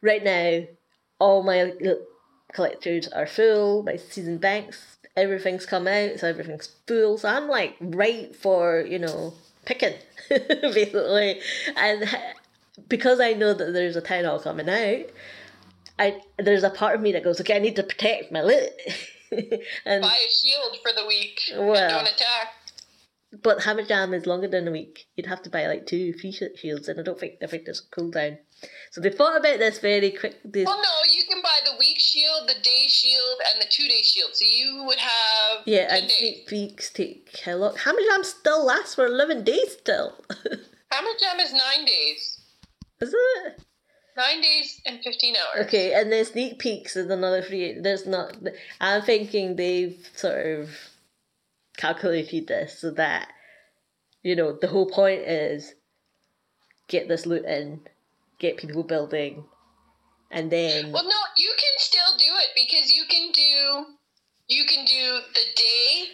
Right 0.02 0.24
now, 0.24 0.62
all 1.20 1.44
my 1.44 1.74
collectors 2.54 3.08
are 3.10 3.28
full, 3.28 3.84
my 3.84 3.98
season 3.98 4.38
banks, 4.38 4.98
everything's 5.16 5.66
come 5.66 5.88
out, 5.88 6.20
so 6.20 6.28
everything's 6.28 6.70
full. 6.88 7.18
So 7.18 7.30
I'm 7.30 7.48
like 7.48 7.76
right 7.80 8.36
for, 8.36 8.82
you 8.82 9.00
know, 9.00 9.34
picking, 9.66 9.94
basically. 10.30 11.40
And 11.76 12.06
because 12.88 13.20
I 13.20 13.34
know 13.34 13.54
that 13.54 13.72
there's 13.74 13.96
a 13.96 14.02
town 14.02 14.26
hall 14.26 14.40
coming 14.40 14.70
out, 14.70 15.06
I 15.98 16.22
there's 16.38 16.64
a 16.64 16.70
part 16.70 16.96
of 16.96 17.02
me 17.02 17.12
that 17.14 17.24
goes, 17.24 17.40
okay, 17.42 17.56
I 17.56 17.60
need 17.60 17.76
to 17.78 17.84
protect 17.84 18.32
my 18.32 18.42
loot. 18.42 18.70
and 19.86 20.02
Buy 20.02 20.16
a 20.16 20.30
shield 20.30 20.78
for 20.84 20.92
the 20.94 21.06
week. 21.08 21.40
and 21.54 21.68
Well. 21.68 21.90
don't 21.90 22.08
attack. 22.14 22.54
But 23.44 23.64
Hammer 23.64 23.84
Jam 23.84 24.14
is 24.14 24.26
longer 24.26 24.48
than 24.48 24.68
a 24.68 24.72
week. 24.72 25.06
You'd 25.16 25.28
have 25.28 25.42
to 25.44 25.50
buy 25.50 25.68
like 25.68 25.86
two 25.86 26.14
free 26.14 26.32
shields, 26.32 26.88
and 26.88 27.00
I 27.00 27.04
don't 27.04 27.20
think 27.20 27.36
I 27.42 27.48
think 27.48 27.66
there's 27.66 27.82
a 27.82 27.96
cooldown. 27.96 28.38
So 28.92 29.02
they 29.02 29.10
thought 29.10 29.38
about 29.38 29.60
this 29.60 29.80
very 29.80 30.12
quick. 30.12 30.38
They, 30.46 30.64
Well, 30.64 30.78
no, 30.78 31.12
you 31.12 31.24
can 31.30 31.42
buy 31.42 31.60
the 31.66 31.78
week 31.78 32.00
shield, 32.00 32.48
the 32.48 32.60
day 32.62 32.86
shield, 32.88 33.38
and 33.52 33.62
the 33.62 33.68
two 33.70 33.88
day 33.88 34.02
shield. 34.04 34.32
So 34.34 34.46
you 34.46 34.84
would 34.88 34.98
have 35.00 35.64
yeah, 35.66 35.88
10 35.90 36.02
and 36.04 36.12
sneak 36.12 36.48
peeks 36.48 36.90
take 36.92 37.40
how 37.46 37.56
long? 37.56 37.76
Hammer 37.76 38.00
Jam 38.10 38.24
still 38.24 38.66
lasts 38.66 38.96
for 38.96 39.06
eleven 39.06 39.44
days 39.44 39.74
still. 39.74 40.14
Hammer 40.92 41.12
Jam 41.20 41.40
is 41.40 41.52
nine 41.52 41.86
days. 41.86 42.40
is 43.02 43.14
it? 43.14 43.62
Nine 44.18 44.40
days 44.42 44.82
and 44.86 45.02
15 45.04 45.36
hours. 45.36 45.66
Okay, 45.68 45.94
and 45.94 46.10
then 46.10 46.24
sneak 46.24 46.58
peeks 46.58 46.96
is 46.96 47.10
another 47.10 47.42
free. 47.42 47.78
There's 47.78 48.08
not. 48.08 48.38
I'm 48.80 49.02
thinking 49.02 49.58
they've 49.58 49.98
sort 50.16 50.46
of 50.46 50.70
calculated 51.78 52.48
this 52.48 52.80
so 52.80 52.92
that 52.92 53.30
you 54.24 54.36
know 54.36 54.58
the 54.60 54.68
whole 54.68 54.90
point 54.90 55.22
is 55.22 55.74
get 56.88 57.08
this 57.08 57.26
loot 57.26 57.46
in, 57.46 57.82
get 58.40 58.58
people 58.58 58.84
building, 58.84 59.46
and 60.32 60.52
then 60.52 60.92
Well, 60.92 61.04
no, 61.04 61.16
you 61.38 61.54
can 61.58 61.74
still 61.78 62.18
do 62.18 62.26
it 62.26 62.50
because 62.56 62.94
you 62.94 63.04
can 63.10 63.32
do 63.32 63.86
you 64.48 64.66
can 64.66 64.86
do 64.86 65.20
the 65.34 65.46
day 65.56 66.08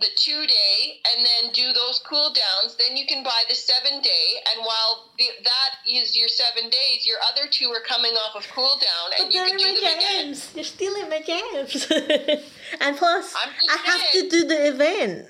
the 0.00 0.06
two 0.16 0.46
day 0.46 1.00
and 1.14 1.24
then 1.26 1.52
do 1.52 1.72
those 1.72 2.00
cool 2.08 2.32
downs. 2.32 2.76
Then 2.76 2.96
you 2.96 3.06
can 3.06 3.22
buy 3.22 3.42
the 3.48 3.54
seven 3.54 4.00
day, 4.00 4.26
and 4.54 4.64
while 4.64 5.10
the, 5.18 5.26
that 5.44 5.70
is 5.88 6.16
your 6.16 6.28
seven 6.28 6.70
days, 6.70 7.06
your 7.06 7.18
other 7.30 7.48
two 7.50 7.68
are 7.68 7.82
coming 7.86 8.12
off 8.12 8.36
of 8.36 8.48
cool 8.52 8.76
down, 8.80 9.10
and 9.18 9.26
But 9.28 9.34
you 9.34 9.44
can 9.44 9.56
do 9.58 9.64
my 9.64 9.80
them 9.90 9.98
again. 9.98 10.24
games. 10.26 10.52
You're 10.54 10.64
stealing 10.64 11.08
my 11.10 11.20
games. 11.20 11.86
and 12.80 12.96
plus, 12.96 13.34
I 13.36 13.76
have 13.84 14.10
to 14.12 14.28
do 14.28 14.44
the 14.46 14.68
event. 14.68 15.28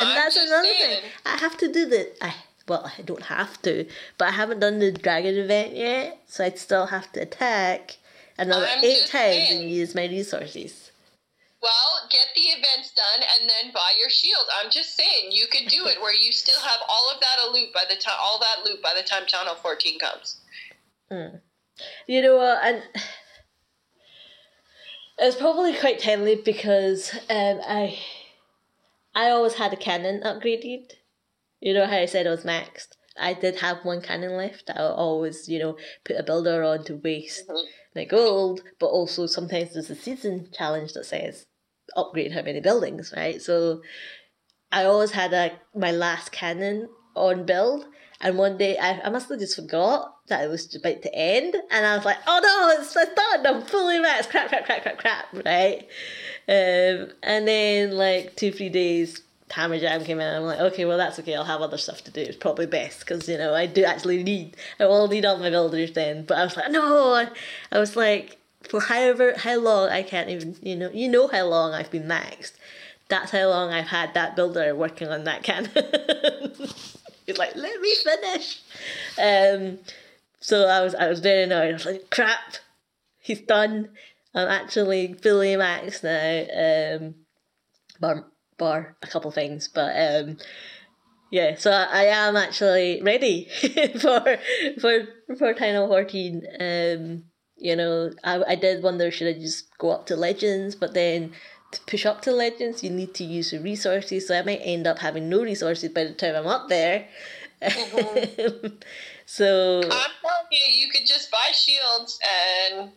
And 0.00 0.08
I'm 0.10 0.14
that's 0.14 0.36
another 0.36 0.64
saying. 0.64 1.00
thing. 1.02 1.10
I 1.26 1.36
have 1.38 1.56
to 1.58 1.72
do 1.72 1.86
the. 1.86 2.24
I, 2.24 2.34
well, 2.68 2.90
I 2.98 3.02
don't 3.02 3.24
have 3.24 3.60
to, 3.62 3.86
but 4.16 4.28
I 4.28 4.30
haven't 4.32 4.60
done 4.60 4.78
the 4.78 4.92
dragon 4.92 5.36
event 5.36 5.74
yet, 5.74 6.18
so 6.26 6.44
I'd 6.44 6.58
still 6.58 6.86
have 6.86 7.10
to 7.12 7.20
attack 7.22 7.96
another 8.38 8.66
I'm 8.66 8.84
eight 8.84 9.00
times 9.06 9.10
saying. 9.10 9.62
and 9.62 9.70
use 9.70 9.94
my 9.94 10.04
resources. 10.06 10.87
Well, 11.60 12.08
get 12.10 12.28
the 12.36 12.42
events 12.42 12.92
done 12.94 13.26
and 13.40 13.50
then 13.50 13.72
buy 13.72 13.94
your 13.98 14.10
shield. 14.10 14.44
I'm 14.62 14.70
just 14.70 14.96
saying 14.96 15.32
you 15.32 15.46
could 15.50 15.68
do 15.68 15.86
it 15.86 16.00
where 16.00 16.14
you 16.14 16.30
still 16.32 16.60
have 16.60 16.80
all 16.88 17.10
of 17.12 17.20
that 17.20 17.52
loot 17.52 17.72
by 17.74 17.84
the 17.88 17.96
time 17.96 18.14
all 18.22 18.38
that 18.38 18.64
loot 18.64 18.80
by 18.82 18.92
the 18.94 19.02
time 19.02 19.26
Channel 19.26 19.56
14 19.56 19.98
comes. 19.98 20.40
You 22.06 22.22
know 22.22 22.36
what? 22.36 22.60
And 22.62 22.82
it's 25.18 25.36
probably 25.36 25.74
quite 25.74 25.98
timely 25.98 26.36
because 26.36 27.12
um, 27.28 27.60
I 27.66 27.98
I 29.14 29.30
always 29.30 29.54
had 29.54 29.72
a 29.72 29.76
cannon 29.76 30.22
upgraded. 30.22 30.92
You 31.60 31.74
know 31.74 31.86
how 31.86 31.96
I 31.96 32.06
said 32.06 32.26
I 32.26 32.30
was 32.30 32.44
maxed. 32.44 32.90
I 33.20 33.34
did 33.34 33.56
have 33.56 33.84
one 33.84 34.00
cannon 34.00 34.36
left. 34.36 34.70
I 34.70 34.78
always, 34.80 35.48
you 35.48 35.58
know, 35.58 35.76
put 36.04 36.16
a 36.16 36.22
builder 36.22 36.62
on 36.62 36.84
to 36.84 36.94
waste 36.94 37.48
Mhm. 37.48 37.64
my 37.96 38.04
gold, 38.04 38.62
but 38.78 38.86
also 38.86 39.26
sometimes 39.26 39.72
there's 39.72 39.90
a 39.90 39.96
season 39.96 40.52
challenge 40.52 40.92
that 40.92 41.04
says 41.04 41.47
upgrade 41.96 42.32
how 42.32 42.42
many 42.42 42.60
buildings, 42.60 43.12
right? 43.16 43.40
So 43.40 43.82
I 44.70 44.84
always 44.84 45.12
had 45.12 45.32
a 45.32 45.52
my 45.74 45.92
last 45.92 46.32
cannon 46.32 46.88
on 47.14 47.46
build, 47.46 47.86
and 48.20 48.36
one 48.36 48.58
day 48.58 48.78
I, 48.78 49.00
I 49.00 49.10
must 49.10 49.28
have 49.28 49.38
just 49.38 49.56
forgot 49.56 50.14
that 50.28 50.44
it 50.44 50.48
was 50.48 50.74
about 50.74 51.02
to 51.02 51.14
end, 51.14 51.56
and 51.70 51.86
I 51.86 51.96
was 51.96 52.04
like, 52.04 52.18
oh 52.26 52.40
no, 52.42 52.80
it's, 52.80 52.94
it's 52.94 53.14
done, 53.14 53.46
I'm 53.46 53.62
fully 53.62 53.98
maxed, 53.98 54.28
crap, 54.30 54.48
crap, 54.48 54.66
crap, 54.66 54.82
crap, 54.82 54.98
crap, 54.98 55.24
right? 55.44 55.86
Um, 56.48 57.10
and 57.22 57.48
then 57.48 57.96
like 57.96 58.36
two, 58.36 58.52
three 58.52 58.68
days, 58.68 59.22
Hammer 59.50 59.78
Jam 59.78 60.04
came 60.04 60.20
in, 60.20 60.26
and 60.26 60.36
I'm 60.36 60.42
like, 60.42 60.60
okay, 60.72 60.84
well 60.84 60.98
that's 60.98 61.18
okay, 61.18 61.34
I'll 61.34 61.44
have 61.44 61.62
other 61.62 61.78
stuff 61.78 62.04
to 62.04 62.10
do, 62.10 62.20
it's 62.20 62.36
probably 62.36 62.66
best, 62.66 63.00
because, 63.00 63.26
you 63.26 63.38
know, 63.38 63.54
I 63.54 63.64
do 63.66 63.84
actually 63.84 64.22
need, 64.22 64.56
I 64.78 64.84
will 64.84 65.08
need 65.08 65.24
all 65.24 65.38
my 65.38 65.50
builders 65.50 65.92
then, 65.92 66.26
but 66.26 66.36
I 66.36 66.44
was 66.44 66.56
like, 66.56 66.70
no, 66.70 67.14
I, 67.14 67.30
I 67.72 67.78
was 67.78 67.96
like, 67.96 68.37
for 68.62 68.80
however, 68.80 69.34
how 69.36 69.58
long, 69.58 69.88
I 69.88 70.02
can't 70.02 70.28
even, 70.28 70.56
you 70.62 70.76
know, 70.76 70.90
you 70.90 71.08
know 71.08 71.28
how 71.28 71.46
long 71.46 71.72
I've 71.72 71.90
been 71.90 72.04
maxed, 72.04 72.52
that's 73.08 73.30
how 73.30 73.48
long 73.48 73.70
I've 73.72 73.86
had 73.86 74.14
that 74.14 74.36
builder 74.36 74.74
working 74.74 75.08
on 75.08 75.24
that 75.24 75.42
cannon. 75.42 75.70
He's 77.26 77.38
like, 77.38 77.56
let 77.56 77.80
me 77.80 77.94
finish. 77.96 78.62
Um, 79.18 79.78
so 80.40 80.66
I 80.66 80.80
was 80.82 80.94
I 80.94 81.08
was 81.08 81.20
very 81.20 81.42
annoyed. 81.42 81.70
I 81.70 81.72
was 81.72 81.84
like, 81.86 82.10
crap, 82.10 82.56
he's 83.18 83.40
done. 83.42 83.90
I'm 84.34 84.48
actually 84.48 85.14
fully 85.14 85.54
maxed 85.54 86.02
now. 86.04 87.04
Um, 87.04 87.14
bar 88.00 88.26
bar 88.56 88.96
a 89.02 89.06
couple 89.06 89.30
things, 89.30 89.68
but 89.68 89.94
um, 89.94 90.38
yeah. 91.30 91.56
So 91.56 91.70
I, 91.70 91.84
I 91.90 92.04
am 92.04 92.36
actually 92.36 93.02
ready 93.02 93.48
for 94.00 94.38
for 94.80 95.08
for 95.36 95.54
Final 95.54 95.88
Fourteen. 95.88 96.42
Um, 96.58 97.24
you 97.58 97.76
know, 97.76 98.12
I 98.24 98.42
I 98.48 98.54
did 98.54 98.82
wonder 98.82 99.10
should 99.10 99.28
I 99.28 99.38
just 99.38 99.76
go 99.78 99.90
up 99.90 100.06
to 100.06 100.16
Legends, 100.16 100.74
but 100.74 100.94
then 100.94 101.32
to 101.72 101.80
push 101.86 102.06
up 102.06 102.22
to 102.22 102.32
Legends, 102.32 102.82
you 102.82 102.90
need 102.90 103.14
to 103.14 103.24
use 103.24 103.52
your 103.52 103.62
resources. 103.62 104.28
So 104.28 104.38
I 104.38 104.42
might 104.42 104.60
end 104.62 104.86
up 104.86 104.98
having 105.00 105.28
no 105.28 105.42
resources 105.42 105.90
by 105.90 106.04
the 106.04 106.12
time 106.12 106.34
I'm 106.34 106.46
up 106.46 106.68
there. 106.68 107.08
so 109.26 109.80
I'm 109.82 110.14
telling 110.22 110.46
you, 110.52 110.72
you 110.72 110.88
could 110.90 111.06
just 111.06 111.30
buy 111.30 111.50
shields 111.52 112.18
and 112.72 112.92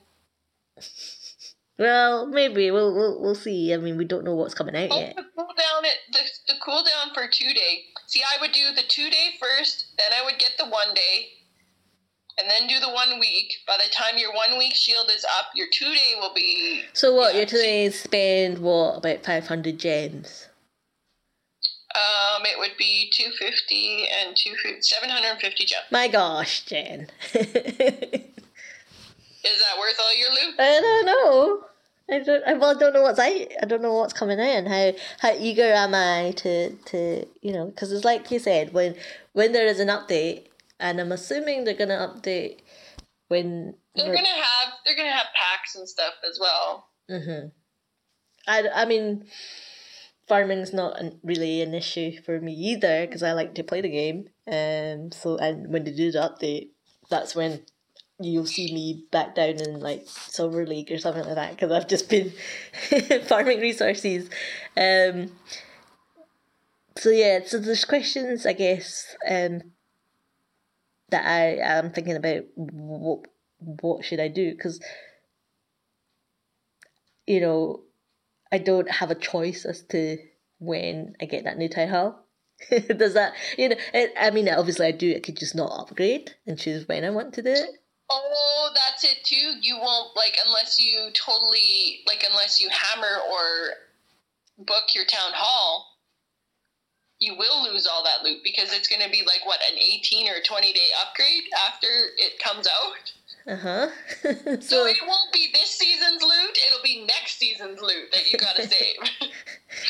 well, 1.77 2.27
maybe 2.27 2.69
we'll 2.69 2.93
we'll 2.93 3.19
we'll 3.19 3.35
see. 3.35 3.73
I 3.73 3.77
mean, 3.77 3.97
we 3.97 4.05
don't 4.05 4.23
know 4.23 4.35
what's 4.35 4.53
coming 4.53 4.75
out 4.75 4.89
oh, 4.91 4.99
yet. 4.99 5.15
the 5.15 5.23
cooldown 5.23 5.83
it 5.83 5.97
the, 6.13 6.53
the 6.53 6.59
cooldown 6.59 7.13
for 7.13 7.27
two 7.27 7.53
day. 7.53 7.85
See, 8.05 8.21
I 8.21 8.39
would 8.39 8.51
do 8.51 8.71
the 8.75 8.83
two 8.87 9.09
day 9.09 9.31
first, 9.39 9.87
then 9.97 10.07
I 10.15 10.23
would 10.23 10.37
get 10.37 10.51
the 10.59 10.65
one 10.65 10.93
day, 10.93 11.29
and 12.37 12.49
then 12.49 12.67
do 12.67 12.79
the 12.79 12.89
one 12.89 13.19
week. 13.19 13.53
By 13.67 13.77
the 13.77 13.89
time 13.93 14.17
your 14.17 14.33
one 14.33 14.57
week 14.57 14.73
shield 14.75 15.09
is 15.15 15.25
up, 15.39 15.47
your 15.55 15.67
two 15.73 15.93
day 15.93 16.13
will 16.19 16.33
be 16.33 16.83
So 16.93 17.13
what 17.15 17.33
Yeah, 17.33 17.39
you're 17.41 17.45
doing 17.47 17.69
is 17.85 17.99
spend 17.99 18.59
what 18.59 18.97
about 18.97 19.23
five 19.25 19.47
hundred 19.47 19.77
gems? 19.79 20.47
um 21.93 22.45
it 22.45 22.57
would 22.57 22.77
be 22.77 23.11
two 23.13 23.31
fifty 23.37 24.05
and 24.07 24.35
two 24.37 24.53
seven 24.79 25.09
hundred 25.09 25.31
and 25.31 25.41
fifty 25.41 25.65
gems. 25.65 25.83
My 25.91 26.07
gosh, 26.07 26.61
Jen. 26.65 27.07
Is 29.43 29.59
that 29.59 29.77
worth 29.79 29.99
all 29.99 30.15
your 30.17 30.29
loot? 30.29 30.55
I 30.59 30.79
don't 30.79 31.05
know. 31.05 31.65
I 32.09 32.19
don't. 32.19 32.43
I, 32.47 32.53
well, 32.53 32.75
I 32.75 32.79
don't 32.79 32.93
know 32.93 33.01
what's 33.01 33.19
I. 33.19 33.47
I 33.61 33.65
don't 33.65 33.81
know 33.81 33.93
what's 33.93 34.13
coming 34.13 34.39
in. 34.39 34.65
how 34.67 34.93
how 35.19 35.33
eager 35.37 35.63
am 35.73 35.93
I 35.95 36.31
to 36.37 36.69
to 36.71 37.25
you 37.41 37.51
know 37.53 37.65
because 37.65 37.91
it's 37.91 38.05
like 38.05 38.29
you 38.31 38.39
said 38.39 38.71
when 38.73 38.95
when 39.33 39.51
there 39.51 39.65
is 39.65 39.79
an 39.79 39.87
update 39.87 40.43
and 40.81 40.99
I'm 40.99 41.11
assuming 41.11 41.63
they're 41.63 41.73
gonna 41.73 42.11
update 42.13 42.59
when 43.27 43.75
They're 43.95 44.13
gonna 44.13 44.27
have 44.27 44.73
they're 44.85 44.95
gonna 44.95 45.11
have 45.11 45.27
packs 45.33 45.75
and 45.75 45.87
stuff 45.87 46.13
as 46.29 46.39
well. 46.39 46.87
Mm-hmm. 47.09 47.47
I, 48.47 48.67
I 48.73 48.85
mean, 48.85 49.25
farming's 50.27 50.73
not 50.73 50.99
an, 50.99 51.19
really 51.23 51.61
an 51.61 51.73
issue 51.73 52.19
for 52.23 52.41
me 52.41 52.53
either 52.53 53.05
because 53.05 53.23
I 53.23 53.33
like 53.33 53.55
to 53.55 53.63
play 53.63 53.81
the 53.81 53.89
game. 53.89 54.29
Um, 54.47 55.11
so 55.11 55.37
and 55.37 55.71
when 55.71 55.83
they 55.83 55.91
do 55.91 56.11
the 56.11 56.19
update, 56.19 56.69
that's 57.09 57.35
when 57.35 57.61
you'll 58.19 58.45
see 58.45 58.73
me 58.73 59.05
back 59.11 59.35
down 59.35 59.61
in 59.61 59.79
like 59.79 60.07
Silver 60.07 60.65
League 60.65 60.91
or 60.91 60.97
something 60.97 61.23
like 61.23 61.35
that 61.35 61.51
because 61.51 61.71
I've 61.71 61.87
just 61.87 62.09
been 62.09 62.33
farming 63.27 63.59
resources. 63.59 64.29
Um, 64.75 65.31
so 66.97 67.09
yeah, 67.09 67.39
so 67.45 67.59
there's 67.59 67.85
questions 67.85 68.45
I 68.45 68.53
guess 68.53 69.15
um, 69.29 69.61
that 71.11 71.25
I 71.25 71.57
am 71.61 71.91
thinking 71.91 72.15
about. 72.15 72.43
What 72.55 73.27
what 73.59 74.03
should 74.03 74.19
I 74.19 74.27
do? 74.27 74.51
Because 74.51 74.79
you 77.27 77.39
know, 77.39 77.81
I 78.51 78.57
don't 78.57 78.89
have 78.89 79.11
a 79.11 79.15
choice 79.15 79.65
as 79.65 79.83
to 79.89 80.17
when 80.59 81.15
I 81.21 81.25
get 81.25 81.45
that 81.45 81.57
new 81.57 81.69
hall. 81.87 82.25
Does 82.69 83.13
that, 83.15 83.33
you 83.57 83.69
know, 83.69 83.75
it, 83.93 84.13
I 84.19 84.29
mean, 84.29 84.47
obviously 84.49 84.85
I 84.85 84.91
do, 84.91 85.15
I 85.15 85.19
could 85.19 85.37
just 85.37 85.55
not 85.55 85.71
upgrade 85.71 86.35
and 86.45 86.59
choose 86.59 86.87
when 86.87 87.03
I 87.03 87.09
want 87.09 87.33
to 87.35 87.41
do 87.41 87.49
it. 87.49 87.69
Oh, 88.09 88.69
that's 88.75 89.03
it 89.03 89.23
too. 89.23 89.53
You 89.61 89.77
won't 89.77 90.15
like 90.15 90.37
unless 90.45 90.77
you 90.77 91.09
totally 91.13 92.01
like 92.05 92.25
unless 92.29 92.59
you 92.59 92.69
hammer 92.69 93.17
or 93.31 94.65
book 94.65 94.83
your 94.93 95.05
town 95.05 95.31
hall. 95.33 95.87
You 97.21 97.35
will 97.35 97.63
lose 97.63 97.87
all 97.87 98.03
that 98.03 98.23
loot 98.27 98.41
because 98.43 98.73
it's 98.73 98.87
going 98.87 99.01
to 99.01 99.09
be 99.09 99.23
like 99.25 99.45
what 99.45 99.59
an 99.71 99.77
eighteen 99.77 100.27
or 100.27 100.41
twenty 100.45 100.73
day 100.73 100.89
upgrade 101.05 101.43
after 101.67 101.87
it 102.17 102.39
comes 102.39 102.67
out. 102.67 103.13
Uh 103.47 103.55
huh. 103.55 103.87
So 104.51 104.59
so, 104.59 104.85
it 104.85 104.97
won't 105.07 105.31
be 105.31 105.49
this 105.53 105.69
season's 105.69 106.21
loot; 106.21 106.59
it'll 106.67 106.83
be 106.83 107.05
next 107.05 107.37
season's 107.37 107.81
loot 107.81 108.11
that 108.11 108.31
you 108.31 108.37
got 108.37 108.55
to 108.55 108.67
save. 108.67 108.97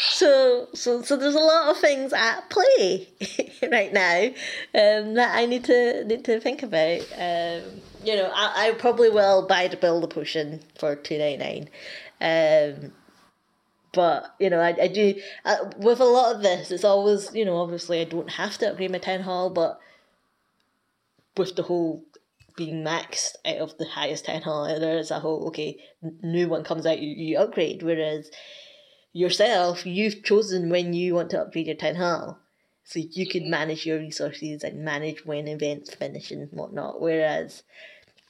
so, 0.09 0.67
so, 0.73 1.01
so 1.01 1.17
there's 1.17 1.35
a 1.35 1.39
lot 1.39 1.69
of 1.69 1.77
things 1.77 2.13
at 2.13 2.49
play 2.49 3.09
right 3.71 3.91
now 3.91 4.25
um, 4.75 5.15
that 5.15 5.35
I 5.35 5.45
need 5.45 5.65
to 5.65 6.03
need 6.05 6.23
to 6.25 6.39
think 6.39 6.63
about. 6.63 7.01
Um, 7.17 7.81
you 8.03 8.15
know, 8.15 8.31
I, 8.33 8.69
I 8.69 8.71
probably 8.77 9.09
will 9.09 9.47
buy 9.47 9.67
the 9.67 9.77
builder 9.77 10.07
potion 10.07 10.61
for 10.77 10.95
two 10.95 11.17
ninety 11.17 11.37
nine. 11.43 11.69
Um, 12.21 12.91
but 13.93 14.35
you 14.39 14.49
know, 14.49 14.59
I, 14.59 14.75
I 14.83 14.87
do 14.87 15.15
uh, 15.45 15.69
with 15.77 15.99
a 15.99 16.05
lot 16.05 16.35
of 16.35 16.41
this. 16.41 16.71
It's 16.71 16.83
always 16.83 17.33
you 17.33 17.45
know, 17.45 17.57
obviously 17.57 18.01
I 18.01 18.05
don't 18.05 18.31
have 18.31 18.57
to 18.59 18.71
upgrade 18.71 18.91
my 18.91 18.97
town 18.97 19.21
hall, 19.21 19.49
but 19.49 19.79
with 21.37 21.55
the 21.55 21.63
whole 21.63 22.03
being 22.55 22.83
maxed 22.83 23.35
out 23.45 23.57
of 23.57 23.77
the 23.77 23.85
highest 23.85 24.25
town 24.25 24.41
hall, 24.41 24.65
there 24.79 24.97
is 24.97 25.11
a 25.11 25.19
whole 25.19 25.47
okay, 25.47 25.77
new 26.21 26.47
one 26.47 26.63
comes 26.63 26.85
out, 26.85 26.99
you, 26.99 27.09
you 27.09 27.37
upgrade. 27.37 27.83
Whereas 27.83 28.31
yourself, 29.13 29.85
you've 29.85 30.23
chosen 30.23 30.69
when 30.69 30.93
you 30.93 31.15
want 31.15 31.29
to 31.31 31.41
upgrade 31.41 31.67
your 31.67 31.75
town 31.75 31.95
hall. 31.95 32.39
So 32.83 32.99
you 32.99 33.27
can 33.27 33.49
manage 33.49 33.85
your 33.85 33.99
resources 33.99 34.63
and 34.63 34.83
manage 34.83 35.25
when 35.25 35.47
events 35.47 35.93
finish 35.93 36.31
and 36.31 36.49
whatnot. 36.51 36.99
Whereas 36.99 37.63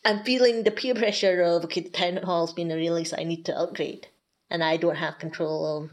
I'm 0.03 0.23
feeling 0.23 0.63
the 0.63 0.71
peer 0.71 0.93
pressure 0.93 1.41
of 1.41 1.63
okay, 1.65 1.81
the 1.81 1.89
town 1.89 2.17
hall's 2.17 2.53
been 2.53 2.69
released, 2.69 3.13
I 3.17 3.23
need 3.23 3.45
to 3.45 3.57
upgrade. 3.57 4.07
And 4.51 4.63
I 4.63 4.77
don't 4.77 4.97
have 4.97 5.17
control 5.17 5.83
of 5.83 5.91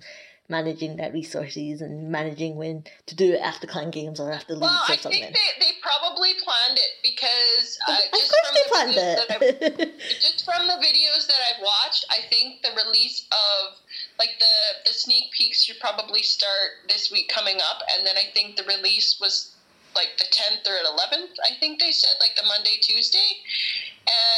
managing 0.49 0.97
that 0.97 1.13
resources 1.13 1.83
and 1.83 2.11
managing 2.11 2.57
when 2.57 2.83
to 3.07 3.15
do 3.15 3.33
it 3.35 3.41
after 3.41 3.67
clan 3.67 3.91
games 3.91 4.19
or 4.19 4.33
after 4.33 4.55
leagues 4.55 4.63
well, 4.63 4.83
or 4.89 4.93
I 4.93 4.97
something. 4.97 5.21
think 5.21 5.37
they, 5.37 5.61
they 5.61 5.73
probably 5.83 6.33
planned 6.43 6.79
it 6.79 6.93
because 7.03 7.79
uh, 7.87 7.93
of 7.93 8.19
just 8.19 8.33
course 8.33 8.49
from 8.49 8.55
they 8.55 8.63
the 8.63 8.69
planned 8.69 8.95
videos 8.95 9.29
that 9.29 9.29
I've 9.31 9.81
it. 9.81 10.01
just 10.21 10.45
from 10.45 10.67
the 10.67 10.81
videos 10.81 11.27
that 11.27 11.41
I've 11.53 11.63
watched, 11.63 12.07
I 12.11 12.27
think 12.31 12.63
the 12.63 12.71
release 12.83 13.27
of 13.31 13.77
like 14.19 14.41
the 14.41 14.89
the 14.89 14.95
sneak 14.95 15.33
peeks 15.33 15.65
should 15.65 15.79
probably 15.81 16.23
start 16.23 16.89
this 16.89 17.13
week 17.13 17.29
coming 17.29 17.59
up, 17.61 17.83
and 17.95 18.07
then 18.07 18.17
I 18.17 18.33
think 18.33 18.57
the 18.57 18.65
release 18.65 19.19
was 19.21 19.55
like 19.95 20.17
the 20.17 20.27
tenth 20.31 20.67
or 20.67 20.77
eleventh. 20.81 21.37
I 21.45 21.61
think 21.61 21.79
they 21.79 21.93
said 21.93 22.17
like 22.21 22.37
the 22.37 22.47
Monday 22.49 22.79
Tuesday, 22.81 23.45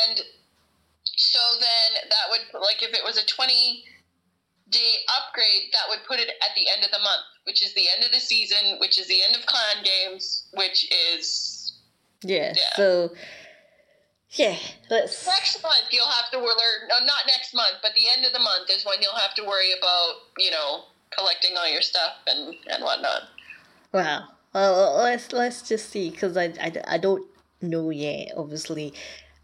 and 0.08 0.20
so 1.16 1.38
then 1.60 2.08
that 2.10 2.26
would 2.30 2.60
like 2.60 2.82
if 2.82 2.92
it 2.92 3.04
was 3.04 3.16
a 3.16 3.26
twenty 3.26 3.84
day 4.70 4.94
upgrade, 5.18 5.72
that 5.72 5.88
would 5.88 6.06
put 6.06 6.18
it 6.18 6.28
at 6.28 6.54
the 6.54 6.66
end 6.74 6.84
of 6.84 6.90
the 6.90 6.98
month, 6.98 7.24
which 7.44 7.62
is 7.62 7.74
the 7.74 7.86
end 7.94 8.04
of 8.04 8.12
the 8.12 8.20
season, 8.20 8.78
which 8.78 8.98
is 8.98 9.06
the 9.08 9.22
end 9.26 9.36
of 9.36 9.46
clan 9.46 9.84
games, 9.84 10.48
which 10.54 10.90
is 11.14 11.78
yeah. 12.22 12.52
yeah. 12.56 12.76
So 12.76 13.10
yeah, 14.32 14.56
let's. 14.90 15.26
Next 15.26 15.62
month 15.62 15.88
you'll 15.90 16.06
have 16.06 16.30
to 16.32 16.38
worry. 16.38 16.54
No, 16.88 17.04
not 17.04 17.26
next 17.26 17.54
month, 17.54 17.76
but 17.82 17.92
the 17.94 18.04
end 18.16 18.24
of 18.24 18.32
the 18.32 18.38
month 18.38 18.70
is 18.70 18.84
when 18.84 19.02
you'll 19.02 19.14
have 19.14 19.34
to 19.34 19.44
worry 19.44 19.72
about 19.76 20.14
you 20.38 20.50
know 20.50 20.84
collecting 21.10 21.56
all 21.56 21.68
your 21.68 21.82
stuff 21.82 22.14
and 22.26 22.54
and 22.70 22.84
whatnot. 22.84 23.22
Wow. 23.92 24.28
Well, 24.54 24.96
let's 24.98 25.32
let's 25.32 25.68
just 25.68 25.90
see 25.90 26.10
because 26.10 26.36
I, 26.36 26.52
I, 26.60 26.72
I 26.86 26.98
don't 26.98 27.26
know 27.60 27.90
yet. 27.90 28.32
Obviously, 28.36 28.92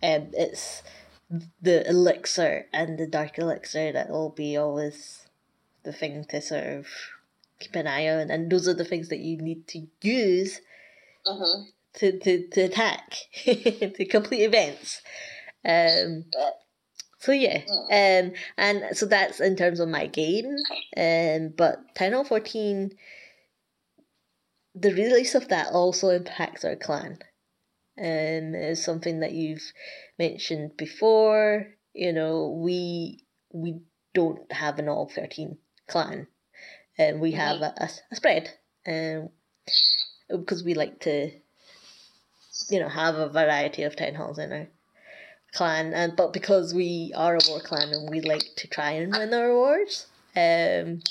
um, 0.02 0.28
it's 0.32 0.82
the 1.60 1.88
elixir 1.88 2.66
and 2.72 2.98
the 2.98 3.06
dark 3.06 3.38
elixir 3.38 3.92
that 3.92 4.10
will 4.10 4.30
be 4.30 4.56
always 4.56 5.26
the 5.82 5.92
thing 5.92 6.24
to 6.30 6.40
sort 6.40 6.64
of 6.64 6.86
keep 7.58 7.74
an 7.74 7.86
eye 7.86 8.08
on, 8.08 8.30
and 8.30 8.50
those 8.50 8.68
are 8.68 8.74
the 8.74 8.84
things 8.84 9.08
that 9.08 9.20
you 9.20 9.38
need 9.38 9.66
to 9.68 9.86
use. 10.02 10.60
Mm-hmm 11.26 11.70
to, 11.96 12.18
to, 12.18 12.48
to 12.48 12.60
attack, 12.62 13.16
to 13.44 14.04
complete 14.08 14.42
events. 14.42 15.02
Um, 15.64 16.26
so 17.18 17.32
yeah, 17.32 17.62
um, 17.90 18.32
and 18.56 18.96
so 18.96 19.06
that's 19.06 19.40
in 19.40 19.56
terms 19.56 19.80
of 19.80 19.88
my 19.88 20.06
game. 20.06 20.54
Um, 20.96 21.52
but 21.56 21.94
Town 21.94 22.12
Hall 22.12 22.24
14, 22.24 22.92
the 24.74 24.92
release 24.92 25.34
of 25.34 25.48
that 25.48 25.68
also 25.72 26.10
impacts 26.10 26.64
our 26.64 26.76
clan. 26.76 27.18
Um, 27.98 28.54
is 28.54 28.84
something 28.84 29.20
that 29.20 29.32
you've 29.32 29.72
mentioned 30.18 30.76
before. 30.76 31.66
You 31.94 32.12
know, 32.12 32.58
we 32.62 33.24
we 33.52 33.80
don't 34.12 34.50
have 34.52 34.78
an 34.78 34.88
all 34.88 35.08
13 35.08 35.56
clan. 35.88 36.26
And 36.98 37.20
we 37.20 37.32
have 37.32 37.60
a, 37.60 37.74
a, 37.78 37.88
a 38.10 38.16
spread. 38.16 38.50
Um, 38.86 39.30
because 40.28 40.64
we 40.64 40.74
like 40.74 41.00
to 41.00 41.30
you 42.70 42.80
know 42.80 42.88
have 42.88 43.16
a 43.16 43.28
variety 43.28 43.82
of 43.82 43.96
town 43.96 44.14
halls 44.14 44.38
in 44.38 44.52
our 44.52 44.66
clan, 45.52 45.92
and 45.94 46.16
but 46.16 46.32
because 46.32 46.74
we 46.74 47.12
are 47.16 47.36
a 47.36 47.40
war 47.48 47.60
clan 47.60 47.90
and 47.90 48.08
we 48.10 48.20
like 48.20 48.44
to 48.56 48.68
try 48.68 48.92
and 48.92 49.12
win 49.12 49.32
our 49.34 49.52
wars, 49.52 50.06
um, 50.36 51.02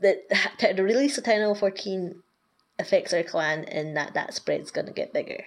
the 0.00 0.20
the 0.60 0.82
release 0.82 1.18
of 1.18 1.24
Town 1.24 1.42
Hall 1.42 1.54
fourteen 1.54 2.22
affects 2.78 3.12
our 3.12 3.22
clan 3.22 3.64
and 3.64 3.96
that 3.96 4.14
that 4.14 4.34
spread's 4.34 4.70
gonna 4.70 4.92
get 4.92 5.12
bigger. 5.12 5.44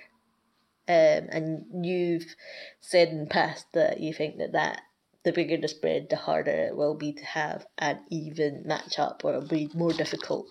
Um, 0.89 1.29
and 1.29 1.85
you've 1.85 2.35
said 2.81 3.09
in 3.09 3.19
the 3.19 3.29
past 3.29 3.67
that 3.73 3.99
you 3.99 4.11
think 4.11 4.39
that, 4.39 4.53
that 4.53 4.81
the 5.23 5.31
bigger 5.31 5.57
the 5.57 5.67
spread, 5.67 6.09
the 6.09 6.15
harder 6.15 6.49
it 6.49 6.75
will 6.75 6.95
be 6.95 7.13
to 7.13 7.23
have 7.23 7.65
an 7.77 7.99
even 8.09 8.63
matchup, 8.67 9.23
or 9.23 9.35
it'll 9.35 9.47
be 9.47 9.69
more 9.75 9.93
difficult 9.93 10.47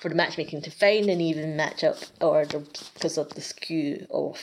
for 0.00 0.10
the 0.10 0.14
matchmaking 0.14 0.60
to 0.62 0.70
find 0.70 1.08
an 1.08 1.20
even 1.22 1.56
matchup, 1.56 2.10
or 2.20 2.44
the, 2.44 2.58
because 2.94 3.16
of 3.16 3.30
the 3.34 3.40
skew 3.40 4.06
of 4.10 4.42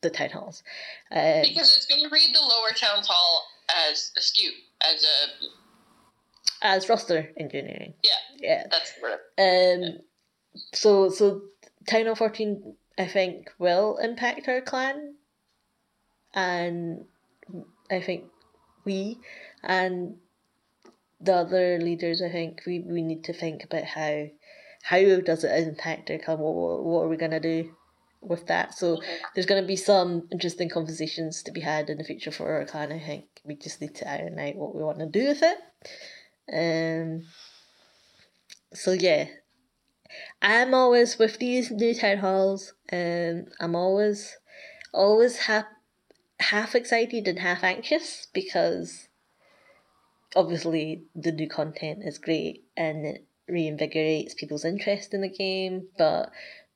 the 0.00 0.10
town 0.10 0.30
halls. 0.30 0.64
Um, 1.12 1.42
because 1.42 1.76
it's 1.76 1.86
going 1.86 2.02
to 2.02 2.10
read 2.10 2.34
the 2.34 2.40
lower 2.40 2.72
town 2.74 3.04
hall 3.06 3.44
as 3.88 4.10
a 4.18 4.20
skew, 4.20 4.50
as 4.92 5.04
a 5.04 6.66
as 6.66 6.88
roster 6.88 7.30
engineering. 7.38 7.94
Yeah, 8.02 8.10
yeah, 8.38 8.66
that's 8.70 8.92
right. 9.02 9.74
Um, 9.84 9.98
so 10.74 11.10
so 11.10 11.42
town 11.88 12.06
hall 12.06 12.14
fourteen, 12.14 12.74
I 12.98 13.06
think, 13.06 13.50
will 13.58 13.98
impact 13.98 14.48
our 14.48 14.60
clan, 14.60 15.14
and 16.34 17.04
I 17.90 18.00
think 18.00 18.24
we 18.84 19.18
and 19.62 20.16
the 21.20 21.34
other 21.34 21.78
leaders, 21.78 22.20
I 22.20 22.30
think 22.30 22.62
we, 22.66 22.80
we 22.80 23.02
need 23.02 23.24
to 23.24 23.32
think 23.32 23.64
about 23.64 23.84
how 23.84 24.26
how 24.82 24.98
does 24.98 25.44
it 25.44 25.68
impact 25.68 26.10
our 26.10 26.18
clan 26.18 26.38
What, 26.38 26.84
what 26.84 27.02
are 27.02 27.08
we 27.08 27.16
gonna 27.16 27.40
do 27.40 27.74
with 28.20 28.46
that? 28.48 28.74
So 28.74 29.00
there's 29.34 29.46
gonna 29.46 29.66
be 29.66 29.76
some 29.76 30.28
interesting 30.32 30.68
conversations 30.68 31.42
to 31.44 31.52
be 31.52 31.60
had 31.60 31.88
in 31.88 31.98
the 31.98 32.04
future 32.04 32.32
for 32.32 32.52
our 32.52 32.64
clan. 32.64 32.90
I 32.92 32.98
think 32.98 33.26
we 33.44 33.54
just 33.54 33.80
need 33.80 33.94
to 33.96 34.10
iron 34.10 34.38
out 34.38 34.56
what 34.56 34.74
we 34.74 34.82
want 34.82 34.98
to 34.98 35.06
do 35.06 35.28
with 35.28 35.42
it. 35.42 35.58
Um. 36.52 37.24
So 38.74 38.92
yeah, 38.92 39.28
I'm 40.40 40.74
always 40.74 41.18
with 41.18 41.38
these 41.38 41.70
new 41.70 41.94
town 41.94 42.18
halls. 42.18 42.74
Um, 42.92 43.46
I'm 43.60 43.74
always 43.74 44.36
always 44.92 45.38
happy 45.38 45.68
half 46.42 46.74
excited 46.74 47.28
and 47.28 47.38
half 47.38 47.62
anxious 47.62 48.26
because 48.32 49.08
obviously 50.34 51.04
the 51.14 51.32
new 51.32 51.48
content 51.48 52.00
is 52.02 52.18
great 52.18 52.64
and 52.76 53.06
it 53.06 53.24
reinvigorates 53.48 54.36
people's 54.36 54.64
interest 54.64 55.14
in 55.14 55.20
the 55.20 55.28
game, 55.28 55.88
but 55.96 56.30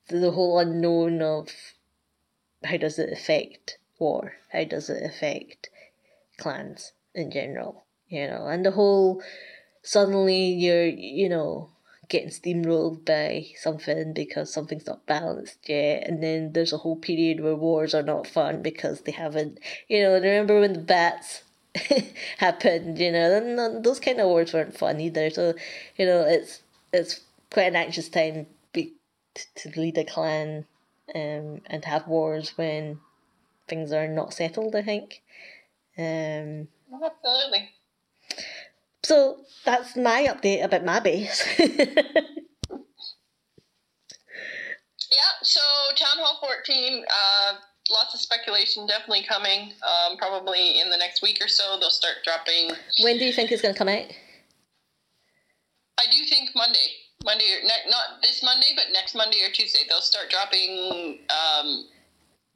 the 0.09 0.31
whole 0.31 0.59
unknown 0.59 1.21
of 1.21 1.49
how 2.63 2.77
does 2.77 2.97
it 2.97 3.11
affect 3.11 3.77
war? 3.99 4.33
How 4.51 4.63
does 4.63 4.89
it 4.89 5.03
affect 5.03 5.69
clans 6.37 6.93
in 7.13 7.31
general? 7.31 7.85
You 8.07 8.27
know, 8.27 8.47
and 8.47 8.65
the 8.65 8.71
whole 8.71 9.21
suddenly 9.81 10.49
you're, 10.53 10.85
you 10.85 11.29
know, 11.29 11.69
getting 12.09 12.29
steamrolled 12.29 13.05
by 13.05 13.47
something 13.55 14.13
because 14.13 14.51
something's 14.53 14.87
not 14.87 15.05
balanced 15.05 15.67
yet, 15.67 16.07
and 16.07 16.23
then 16.23 16.53
there's 16.53 16.73
a 16.73 16.77
whole 16.77 16.95
period 16.95 17.39
where 17.41 17.55
wars 17.55 17.93
are 17.93 18.03
not 18.03 18.27
fun 18.27 18.61
because 18.61 19.01
they 19.01 19.11
haven't, 19.11 19.59
you 19.87 20.01
know. 20.01 20.13
Remember 20.13 20.59
when 20.59 20.73
the 20.73 20.79
bats 20.79 21.43
happened? 22.37 22.99
You 22.99 23.11
know, 23.11 23.35
and 23.35 23.83
those 23.83 23.99
kind 23.99 24.19
of 24.19 24.27
wars 24.27 24.53
weren't 24.53 24.77
fun 24.77 24.99
either. 24.99 25.29
So, 25.29 25.53
you 25.97 26.05
know, 26.05 26.21
it's 26.21 26.61
it's 26.93 27.21
quite 27.51 27.67
an 27.67 27.75
anxious 27.75 28.09
time 28.09 28.47
be, 28.73 28.93
to 29.55 29.69
lead 29.79 29.97
a 29.97 30.03
clan 30.05 30.65
um, 31.15 31.61
and 31.67 31.85
have 31.85 32.07
wars 32.07 32.53
when 32.57 32.99
things 33.67 33.91
are 33.91 34.07
not 34.07 34.33
settled. 34.33 34.75
I 34.75 34.83
think. 34.83 35.21
Um, 35.97 36.67
Absolutely. 37.03 37.71
So 39.07 39.37
that's 39.63 39.95
my 39.95 40.27
update 40.27 40.65
about 40.65 40.83
my 40.83 40.99
base. 40.99 41.41
yeah, 41.59 41.71
so 45.41 45.61
Town 45.95 46.17
Hall 46.17 46.39
14, 46.41 47.05
uh, 47.09 47.53
lots 47.89 48.13
of 48.13 48.19
speculation 48.19 48.85
definitely 48.85 49.23
coming. 49.23 49.71
Um, 49.81 50.17
probably 50.17 50.81
in 50.81 50.89
the 50.89 50.97
next 50.97 51.21
week 51.21 51.37
or 51.41 51.47
so, 51.47 51.77
they'll 51.79 51.89
start 51.89 52.15
dropping. 52.25 52.71
When 53.01 53.17
do 53.17 53.23
you 53.23 53.31
think 53.31 53.49
it's 53.49 53.61
going 53.61 53.73
to 53.73 53.77
come 53.77 53.87
out? 53.87 54.07
I 55.97 56.03
do 56.11 56.25
think 56.25 56.49
Monday. 56.53 56.89
Monday 57.23 57.45
or 57.45 57.63
ne- 57.63 57.89
not 57.89 58.21
this 58.21 58.43
Monday, 58.43 58.73
but 58.75 58.87
next 58.91 59.15
Monday 59.15 59.37
or 59.47 59.53
Tuesday, 59.53 59.83
they'll 59.87 60.01
start 60.01 60.29
dropping. 60.29 61.19
Um, 61.29 61.85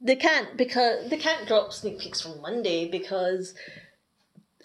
they 0.02 0.16
can't 0.16 0.54
because 0.58 1.08
they 1.08 1.16
can't 1.16 1.48
drop 1.48 1.72
sneak 1.72 1.98
peeks 1.98 2.20
from 2.20 2.42
Monday 2.42 2.90
because 2.90 3.54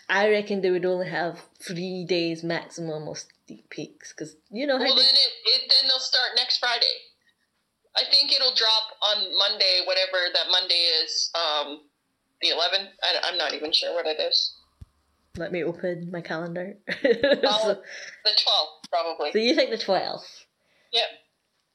I 0.09 0.29
reckon 0.29 0.61
they 0.61 0.71
would 0.71 0.85
only 0.85 1.09
have 1.09 1.41
three 1.61 2.05
days 2.07 2.43
maximum 2.43 3.07
of 3.07 3.17
sneak 3.17 3.69
peeks 3.69 4.13
because 4.13 4.35
you 4.49 4.65
know. 4.65 4.77
Well, 4.77 4.95
they... 4.95 5.01
then 5.01 5.15
it, 5.15 5.31
it 5.45 5.61
then 5.69 5.89
they'll 5.89 5.99
start 5.99 6.29
next 6.35 6.59
Friday. 6.59 6.85
I 7.95 8.03
think 8.11 8.31
it'll 8.31 8.53
drop 8.53 8.83
on 9.01 9.37
Monday, 9.37 9.81
whatever 9.85 10.17
that 10.33 10.51
Monday 10.51 10.83
is, 11.03 11.31
um, 11.33 11.81
the 12.41 12.49
11th. 12.49 12.89
I, 13.01 13.29
am 13.29 13.37
not 13.37 13.55
even 13.55 13.71
sure 13.71 13.93
what 13.95 14.05
it 14.05 14.19
is. 14.19 14.53
Let 15.35 15.51
me 15.51 15.63
open 15.63 16.09
my 16.11 16.21
calendar. 16.21 16.75
so, 16.91 17.01
the 17.03 18.29
12th, 18.29 18.89
probably. 18.91 19.31
So 19.31 19.39
you 19.39 19.55
think 19.55 19.71
the 19.71 19.77
12th? 19.77 20.45
Yep. 20.93 21.05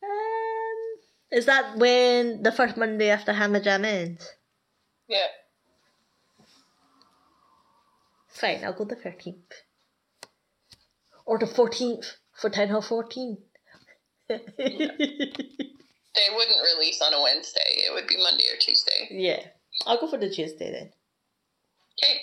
Um, 0.05 1.39
is 1.39 1.47
that 1.47 1.76
when 1.76 2.45
the 2.45 2.53
first 2.53 2.76
Monday 2.76 3.11
after 3.11 3.33
Hammer 3.33 3.61
Jam 3.61 3.85
ends? 3.85 4.28
Yeah. 5.09 5.26
Fine, 8.43 8.64
I'll 8.64 8.72
go 8.72 8.84
the 8.84 8.97
13th. 8.97 9.55
Or 11.24 11.38
the 11.38 11.47
14th 11.47 12.07
for 12.40 12.51
Town 12.51 12.70
Hall 12.70 12.82
14. 12.82 13.38
they 14.28 14.36
wouldn't 14.36 14.49
release 16.74 17.01
on 17.01 17.14
a 17.14 17.22
Wednesday. 17.22 17.86
It 17.86 17.95
would 17.95 18.09
be 18.09 18.16
Monday 18.16 18.47
or 18.53 18.59
Tuesday. 18.59 19.07
Yeah. 19.12 19.47
I'll 19.86 20.01
go 20.01 20.11
for 20.11 20.18
the 20.18 20.28
Tuesday 20.28 20.72
then. 20.72 20.90
Okay. 22.03 22.18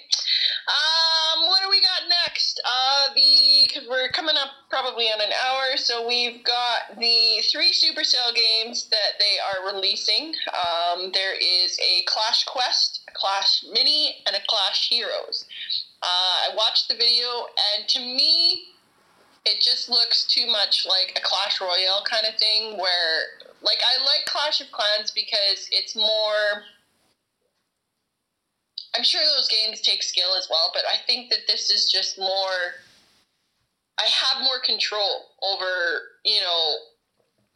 Um, 0.68 1.48
what 1.48 1.62
do 1.64 1.70
we 1.70 1.80
got 1.80 2.10
next? 2.26 2.62
Uh, 2.66 3.14
the 3.16 3.70
because 3.70 3.88
we're 3.88 4.10
coming 4.10 4.36
up 4.36 4.50
probably 4.70 5.06
on 5.06 5.22
an 5.22 5.32
hour, 5.46 5.78
so 5.78 6.06
we've 6.06 6.44
got 6.44 7.00
the 7.00 7.42
three 7.50 7.72
Supercell 7.72 8.36
games 8.36 8.90
that 8.90 9.16
they 9.20 9.38
are 9.40 9.74
releasing. 9.74 10.34
Um, 10.52 11.12
there 11.14 11.36
is 11.36 11.80
a 11.80 12.04
Clash 12.08 12.44
Quest, 12.44 13.04
a 13.08 13.12
Clash 13.16 13.64
Mini, 13.72 14.18
and 14.28 14.36
a 14.36 14.42
Clash 14.50 14.90
Heroes. 14.90 15.46
Uh, 16.02 16.52
I 16.52 16.56
watched 16.56 16.88
the 16.88 16.96
video, 16.96 17.28
and 17.76 17.88
to 17.90 18.00
me, 18.00 18.70
it 19.46 19.62
just 19.62 19.90
looks 19.90 20.26
too 20.26 20.48
much 20.48 20.86
like 20.88 21.18
a 21.18 21.22
Clash 21.22 21.60
Royale 21.60 22.04
kind 22.10 22.26
of 22.26 22.40
thing. 22.40 22.78
Where, 22.78 23.52
like, 23.62 23.80
I 23.84 24.04
like 24.04 24.26
Clash 24.26 24.62
of 24.62 24.72
Clans 24.72 25.12
because 25.12 25.68
it's 25.72 25.96
more 25.96 26.64
I'm 28.96 29.04
sure 29.04 29.22
those 29.22 29.48
games 29.48 29.82
take 29.82 30.02
skill 30.04 30.36
as 30.38 30.48
well, 30.50 30.72
but 30.74 30.84
I 30.86 30.98
think 31.06 31.30
that 31.30 31.48
this 31.48 31.70
is 31.70 31.92
just 31.92 32.18
more. 32.18 32.76
I 34.00 34.08
have 34.08 34.44
more 34.44 34.60
control 34.60 35.28
over, 35.44 35.68
you 36.24 36.42
know, 36.42 36.76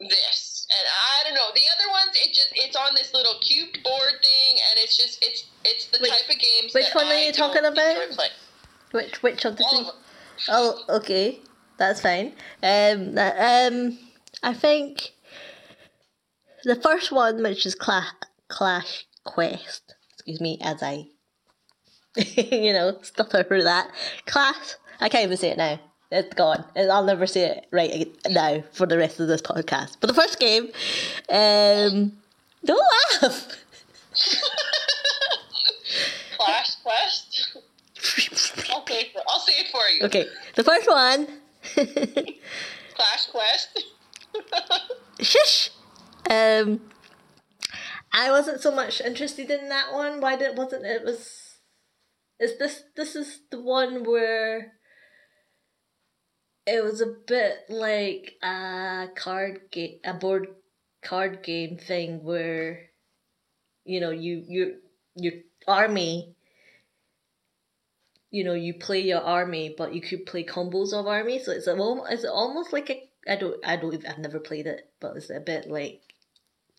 this, 0.00 0.66
and 0.70 0.86
I 0.88 1.24
don't 1.24 1.34
know 1.34 1.50
the 1.54 1.62
other 1.76 1.90
ones. 1.90 2.16
It 2.24 2.34
just 2.34 2.48
it's 2.54 2.76
on 2.76 2.94
this 2.96 3.12
little 3.14 3.34
cube 3.40 3.72
board 3.84 4.12
thing, 4.22 4.58
and 4.70 4.80
it's 4.82 4.96
just 4.96 5.18
it's 5.24 5.44
it's 5.64 5.86
the 5.86 5.98
Which- 6.00 6.10
type 6.10 6.28
of 6.28 6.38
games. 6.38 6.74
which 6.74 6.94
one 6.94 7.06
are 7.06 7.18
you 7.18 7.32
talking 7.32 7.64
about? 7.64 7.96
Which 8.92 9.22
which 9.22 9.44
of 9.44 9.56
the 9.56 9.64
All 9.64 9.80
of. 9.88 9.94
Oh, 10.48 10.96
okay, 10.96 11.40
that's 11.78 12.00
fine. 12.00 12.32
Um, 12.62 13.16
um, 13.18 13.98
I 14.42 14.52
think 14.54 15.12
the 16.64 16.76
first 16.76 17.12
one, 17.12 17.42
which 17.42 17.66
is 17.66 17.74
Clash 17.74 18.08
Clash 18.48 19.06
Quest. 19.24 19.94
Excuse 20.12 20.40
me, 20.40 20.58
as 20.62 20.82
I, 20.82 21.06
you 22.16 22.72
know, 22.72 22.98
stutter 23.02 23.42
through 23.44 23.64
that. 23.64 23.90
Clash. 24.26 24.74
I 25.00 25.08
can't 25.08 25.24
even 25.24 25.36
say 25.36 25.50
it 25.50 25.58
now. 25.58 25.78
It's 26.14 26.32
gone. 26.34 26.64
I'll 26.76 27.02
never 27.02 27.26
say 27.26 27.46
it 27.46 27.66
right 27.72 28.08
now 28.30 28.62
for 28.70 28.86
the 28.86 28.96
rest 28.96 29.18
of 29.18 29.26
this 29.26 29.42
podcast. 29.42 29.96
But 30.00 30.06
the 30.06 30.14
first 30.14 30.38
game, 30.38 30.66
um, 31.28 32.12
don't 32.64 32.84
laugh. 33.20 33.58
Clash 36.38 36.76
Quest. 36.84 37.56
I'll 38.70 38.86
say 38.86 39.00
it 39.00 39.12
for, 39.12 39.22
I'll 39.26 39.40
say 39.40 39.52
it 39.54 39.66
for 39.72 39.88
you. 39.88 40.04
okay, 40.04 40.26
the 40.54 40.62
first 40.62 40.88
one. 40.88 41.26
Clash 42.94 43.26
Quest. 43.32 43.84
Shush. 45.20 45.70
Um, 46.30 46.80
I 48.12 48.30
wasn't 48.30 48.60
so 48.60 48.70
much 48.70 49.00
interested 49.00 49.50
in 49.50 49.68
that 49.68 49.92
one. 49.92 50.20
Why 50.20 50.36
did 50.36 50.56
wasn't 50.56 50.86
it 50.86 51.04
was? 51.04 51.56
Is 52.38 52.56
this 52.60 52.84
this 52.94 53.16
is 53.16 53.40
the 53.50 53.60
one 53.60 54.04
where 54.04 54.74
it 56.66 56.82
was 56.82 57.00
a 57.00 57.06
bit 57.06 57.64
like 57.68 58.36
a 58.42 59.08
card 59.14 59.70
game, 59.70 59.98
a 60.04 60.14
board 60.14 60.48
card 61.02 61.42
game 61.42 61.76
thing 61.76 62.22
where 62.22 62.88
you 63.84 64.00
know 64.00 64.10
you 64.10 64.44
you 64.46 64.76
your 65.16 65.34
army. 65.66 66.34
You 68.30 68.42
know, 68.42 68.54
you 68.54 68.74
play 68.74 69.00
your 69.00 69.20
army, 69.20 69.72
but 69.78 69.94
you 69.94 70.00
could 70.00 70.26
play 70.26 70.42
combos 70.42 70.92
of 70.92 71.06
army. 71.06 71.38
So 71.38 71.52
it's 71.52 71.68
a, 71.68 71.76
it's 72.10 72.24
almost 72.24 72.72
like 72.72 72.90
a 72.90 73.08
I 73.28 73.36
don't 73.36 73.64
I 73.64 73.76
don't 73.76 73.94
even- 73.94 74.10
I've 74.10 74.18
never 74.18 74.40
played 74.40 74.66
it, 74.66 74.90
but 75.00 75.16
it's 75.16 75.30
a 75.30 75.40
bit 75.40 75.70
like 75.70 76.02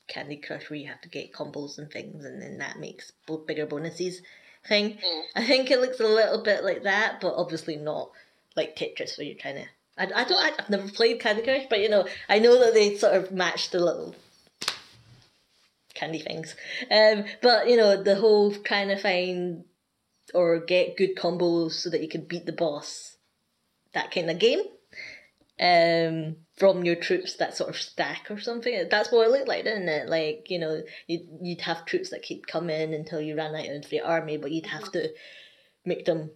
Candy 0.08 0.38
Crush 0.38 0.70
where 0.70 0.80
you 0.80 0.88
have 0.88 1.02
to 1.02 1.10
get 1.10 1.32
combos 1.34 1.78
and 1.78 1.90
things, 1.90 2.26
and 2.26 2.42
then 2.42 2.58
that 2.60 2.80
makes 2.80 3.12
bigger 3.48 3.66
bonuses 3.66 4.22
thing. 4.68 4.98
Mm. 4.98 5.24
I 5.36 5.46
think 5.46 5.72
it 5.72 5.80
looks 5.80 6.00
a 6.00 6.08
little 6.08 6.44
bit 6.44 6.64
like 6.64 6.84
that, 6.84 7.22
but 7.22 7.36
obviously 7.36 7.78
not 7.78 8.12
like 8.56 8.76
Tetris 8.76 9.18
where 9.18 9.26
you're 9.28 9.38
trying 9.38 9.56
to. 9.56 9.68
I, 9.98 10.04
I 10.04 10.24
don't. 10.24 10.34
I, 10.34 10.52
I've 10.58 10.70
never 10.70 10.88
played 10.90 11.20
Candy 11.20 11.44
Crush, 11.44 11.66
but 11.70 11.80
you 11.80 11.90
know 11.90 12.08
I 12.30 12.40
know 12.40 12.60
that 12.60 12.74
they 12.74 12.98
sort 12.98 13.14
of 13.14 13.32
match 13.32 13.70
the 13.70 13.80
little 13.80 14.16
candy 15.94 16.20
things. 16.20 16.56
Um, 16.92 17.26
but 17.42 17.70
you 17.70 17.78
know 17.78 18.02
the 18.02 18.16
whole 18.16 18.54
trying 18.54 18.90
to 18.90 18.98
find 18.98 19.64
or 20.34 20.60
get 20.60 20.98
good 20.98 21.16
combos 21.16 21.72
so 21.74 21.90
that 21.90 22.02
you 22.02 22.10
can 22.10 22.22
beat 22.22 22.46
the 22.46 22.52
boss, 22.52 23.18
that 23.94 24.12
kind 24.12 24.30
of 24.30 24.40
game 24.40 24.62
um 25.58 26.36
from 26.58 26.84
your 26.84 26.98
troops 26.98 27.36
that 27.36 27.56
sort 27.56 27.70
of 27.70 27.78
stack 27.78 28.28
or 28.30 28.38
something 28.38 28.90
that's 28.92 29.10
what 29.10 29.26
it 29.26 29.32
looked 29.32 29.48
like 29.48 29.64
didn't 29.64 29.88
it 29.88 30.10
like 30.10 30.48
you 30.50 30.60
know 30.60 30.82
you'd, 31.08 31.26
you'd 31.42 31.62
have 31.62 31.86
troops 31.86 32.10
that 32.10 32.22
keep 32.22 32.46
coming 32.46 32.94
until 32.94 33.22
you 33.22 33.38
ran 33.38 33.56
out 33.56 33.70
of 33.70 33.90
the 33.90 34.02
army 34.02 34.36
but 34.36 34.52
you'd 34.52 34.66
have 34.66 34.92
to 34.92 35.08
make 35.86 36.04
them 36.04 36.30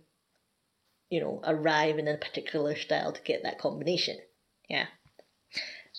you 1.10 1.20
know 1.20 1.42
arrive 1.46 1.98
in 1.98 2.08
a 2.08 2.18
particular 2.18 2.76
style 2.76 3.12
to 3.12 3.22
get 3.22 3.44
that 3.44 3.60
combination 3.60 4.18
yeah 4.70 4.86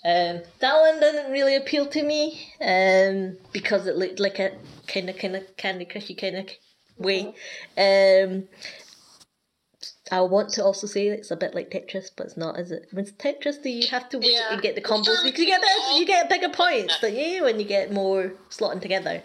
um 0.05 0.41
that 0.61 0.81
one 0.81 1.01
didn't 1.01 1.33
really 1.33 1.57
appeal 1.57 1.87
to 1.87 2.03
me 2.03 2.53
um 2.61 3.37
because 3.53 3.87
it 3.87 3.97
looked 3.97 4.21
like 4.21 4.39
a 4.39 4.53
kind 4.87 5.11
of 5.11 5.19
kind 5.19 5.37
of 5.37 5.57
candy 5.57 5.85
crushy 5.85 6.15
kind 6.15 6.37
of 6.37 6.49
way 6.99 7.35
um 7.77 8.45
I 10.13 10.21
want 10.23 10.51
to 10.55 10.65
also 10.65 10.87
say 10.87 11.07
it's 11.07 11.31
a 11.31 11.37
bit 11.37 11.55
like 11.55 11.71
Tetris, 11.71 12.11
but 12.17 12.27
it's 12.27 12.37
not, 12.37 12.59
is 12.59 12.73
it? 12.73 12.89
With 12.93 13.17
Tetris, 13.17 13.63
do 13.63 13.71
you 13.71 13.87
have 13.89 14.09
to 14.09 14.19
wait 14.19 14.33
Yeah. 14.33 14.53
and 14.53 14.61
get 14.61 14.75
the 14.75 14.81
combos? 14.81 15.23
Because 15.23 15.39
you 15.39 15.47
get 15.47 15.63
yeah. 15.63 15.99
you 15.99 16.07
get 16.07 16.29
bigger 16.29 16.49
points, 16.49 16.99
don't 17.01 17.15
you? 17.15 17.45
When 17.45 17.61
you 17.61 17.65
get 17.65 17.93
more 17.93 18.33
slotting 18.51 18.83
together. 18.83 19.23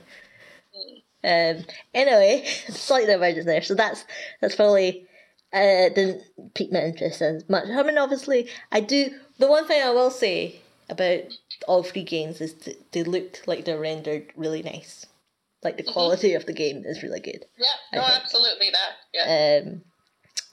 Um. 1.23 1.65
Anyway, 1.93 2.45
slight 2.69 3.07
divergence 3.07 3.47
there. 3.47 3.63
So 3.63 3.73
that's 3.73 4.05
that's 4.41 4.55
probably 4.55 5.07
uh 5.55 5.89
didn't 5.89 6.23
pique 6.53 6.71
my 6.71 6.83
interest 6.83 7.21
as 7.21 7.47
much. 7.49 7.67
I 7.69 7.83
mean, 7.83 7.97
obviously, 7.97 8.49
I 8.71 8.81
do. 8.81 9.09
The 9.39 9.47
one 9.47 9.67
thing 9.67 9.81
I 9.81 9.91
will 9.91 10.11
say 10.11 10.61
about 10.89 11.21
all 11.67 11.83
three 11.83 12.03
games 12.03 12.41
is 12.41 12.53
that 12.65 12.91
they 12.91 13.03
looked 13.03 13.47
like 13.47 13.65
they're 13.65 13.79
rendered 13.79 14.31
really 14.35 14.61
nice. 14.61 15.05
Like 15.63 15.77
the 15.77 15.83
quality 15.83 16.33
of 16.33 16.45
the 16.45 16.53
game 16.53 16.83
is 16.85 17.01
really 17.01 17.19
good. 17.19 17.43
Yeah, 17.57 17.99
no, 17.99 18.01
absolutely 18.01 18.69
that. 18.69 18.91
Yeah. 19.13 19.61
Um, 19.63 19.81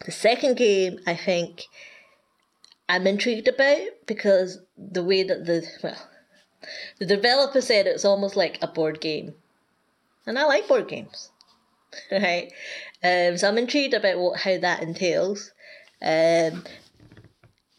the 0.06 0.12
second 0.12 0.56
game, 0.56 1.00
I 1.06 1.14
think, 1.14 1.64
I'm 2.88 3.06
intrigued 3.06 3.48
about 3.48 3.88
because 4.06 4.58
the 4.78 5.04
way 5.04 5.22
that 5.22 5.44
the 5.44 5.66
well, 5.82 6.08
the 6.98 7.06
developer 7.06 7.60
said 7.60 7.86
it's 7.86 8.04
almost 8.04 8.36
like 8.36 8.58
a 8.62 8.66
board 8.66 9.00
game, 9.00 9.34
and 10.26 10.38
I 10.38 10.44
like 10.44 10.66
board 10.66 10.88
games, 10.88 11.30
right? 12.12 12.52
Um, 13.02 13.36
so 13.36 13.48
I'm 13.48 13.58
intrigued 13.58 13.94
about 13.94 14.18
what 14.18 14.40
how 14.40 14.58
that 14.58 14.82
entails. 14.82 15.52
Um, 16.00 16.64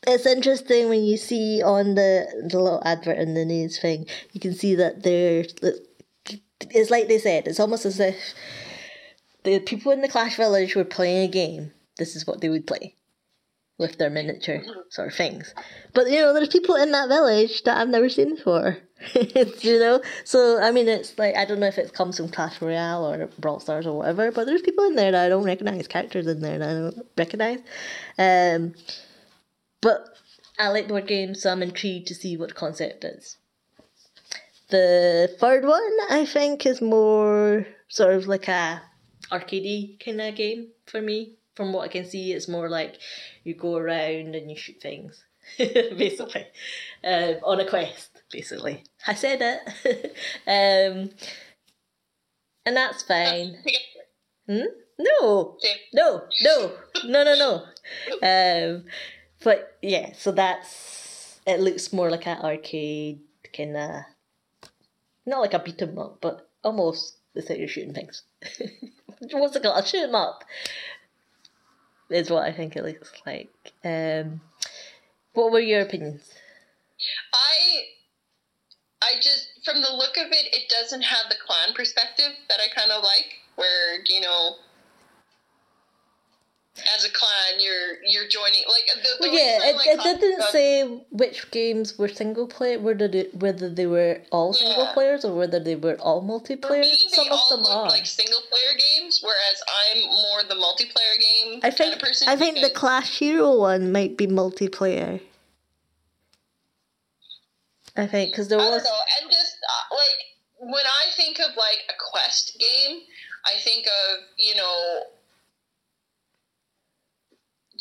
it's 0.05 0.25
interesting 0.25 0.89
when 0.89 1.03
you 1.03 1.17
see 1.17 1.61
on 1.63 1.95
the 1.95 2.27
the 2.49 2.59
little 2.59 2.81
advert 2.85 3.17
in 3.17 3.33
the 3.33 3.45
news 3.45 3.79
thing, 3.79 4.05
you 4.31 4.39
can 4.39 4.53
see 4.53 4.75
that 4.75 5.03
they're. 5.03 5.45
It's 6.69 6.89
like 6.89 7.07
they 7.07 7.19
said. 7.19 7.47
It's 7.47 7.59
almost 7.59 7.85
as 7.85 7.99
if 7.99 8.33
the 9.43 9.59
people 9.59 9.91
in 9.91 10.01
the 10.01 10.07
Clash 10.07 10.37
Village 10.37 10.75
were 10.75 10.85
playing 10.85 11.29
a 11.29 11.31
game, 11.31 11.73
this 11.97 12.15
is 12.15 12.25
what 12.25 12.41
they 12.41 12.49
would 12.49 12.65
play 12.65 12.95
with 13.77 13.97
their 13.97 14.09
miniature 14.09 14.61
sort 14.89 15.07
of 15.07 15.13
things. 15.15 15.53
But 15.93 16.09
you 16.09 16.19
know, 16.19 16.33
there's 16.33 16.49
people 16.49 16.75
in 16.75 16.91
that 16.91 17.09
village 17.09 17.63
that 17.63 17.77
I've 17.77 17.89
never 17.89 18.09
seen 18.09 18.35
before. 18.35 18.77
You 19.15 19.79
know, 19.79 20.01
so 20.23 20.61
I 20.61 20.71
mean, 20.71 20.87
it's 20.87 21.19
like 21.19 21.35
I 21.35 21.43
don't 21.43 21.59
know 21.59 21.67
if 21.67 21.77
it 21.77 21.93
comes 21.93 22.15
from 22.15 22.29
Clash 22.29 22.61
Royale 22.61 23.05
or 23.05 23.27
Brawl 23.37 23.59
Stars 23.59 23.85
or 23.85 23.97
whatever, 23.97 24.31
but 24.31 24.45
there's 24.45 24.61
people 24.61 24.85
in 24.85 24.95
there 24.95 25.11
that 25.11 25.25
I 25.25 25.27
don't 25.27 25.43
recognize, 25.43 25.89
characters 25.89 26.25
in 26.25 26.39
there 26.39 26.57
that 26.57 26.69
I 26.69 26.73
don't 26.73 27.07
recognize. 27.17 27.59
Um, 28.17 28.75
but 29.81 30.07
I 30.57 30.69
like 30.69 30.87
board 30.87 31.05
games, 31.05 31.41
so 31.41 31.51
I'm 31.51 31.61
intrigued 31.61 32.07
to 32.07 32.15
see 32.15 32.37
what 32.37 32.49
the 32.49 32.55
concept 32.55 33.03
is. 33.03 33.37
The 34.69 35.35
third 35.37 35.65
one, 35.65 35.97
I 36.09 36.25
think, 36.25 36.65
is 36.65 36.81
more 36.81 37.67
sort 37.89 38.15
of 38.15 38.27
like 38.27 38.47
a 38.47 38.81
arcadey 39.31 39.99
kind 40.03 40.21
of 40.21 40.35
game 40.35 40.69
for 40.85 41.01
me. 41.01 41.33
From 41.55 41.71
what 41.73 41.83
I 41.83 41.87
can 41.87 42.05
see, 42.05 42.33
it's 42.33 42.47
more 42.47 42.67
like 42.69 42.97
you 43.43 43.53
go 43.53 43.75
around 43.77 44.35
and 44.35 44.49
you 44.49 44.57
shoot 44.57 44.81
things, 44.81 45.23
basically, 45.57 46.47
um, 47.03 47.35
on 47.43 47.59
a 47.59 47.65
quest. 47.69 48.09
Basically, 48.31 48.83
I 49.05 49.13
said 49.13 49.39
it, 49.41 50.15
um, 50.47 51.11
and 52.65 52.75
that's 52.77 53.03
fine. 53.03 53.57
Hmm? 54.47 54.63
No, 54.99 55.57
no, 55.93 56.23
no, 56.41 56.71
no, 57.05 57.23
no, 57.23 57.35
no. 57.35 57.63
Um, 58.23 58.85
but 59.43 59.77
yeah, 59.81 60.13
so 60.13 60.31
that's 60.31 61.39
it. 61.45 61.59
Looks 61.59 61.91
more 61.93 62.09
like 62.09 62.25
an 62.27 62.39
arcade 62.39 63.19
kind 63.55 63.75
of, 63.77 64.01
not 65.25 65.41
like 65.41 65.53
a 65.53 65.59
beat 65.59 65.81
'em 65.81 65.97
up, 65.99 66.19
but 66.21 66.49
almost 66.63 67.17
the 67.33 67.41
thing 67.41 67.59
you're 67.59 67.67
shooting 67.67 67.93
things. 67.93 68.23
What's 69.31 69.55
it 69.55 69.63
called? 69.63 69.83
A 69.83 69.87
shoot 69.87 70.03
'em 70.07 70.15
up 70.15 70.43
is 72.13 72.29
what 72.29 72.43
I 72.43 72.51
think 72.51 72.75
it 72.75 72.83
looks 72.83 73.11
like. 73.25 73.51
Um, 73.83 74.41
what 75.33 75.51
were 75.51 75.59
your 75.59 75.81
opinions? 75.81 76.31
I 77.33 77.83
I 79.01 79.15
just 79.15 79.49
from 79.65 79.81
the 79.81 79.91
look 79.91 80.17
of 80.17 80.27
it, 80.27 80.53
it 80.53 80.69
doesn't 80.69 81.01
have 81.01 81.25
the 81.29 81.35
clan 81.45 81.73
perspective 81.75 82.31
that 82.49 82.59
I 82.59 82.73
kind 82.73 82.91
of 82.91 83.03
like, 83.03 83.33
where 83.55 83.99
you 84.05 84.21
know 84.21 84.55
as 86.95 87.05
a 87.05 87.09
clan 87.11 87.59
you're 87.59 88.01
you're 88.03 88.27
joining 88.27 88.63
like 88.67 89.03
the, 89.03 89.27
the 89.27 89.35
yeah, 89.35 89.59
it, 89.61 89.75
like 89.75 89.87
it 89.87 90.19
didn't 90.19 90.41
say 90.51 90.83
which 91.11 91.49
games 91.51 91.99
were 91.99 92.07
single 92.07 92.47
player, 92.47 92.79
whether 92.79 93.07
they, 93.07 93.29
whether 93.33 93.69
they 93.69 93.85
were 93.85 94.21
all 94.31 94.53
single 94.53 94.87
players 94.87 95.23
or 95.23 95.35
whether 95.35 95.59
they 95.59 95.75
were 95.75 95.95
all 95.99 96.23
multiplayer. 96.23 96.81
me, 96.81 96.97
Some 97.09 97.31
of 97.31 97.39
them 97.49 97.65
are. 97.67 97.89
like 97.89 98.07
single 98.07 98.41
player 98.49 98.73
games, 98.73 99.21
whereas 99.23 99.61
I'm 99.67 100.03
more 100.03 100.43
the 100.49 100.55
multiplayer 100.55 101.15
game 101.19 101.59
I 101.61 101.69
kind 101.69 101.75
think 101.75 101.95
of 101.95 101.99
person. 102.01 102.27
I 102.27 102.35
think 102.37 102.59
the 102.59 102.71
Clash 102.71 103.19
Hero 103.19 103.55
one 103.55 103.91
might 103.91 104.17
be 104.17 104.25
multiplayer. 104.25 105.21
I 107.95 108.07
think 108.07 108.31
because 108.31 108.47
there 108.47 108.59
I 108.59 108.69
was 108.69 108.83
don't 108.83 108.91
know, 108.91 108.99
and 109.21 109.31
just 109.31 109.57
uh, 109.69 109.95
like 109.95 110.71
when 110.73 110.85
I 110.85 111.11
think 111.15 111.39
of 111.39 111.55
like 111.55 111.85
a 111.87 111.93
quest 111.99 112.57
game, 112.59 113.01
I 113.45 113.59
think 113.59 113.85
of 113.85 114.23
you 114.37 114.55
know 114.55 115.03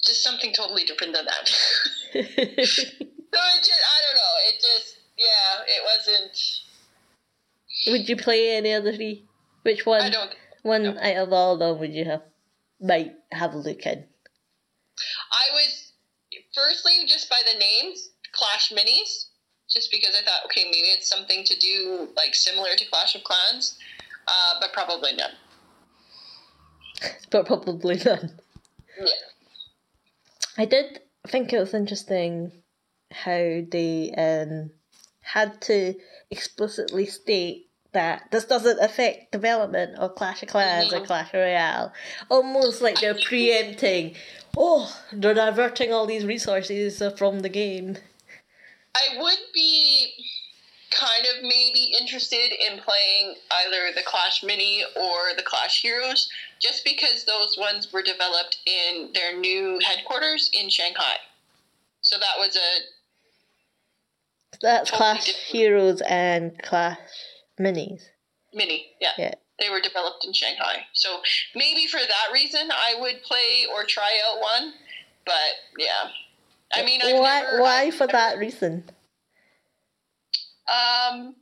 just 0.05 0.23
something 0.23 0.53
totally 0.53 0.85
different 0.85 1.15
than 1.15 1.25
that. 1.25 1.49
so 1.49 2.19
it 2.19 2.57
just 2.67 2.91
I 3.33 3.99
don't 4.05 4.17
know. 4.17 4.35
It 4.49 4.61
just 4.61 4.99
yeah, 5.17 5.63
it 5.67 5.83
wasn't. 5.85 6.39
would 7.89 8.09
you 8.09 8.17
play 8.17 8.57
any 8.57 8.73
of 8.73 8.85
the 8.85 8.95
three? 8.95 9.25
Which 9.63 9.87
one? 9.87 10.03
I 10.03 10.11
don't. 10.11 10.35
one 10.63 10.83
no. 10.83 10.91
out 10.99 11.17
of 11.17 11.33
all 11.33 11.55
of 11.55 11.61
them 11.61 11.79
would 11.79 11.95
you 11.95 12.05
have 12.05 12.23
might 12.81 13.15
have 13.31 13.55
a 13.55 13.59
look 13.59 13.87
in? 13.87 14.05
I 15.33 15.55
was 15.55 15.93
firstly 16.55 17.07
just 17.07 17.31
by 17.31 17.41
the 17.51 17.59
names 17.59 18.11
Clash 18.33 18.73
Minis, 18.73 19.27
just 19.71 19.91
because 19.91 20.17
I 20.21 20.25
thought 20.25 20.45
okay 20.47 20.65
maybe 20.65 20.89
it's 20.89 21.09
something 21.09 21.45
to 21.45 21.59
do 21.59 22.09
like 22.17 22.35
similar 22.35 22.71
to 22.77 22.85
Clash 22.87 23.15
of 23.15 23.23
Clans, 23.25 23.79
uh, 24.27 24.55
but 24.61 24.73
probably 24.73 25.15
none. 25.15 25.33
But 27.31 27.47
probably 27.47 27.97
none. 28.05 28.39
Yeah. 29.01 29.07
I 30.59 30.65
did 30.65 31.01
think 31.27 31.53
it 31.53 31.59
was 31.59 31.75
interesting 31.75 32.53
how 33.11 33.61
they 33.71 34.13
um, 34.17 34.71
had 35.21 35.61
to 35.63 35.95
explicitly 36.31 37.07
state 37.07 37.69
that 37.93 38.31
this 38.31 38.47
doesn't 38.47 38.81
affect 38.81 39.33
development 39.33 39.99
of 39.99 40.15
Clash 40.15 40.43
of 40.43 40.49
Clans 40.49 40.93
or. 40.93 41.05
Clash 41.05 41.33
Royale. 41.33 41.93
Almost 42.31 42.81
like 42.81 43.01
they're 43.01 43.15
preempting, 43.25 44.15
oh, 44.57 44.95
they're 45.13 45.35
diverting 45.35 45.93
all 45.93 46.07
these 46.07 46.25
resources 46.25 47.03
from 47.17 47.41
the 47.41 47.49
game. 47.49 47.99
I 48.95 49.21
would 49.21 49.39
be 49.55 50.13
kind 50.95 51.25
of 51.37 51.43
maybe 51.43 51.93
interested 52.01 52.53
in 52.53 52.79
playing 52.79 53.35
either 53.65 53.93
the 53.95 54.03
Clash 54.05 54.43
Mini 54.43 54.85
or 54.97 55.35
the 55.37 55.43
Clash 55.43 55.83
Heroes, 55.83 56.29
just 56.61 56.85
because 56.85 57.25
those 57.25 57.57
ones 57.59 57.93
were 57.93 58.03
developed 58.03 58.59
in 58.67 59.11
their 59.15 59.37
new 59.39 59.79
headquarters 59.85 60.51
in 60.53 60.69
Shanghai. 60.69 61.17
So 62.01 62.17
that 62.19 62.39
was 62.39 62.57
a 62.57 62.71
That's 64.61 64.91
Totally 64.91 65.13
Clash. 65.15 65.27
Heroes 65.29 66.01
and 66.03 66.57
Clash 66.63 66.99
Minis. 67.61 68.03
mini, 68.55 68.87
yeah. 69.01 69.13
Yeah. 69.19 69.35
They 69.61 69.71
were 69.71 69.81
developed 69.81 70.25
in 70.25 70.33
Shanghai. 70.33 70.85
So 70.93 71.21
maybe 71.55 71.87
for 71.87 71.99
that 72.01 72.33
reason 72.33 72.71
I 72.73 72.97
would 73.01 73.23
play 73.23 73.67
or 73.73 73.85
try 73.85 74.19
out 74.29 74.41
one. 74.41 74.73
But 75.25 75.35
yeah. 75.79 76.11
I 76.75 76.85
mean, 76.85 77.01
I've 77.05 77.19
why? 77.21 77.41
never, 77.43 77.61
why 77.63 77.83
I've 77.83 77.95
for 77.95 78.07
never- 78.07 78.13
that 78.13 78.39
reason? 78.39 78.85
Um, 80.69 81.35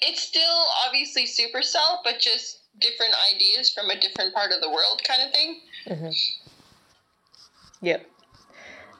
it's 0.00 0.22
still 0.22 0.66
obviously 0.86 1.24
Supercell, 1.24 1.98
but 2.04 2.20
just 2.20 2.60
different 2.80 3.14
ideas 3.34 3.72
from 3.72 3.90
a 3.90 3.98
different 3.98 4.34
part 4.34 4.52
of 4.52 4.60
the 4.60 4.68
world, 4.68 5.02
kind 5.06 5.22
of 5.22 5.32
thing. 5.32 5.60
hmm 5.88 6.10
Yep. 7.82 8.06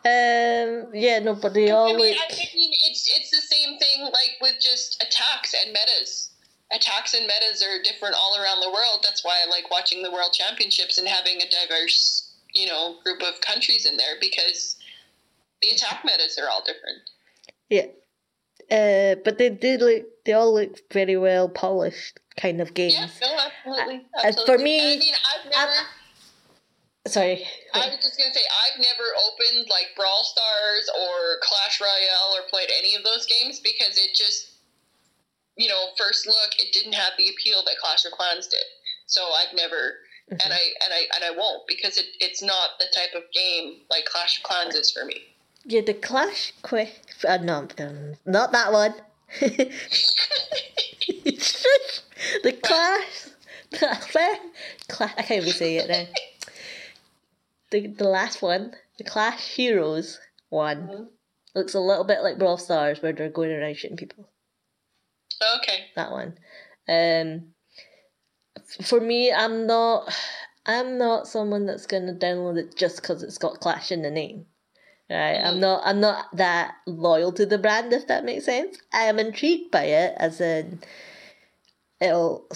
Um. 0.04 0.94
Yeah. 0.94 1.18
No, 1.18 1.34
but 1.34 1.54
they 1.54 1.70
all 1.70 1.88
I 1.88 1.96
mean. 1.96 2.14
I 2.14 2.32
mean, 2.54 2.70
it's 2.84 3.10
it's 3.16 3.30
the 3.30 3.40
same 3.40 3.78
thing 3.78 4.02
like 4.02 4.36
with 4.40 4.54
just 4.60 5.02
attacks 5.02 5.54
and 5.54 5.72
metas. 5.72 6.30
Attacks 6.70 7.14
and 7.14 7.26
metas 7.26 7.62
are 7.62 7.82
different 7.82 8.14
all 8.14 8.36
around 8.40 8.60
the 8.60 8.70
world. 8.70 9.00
That's 9.02 9.24
why 9.24 9.40
I 9.42 9.48
like 9.48 9.70
watching 9.70 10.02
the 10.02 10.10
World 10.10 10.32
Championships 10.32 10.98
and 10.98 11.06
having 11.08 11.36
a 11.36 11.48
diverse, 11.48 12.34
you 12.54 12.66
know, 12.66 12.96
group 13.04 13.22
of 13.22 13.40
countries 13.40 13.86
in 13.86 13.96
there 13.96 14.16
because 14.20 14.76
the 15.62 15.70
attack 15.70 16.04
metas 16.04 16.38
are 16.38 16.48
all 16.50 16.62
different. 16.64 16.98
Yeah. 17.70 17.86
Uh, 18.70 19.14
but 19.24 19.38
they 19.38 19.50
do 19.50 19.76
look. 19.78 20.04
They 20.24 20.32
all 20.32 20.52
look 20.54 20.78
very 20.92 21.16
well 21.16 21.48
polished, 21.48 22.18
kind 22.36 22.60
of 22.60 22.74
games. 22.74 22.94
Yeah, 22.94 23.06
no, 23.20 23.38
absolutely. 23.38 24.06
Uh, 24.16 24.20
for 24.22 24.26
absolutely. 24.28 24.64
me, 24.64 24.80
I 24.94 24.98
mean, 24.98 25.14
I've 25.14 25.50
never. 25.50 25.72
I'm- 25.72 25.86
Sorry. 27.06 27.46
I 27.72 27.86
was 27.86 27.98
just 28.02 28.18
gonna 28.18 28.34
say 28.34 28.40
I've 28.66 28.80
never 28.80 29.04
opened 29.30 29.68
like 29.70 29.94
Brawl 29.94 30.24
Stars 30.24 30.90
or 30.98 31.38
Clash 31.40 31.80
Royale 31.80 32.34
or 32.34 32.42
played 32.50 32.68
any 32.76 32.96
of 32.96 33.04
those 33.04 33.26
games 33.26 33.60
because 33.60 33.96
it 33.96 34.12
just, 34.12 34.48
you 35.56 35.68
know, 35.68 35.90
first 35.96 36.26
look, 36.26 36.50
it 36.58 36.72
didn't 36.72 36.94
have 36.94 37.12
the 37.16 37.28
appeal 37.30 37.62
that 37.64 37.76
Clash 37.80 38.04
of 38.04 38.10
Clans 38.10 38.48
did. 38.48 38.64
So 39.06 39.22
I've 39.22 39.54
never, 39.54 40.00
Mhm. 40.32 40.44
and 40.44 40.52
I 40.52 40.58
and 40.82 40.92
I 40.92 41.06
and 41.14 41.24
I 41.24 41.30
won't 41.30 41.68
because 41.68 41.96
it, 41.96 42.06
it's 42.18 42.42
not 42.42 42.70
the 42.80 42.86
type 42.92 43.14
of 43.14 43.22
game 43.32 43.82
like 43.88 44.04
Clash 44.06 44.38
of 44.38 44.42
Clans 44.42 44.74
is 44.74 44.90
for 44.90 45.04
me. 45.04 45.22
Yeah, 45.68 45.80
the 45.80 45.94
Clash 45.94 46.52
Quest. 46.62 47.24
Uh, 47.26 47.38
no, 47.38 47.66
um, 47.78 48.14
not 48.24 48.52
that 48.52 48.72
one. 48.72 48.94
the 49.40 49.72
Clash. 52.62 53.26
Clash. 53.72 54.12
Clash. 54.88 55.14
I 55.18 55.22
can't 55.22 55.42
even 55.42 55.52
say 55.52 55.76
it 55.78 55.88
now. 55.88 56.04
The 57.70 57.88
the 57.88 58.04
last 58.08 58.42
one, 58.42 58.74
the 58.96 59.02
Clash 59.04 59.56
Heroes 59.56 60.20
one, 60.50 60.86
Mhm. 60.88 61.08
looks 61.56 61.74
a 61.74 61.80
little 61.80 62.04
bit 62.04 62.22
like 62.22 62.38
Brawl 62.38 62.58
Stars, 62.58 63.02
where 63.02 63.12
they're 63.12 63.28
going 63.28 63.50
around 63.50 63.76
shooting 63.76 63.96
people. 63.96 64.28
Okay. 65.56 65.86
that 65.96 66.12
one. 66.12 66.38
Um, 66.88 67.52
for 68.84 69.00
me, 69.00 69.32
I'm 69.32 69.66
not. 69.66 70.14
I'm 70.64 70.96
not 70.98 71.26
someone 71.26 71.66
that's 71.66 71.86
gonna 71.86 72.14
download 72.14 72.56
it 72.56 72.76
just 72.76 73.00
because 73.02 73.22
it's 73.24 73.38
got 73.38 73.60
Clash 73.60 73.90
in 73.90 74.02
the 74.02 74.10
name. 74.10 74.46
Right, 75.08 75.36
I'm 75.38 75.56
Mhm. 75.56 75.60
not. 75.60 75.82
I'm 75.84 76.00
not 76.00 76.36
that 76.36 76.76
loyal 76.86 77.32
to 77.32 77.46
the 77.46 77.58
brand, 77.58 77.92
if 77.92 78.08
that 78.08 78.24
makes 78.24 78.44
sense. 78.46 78.78
I 78.92 79.04
am 79.04 79.20
intrigued 79.20 79.70
by 79.70 79.84
it, 79.84 80.14
as 80.18 80.40
in, 80.40 80.80
it'll. 82.00 82.48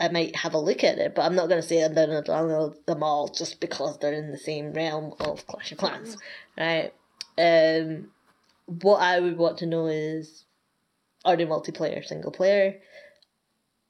I 0.00 0.08
might 0.08 0.34
have 0.36 0.54
a 0.54 0.58
look 0.58 0.82
at 0.82 0.98
it, 0.98 1.14
but 1.14 1.22
I'm 1.22 1.36
not 1.36 1.48
gonna 1.48 1.62
say 1.62 1.84
I'm 1.84 1.94
gonna 1.94 2.22
download 2.22 2.84
them 2.86 3.02
all 3.04 3.28
just 3.28 3.60
because 3.60 3.98
they're 3.98 4.12
in 4.12 4.32
the 4.32 4.38
same 4.38 4.72
realm 4.72 5.14
of 5.20 5.46
Clash 5.46 5.70
of 5.72 5.78
Clans, 5.78 6.16
right? 6.58 6.92
Um, 7.38 8.10
what 8.66 8.98
I 9.00 9.20
would 9.20 9.38
want 9.38 9.58
to 9.58 9.66
know 9.66 9.86
is 9.86 10.44
are 11.24 11.36
they 11.36 11.46
multiplayer, 11.46 12.04
single 12.04 12.32
player? 12.32 12.80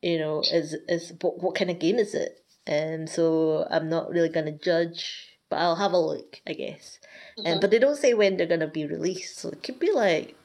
You 0.03 0.19
know, 0.19 0.41
is 0.41 0.75
is 0.89 1.13
what, 1.23 1.43
what 1.43 1.55
kind 1.55 1.71
of 1.71 1.79
game 1.79 1.99
is 1.99 2.15
it? 2.15 2.45
And 2.67 3.09
so 3.09 3.67
I'm 3.71 3.89
not 3.89 4.11
really 4.11 4.29
gonna 4.29 4.53
judge, 4.53 5.39
but 5.49 5.57
I'll 5.59 5.77
have 5.77 5.93
a 5.93 5.99
look, 5.99 6.41
I 6.47 6.53
guess. 6.53 6.99
And 7.39 7.47
Mhm. 7.47 7.61
but 7.61 7.71
they 7.71 7.79
don't 7.79 7.97
say 7.97 8.15
when 8.15 8.37
they're 8.37 8.47
gonna 8.47 8.67
be 8.67 8.87
released, 8.87 9.39
so 9.39 9.49
it 9.51 9.63
could 9.63 9.79
be 9.79 9.91
like 9.91 10.37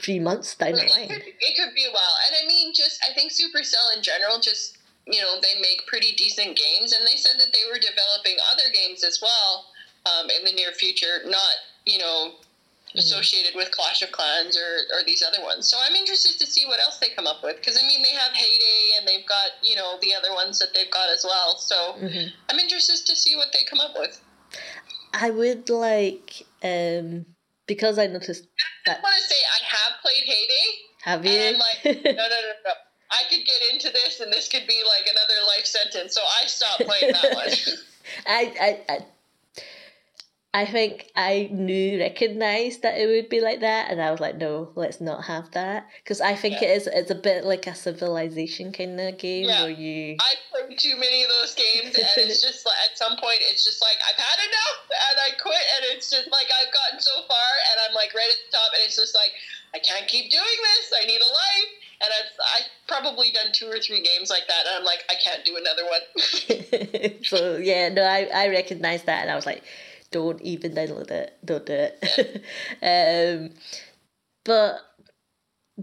three 0.00 0.18
months 0.20 0.54
down 0.54 0.72
the 0.72 0.84
It 0.84 0.90
line. 0.90 1.08
could, 1.08 1.22
it 1.26 1.56
could 1.56 1.74
be 1.74 1.84
a 1.84 1.90
while. 1.90 2.16
And 2.28 2.36
I 2.42 2.46
mean, 2.46 2.72
just, 2.74 3.00
I 3.08 3.12
think 3.14 3.32
Supercell 3.32 3.96
in 3.96 4.02
general, 4.02 4.40
just, 4.40 4.78
you 5.06 5.20
know, 5.20 5.40
they 5.40 5.60
make 5.60 5.86
pretty 5.86 6.14
decent 6.14 6.56
games. 6.56 6.92
And 6.92 7.06
they 7.06 7.16
said 7.16 7.38
that 7.38 7.52
they 7.52 7.64
were 7.70 7.78
developing 7.78 8.36
other 8.52 8.70
games 8.72 9.02
as 9.04 9.20
well 9.20 9.66
um, 10.06 10.30
in 10.30 10.44
the 10.44 10.52
near 10.52 10.72
future, 10.72 11.20
not, 11.26 11.54
you 11.86 11.98
know, 11.98 12.34
associated 12.96 13.54
with 13.54 13.70
Clash 13.70 14.02
of 14.02 14.10
Clans 14.12 14.56
or, 14.56 14.96
or 14.96 15.04
these 15.04 15.22
other 15.22 15.42
ones. 15.42 15.68
So 15.68 15.76
I'm 15.80 15.94
interested 15.94 16.38
to 16.38 16.50
see 16.50 16.66
what 16.66 16.80
else 16.80 16.98
they 16.98 17.10
come 17.10 17.26
up 17.26 17.42
with. 17.42 17.56
Because, 17.56 17.78
I 17.78 17.86
mean, 17.86 18.02
they 18.02 18.16
have 18.16 18.32
Hay 18.32 18.58
Day 18.58 18.90
and 18.98 19.06
they've 19.06 19.26
got, 19.26 19.58
you 19.62 19.76
know, 19.76 19.98
the 20.00 20.14
other 20.14 20.32
ones 20.32 20.58
that 20.58 20.68
they've 20.74 20.90
got 20.90 21.08
as 21.10 21.24
well. 21.24 21.58
So 21.58 21.92
hmm 21.98 22.28
I'm 22.48 22.58
interested 22.58 23.04
to 23.06 23.16
see 23.16 23.36
what 23.36 23.48
they 23.52 23.64
come 23.68 23.80
up 23.80 23.92
with. 23.96 24.20
I 25.20 25.30
would 25.30 25.68
like 25.68 26.46
um 26.62 27.26
because 27.66 27.98
I 27.98 28.06
noticed 28.06 28.46
I 28.86 28.96
want 29.02 29.16
to 29.16 29.28
say 29.28 29.36
I 29.36 29.64
have 29.64 30.00
played 30.02 30.24
Hay 30.24 30.46
Day. 30.46 30.66
have 31.02 31.24
And 31.24 31.34
you 31.34 31.40
I'm 31.40 31.58
like, 31.58 32.04
no, 32.04 32.12
no, 32.12 32.28
no, 32.28 32.52
no. 32.64 32.72
I 33.10 33.22
could 33.30 33.44
get 33.44 33.72
into 33.72 33.90
this, 33.90 34.20
and 34.20 34.32
this 34.32 34.48
could 34.48 34.66
be 34.66 34.82
like 34.84 35.08
another 35.10 35.46
life 35.46 35.66
sentence. 35.66 36.14
So 36.14 36.20
I 36.20 36.46
stopped 36.46 36.82
playing 36.84 37.12
that 37.12 37.34
one. 37.34 37.48
I, 38.26 38.52
I, 38.88 38.92
I, 38.92 38.98
I 40.54 40.64
think 40.64 41.12
I 41.14 41.50
knew, 41.52 42.00
recognised 42.00 42.80
that 42.80 42.96
it 42.96 43.04
would 43.06 43.28
be 43.28 43.40
like 43.44 43.60
that, 43.60 43.90
and 43.92 44.00
I 44.00 44.10
was 44.10 44.18
like, 44.18 44.38
no, 44.40 44.72
let's 44.76 44.98
not 44.98 45.24
have 45.28 45.50
that, 45.52 45.86
because 46.02 46.22
I 46.22 46.34
think 46.36 46.62
Yeah. 46.62 46.68
it 46.68 46.76
is. 46.80 46.86
It's 46.88 47.10
a 47.10 47.14
bit 47.20 47.44
like 47.44 47.66
a 47.66 47.74
civilization 47.76 48.72
kind 48.72 48.98
of 48.98 49.18
game 49.18 49.44
Yeah. 49.44 49.62
where 49.68 49.70
you. 49.70 50.16
I 50.18 50.34
played 50.50 50.78
too 50.78 50.96
many 50.96 51.22
of 51.22 51.28
those 51.28 51.54
games, 51.54 51.92
and 52.00 52.08
it's 52.24 52.40
just 52.48 52.64
like 52.64 52.80
at 52.90 52.96
some 52.96 53.18
point, 53.20 53.44
it's 53.52 53.62
just 53.62 53.82
like 53.82 53.98
I've 54.08 54.16
had 54.16 54.38
enough, 54.40 54.78
and 54.88 55.16
I 55.20 55.36
quit. 55.36 55.64
And 55.76 55.84
it's 55.96 56.08
just 56.10 56.32
like 56.32 56.46
I've 56.48 56.72
gotten 56.72 57.00
so 57.00 57.12
far, 57.28 57.48
and 57.68 57.76
I'm 57.86 57.94
like 57.94 58.14
right 58.16 58.28
at 58.32 58.40
the 58.48 58.56
top, 58.56 58.72
and 58.72 58.80
it's 58.86 58.96
just 58.96 59.14
like 59.14 59.30
I 59.74 59.78
can't 59.84 60.08
keep 60.08 60.30
doing 60.32 60.58
this. 60.64 60.96
I 60.96 61.04
need 61.04 61.20
a 61.20 61.28
life. 61.28 61.70
and 62.00 62.08
I've 62.08 62.32
I 62.40 62.58
probably 62.88 63.32
done 63.32 63.52
two 63.52 63.66
or 63.68 63.78
three 63.84 64.00
games 64.00 64.30
like 64.30 64.48
that, 64.48 64.64
and 64.64 64.80
I'm 64.80 64.84
like, 64.88 65.04
I 65.12 65.14
can't 65.22 65.44
do 65.44 65.60
another 65.60 65.84
one. 65.84 67.20
so 67.28 67.58
yeah, 67.60 67.90
no, 67.90 68.02
I 68.02 68.30
I 68.32 68.48
recognized 68.48 69.04
that, 69.06 69.20
and 69.22 69.30
I 69.30 69.36
was 69.36 69.44
like, 69.44 69.62
don't 70.10 70.40
even 70.42 70.72
download 70.72 71.10
it, 71.10 71.38
don't 71.44 71.66
do 71.66 71.88
it. 71.90 72.42
um, 72.82 73.50
but 74.44 74.80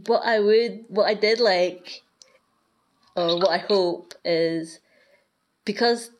what 0.07 0.25
I 0.25 0.39
would, 0.39 0.85
what 0.87 1.05
I 1.05 1.13
did 1.13 1.39
like, 1.39 2.01
or 3.15 3.37
what 3.37 3.51
I 3.51 3.57
hope 3.57 4.13
is 4.23 4.79
because 5.63 6.11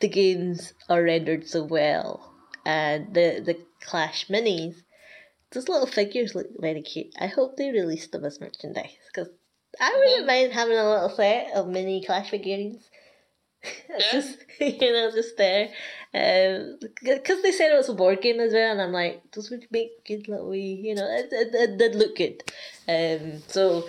the 0.00 0.08
games 0.08 0.72
are 0.88 1.02
rendered 1.02 1.46
so 1.46 1.64
well 1.64 2.32
and 2.64 3.14
the 3.14 3.42
the 3.44 3.58
Clash 3.80 4.26
minis, 4.28 4.74
those 5.52 5.68
little 5.68 5.86
figures 5.86 6.34
look 6.34 6.48
very 6.58 6.82
cute. 6.82 7.14
I 7.18 7.26
hope 7.26 7.56
they 7.56 7.70
release 7.70 8.06
them 8.08 8.24
as 8.24 8.40
merchandise 8.40 8.96
because 9.06 9.32
I 9.80 9.94
wouldn't 9.96 10.26
mind 10.26 10.52
having 10.52 10.76
a 10.76 10.90
little 10.90 11.10
set 11.10 11.52
of 11.54 11.68
mini 11.68 12.04
Clash 12.04 12.30
figurines. 12.30 12.87
Yeah. 13.88 13.98
just 14.12 14.38
you 14.60 14.92
know, 14.92 15.10
just 15.10 15.36
there, 15.36 15.70
because 16.12 17.36
um, 17.36 17.42
they 17.42 17.52
said 17.52 17.72
it 17.72 17.76
was 17.76 17.88
a 17.88 17.94
board 17.94 18.20
game 18.20 18.40
as 18.40 18.52
well, 18.52 18.72
and 18.72 18.80
I'm 18.80 18.92
like, 18.92 19.22
those 19.32 19.50
would 19.50 19.66
make 19.70 20.04
good 20.04 20.28
little 20.28 20.48
wee, 20.48 20.80
you 20.82 20.94
know, 20.94 21.06
it, 21.10 21.28
it, 21.32 21.54
it 21.54 21.78
did 21.78 21.94
look 21.94 22.16
good. 22.16 22.42
Um, 22.88 23.42
so 23.46 23.88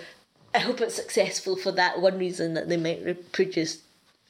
I 0.54 0.58
hope 0.58 0.80
it's 0.80 0.94
successful 0.94 1.56
for 1.56 1.72
that 1.72 2.00
one 2.00 2.18
reason 2.18 2.54
that 2.54 2.68
they 2.68 2.76
might 2.76 3.32
produce 3.32 3.82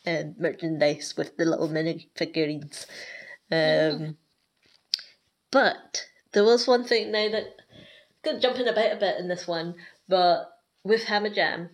um, 0.07 0.34
merchandise 0.38 1.14
with 1.16 1.36
the 1.36 1.45
little 1.45 1.68
mini 1.68 2.09
figurines. 2.14 2.86
Um, 3.51 3.59
mm. 3.59 4.16
But 5.51 6.07
there 6.32 6.45
was 6.45 6.66
one 6.66 6.84
thing 6.84 7.11
now 7.11 7.28
that 7.30 7.57
got 8.22 8.41
jumping 8.41 8.68
about 8.68 8.93
a 8.93 8.97
bit 8.97 9.18
in 9.18 9.28
this 9.28 9.47
one, 9.47 9.74
but 10.09 10.51
with 10.84 11.05
Hammer 11.05 11.30
Jam, 11.30 11.70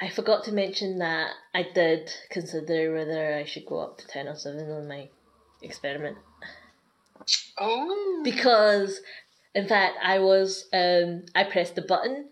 I 0.00 0.08
forgot 0.08 0.44
to 0.44 0.52
mention 0.52 0.98
that 0.98 1.30
I 1.54 1.66
did 1.74 2.10
consider 2.30 2.94
whether 2.94 3.34
I 3.34 3.44
should 3.44 3.66
go 3.66 3.80
up 3.80 3.98
to 3.98 4.06
10 4.06 4.28
or 4.28 4.34
7 4.34 4.70
on 4.70 4.88
my 4.88 5.08
experiment. 5.62 6.16
Oh. 7.58 8.22
Because, 8.24 9.00
in 9.54 9.68
fact, 9.68 9.98
I 10.02 10.18
was, 10.20 10.66
um, 10.72 11.26
I 11.34 11.44
pressed 11.44 11.74
the 11.74 11.82
button 11.82 12.30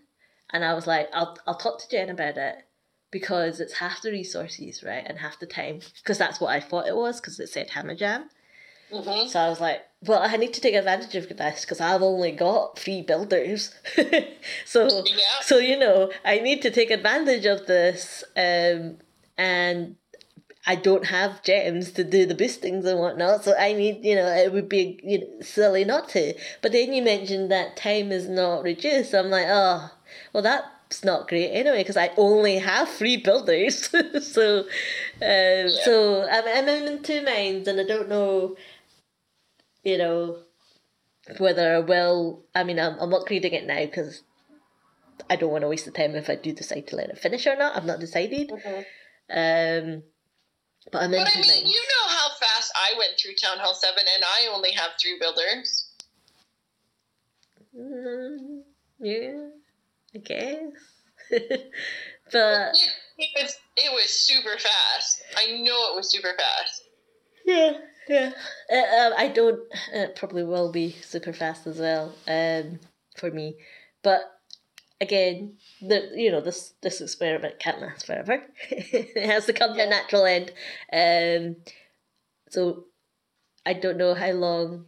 and 0.51 0.65
I 0.65 0.73
was 0.73 0.87
like, 0.87 1.09
I'll, 1.13 1.37
I'll 1.45 1.57
talk 1.57 1.79
to 1.79 1.89
Jen 1.89 2.09
about 2.09 2.37
it 2.37 2.55
because 3.11 3.59
it's 3.59 3.73
half 3.73 4.01
the 4.01 4.11
resources, 4.11 4.83
right, 4.83 5.03
and 5.05 5.19
half 5.19 5.39
the 5.39 5.45
time. 5.45 5.81
Because 5.97 6.17
that's 6.17 6.41
what 6.41 6.49
I 6.49 6.59
thought 6.59 6.87
it 6.87 6.95
was 6.95 7.21
because 7.21 7.39
it 7.39 7.49
said 7.49 7.69
Hammer 7.69 7.95
Jam. 7.95 8.29
Mm-hmm. 8.91 9.27
So 9.27 9.39
I 9.39 9.49
was 9.49 9.61
like, 9.61 9.81
well, 10.05 10.21
I 10.21 10.35
need 10.37 10.53
to 10.53 10.61
take 10.61 10.75
advantage 10.75 11.15
of 11.15 11.27
this 11.27 11.61
because 11.61 11.81
I've 11.81 12.01
only 12.01 12.31
got 12.31 12.79
three 12.79 13.01
builders. 13.01 13.75
so, 14.65 15.03
yeah. 15.05 15.23
so 15.41 15.57
you 15.57 15.77
know, 15.77 16.11
I 16.23 16.39
need 16.39 16.61
to 16.61 16.71
take 16.71 16.89
advantage 16.89 17.45
of 17.45 17.67
this, 17.67 18.23
um, 18.37 18.97
and 19.37 19.95
I 20.65 20.75
don't 20.75 21.05
have 21.07 21.43
gems 21.43 21.91
to 21.93 22.03
do 22.03 22.25
the 22.25 22.35
boostings 22.35 22.85
and 22.85 22.99
whatnot. 22.99 23.43
So 23.43 23.55
I 23.57 23.73
need, 23.73 24.05
you 24.05 24.15
know, 24.15 24.27
it 24.27 24.53
would 24.53 24.69
be 24.69 24.99
you 25.03 25.19
know, 25.19 25.41
silly 25.41 25.83
not 25.83 26.09
to. 26.09 26.33
But 26.61 26.71
then 26.71 26.93
you 26.93 27.01
mentioned 27.01 27.51
that 27.51 27.75
time 27.75 28.11
is 28.11 28.29
not 28.29 28.63
reduced. 28.63 29.11
So 29.11 29.19
I'm 29.19 29.29
like, 29.29 29.47
oh, 29.47 29.91
well, 30.31 30.43
that's 30.43 31.03
not 31.03 31.27
great 31.27 31.49
anyway 31.49 31.79
because 31.79 31.97
I 31.97 32.11
only 32.17 32.59
have 32.59 32.89
three 32.89 33.17
builders. 33.17 33.89
so, 34.21 34.59
um, 34.59 34.65
yeah. 35.21 35.67
so 35.83 36.27
I'm, 36.29 36.47
I'm 36.47 36.87
in 36.87 37.03
two 37.03 37.21
minds, 37.23 37.67
and 37.67 37.79
I 37.79 37.83
don't 37.83 38.09
know 38.09 38.55
you 39.83 39.97
know, 39.97 40.37
whether 41.37 41.75
I 41.75 41.79
will. 41.79 42.43
I 42.55 42.63
mean, 42.63 42.79
I'm, 42.79 42.97
I'm 42.99 43.09
not 43.09 43.29
reading 43.29 43.53
it 43.53 43.65
now 43.65 43.85
because 43.85 44.23
I 45.29 45.35
don't 45.35 45.51
want 45.51 45.63
to 45.63 45.67
waste 45.67 45.85
the 45.85 45.91
time 45.91 46.15
if 46.15 46.29
I 46.29 46.35
do 46.35 46.53
decide 46.53 46.87
to 46.87 46.95
let 46.95 47.09
it 47.09 47.17
finish 47.19 47.45
or 47.47 47.55
not. 47.55 47.75
I've 47.75 47.85
not 47.85 47.99
decided. 47.99 48.49
Mm-hmm. 48.49 48.79
Um, 49.31 50.03
but 50.91 51.03
I'm 51.03 51.11
But 51.11 51.29
I 51.35 51.41
mean, 51.41 51.67
you 51.67 51.81
know 51.81 52.09
how 52.09 52.29
fast 52.39 52.71
I 52.75 52.97
went 52.97 53.11
through 53.19 53.35
Town 53.35 53.59
Hall 53.59 53.73
7 53.73 53.97
and 53.97 54.23
I 54.23 54.47
only 54.53 54.71
have 54.71 54.91
three 54.99 55.19
builders. 55.19 55.91
Mm, 57.77 58.61
yeah, 58.99 59.49
I 60.15 60.17
guess. 60.17 60.59
but. 62.31 62.73
It, 62.73 62.89
it, 63.17 63.43
was, 63.43 63.57
it 63.75 63.91
was 63.93 64.09
super 64.09 64.57
fast. 64.57 65.21
I 65.37 65.57
know 65.61 65.91
it 65.91 65.95
was 65.95 66.09
super 66.11 66.33
fast. 66.35 66.83
Yeah. 67.45 67.73
Yeah, 68.09 68.31
uh, 68.73 68.75
uh, 68.75 69.11
I 69.15 69.27
don't. 69.27 69.59
It 69.93 70.15
probably 70.15 70.43
will 70.43 70.71
be 70.71 70.93
super 71.03 71.31
fast 71.31 71.67
as 71.67 71.77
well. 71.77 72.15
Um, 72.27 72.79
for 73.15 73.29
me, 73.29 73.57
but 74.01 74.21
again, 74.99 75.57
the 75.79 76.09
you 76.15 76.31
know 76.31 76.41
this 76.41 76.73
this 76.81 77.01
experiment 77.01 77.59
can't 77.59 77.79
last 77.79 78.07
forever. 78.07 78.41
it 78.71 79.29
has 79.29 79.45
to 79.45 79.53
come 79.53 79.75
to 79.75 79.83
a 79.83 79.87
natural 79.87 80.25
end. 80.25 80.51
Um, 80.91 81.57
so 82.49 82.85
I 83.63 83.73
don't 83.73 83.97
know 83.97 84.15
how 84.15 84.31
long. 84.31 84.85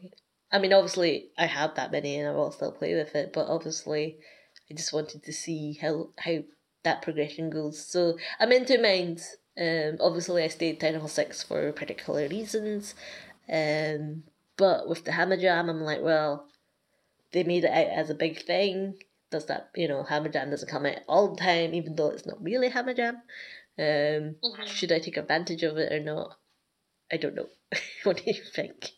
I 0.52 0.58
mean, 0.58 0.74
obviously, 0.74 1.30
I 1.38 1.46
have 1.46 1.76
that 1.76 1.92
many, 1.92 2.18
and 2.18 2.28
I 2.28 2.32
will 2.32 2.52
still 2.52 2.72
play 2.72 2.96
with 2.96 3.14
it. 3.14 3.34
But 3.34 3.46
obviously, 3.50 4.18
I 4.72 4.74
just 4.74 4.94
wanted 4.94 5.22
to 5.26 5.32
see 5.32 5.74
how 5.80 6.10
how 6.18 6.40
that 6.84 7.04
progression 7.04 7.52
goes. 7.52 7.86
So 7.86 8.18
I'm 8.40 8.52
in 8.52 8.66
two 8.66 8.82
minds 8.82 9.38
um, 9.60 9.97
obviously, 9.99 10.43
I 10.43 10.47
stayed 10.47 10.80
Town 10.80 10.95
Hall 10.95 11.08
6 11.08 11.43
for 11.43 11.72
particular 11.74 12.28
reasons. 12.28 12.95
Um, 13.52 14.24
but 14.58 14.88
with 14.88 15.04
the 15.04 15.12
Hammer 15.12 15.38
Jam, 15.38 15.70
I'm 15.70 15.82
like, 15.82 16.02
well, 16.02 16.47
they 17.34 17.43
made 17.43 17.64
it 17.64 17.72
out 17.72 17.97
as 17.97 18.10
a 18.10 18.16
big 18.16 18.43
thing. 18.43 18.95
Does 19.30 19.45
that, 19.47 19.70
you 19.76 19.88
know, 19.88 20.04
Hammer 20.04 20.30
Jam 20.30 20.49
doesn't 20.49 20.70
come 20.70 20.86
out 20.86 20.99
all 21.08 21.34
the 21.36 21.41
time, 21.41 21.74
even 21.74 21.95
though 21.95 22.10
it's 22.10 22.26
not 22.26 22.43
really 22.43 22.70
Hammer 22.70 22.93
Jam. 22.93 23.16
Um, 23.78 24.36
mm-hmm. 24.43 24.66
Should 24.66 24.91
I 24.91 24.99
take 24.99 25.18
advantage 25.18 25.64
of 25.64 25.78
it 25.78 25.91
or 25.91 25.99
not? 25.99 26.38
I 27.12 27.18
don't 27.18 27.36
know. 27.36 27.47
what 28.04 28.18
do 28.18 28.24
you 28.26 28.41
think? 28.54 28.91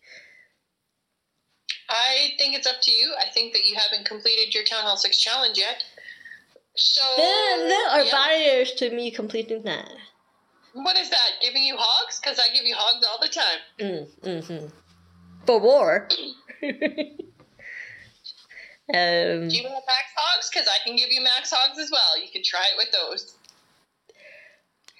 I 1.90 2.30
think 2.38 2.56
it's 2.56 2.68
up 2.68 2.82
to 2.82 2.92
you. 2.92 3.14
I 3.20 3.30
think 3.32 3.54
that 3.54 3.66
you 3.66 3.76
haven't 3.76 4.08
completed 4.08 4.54
your 4.54 4.64
Town 4.64 4.84
Hall 4.84 4.98
6 4.98 5.18
challenge 5.18 5.58
yet. 5.58 5.84
So. 6.76 7.02
There, 7.18 7.68
there 7.68 7.90
are 7.90 8.04
yeah. 8.04 8.12
barriers 8.12 8.72
to 8.74 8.90
me 8.90 9.12
completing 9.12 9.64
that. 9.64 9.90
What 10.74 10.98
is 10.98 11.10
that? 11.10 11.30
Giving 11.42 11.64
you 11.64 11.76
hogs? 11.78 12.20
Because 12.20 12.40
I 12.40 12.54
give 12.54 12.66
you 12.66 12.76
hogs 12.76 13.06
all 13.06 13.20
the 13.22 13.30
time. 13.30 13.60
Mm, 13.80 14.08
mm-hmm. 14.22 14.68
For 15.46 15.60
war. 15.60 16.08
um, 16.64 16.70
Do 18.90 19.56
you 19.56 19.64
want 19.64 19.86
max 19.88 20.12
hogs? 20.16 20.50
Because 20.52 20.68
I 20.68 20.80
can 20.86 20.96
give 20.96 21.10
you 21.12 21.22
max 21.22 21.54
hogs 21.56 21.78
as 21.78 21.92
well. 21.92 22.20
You 22.20 22.30
can 22.32 22.42
try 22.44 22.66
it 22.72 22.78
with 22.78 22.92
those. 22.92 23.36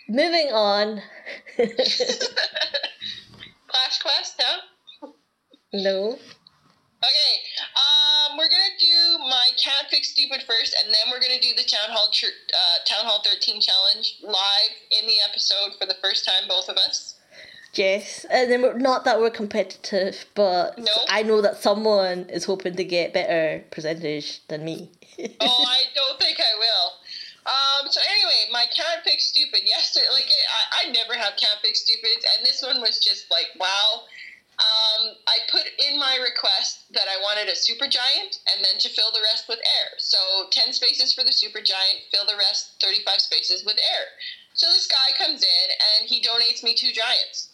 Moving 0.08 0.52
on. 0.52 1.02
Clash 3.68 4.00
Quest, 4.00 4.40
huh? 4.40 4.62
No. 5.74 6.18
Okay, 7.04 7.34
um, 7.76 8.03
we're 8.38 8.50
gonna 8.50 8.78
do 8.80 9.20
my 9.20 9.48
can't 9.62 9.88
fix 9.90 10.10
stupid 10.10 10.44
first, 10.48 10.76
and 10.84 10.94
then 10.94 11.12
we're 11.12 11.22
gonna 11.22 11.42
do 11.42 11.54
the 11.56 11.64
town 11.64 11.90
hall 11.90 12.10
uh, 12.10 12.78
town 12.86 13.06
hall 13.06 13.24
thirteen 13.24 13.62
challenge 13.62 14.20
live 14.22 14.74
in 14.92 15.08
the 15.08 15.18
episode 15.30 15.78
for 15.80 15.86
the 15.86 15.96
first 16.02 16.26
time, 16.26 16.48
both 16.48 16.70
of 16.70 16.78
us. 16.78 17.16
Yes, 17.74 18.26
and 18.30 18.52
then 18.52 18.62
we're, 18.62 18.78
not 18.78 19.04
that 19.06 19.20
we're 19.20 19.32
competitive, 19.32 20.26
but 20.36 20.78
nope. 20.78 20.90
I 21.10 21.24
know 21.24 21.42
that 21.42 21.58
someone 21.58 22.30
is 22.30 22.46
hoping 22.46 22.76
to 22.76 22.84
get 22.84 23.14
better 23.14 23.64
percentage 23.72 24.46
than 24.48 24.64
me. 24.64 24.92
oh, 25.20 25.66
I 25.68 25.82
don't 25.96 26.20
think 26.20 26.40
I 26.40 26.54
will. 26.60 26.92
Um, 27.46 27.92
so 27.92 28.00
anyway, 28.10 28.54
my 28.54 28.66
can't 28.76 29.04
fix 29.04 29.26
stupid 29.26 29.62
yesterday, 29.66 30.06
like 30.14 30.30
I, 30.30 30.88
I 30.88 30.92
never 30.92 31.14
have 31.16 31.34
can't 31.36 31.60
fix 31.62 31.82
stupids, 31.82 32.26
and 32.38 32.46
this 32.46 32.62
one 32.62 32.80
was 32.80 33.00
just 33.00 33.30
like 33.32 33.48
wow 33.60 34.04
um, 34.64 35.16
I 35.28 35.44
put 35.52 35.66
in 35.80 36.00
my 36.00 36.18
request 36.22 36.88
that 36.94 37.08
I 37.10 37.22
wanted 37.22 37.50
a 37.52 37.56
super 37.56 37.88
giant 37.88 38.40
and 38.48 38.64
then 38.64 38.80
to 38.80 38.90
fill 38.90 39.12
the 39.12 39.24
rest 39.24 39.50
with 39.50 39.60
air. 39.60 39.90
So 39.98 40.48
10 40.52 40.74
spaces 40.74 41.14
for 41.14 41.24
the 41.24 41.34
super 41.34 41.60
giant, 41.60 42.08
fill 42.12 42.26
the 42.26 42.38
rest 42.38 42.80
35 42.82 43.20
spaces 43.20 43.66
with 43.66 43.78
air. 43.78 44.06
So 44.54 44.68
this 44.70 44.88
guy 44.88 45.18
comes 45.18 45.42
in 45.42 45.68
and 45.98 46.10
he 46.10 46.22
donates 46.22 46.64
me 46.64 46.76
two 46.76 46.94
giants. 46.94 47.50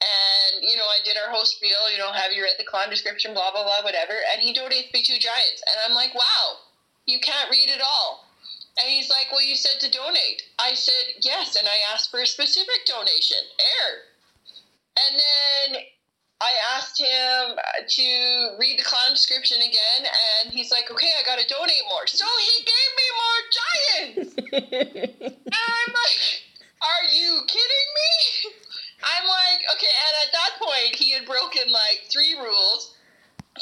And, 0.00 0.64
you 0.64 0.76
know, 0.76 0.84
I 0.84 1.00
did 1.04 1.16
our 1.16 1.32
host 1.32 1.56
spiel, 1.56 1.90
you 1.90 1.98
know, 1.98 2.12
have 2.12 2.32
you 2.32 2.42
read 2.42 2.58
the 2.58 2.68
clan 2.68 2.90
description, 2.90 3.32
blah, 3.32 3.52
blah, 3.52 3.64
blah, 3.64 3.84
whatever. 3.84 4.16
And 4.32 4.42
he 4.42 4.52
donates 4.52 4.92
me 4.92 5.02
two 5.02 5.18
giants. 5.20 5.62
And 5.64 5.76
I'm 5.86 5.94
like, 5.94 6.14
wow, 6.14 6.64
you 7.06 7.20
can't 7.20 7.50
read 7.50 7.70
it 7.70 7.80
all. 7.80 8.26
And 8.76 8.88
he's 8.88 9.08
like, 9.08 9.30
well, 9.30 9.44
you 9.44 9.54
said 9.54 9.78
to 9.80 9.90
donate. 9.90 10.42
I 10.58 10.74
said, 10.74 11.22
yes. 11.22 11.56
And 11.56 11.68
I 11.68 11.78
asked 11.92 12.10
for 12.10 12.20
a 12.20 12.26
specific 12.26 12.84
donation, 12.86 13.38
air. 13.60 14.10
And 14.98 15.20
then 15.20 15.82
I 16.40 16.52
asked 16.76 16.98
him 16.98 17.56
to 17.56 18.56
read 18.58 18.78
the 18.78 18.84
clown 18.84 19.12
description 19.12 19.58
again, 19.58 20.02
and 20.42 20.52
he's 20.52 20.70
like, 20.70 20.90
"Okay, 20.90 21.12
I 21.18 21.22
gotta 21.22 21.46
donate 21.46 21.84
more." 21.88 22.06
So 22.06 22.26
he 22.26 22.64
gave 22.64 22.90
me 23.00 23.08
more 23.22 23.40
giants, 23.58 24.34
and 24.52 25.54
I'm 25.54 25.90
like, 25.94 26.22
"Are 26.82 27.04
you 27.10 27.42
kidding 27.46 27.88
me?" 27.94 28.52
I'm 29.02 29.26
like, 29.28 29.60
"Okay," 29.74 29.94
and 30.06 30.14
at 30.26 30.32
that 30.32 30.52
point, 30.60 30.96
he 30.96 31.12
had 31.12 31.24
broken 31.26 31.70
like 31.70 32.10
three 32.12 32.34
rules. 32.34 32.96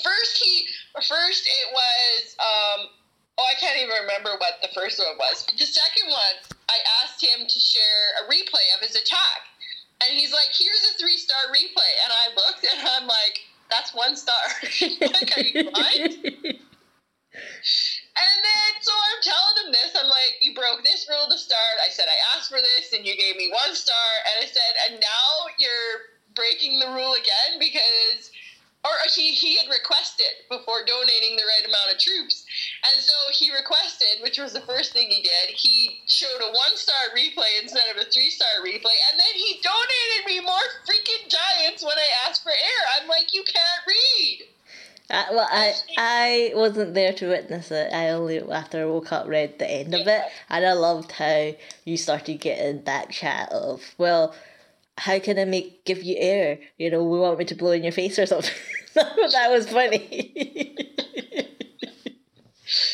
first 0.03 0.43
he 0.43 0.67
first 1.07 1.45
it 1.45 1.69
was 1.73 2.37
um 2.41 2.89
oh 3.37 3.45
I 3.45 3.55
can't 3.61 3.77
even 3.77 3.93
remember 4.01 4.31
what 4.39 4.61
the 4.63 4.69
first 4.75 4.99
one 4.99 5.17
was. 5.19 5.45
The 5.47 5.67
second 5.67 6.09
one 6.09 6.57
I 6.69 6.79
asked 7.05 7.23
him 7.23 7.47
to 7.47 7.59
share 7.61 8.25
a 8.25 8.31
replay 8.33 8.65
of 8.77 8.81
his 8.81 8.97
attack. 8.97 9.52
And 10.03 10.19
he's 10.19 10.33
like, 10.33 10.51
here's 10.53 10.95
a 10.95 10.99
three 10.99 11.17
star 11.17 11.53
replay. 11.53 11.93
And 12.05 12.13
I 12.13 12.25
looked 12.35 12.67
and 12.71 12.89
I'm 12.89 13.07
like, 13.07 13.41
that's 13.71 13.95
one 13.95 14.17
star. 14.17 14.43
like, 15.01 15.37
are 15.37 15.43
you 15.43 15.71
blind? 15.71 16.59
And 17.33 18.39
then, 18.45 18.71
so 18.85 18.93
I'm 18.93 19.23
telling 19.25 19.57
him 19.65 19.71
this. 19.73 19.97
I'm 19.97 20.11
like, 20.13 20.37
you 20.45 20.53
broke 20.53 20.85
this 20.85 21.09
rule 21.09 21.33
to 21.33 21.39
start. 21.39 21.81
I 21.81 21.89
said, 21.89 22.05
I 22.05 22.37
asked 22.37 22.53
for 22.53 22.61
this 22.61 22.93
and 22.93 23.07
you 23.07 23.17
gave 23.17 23.37
me 23.37 23.49
one 23.49 23.75
star. 23.75 24.09
And 24.29 24.45
I 24.45 24.47
said, 24.53 24.73
and 24.89 25.01
now 25.01 25.49
you're 25.57 26.13
breaking 26.37 26.79
the 26.79 26.93
rule 26.93 27.17
again 27.17 27.57
because, 27.57 28.29
or 28.85 28.91
he, 29.15 29.33
he 29.33 29.57
had 29.57 29.71
requested 29.71 30.43
before 30.51 30.83
donating 30.87 31.37
the 31.37 31.47
right 31.47 31.67
amount 31.67 31.95
of 31.95 32.03
troops. 32.03 32.45
And 32.83 33.03
so 33.03 33.15
he 33.31 33.55
requested, 33.55 34.23
which 34.23 34.39
was 34.39 34.53
the 34.53 34.67
first 34.67 34.93
thing 34.93 35.09
he 35.09 35.23
did, 35.23 35.55
he 35.55 36.03
showed 36.07 36.43
a 36.43 36.51
one 36.51 36.75
star 36.75 37.15
replay 37.15 37.63
instead 37.63 37.87
of 37.95 38.03
a 38.03 38.11
three 38.11 38.31
star 38.31 38.51
replay. 38.65 38.99
And 39.11 39.21
then 39.21 39.35
he 39.35 39.63
donated 39.63 40.27
me 40.27 40.41
more 40.41 40.67
freaking 40.83 41.31
giants 41.31 41.85
when 41.85 41.95
I 41.95 42.29
asked 42.29 42.43
for 42.43 42.51
air. 42.51 42.83
I'm 42.99 43.09
like, 43.09 43.33
you 43.33 43.45
can't 43.47 43.87
read. 43.87 44.49
Uh, 45.11 45.25
well, 45.33 45.49
I 45.51 45.75
I 45.99 46.53
wasn't 46.55 46.95
there 46.95 47.13
to 47.13 47.29
witness 47.29 47.71
it. 47.71 47.93
I 47.93 48.11
only 48.11 48.41
after 48.41 48.81
I 48.81 48.87
woke 48.87 49.13
up 49.13 49.29
read 49.29 49.59
the 49.59 49.71
end 49.71 49.95
of 49.95 50.07
it, 50.07 50.23
and 50.49 50.65
I 50.65 50.73
loved 50.73 51.13
how 51.13 51.53
you 51.85 51.97
started 51.99 52.41
getting 52.41 52.83
that 52.85 53.11
chat 53.11 53.53
of 53.53 53.95
well, 53.99 54.35
how 54.99 55.19
can 55.19 55.39
I 55.39 55.45
make 55.45 55.85
give 55.85 56.03
you 56.03 56.17
air? 56.19 56.59
You 56.79 56.91
know, 56.91 57.03
we 57.05 57.19
want 57.19 57.39
me 57.39 57.45
to 57.47 57.55
blow 57.55 57.73
in 57.73 57.83
your 57.83 57.93
face 57.93 58.19
or 58.19 58.27
something. 58.27 58.55
that 58.95 59.49
was 59.51 59.69
funny. 59.69 60.77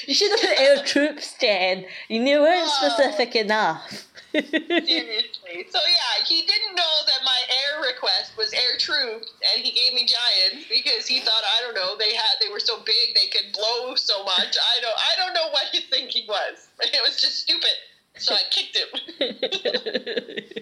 you 0.07 0.15
should 0.15 0.31
have 0.31 0.41
put 0.41 0.61
air 0.61 0.83
troops, 0.85 1.35
Jen. 1.41 1.85
You 2.09 2.21
knew 2.21 2.41
weren't 2.41 2.69
oh. 2.69 2.89
specific 2.89 3.37
enough. 3.37 4.07
Seriously. 4.33 5.67
So 5.71 5.81
yeah, 5.81 6.25
he 6.27 6.45
didn't 6.45 6.77
know 6.77 6.95
that 7.07 7.25
my 7.25 7.41
air 7.49 7.81
request 7.89 8.37
was 8.37 8.53
air 8.53 8.77
troops, 8.79 9.33
and 9.55 9.65
he 9.65 9.73
gave 9.73 9.95
me 9.95 10.07
giants 10.07 10.69
because 10.69 11.07
he 11.07 11.21
thought 11.21 11.43
I 11.59 11.63
don't 11.63 11.75
know 11.75 11.97
they 11.97 12.15
had 12.15 12.37
they 12.41 12.53
were 12.53 12.61
so 12.61 12.79
big 12.85 13.15
they 13.15 13.29
could 13.33 13.53
blow 13.55 13.95
so 13.95 14.25
much. 14.25 14.57
I 14.57 14.81
don't 14.81 14.97
I 14.97 15.17
don't 15.17 15.35
know 15.35 15.49
what 15.51 15.73
his 15.73 15.85
thinking 15.85 16.27
was. 16.29 16.69
It 16.81 17.03
was 17.05 17.21
just 17.21 17.41
stupid. 17.41 17.73
So 18.19 18.35
I 18.35 18.43
kicked 18.51 18.77
him. 18.77 18.89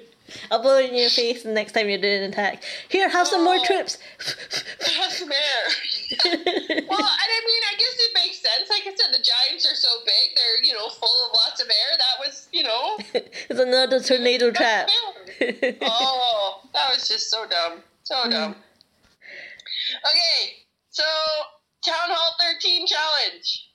I'll 0.50 0.60
blow 0.62 0.78
it 0.78 0.90
in 0.90 0.96
your 0.96 1.10
face 1.10 1.42
the 1.42 1.52
next 1.52 1.72
time 1.72 1.88
you're 1.88 2.00
doing 2.00 2.24
an 2.24 2.30
attack. 2.30 2.62
Here, 2.88 3.08
have 3.08 3.26
some 3.26 3.44
more 3.44 3.56
Oh. 3.58 3.64
troops. 3.64 3.98
have 4.96 5.12
some 5.12 5.30
air. 5.32 5.62
well, 6.24 7.00
and 7.00 7.30
I 7.30 7.40
mean, 7.46 7.62
I 7.70 7.74
guess 7.78 7.96
it 7.98 8.12
makes 8.14 8.38
sense. 8.40 8.68
Like 8.68 8.82
I 8.82 8.94
said, 8.94 9.12
the 9.12 9.22
giants 9.22 9.66
are 9.70 9.74
so 9.74 9.88
big; 10.04 10.36
they're 10.36 10.64
you 10.64 10.72
know 10.74 10.88
full 10.88 11.26
of 11.26 11.32
lots 11.34 11.60
of 11.62 11.68
air. 11.68 11.96
That 11.98 12.26
was 12.26 12.48
you 12.52 12.62
know. 12.64 12.98
it's 13.14 13.60
another 13.60 14.00
tornado 14.00 14.50
trap. 14.50 14.88
oh, 15.82 16.60
that 16.74 16.90
was 16.94 17.08
just 17.08 17.30
so 17.30 17.46
dumb. 17.46 17.82
So 18.02 18.16
hmm. 18.24 18.30
dumb. 18.30 18.56
Okay, 20.04 20.66
so 20.90 21.04
Town 21.84 22.08
Hall 22.10 22.34
13 22.40 22.86
challenge. 22.86 23.68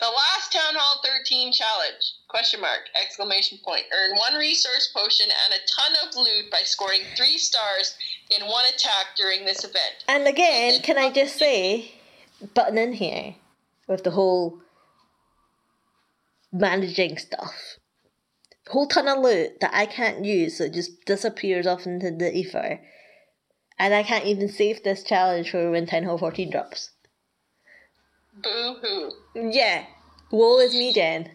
The 0.00 0.06
last 0.06 0.50
Town 0.50 0.74
Hall 0.76 1.02
13 1.04 1.52
challenge, 1.52 2.14
question 2.28 2.62
mark, 2.62 2.88
exclamation 2.98 3.58
point. 3.62 3.84
Earn 3.92 4.16
one 4.16 4.34
resource 4.34 4.90
potion 4.96 5.26
and 5.26 5.52
a 5.52 5.58
ton 5.76 6.08
of 6.08 6.16
loot 6.16 6.50
by 6.50 6.62
scoring 6.64 7.02
three 7.16 7.36
stars 7.36 7.94
in 8.30 8.46
one 8.46 8.64
attack 8.64 9.14
during 9.14 9.44
this 9.44 9.62
event. 9.62 10.04
And 10.08 10.26
again, 10.26 10.80
can 10.80 10.96
I 10.96 11.10
just 11.10 11.36
say, 11.36 11.92
button 12.54 12.78
in 12.78 12.94
here 12.94 13.34
with 13.88 14.04
the 14.04 14.12
whole 14.12 14.60
managing 16.50 17.18
stuff. 17.18 17.76
Whole 18.68 18.86
ton 18.86 19.06
of 19.06 19.18
loot 19.18 19.60
that 19.60 19.74
I 19.74 19.84
can't 19.84 20.24
use, 20.24 20.56
so 20.56 20.64
it 20.64 20.72
just 20.72 21.04
disappears 21.04 21.66
off 21.66 21.86
into 21.86 22.10
the 22.10 22.34
ether. 22.34 22.80
And 23.78 23.92
I 23.92 24.02
can't 24.02 24.24
even 24.24 24.48
save 24.48 24.82
this 24.82 25.02
challenge 25.02 25.50
for 25.50 25.70
when 25.70 25.86
Town 25.86 26.04
Hall 26.04 26.18
14 26.18 26.50
drops. 26.50 26.89
Boo 28.42 28.76
hoo. 28.82 29.12
Yeah, 29.34 29.84
woe 30.30 30.58
is 30.58 30.72
me, 30.72 30.92
Jen. 30.92 31.30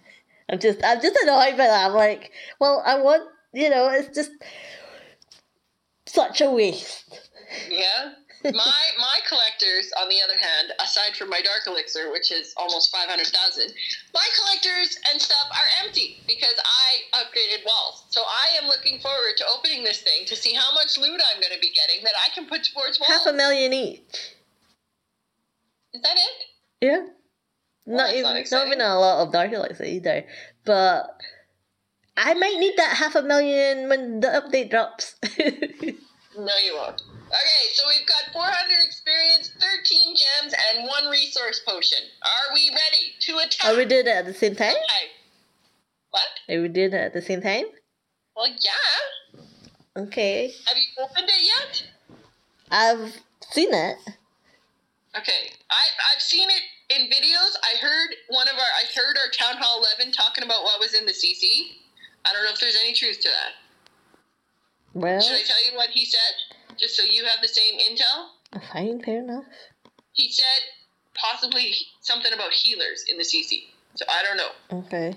I'm 0.49 0.59
just, 0.59 0.83
I'm 0.83 1.01
just 1.01 1.17
annoyed 1.23 1.57
by 1.57 1.65
that. 1.67 1.87
I'm 1.87 1.95
like, 1.95 2.31
well, 2.59 2.83
I 2.85 2.99
want, 2.99 3.23
you 3.53 3.69
know, 3.69 3.89
it's 3.89 4.15
just 4.15 4.31
such 6.05 6.41
a 6.41 6.49
waste. 6.49 7.19
Yeah. 7.69 8.13
my 8.53 8.85
my 8.99 9.19
collectors, 9.27 9.89
on 9.99 10.07
the 10.07 10.21
other 10.21 10.37
hand, 10.37 10.71
aside 10.79 11.15
from 11.17 11.29
my 11.29 11.41
dark 11.41 11.65
elixir, 11.65 12.11
which 12.11 12.31
is 12.31 12.53
almost 12.57 12.91
five 12.91 13.09
hundred 13.09 13.27
thousand, 13.27 13.73
my 14.13 14.27
collectors 14.37 14.99
and 15.09 15.19
stuff 15.19 15.49
are 15.49 15.83
empty 15.83 16.21
because 16.27 16.53
I 16.61 17.23
upgraded 17.23 17.65
walls. 17.65 18.05
So 18.09 18.21
I 18.21 18.61
am 18.61 18.67
looking 18.67 18.99
forward 18.99 19.33
to 19.37 19.45
opening 19.57 19.83
this 19.83 20.01
thing 20.01 20.25
to 20.27 20.35
see 20.35 20.53
how 20.53 20.73
much 20.75 20.97
loot 20.97 21.19
I'm 21.33 21.41
going 21.41 21.53
to 21.53 21.59
be 21.59 21.71
getting 21.73 22.03
that 22.03 22.13
I 22.21 22.29
can 22.35 22.45
put 22.45 22.69
towards 22.69 22.99
walls. 22.99 23.09
Half 23.09 23.25
a 23.25 23.33
million 23.33 23.73
each. 23.73 24.35
Is 25.93 26.01
that 26.01 26.17
it? 26.17 26.54
Yeah. 26.81 27.05
Well, 27.85 27.97
not 27.97 28.13
even 28.13 28.23
not 28.23 28.51
not, 28.51 28.67
even 28.67 28.81
a 28.81 28.99
lot 28.99 29.25
of 29.25 29.33
Dark 29.33 29.51
Elixir 29.51 29.83
either. 29.83 30.25
But 30.65 31.21
I 32.17 32.33
might 32.33 32.59
need 32.59 32.77
that 32.77 32.97
half 32.97 33.15
a 33.15 33.21
million 33.21 33.89
when 33.89 34.19
the 34.19 34.27
update 34.27 34.69
drops. 34.69 35.15
No, 36.37 36.51
you 36.65 36.75
won't. 36.75 37.01
Okay, 37.01 37.65
so 37.73 37.83
we've 37.87 38.05
got 38.07 38.33
400 38.33 38.73
experience, 38.85 39.51
13 39.57 40.15
gems, 40.15 40.53
and 40.53 40.85
one 40.85 41.09
resource 41.09 41.61
potion. 41.65 41.99
Are 42.21 42.53
we 42.53 42.69
ready 42.69 43.13
to 43.21 43.37
attack? 43.37 43.71
Are 43.71 43.77
we 43.77 43.85
doing 43.85 44.05
it 44.05 44.09
at 44.09 44.25
the 44.25 44.33
same 44.33 44.55
time? 44.55 44.75
Okay. 44.75 45.07
What? 46.09 46.23
Are 46.49 46.61
we 46.61 46.67
doing 46.67 46.93
it 46.93 46.93
at 46.93 47.13
the 47.13 47.21
same 47.21 47.41
time? 47.41 47.65
Well, 48.35 48.47
yeah. 48.47 50.01
Okay. 50.03 50.51
Have 50.65 50.77
you 50.77 51.03
opened 51.03 51.29
it 51.29 51.41
yet? 51.41 51.83
I've 52.69 53.13
seen 53.51 53.73
it. 53.73 53.97
Okay, 55.17 55.51
I've, 55.71 55.95
I've 56.13 56.21
seen 56.21 56.49
it 56.49 56.61
in 56.95 57.07
videos. 57.07 57.55
I 57.63 57.77
heard 57.79 58.09
one 58.29 58.47
of 58.47 58.55
our, 58.55 58.59
I 58.59 58.83
heard 58.93 59.17
our 59.17 59.31
Town 59.31 59.61
Hall 59.61 59.83
11 59.97 60.11
talking 60.11 60.43
about 60.43 60.63
what 60.63 60.79
was 60.79 60.93
in 60.93 61.05
the 61.05 61.13
CC. 61.13 61.79
I 62.25 62.33
don't 62.33 62.43
know 62.43 62.51
if 62.51 62.59
there's 62.59 62.77
any 62.83 62.93
truth 62.93 63.21
to 63.21 63.29
that. 63.29 63.53
Well, 64.93 65.21
Should 65.21 65.35
I 65.35 65.43
tell 65.43 65.63
you 65.65 65.77
what 65.77 65.89
he 65.89 66.05
said? 66.05 66.77
Just 66.77 66.97
so 66.97 67.03
you 67.03 67.23
have 67.25 67.39
the 67.41 67.47
same 67.47 67.79
intel? 67.79 68.61
fine, 68.71 69.01
fair 69.03 69.19
enough. 69.19 69.45
He 70.13 70.31
said 70.31 70.61
possibly 71.13 71.73
something 72.01 72.33
about 72.33 72.51
healers 72.51 73.05
in 73.09 73.17
the 73.17 73.23
CC. 73.23 73.65
So 73.95 74.05
I 74.09 74.23
don't 74.23 74.37
know. 74.37 74.79
Okay. 74.85 75.15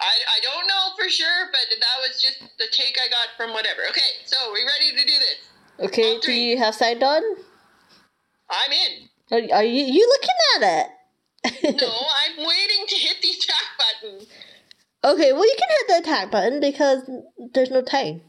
I, 0.00 0.14
I 0.36 0.40
don't 0.42 0.66
know 0.66 0.96
for 0.98 1.08
sure, 1.08 1.48
but 1.52 1.60
that 1.70 2.08
was 2.08 2.20
just 2.20 2.40
the 2.58 2.66
take 2.72 2.96
I 3.02 3.08
got 3.08 3.28
from 3.36 3.52
whatever. 3.52 3.82
Okay, 3.90 4.20
so 4.24 4.36
we 4.52 4.60
ready 4.60 4.90
to 4.96 5.06
do 5.06 5.18
this? 5.18 5.86
Okay, 5.86 6.18
do 6.20 6.32
you 6.32 6.58
have 6.58 6.74
side 6.74 7.02
on? 7.02 7.22
I'm 8.52 8.72
in. 8.72 9.08
Are, 9.32 9.56
are 9.56 9.64
you 9.64 9.84
you 9.84 10.06
looking 10.08 10.38
at 10.56 10.80
it? 10.80 10.86
No, 11.80 11.88
I'm 11.88 12.36
waiting 12.46 12.86
to 12.86 12.94
hit 12.94 13.16
the 13.20 13.30
attack 13.30 13.66
button. 13.78 14.26
okay, 15.04 15.32
well 15.32 15.44
you 15.44 15.56
can 15.58 15.68
hit 15.70 15.88
the 15.88 15.98
attack 16.08 16.30
button 16.30 16.60
because 16.60 17.02
there's 17.54 17.70
no 17.70 17.82
time. 17.82 18.20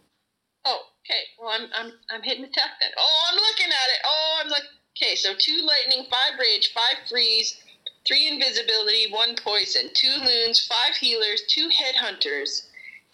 Oh, 0.66 0.80
okay. 1.06 1.20
Well, 1.40 1.50
I'm 1.54 1.68
I'm 1.76 1.92
I'm 2.10 2.24
hitting 2.24 2.44
the 2.44 2.50
attack 2.50 2.72
then. 2.82 2.90
Oh, 2.98 3.20
I'm 3.30 3.36
looking 3.36 3.68
at 3.68 3.90
it. 3.92 4.00
Oh, 4.06 4.42
I'm 4.44 4.50
like 4.50 4.64
okay. 4.98 5.16
So 5.16 5.34
two 5.38 5.62
lightning, 5.68 6.08
five 6.10 6.40
rage, 6.40 6.74
five 6.74 7.08
freeze, 7.10 7.62
three 8.08 8.28
invisibility, 8.28 9.12
one 9.12 9.36
poison, 9.36 9.90
two 9.94 10.16
loons, 10.26 10.66
five 10.66 10.96
healers, 10.96 11.44
two 11.50 11.70
headhunters, 11.70 12.68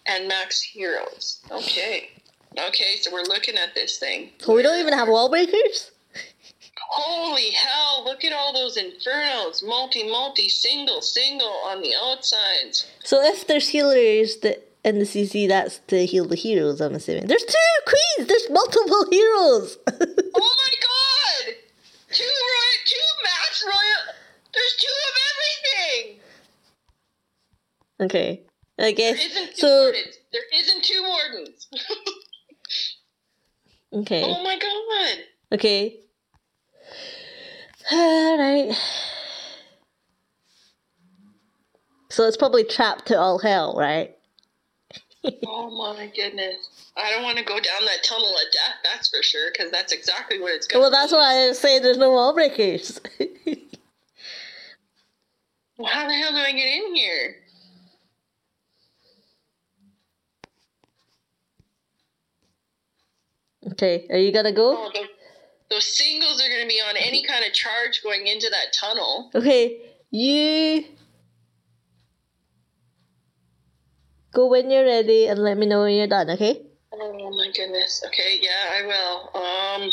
and 0.06 0.28
max 0.28 0.62
heroes. 0.62 1.40
Okay. 1.50 2.10
Okay, 2.58 2.96
so 3.00 3.12
we're 3.12 3.22
looking 3.22 3.56
at 3.56 3.74
this 3.74 3.98
thing. 3.98 4.30
So 4.38 4.54
we 4.54 4.62
don't 4.62 4.80
even 4.80 4.92
have 4.92 5.08
wall 5.08 5.28
breakers? 5.28 5.92
Holy 6.92 7.50
hell! 7.52 8.02
Look 8.04 8.24
at 8.24 8.32
all 8.32 8.52
those 8.52 8.76
infernos, 8.76 9.64
multi, 9.64 10.02
multi, 10.10 10.48
single, 10.48 11.00
single 11.02 11.46
on 11.64 11.82
the 11.82 11.94
outsides. 12.02 12.84
So 13.04 13.22
if 13.22 13.46
there's 13.46 13.68
healers 13.68 14.38
that 14.38 14.68
in 14.84 14.98
the 14.98 15.04
CC, 15.04 15.46
that's 15.46 15.78
to 15.86 16.04
heal 16.04 16.24
the 16.26 16.34
heroes, 16.34 16.80
I'm 16.80 16.94
assuming. 16.94 17.28
There's 17.28 17.44
two 17.44 17.56
queens! 17.86 18.28
There's 18.28 18.50
multiple 18.50 19.06
heroes! 19.10 19.78
Oh 20.42 20.56
my 20.56 20.72
god! 20.80 21.54
Two 22.12 22.24
royal, 22.24 22.78
two 22.86 23.08
max 23.22 23.64
royal. 23.64 24.14
There's 24.52 24.76
two 24.80 24.96
of 25.08 25.14
everything. 25.30 26.20
okay. 28.00 28.42
I 28.78 28.92
guess. 28.92 29.18
isn't 29.24 29.50
two 29.50 29.56
So, 29.56 29.68
wardens. 29.82 30.18
There 30.32 30.42
isn't 30.54 30.82
two 30.84 31.02
wardens. 31.06 31.68
okay. 33.92 34.22
oh 34.24 34.42
my 34.42 34.58
god! 34.58 35.24
Okay. 35.52 35.96
Alright. 37.92 38.76
So 42.08 42.26
it's 42.26 42.36
probably 42.36 42.64
trapped 42.64 43.06
to 43.06 43.18
all 43.18 43.38
hell, 43.38 43.74
right? 43.78 44.16
Oh 45.46 45.70
my 45.70 46.10
goodness! 46.14 46.90
I 46.96 47.10
don't 47.10 47.22
want 47.22 47.36
to 47.38 47.44
go 47.44 47.54
down 47.54 47.84
that 47.84 48.02
tunnel 48.02 48.28
of 48.28 48.52
death. 48.52 48.74
That's 48.84 49.10
for 49.10 49.22
sure, 49.22 49.50
because 49.52 49.70
that's 49.70 49.92
exactly 49.92 50.40
what 50.40 50.54
it's 50.54 50.66
going. 50.66 50.80
Well, 50.82 50.90
that's 50.90 51.12
why 51.12 51.48
I 51.48 51.52
say 51.52 51.78
there's 51.78 51.98
no 51.98 52.10
wall 52.10 52.32
breakers. 52.32 53.00
well, 55.76 55.88
how 55.88 56.08
the 56.08 56.14
hell 56.14 56.30
do 56.30 56.38
I 56.38 56.52
get 56.52 56.68
in 56.68 56.94
here? 56.94 57.36
okay, 63.72 64.06
are 64.10 64.18
you 64.18 64.32
gonna 64.32 64.52
go? 64.52 64.76
Oh, 64.76 65.06
those, 65.70 65.84
singles 65.84 66.42
are 66.42 66.48
going 66.48 66.62
to 66.62 66.68
be 66.68 66.80
on 66.80 66.96
any 66.96 67.22
kind 67.22 67.44
of 67.44 67.52
charge 67.52 68.02
going 68.02 68.26
into 68.26 68.48
that 68.50 68.72
tunnel. 68.72 69.30
Okay, 69.34 69.80
you 70.10 70.84
go 74.32 74.46
when 74.46 74.70
you're 74.70 74.84
ready 74.84 75.26
and 75.26 75.38
let 75.38 75.56
me 75.56 75.66
know 75.66 75.82
when 75.82 75.94
you're 75.94 76.06
done. 76.06 76.30
Okay. 76.30 76.62
Oh 76.92 77.30
my 77.30 77.50
goodness. 77.54 78.02
Okay, 78.06 78.40
yeah, 78.42 78.70
I 78.72 78.86
will. 78.86 79.30
Um. 79.42 79.90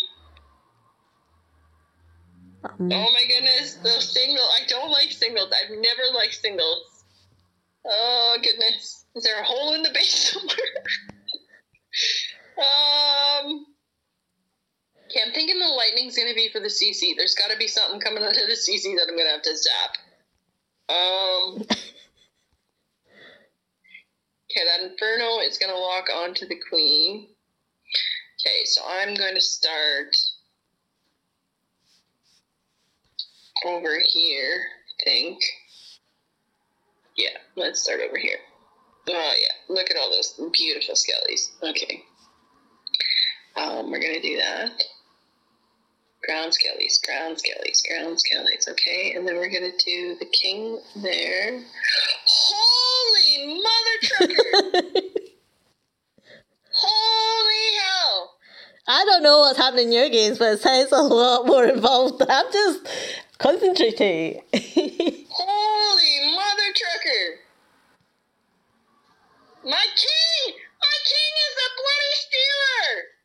Um, 2.64 2.92
Oh 2.92 3.12
my 3.14 3.24
goodness, 3.28 3.76
those 3.76 4.12
single. 4.12 4.44
I 4.44 4.66
don't 4.68 4.90
like 4.92 5.12
singles. 5.12 5.52
I've 5.54 5.70
never 5.72 6.02
liked 6.16 6.34
singles. 6.34 7.04
Oh 7.86 8.38
goodness, 8.42 9.06
is 9.16 9.24
there 9.24 9.40
a 9.40 9.44
hole 9.44 9.74
in 9.74 9.84
the 9.84 9.92
base 9.94 10.32
somewhere? 10.34 10.58
um. 13.46 13.66
Okay, 15.10 15.22
I'm 15.26 15.34
thinking 15.34 15.58
the 15.58 15.68
lightning's 15.68 16.18
gonna 16.18 16.34
be 16.36 16.50
for 16.52 16.60
the 16.60 16.68
CC. 16.68 17.16
There's 17.16 17.36
got 17.36 17.50
to 17.50 17.58
be 17.58 17.68
something 17.68 18.02
coming 18.02 18.24
out 18.24 18.32
of 18.32 18.48
the 18.48 18.58
CC 18.58 18.94
that 18.98 19.08
I'm 19.10 19.18
gonna 19.18 19.30
have 19.30 19.42
to 19.42 19.56
zap. 19.56 19.98
Um. 20.90 21.66
Okay, 24.50 24.66
that 24.66 24.90
inferno 24.90 25.40
is 25.40 25.58
gonna 25.58 25.76
lock 25.76 26.06
onto 26.10 26.48
the 26.48 26.60
queen. 26.70 27.28
Okay, 28.40 28.64
so 28.66 28.82
I'm 28.88 29.14
going 29.14 29.36
to 29.36 29.42
start 29.42 30.16
over 33.66 34.00
here, 34.08 34.64
I 35.02 35.04
think. 35.04 35.40
Yeah, 37.18 37.38
let's 37.56 37.84
start 37.84 38.00
over 38.08 38.18
here. 38.18 38.38
Oh 39.10 39.34
yeah, 39.40 39.74
look 39.74 39.92
at 39.92 39.98
all 39.98 40.10
those 40.10 40.40
beautiful 40.54 40.96
skellies. 40.96 41.50
Okay. 41.62 42.04
Um, 43.56 43.92
we're 43.92 44.02
gonna 44.02 44.22
do 44.22 44.38
that. 44.38 44.72
Ground 46.28 46.52
skellies, 46.52 47.02
ground 47.06 47.38
skellies, 47.38 47.82
ground 47.88 48.18
skellies. 48.18 48.68
Okay, 48.68 49.14
and 49.16 49.26
then 49.26 49.38
we're 49.38 49.50
gonna 49.50 49.72
do 49.86 50.18
the 50.20 50.26
king 50.26 50.78
there. 51.02 51.64
Holy 52.26 53.64
mother 53.64 53.98
trucker! 54.02 54.92
Holy 56.74 57.78
hell! 57.80 58.36
I 58.90 59.06
don't 59.06 59.24
know 59.24 59.40
what's 59.40 59.58
happening 59.58 59.88
in 59.88 59.94
your 59.94 60.10
games, 60.10 60.38
but 60.38 60.52
it 60.54 60.60
sounds 60.60 60.92
a 60.92 61.02
lot 61.02 61.46
more 61.46 61.64
involved. 61.64 62.22
I'm 62.30 62.52
just 62.52 62.86
concentrating. 63.38 64.42
Holy 64.54 66.36
mother 66.36 66.74
trucker! 66.76 67.40
My 69.64 69.86
king! 69.96 70.56
My 70.56 70.98
king 71.08 71.34
is 71.48 71.56
a 71.56 71.70
bloody 71.78 72.14
stealer! 72.20 73.17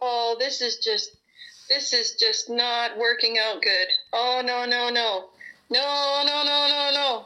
Oh, 0.00 0.36
this 0.38 0.60
is 0.60 0.78
just 0.78 1.16
this 1.68 1.92
is 1.92 2.14
just 2.14 2.48
not 2.48 2.96
working 2.98 3.36
out 3.38 3.62
good. 3.62 3.88
Oh 4.12 4.42
no 4.44 4.64
no 4.64 4.90
no. 4.90 5.24
No 5.70 6.22
no 6.26 6.42
no 6.44 6.68
no 6.68 6.90
no. 6.92 7.24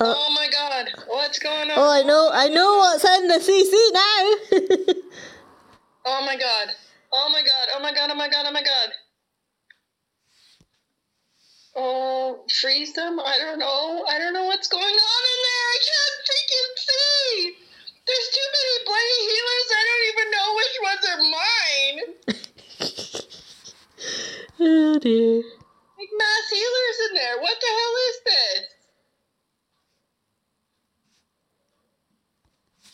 Uh, 0.00 0.14
oh 0.16 0.32
my 0.34 0.48
god. 0.50 0.88
What's 1.08 1.38
going 1.38 1.70
on? 1.70 1.76
oh, 1.78 1.90
I 1.90 2.02
know, 2.02 2.30
I 2.32 2.48
know 2.48 2.76
what's 2.78 3.04
in 3.04 3.28
the 3.28 3.40
CC 3.40 4.92
now. 4.94 5.00
Oh 6.06 6.24
my 6.26 6.36
god. 6.36 6.68
Oh 7.12 7.30
my 7.32 7.40
god. 7.40 7.68
Oh 7.74 7.80
my 7.80 7.94
god. 7.94 8.10
Oh 8.10 8.14
my 8.14 8.28
god. 8.28 8.44
Oh 8.46 8.52
my 8.52 8.62
god. 8.62 8.88
Oh, 11.76 12.44
freeze 12.60 12.92
them? 12.92 13.18
I 13.18 13.38
don't 13.38 13.58
know. 13.58 14.04
I 14.08 14.18
don't 14.18 14.34
know 14.34 14.44
what's 14.44 14.68
going 14.68 14.82
on 14.82 14.90
in 14.90 15.40
there. 15.48 15.66
I 15.72 15.78
can't 15.88 16.18
freaking 16.28 16.74
see. 16.84 17.63
There's 18.06 18.28
too 18.36 18.48
many 18.52 18.74
bloody 18.84 19.20
healers. 19.28 19.68
I 19.72 19.82
don't 19.88 20.06
even 20.12 20.28
know 20.30 20.48
which 20.60 20.76
ones 20.88 21.04
are 21.08 21.22
mine. 21.40 21.98
oh 24.60 24.98
dear. 24.98 25.36
Like 25.98 26.12
mass 26.18 26.46
healers 26.52 26.98
in 27.08 27.14
there. 27.14 27.40
What 27.40 27.56
the 27.60 27.66
hell 27.66 27.96
is 28.08 28.18
this? 28.24 28.74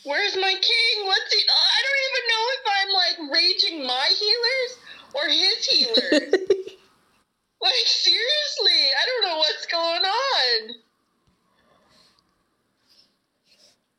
Where's 0.05 0.37
my 0.37 0.55
king? 0.55 1.07
What's 1.07 1.33
he? 1.33 1.43
Oh, 1.51 1.69
I 1.77 1.81
don't 1.85 2.03
even 2.09 2.25
know 2.31 2.45
if 2.57 2.63
I'm 2.79 2.93
like 2.95 3.19
raging 3.35 3.87
my 3.87 4.09
healers 4.17 4.73
or 5.15 5.29
his 5.29 5.67
healers. 5.67 6.31
like 7.61 7.87
seriously, 7.87 8.81
I 8.97 9.03
don't 9.07 9.25
know 9.29 9.39
what's 9.39 9.67
going 9.67 10.05
on. 10.05 10.75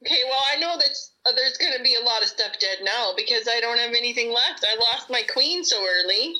Okay, 0.03 0.21
well 0.27 0.41
I 0.51 0.59
know 0.59 0.77
that 0.77 0.89
uh, 1.27 1.35
there's 1.35 1.57
gonna 1.57 1.83
be 1.83 1.95
a 1.95 2.03
lot 2.03 2.23
of 2.23 2.29
stuff 2.41 2.59
dead 2.59 2.80
now 2.84 3.11
because 3.15 3.47
I 3.47 3.59
don't 3.59 3.77
have 3.77 3.93
anything 3.93 4.31
left. 4.31 4.65
I 4.65 4.77
lost 4.80 5.09
my 5.09 5.22
queen 5.31 5.63
so 5.63 5.77
early. 5.77 6.35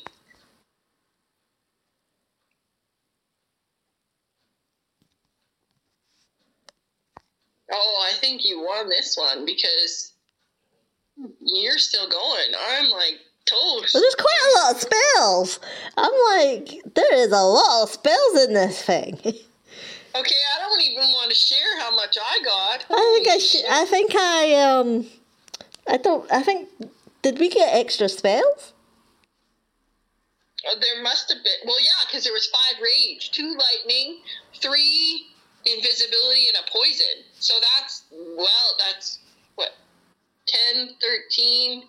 Oh, 7.70 8.06
I 8.08 8.12
think 8.18 8.44
you 8.44 8.60
won 8.60 8.88
this 8.88 9.16
one 9.16 9.46
because 9.46 10.12
you're 11.40 11.78
still 11.78 12.08
going. 12.08 12.52
I'm 12.68 12.90
like 12.90 13.20
toast. 13.46 13.94
Well, 13.94 14.02
there's 14.02 14.14
quite 14.14 14.42
a 14.46 14.58
lot 14.58 14.74
of 14.74 14.80
spells. 14.80 15.60
I'm 15.96 16.12
like, 16.36 16.94
there 16.94 17.14
is 17.14 17.32
a 17.32 17.42
lot 17.42 17.84
of 17.84 17.90
spells 17.90 18.44
in 18.46 18.54
this 18.54 18.82
thing. 18.82 19.18
Okay, 20.14 20.34
I 20.56 20.60
don't 20.60 20.82
even 20.82 21.04
want 21.14 21.30
to 21.30 21.36
share 21.36 21.78
how 21.80 21.96
much 21.96 22.18
I 22.18 22.44
got. 22.44 22.84
I 22.90 23.12
think 23.14 23.28
I, 23.28 23.30
Holy 23.30 23.40
sh- 23.40 23.64
I 23.70 23.84
think 23.86 24.14
I 24.14 24.54
um, 24.56 25.06
I 25.88 25.96
don't. 25.96 26.30
I 26.32 26.42
think 26.42 26.68
did 27.22 27.38
we 27.38 27.48
get 27.48 27.74
extra 27.74 28.08
spells? 28.08 28.72
Oh, 30.66 30.76
there 30.80 31.02
must 31.02 31.32
have 31.32 31.42
been. 31.42 31.66
Well, 31.66 31.80
yeah, 31.80 32.06
because 32.06 32.24
there 32.24 32.32
was 32.32 32.46
five 32.46 32.80
rage, 32.80 33.30
two 33.32 33.56
lightning, 33.58 34.20
three 34.60 35.26
invisibility, 35.66 36.46
and 36.48 36.56
a 36.56 36.70
poison. 36.70 37.24
So 37.38 37.54
that's 37.60 38.04
well, 38.12 38.76
that's 38.78 39.18
what 39.56 39.70
10, 40.46 40.90
13, 41.00 41.82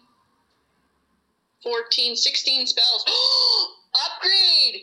14, 1.64 2.16
16 2.16 2.68
spells. 2.68 3.06
Upgrade. 4.06 4.82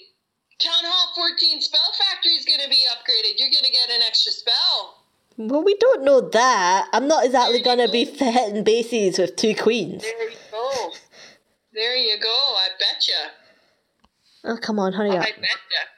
Town 0.60 0.84
Hall 0.84 1.14
14 1.16 1.62
Spell 1.62 1.80
Factory 1.96 2.32
is 2.32 2.44
going 2.44 2.60
to 2.60 2.68
be 2.68 2.84
upgraded. 2.92 3.40
You're 3.40 3.48
going 3.48 3.64
to 3.64 3.72
get 3.72 3.88
an 3.88 4.02
extra 4.06 4.30
spell. 4.30 4.99
Well, 5.48 5.64
we 5.64 5.74
don't 5.76 6.04
know 6.04 6.20
that. 6.20 6.88
I'm 6.92 7.08
not 7.08 7.24
exactly 7.24 7.62
gonna 7.62 7.88
be 7.88 8.04
hitting 8.04 8.62
bases 8.62 9.18
with 9.18 9.36
two 9.36 9.54
queens. 9.54 10.02
There 10.02 10.28
you 10.28 10.36
go. 10.50 10.92
There 11.72 11.96
you 11.96 12.20
go. 12.20 12.28
I 12.28 12.68
betcha. 12.78 13.30
Oh, 14.44 14.58
come 14.60 14.78
on, 14.78 14.92
hurry 14.92 15.12
up. 15.12 15.22
I 15.22 15.30
betcha. 15.30 15.88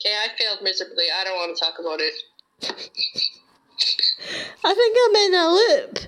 Okay, 0.00 0.12
I 0.12 0.26
failed 0.36 0.62
miserably. 0.62 1.04
I 1.16 1.22
don't 1.22 1.36
want 1.36 1.56
to 1.56 1.64
talk 1.64 1.78
about 1.78 2.00
it. 2.00 2.14
I 4.64 4.74
think 4.74 4.98
I'm 5.04 5.16
in 5.16 5.34
a 5.34 5.48
loop. 5.48 5.98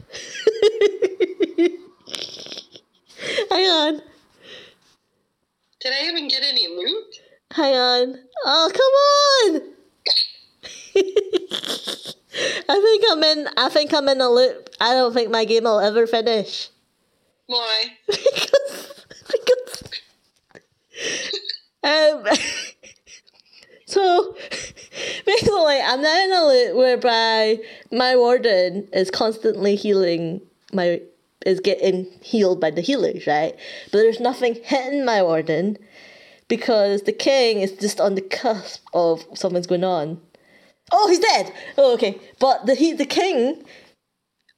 Hang 3.51 3.67
on. 3.67 4.03
Did 5.85 5.93
I 5.93 6.07
even 6.07 6.29
get 6.29 6.43
any 6.43 6.67
loot? 6.67 7.21
Hang 7.51 7.75
on. 7.75 8.19
Oh, 8.47 8.71
come 8.73 9.61
on! 9.61 9.75
I 12.69 12.81
think 12.81 13.05
I'm 13.11 13.23
in. 13.23 13.49
I 13.59 13.69
think 13.69 13.93
I'm 13.93 14.09
in 14.09 14.23
a 14.23 14.31
loop. 14.31 14.71
I 14.81 14.95
don't 14.95 15.13
think 15.13 15.31
my 15.31 15.45
game 15.45 15.65
will 15.65 15.81
ever 15.81 16.07
finish 16.07 16.71
Why? 17.47 17.83
because 18.07 19.05
because 19.31 19.85
um. 21.83 22.25
So 23.87 24.35
basically, 25.27 25.81
I'm 25.81 26.01
now 26.03 26.25
in 26.25 26.33
a 26.33 26.47
loop 26.47 26.77
whereby 26.77 27.59
my 27.93 28.17
warden 28.17 28.89
is 28.93 29.11
constantly 29.11 29.77
healing 29.77 30.41
my 30.73 31.03
is 31.45 31.61
getting 31.61 32.05
healed 32.21 32.61
by 32.61 32.71
the 32.71 32.81
healers, 32.81 33.27
right? 33.27 33.55
But 33.93 33.99
there's 33.99 34.21
nothing 34.21 34.57
hitting 34.63 35.05
my 35.05 35.23
warden 35.23 35.79
because 36.49 37.03
the 37.03 37.13
king 37.13 37.61
is 37.61 37.73
just 37.73 38.01
on 38.01 38.15
the 38.15 38.23
cusp 38.23 38.85
of 38.93 39.25
something's 39.35 39.67
going 39.67 39.85
on. 39.85 40.21
Oh, 40.93 41.09
he's 41.09 41.19
dead. 41.19 41.53
Oh, 41.79 41.95
okay. 41.95 42.21
But 42.39 42.67
the 42.67 42.75
he 42.75 42.93
the 42.93 43.07
king 43.07 43.65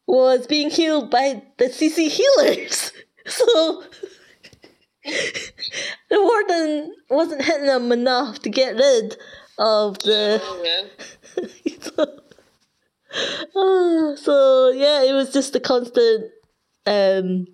was 0.06 0.46
being 0.46 0.70
healed 0.70 1.10
by 1.10 1.42
the 1.58 1.66
CC 1.66 2.08
healers. 2.08 2.92
So 3.28 3.82
the 5.06 6.20
warden 6.20 6.94
wasn't 7.10 7.44
hitting 7.44 7.66
them 7.66 7.92
enough 7.92 8.40
to 8.40 8.50
get 8.50 8.74
rid 8.74 9.16
of 9.58 9.98
the. 10.00 10.40
Oh, 10.42 10.62
man. 10.62 11.48
so, 11.80 12.20
oh, 13.54 14.16
so 14.20 14.70
yeah, 14.70 15.04
it 15.04 15.12
was 15.12 15.32
just 15.32 15.54
a 15.54 15.60
constant. 15.60 16.32
Um, 16.86 17.48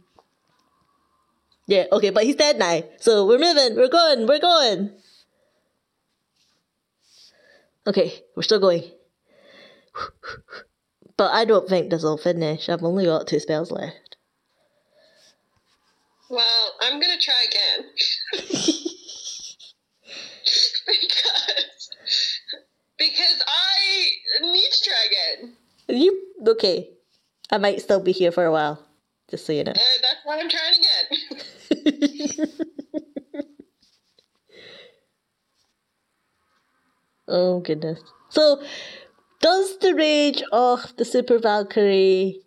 yeah, 1.66 1.84
okay, 1.92 2.10
but 2.10 2.24
he's 2.24 2.36
dead 2.36 2.58
now. 2.58 2.82
So 3.00 3.26
we're 3.26 3.38
moving, 3.38 3.76
we're 3.76 3.88
going, 3.88 4.26
we're 4.26 4.38
going. 4.40 4.90
Okay, 7.86 8.22
we're 8.36 8.42
still 8.42 8.60
going. 8.60 8.84
But 11.14 11.34
I 11.34 11.44
don't 11.44 11.68
think 11.68 11.90
this 11.90 12.02
will 12.02 12.16
finish. 12.16 12.68
I've 12.68 12.82
only 12.82 13.04
got 13.04 13.28
two 13.28 13.38
spells 13.38 13.70
left. 13.70 14.16
Well, 16.30 16.72
I'm 16.80 16.98
gonna 16.98 17.20
try 17.20 17.44
again. 17.46 17.90
because 20.86 21.90
because 22.96 23.44
I 23.46 24.08
need 24.40 24.70
to 24.70 24.82
try 24.82 25.06
again. 25.06 25.52
You 25.88 26.22
okay? 26.48 26.88
I 27.50 27.58
might 27.58 27.82
still 27.82 28.00
be 28.00 28.12
here 28.12 28.32
for 28.32 28.46
a 28.46 28.52
while, 28.52 28.82
just 29.32 29.46
so 29.46 29.52
you 29.52 29.64
know. 29.64 29.72
And 29.72 30.02
that's 30.02 30.20
what 30.24 30.38
I'm 30.38 30.50
trying 30.50 30.74
to 30.74 30.80
get. 32.38 32.50
oh 37.28 37.60
goodness. 37.60 37.98
So, 38.28 38.62
does 39.40 39.78
the 39.78 39.94
rage 39.94 40.42
of 40.52 40.94
the 40.98 41.06
Super 41.06 41.38
Valkyrie 41.38 42.42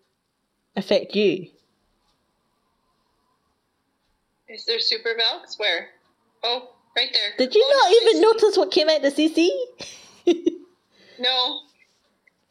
affect 0.75 1.15
you? 1.15 1.47
Is 4.47 4.65
there 4.65 4.79
super 4.79 5.15
Valks? 5.17 5.57
Where? 5.57 5.87
Oh, 6.43 6.69
right 6.95 7.09
there. 7.11 7.33
Did 7.39 7.55
you 7.55 7.65
Oh, 7.67 7.73
not 7.81 7.89
no, 7.89 7.97
even 8.11 8.21
notice 8.21 8.57
what 8.57 8.69
came 8.71 8.89
out 8.89 9.01
the 9.01 9.09
CC? 9.09 9.49
No. 11.17 11.61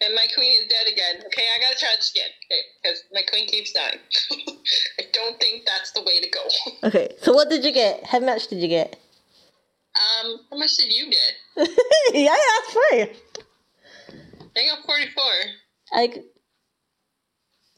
And 0.04 0.14
my 0.14 0.26
queen 0.34 0.52
is 0.52 0.68
dead 0.68 0.92
again. 0.92 1.24
Okay, 1.26 1.44
I 1.56 1.60
gotta 1.60 1.78
try 1.78 1.88
this 1.96 2.10
again. 2.10 2.30
Okay, 2.44 2.60
because 2.82 3.04
my 3.12 3.22
queen 3.22 3.46
keeps 3.46 3.72
dying. 3.72 3.98
I 4.98 5.04
don't 5.12 5.38
think 5.40 5.64
that's 5.64 5.92
the 5.92 6.02
way 6.02 6.20
to 6.20 6.28
go. 6.30 6.40
okay, 6.88 7.08
so 7.22 7.32
what 7.32 7.48
did 7.48 7.64
you 7.64 7.72
get? 7.72 8.04
How 8.04 8.18
much 8.20 8.48
did 8.48 8.58
you 8.58 8.68
get? 8.68 8.96
Um, 9.94 10.40
how 10.50 10.58
much 10.58 10.76
did 10.76 10.92
you 10.92 11.10
get? 11.10 11.68
yeah, 12.14 12.34
that's 12.34 12.76
fine. 12.90 13.16
I 14.56 14.66
got 14.68 14.84
44. 14.84 15.24
I, 15.92 16.22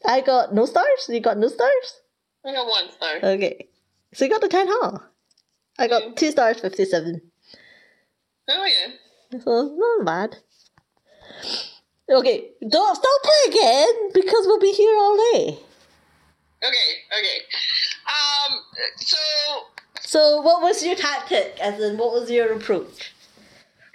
I 0.05 0.21
got 0.21 0.53
no 0.53 0.65
stars. 0.65 1.07
You 1.09 1.19
got 1.19 1.37
no 1.37 1.47
stars. 1.47 2.01
I 2.45 2.53
got 2.53 2.67
one 2.67 2.89
star. 2.91 3.17
Okay, 3.23 3.67
so 4.13 4.25
you 4.25 4.31
got 4.31 4.41
the 4.41 4.49
town 4.49 4.67
hall. 4.67 5.01
I 5.79 5.87
got 5.87 6.03
Yeah. 6.03 6.11
two 6.15 6.31
stars, 6.31 6.59
fifty-seven. 6.59 7.21
Oh, 8.49 8.65
yeah. 8.65 9.39
So 9.43 9.75
not 9.77 10.05
bad. 10.05 10.37
Okay, 12.09 12.51
don't 12.69 12.95
stop 12.95 13.21
play 13.23 13.51
again 13.51 14.11
because 14.13 14.45
we'll 14.45 14.59
be 14.59 14.71
here 14.71 14.95
all 14.95 15.17
day. 15.33 15.59
Okay, 16.63 16.89
okay. 17.19 17.39
Um, 18.07 18.59
so 18.97 19.17
So, 20.01 20.41
what 20.41 20.61
was 20.61 20.85
your 20.85 20.95
tactic? 20.95 21.57
As 21.61 21.81
in, 21.81 21.97
what 21.97 22.13
was 22.13 22.31
your 22.31 22.53
approach? 22.53 23.13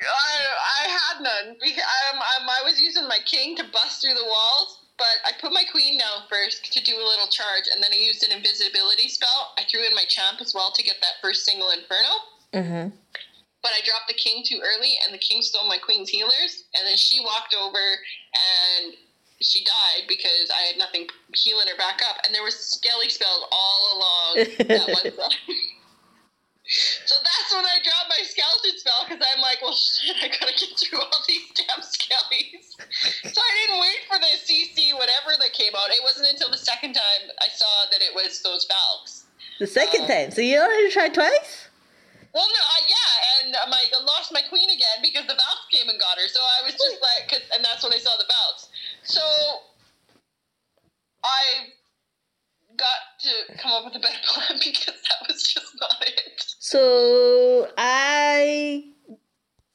I, 0.01 0.84
I 0.84 0.89
had 0.89 1.22
none 1.22 1.56
because 1.60 1.84
um, 2.12 2.18
um, 2.18 2.48
I 2.51 2.62
was 2.64 2.80
using 2.80 3.09
my 3.09 3.18
king 3.24 3.56
to 3.56 3.64
bust 3.72 4.02
through 4.02 4.14
the 4.14 4.24
walls, 4.24 4.80
but 4.98 5.16
I 5.24 5.30
put 5.40 5.52
my 5.52 5.64
queen 5.70 5.98
down 5.98 6.26
first 6.28 6.70
to 6.72 6.82
do 6.82 6.93
a 6.93 7.06
little 7.06 7.28
charge, 7.28 7.64
and 7.72 7.82
then 7.82 7.93
I 7.93 7.97
used 7.97 8.22
an 8.24 8.36
invisibility 8.36 9.09
spell. 9.09 9.55
I 9.56 9.62
threw 9.70 9.80
in 9.86 9.94
my 9.94 10.05
champ 10.09 10.40
as 10.40 10.55
well 10.55 10.70
to 10.72 10.82
get 10.82 10.97
that 11.01 11.22
first 11.22 11.47
single 11.47 11.70
inferno, 11.70 12.12
Mm-hmm. 12.52 12.97
But 13.62 13.72
I 13.72 13.80
dropped 13.84 14.09
the 14.09 14.14
king 14.14 14.43
too 14.44 14.60
early, 14.62 14.94
and 15.05 15.14
the 15.14 15.18
king 15.18 15.43
stole 15.43 15.66
my 15.68 15.78
queen's 15.78 16.09
healers, 16.10 16.64
and 16.74 16.86
then 16.86 16.97
she 16.97 17.20
walked 17.20 17.55
over 17.55 17.78
and 17.78 18.94
she 19.40 19.64
died 19.64 20.06
because 20.09 20.51
I 20.55 20.62
had 20.62 20.78
nothing 20.78 21.06
healing 21.34 21.66
her 21.68 21.76
back 21.76 22.01
up, 22.09 22.16
and 22.24 22.34
there 22.34 22.43
was 22.44 22.55
skelly 22.55 23.09
spells 23.09 23.44
all 23.51 23.97
along 23.98 24.47
that 24.68 24.86
one 24.89 25.12
side. 25.16 25.39
So 27.05 27.16
that's 27.20 27.52
when 27.52 27.64
I 27.66 27.82
dropped 27.82 28.09
my 28.09 28.22
skeleton 28.24 28.78
spell 28.78 29.05
because 29.05 29.20
I'm 29.34 29.43
like, 29.43 29.60
well, 29.60 29.74
shit, 29.74 30.14
I 30.22 30.28
gotta 30.28 30.55
get 30.56 30.70
through 30.78 31.01
all 31.01 31.20
these 31.26 31.43
damn 31.55 31.82
skellies. 31.82 32.78
So 33.34 33.40
I 33.43 33.66
didn't 33.66 33.80
wait 33.80 33.98
for 34.09 34.16
the 34.18 34.30
CC, 34.40 34.94
whatever 34.94 35.36
that 35.43 35.52
came 35.52 35.72
out. 35.76 35.90
It 35.90 36.01
wasn't 36.02 36.28
until 36.30 36.51
the 36.51 36.56
second 36.56 36.94
time 36.94 37.28
I 37.43 37.48
saw 37.55 37.66
that 37.90 38.01
it 38.01 38.14
was 38.14 38.40
those 38.43 38.64
Valks. 38.66 39.24
The 39.59 39.66
second 39.66 40.05
Uh, 40.05 40.09
time. 40.09 40.30
So 40.30 40.40
you 40.40 40.60
already 40.60 40.90
tried 40.90 41.12
twice. 41.14 41.68
Well, 42.35 42.49
no, 42.49 42.63
I, 42.65 42.79
yeah, 42.89 43.45
and 43.45 43.55
um, 43.57 43.73
I 43.73 43.85
lost 44.05 44.33
my 44.33 44.41
queen 44.49 44.71
again 44.71 45.03
because 45.03 45.23
the 45.27 45.35
Valks 45.35 45.67
came 45.71 45.89
and 45.89 46.01
got 46.01 46.17
her. 46.17 46.29
So 46.29 46.41
I 46.41 46.65
was 46.65 46.73
just 46.73 46.99
like, 47.03 47.29
'cause- 47.29 47.49
and 47.55 47.65
that's 47.65 47.83
when 47.85 47.93
I 47.93 47.99
saw 47.99 48.17
the 48.17 48.25
Valks. 48.25 48.69
So 49.05 49.21
I 51.25 51.69
got 52.77 53.21
to 53.21 53.59
come 53.59 53.73
up 53.73 53.85
with 53.85 53.97
a 53.97 54.01
better 54.01 54.19
plan 54.27 54.59
because 54.59 54.87
that 54.87 55.29
was 55.29 55.43
just 55.43 55.73
not 55.81 56.03
it. 56.07 56.45
So 56.59 57.69
I, 57.77 58.85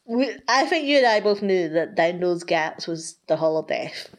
we, 0.06 0.36
I 0.48 0.66
think 0.66 0.88
you 0.88 0.98
and 0.98 1.08
I 1.08 1.20
both 1.20 1.42
knew 1.42 1.70
that 1.70 1.96
down 1.96 2.20
those 2.20 2.44
gaps 2.44 2.88
was 2.88 3.18
the 3.28 3.36
Hall 3.38 3.58
of 3.58 3.68
Death. 3.68 4.10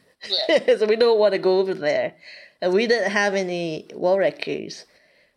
Yeah. 0.47 0.77
so 0.77 0.85
we 0.85 0.95
don't 0.95 1.19
want 1.19 1.33
to 1.33 1.39
go 1.39 1.59
over 1.59 1.73
there, 1.73 2.13
and 2.61 2.73
we 2.73 2.87
didn't 2.87 3.11
have 3.11 3.35
any 3.35 3.87
wall 3.93 4.17
wreckers. 4.19 4.85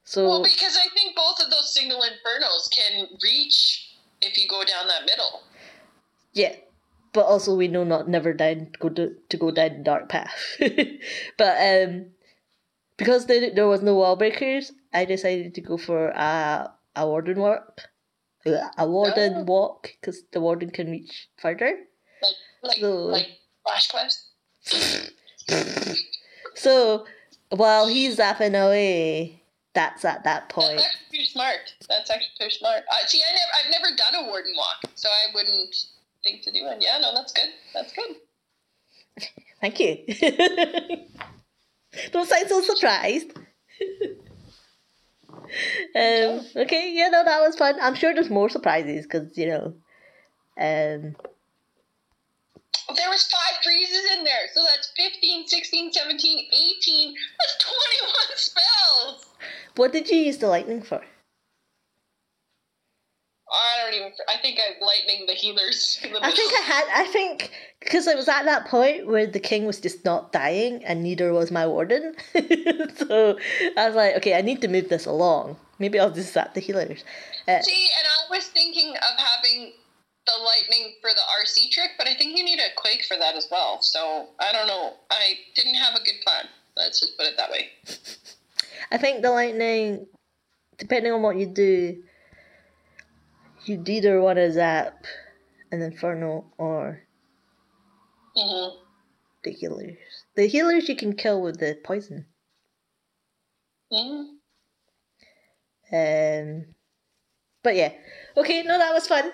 So 0.05 0.29
Well, 0.29 0.43
because 0.43 0.77
I 0.77 0.89
think 0.95 1.15
both 1.16 1.41
of 1.41 1.51
those 1.51 1.73
single 1.73 2.01
infernos 2.01 2.70
can 2.70 3.07
reach 3.23 3.95
if 4.20 4.37
you 4.39 4.49
go 4.49 4.65
down 4.65 4.89
that 4.89 5.05
middle. 5.07 5.43
Yeah, 6.33 6.57
but 7.12 7.27
also 7.27 7.55
we 7.55 7.69
know 7.69 7.85
not 7.85 8.09
never 8.09 8.33
down 8.33 8.70
go 8.79 8.89
to, 8.89 9.15
to 9.29 9.37
go 9.37 9.51
down 9.51 9.79
the 9.79 9.85
dark 9.85 10.09
path. 10.09 10.57
but 11.39 11.57
um, 11.61 12.07
because 12.97 13.27
there, 13.27 13.51
there 13.55 13.69
was 13.69 13.83
no 13.83 13.95
wall 13.95 14.16
breakers, 14.16 14.73
I 14.93 15.05
decided 15.05 15.55
to 15.55 15.61
go 15.61 15.77
for 15.77 16.09
a 16.09 16.73
a 16.95 17.07
warden 17.07 17.39
walk, 17.41 17.89
a 18.77 18.87
warden 18.87 19.35
Oh. 19.39 19.43
walk 19.45 19.93
because 20.01 20.23
the 20.33 20.41
warden 20.41 20.70
can 20.70 20.91
reach 20.91 21.29
further. 21.39 21.79
Like, 22.23 22.35
like, 22.62 22.79
So- 22.79 23.07
like 23.07 23.29
Flash 23.65 23.89
Quest. 23.89 24.29
So 26.55 27.07
while 27.51 27.87
he's 27.89 28.19
zapping 28.19 28.55
away, 28.55 29.41
that's 29.74 30.05
at 30.05 30.24
that 30.24 30.49
point. 30.49 30.77
That's 30.77 30.86
actually 30.86 31.19
too 31.19 31.24
smart. 31.24 31.74
That's 31.89 32.11
actually 32.11 32.35
too 32.39 32.51
smart. 32.51 32.82
I 32.90 33.07
see. 33.07 33.20
I 33.20 33.32
never, 33.32 33.53
I've 33.59 33.70
never 33.70 33.97
done 33.97 34.24
a 34.24 34.28
warden 34.28 34.53
walk, 34.57 34.82
so 34.94 35.09
I 35.09 35.35
wouldn't 35.35 35.74
think 36.23 36.43
to 36.43 36.53
do 36.53 36.66
it. 36.66 36.78
Yeah, 36.81 36.99
no, 37.01 37.15
that's 37.15 37.32
good. 37.32 37.49
That's 37.74 37.93
good. 37.93 38.16
Thank 39.61 39.81
you. 39.81 39.99
Don't 42.12 42.28
sound 42.28 42.49
so 42.49 42.61
surprised. 42.62 43.32
um, 45.94 46.40
okay, 46.57 46.93
yeah, 46.94 47.09
no, 47.09 47.24
that 47.24 47.40
was 47.40 47.57
fun. 47.57 47.77
I'm 47.81 47.94
sure 47.94 48.15
there's 48.15 48.31
more 48.31 48.49
surprises 48.49 49.07
because, 49.07 49.36
you 49.36 49.49
know, 49.49 49.74
um, 50.59 51.16
There 52.97 53.09
was 53.11 53.28
five 53.31 53.62
freezes 53.62 54.11
in 54.16 54.24
there, 54.24 54.49
so 54.55 54.61
that's 54.69 54.93
15, 54.97 55.47
16, 55.47 55.93
17, 55.93 56.39
18. 56.78 57.15
That's 57.39 57.65
21 57.65 58.15
spells. 58.36 59.27
what 59.77 59.93
did 59.93 60.09
you 60.11 60.19
use 60.19 60.39
the 60.39 60.49
lightning 60.49 60.82
for? 60.82 61.01
I 63.53 63.85
don't 63.85 63.94
even. 63.94 64.12
I 64.28 64.40
think 64.40 64.59
I 64.59 64.82
lightning 64.82 65.27
the 65.27 65.35
healers. 65.35 65.99
The 66.03 66.24
I 66.24 66.31
think 66.31 66.53
I 66.59 66.62
had, 66.62 66.85
I 66.94 67.05
think, 67.12 67.51
because 67.81 68.07
it 68.07 68.16
was 68.16 68.27
at 68.27 68.44
that 68.44 68.66
point 68.66 69.07
where 69.07 69.27
the 69.27 69.40
king 69.40 69.66
was 69.66 69.78
just 69.78 70.07
not 70.07 70.32
dying 70.32 70.82
and 70.85 71.03
neither 71.03 71.32
was 71.35 71.51
my 71.51 71.66
warden. 71.66 72.15
so 72.97 73.39
I 73.77 73.86
was 73.86 73.94
like, 73.94 74.16
okay, 74.16 74.35
I 74.39 74.40
need 74.40 74.62
to 74.62 74.69
move 74.69 74.89
this 74.89 75.05
along. 75.05 75.57
Maybe 75.78 76.01
I'll 76.01 76.11
just 76.11 76.32
zap 76.32 76.55
the 76.55 76.61
healers. 76.61 77.05
Uh, 77.47 77.61
See, 77.61 77.89
and 77.99 78.09
I 78.09 78.31
was 78.35 78.47
thinking 78.47 78.94
of 78.97 79.19
having 79.19 79.73
the 80.27 80.32
lightning 80.44 80.94
for 81.01 81.11
the 81.11 81.23
RC 81.43 81.70
trick, 81.70 81.90
but 81.99 82.07
I 82.07 82.15
think 82.15 82.36
you 82.36 82.44
need 82.44 82.59
a 82.59 82.74
quake 82.77 83.05
for 83.05 83.16
that 83.16 83.35
as 83.35 83.49
well. 83.51 83.81
So 83.82 84.28
I 84.39 84.53
don't 84.53 84.66
know. 84.66 84.94
I 85.11 85.35
didn't 85.55 85.74
have 85.74 85.94
a 85.94 86.05
good 86.05 86.20
plan. 86.24 86.47
Let's 86.77 87.01
just 87.01 87.16
put 87.19 87.27
it 87.27 87.36
that 87.36 87.51
way. 87.51 87.69
I 88.90 88.99
think 88.99 89.23
the 89.23 89.31
lightning, 89.31 90.07
depending 90.78 91.12
on 91.12 91.23
what 91.23 91.36
you 91.36 91.47
do, 91.47 92.03
you'd 93.65 93.89
either 93.89 94.20
want 94.20 94.36
to 94.36 94.53
zap 94.53 95.05
an 95.70 95.82
inferno 95.82 96.53
or 96.59 97.03
hmm 98.36 98.77
the 99.44 99.51
healers. 99.51 99.99
The 100.36 100.47
healers 100.47 100.89
you 100.89 100.97
can 100.97 101.15
kill 101.16 101.43
with 101.43 101.59
the 101.59 101.77
poison. 101.82 102.27
hmm 103.90 104.23
Um, 105.93 106.74
but 107.62 107.77
yeah, 107.77 107.93
okay, 108.36 108.62
no, 108.62 108.78
that 108.78 108.94
was 108.94 109.07
fun. 109.07 109.31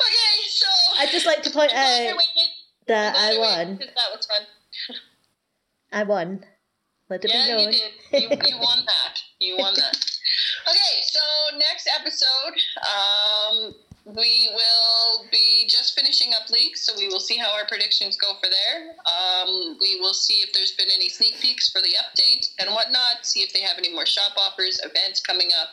Okay, 0.00 0.48
so 0.48 0.66
I'd 0.98 1.10
just 1.10 1.26
like 1.26 1.42
to 1.42 1.50
point 1.50 1.72
I 1.74 2.10
out 2.10 2.18
that 2.86 3.14
I 3.16 3.38
won. 3.38 3.78
That 3.78 4.10
was 4.14 4.26
fun. 4.26 4.96
I 5.92 6.04
won. 6.04 6.44
Let 7.08 7.24
it 7.24 7.30
yeah, 7.32 7.46
be 7.46 7.52
known. 7.52 7.72
you 7.72 7.72
did. 7.72 7.92
You, 8.12 8.50
you 8.50 8.58
won 8.60 8.84
that. 8.86 9.20
You 9.38 9.56
won 9.58 9.74
that. 9.74 9.96
Okay, 10.68 11.00
so 11.02 11.20
next 11.56 11.88
episode, 11.98 12.54
um, 12.84 13.74
we 14.04 14.50
will 14.52 15.24
be 15.30 15.66
just 15.68 15.94
finishing 15.98 16.32
up 16.34 16.50
leagues, 16.50 16.80
so 16.82 16.92
we 16.96 17.08
will 17.08 17.20
see 17.20 17.36
how 17.36 17.52
our 17.54 17.66
predictions 17.66 18.16
go 18.16 18.34
for 18.40 18.48
there. 18.48 18.94
Um, 19.06 19.78
we 19.80 19.98
will 20.00 20.14
see 20.14 20.40
if 20.40 20.52
there's 20.52 20.72
been 20.72 20.88
any 20.94 21.08
sneak 21.08 21.40
peeks 21.40 21.70
for 21.70 21.80
the 21.80 21.94
update 21.96 22.50
and 22.58 22.70
whatnot, 22.70 23.24
see 23.24 23.40
if 23.40 23.52
they 23.52 23.60
have 23.60 23.78
any 23.78 23.92
more 23.92 24.06
shop 24.06 24.32
offers, 24.36 24.80
events 24.84 25.20
coming 25.20 25.48
up. 25.60 25.68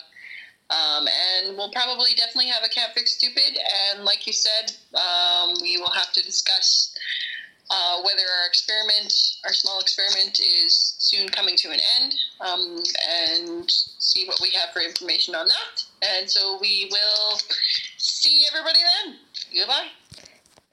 Um, 0.69 1.07
and 1.07 1.57
we'll 1.57 1.71
probably 1.71 2.15
definitely 2.15 2.49
have 2.49 2.63
a 2.63 2.69
Can't 2.69 2.91
Fix 2.93 3.13
Stupid. 3.17 3.57
And 3.93 4.03
like 4.03 4.25
you 4.25 4.33
said, 4.33 4.71
um, 4.95 5.53
we 5.61 5.77
will 5.77 5.91
have 5.91 6.11
to 6.13 6.23
discuss 6.23 6.95
uh, 7.69 8.01
whether 8.03 8.21
our 8.21 8.47
experiment, 8.47 9.13
our 9.45 9.53
small 9.53 9.79
experiment, 9.79 10.39
is 10.39 10.95
soon 10.99 11.29
coming 11.29 11.55
to 11.57 11.69
an 11.69 11.79
end, 12.01 12.15
um, 12.41 12.83
and 13.09 13.71
see 13.99 14.25
what 14.27 14.39
we 14.41 14.49
have 14.51 14.69
for 14.73 14.81
information 14.81 15.35
on 15.35 15.47
that. 15.47 15.83
And 16.17 16.29
so 16.29 16.57
we 16.61 16.89
will 16.91 17.39
see 17.97 18.43
everybody 18.51 18.79
then. 19.03 19.15
Goodbye. 19.53 19.87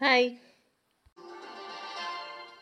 Bye. 0.01 0.37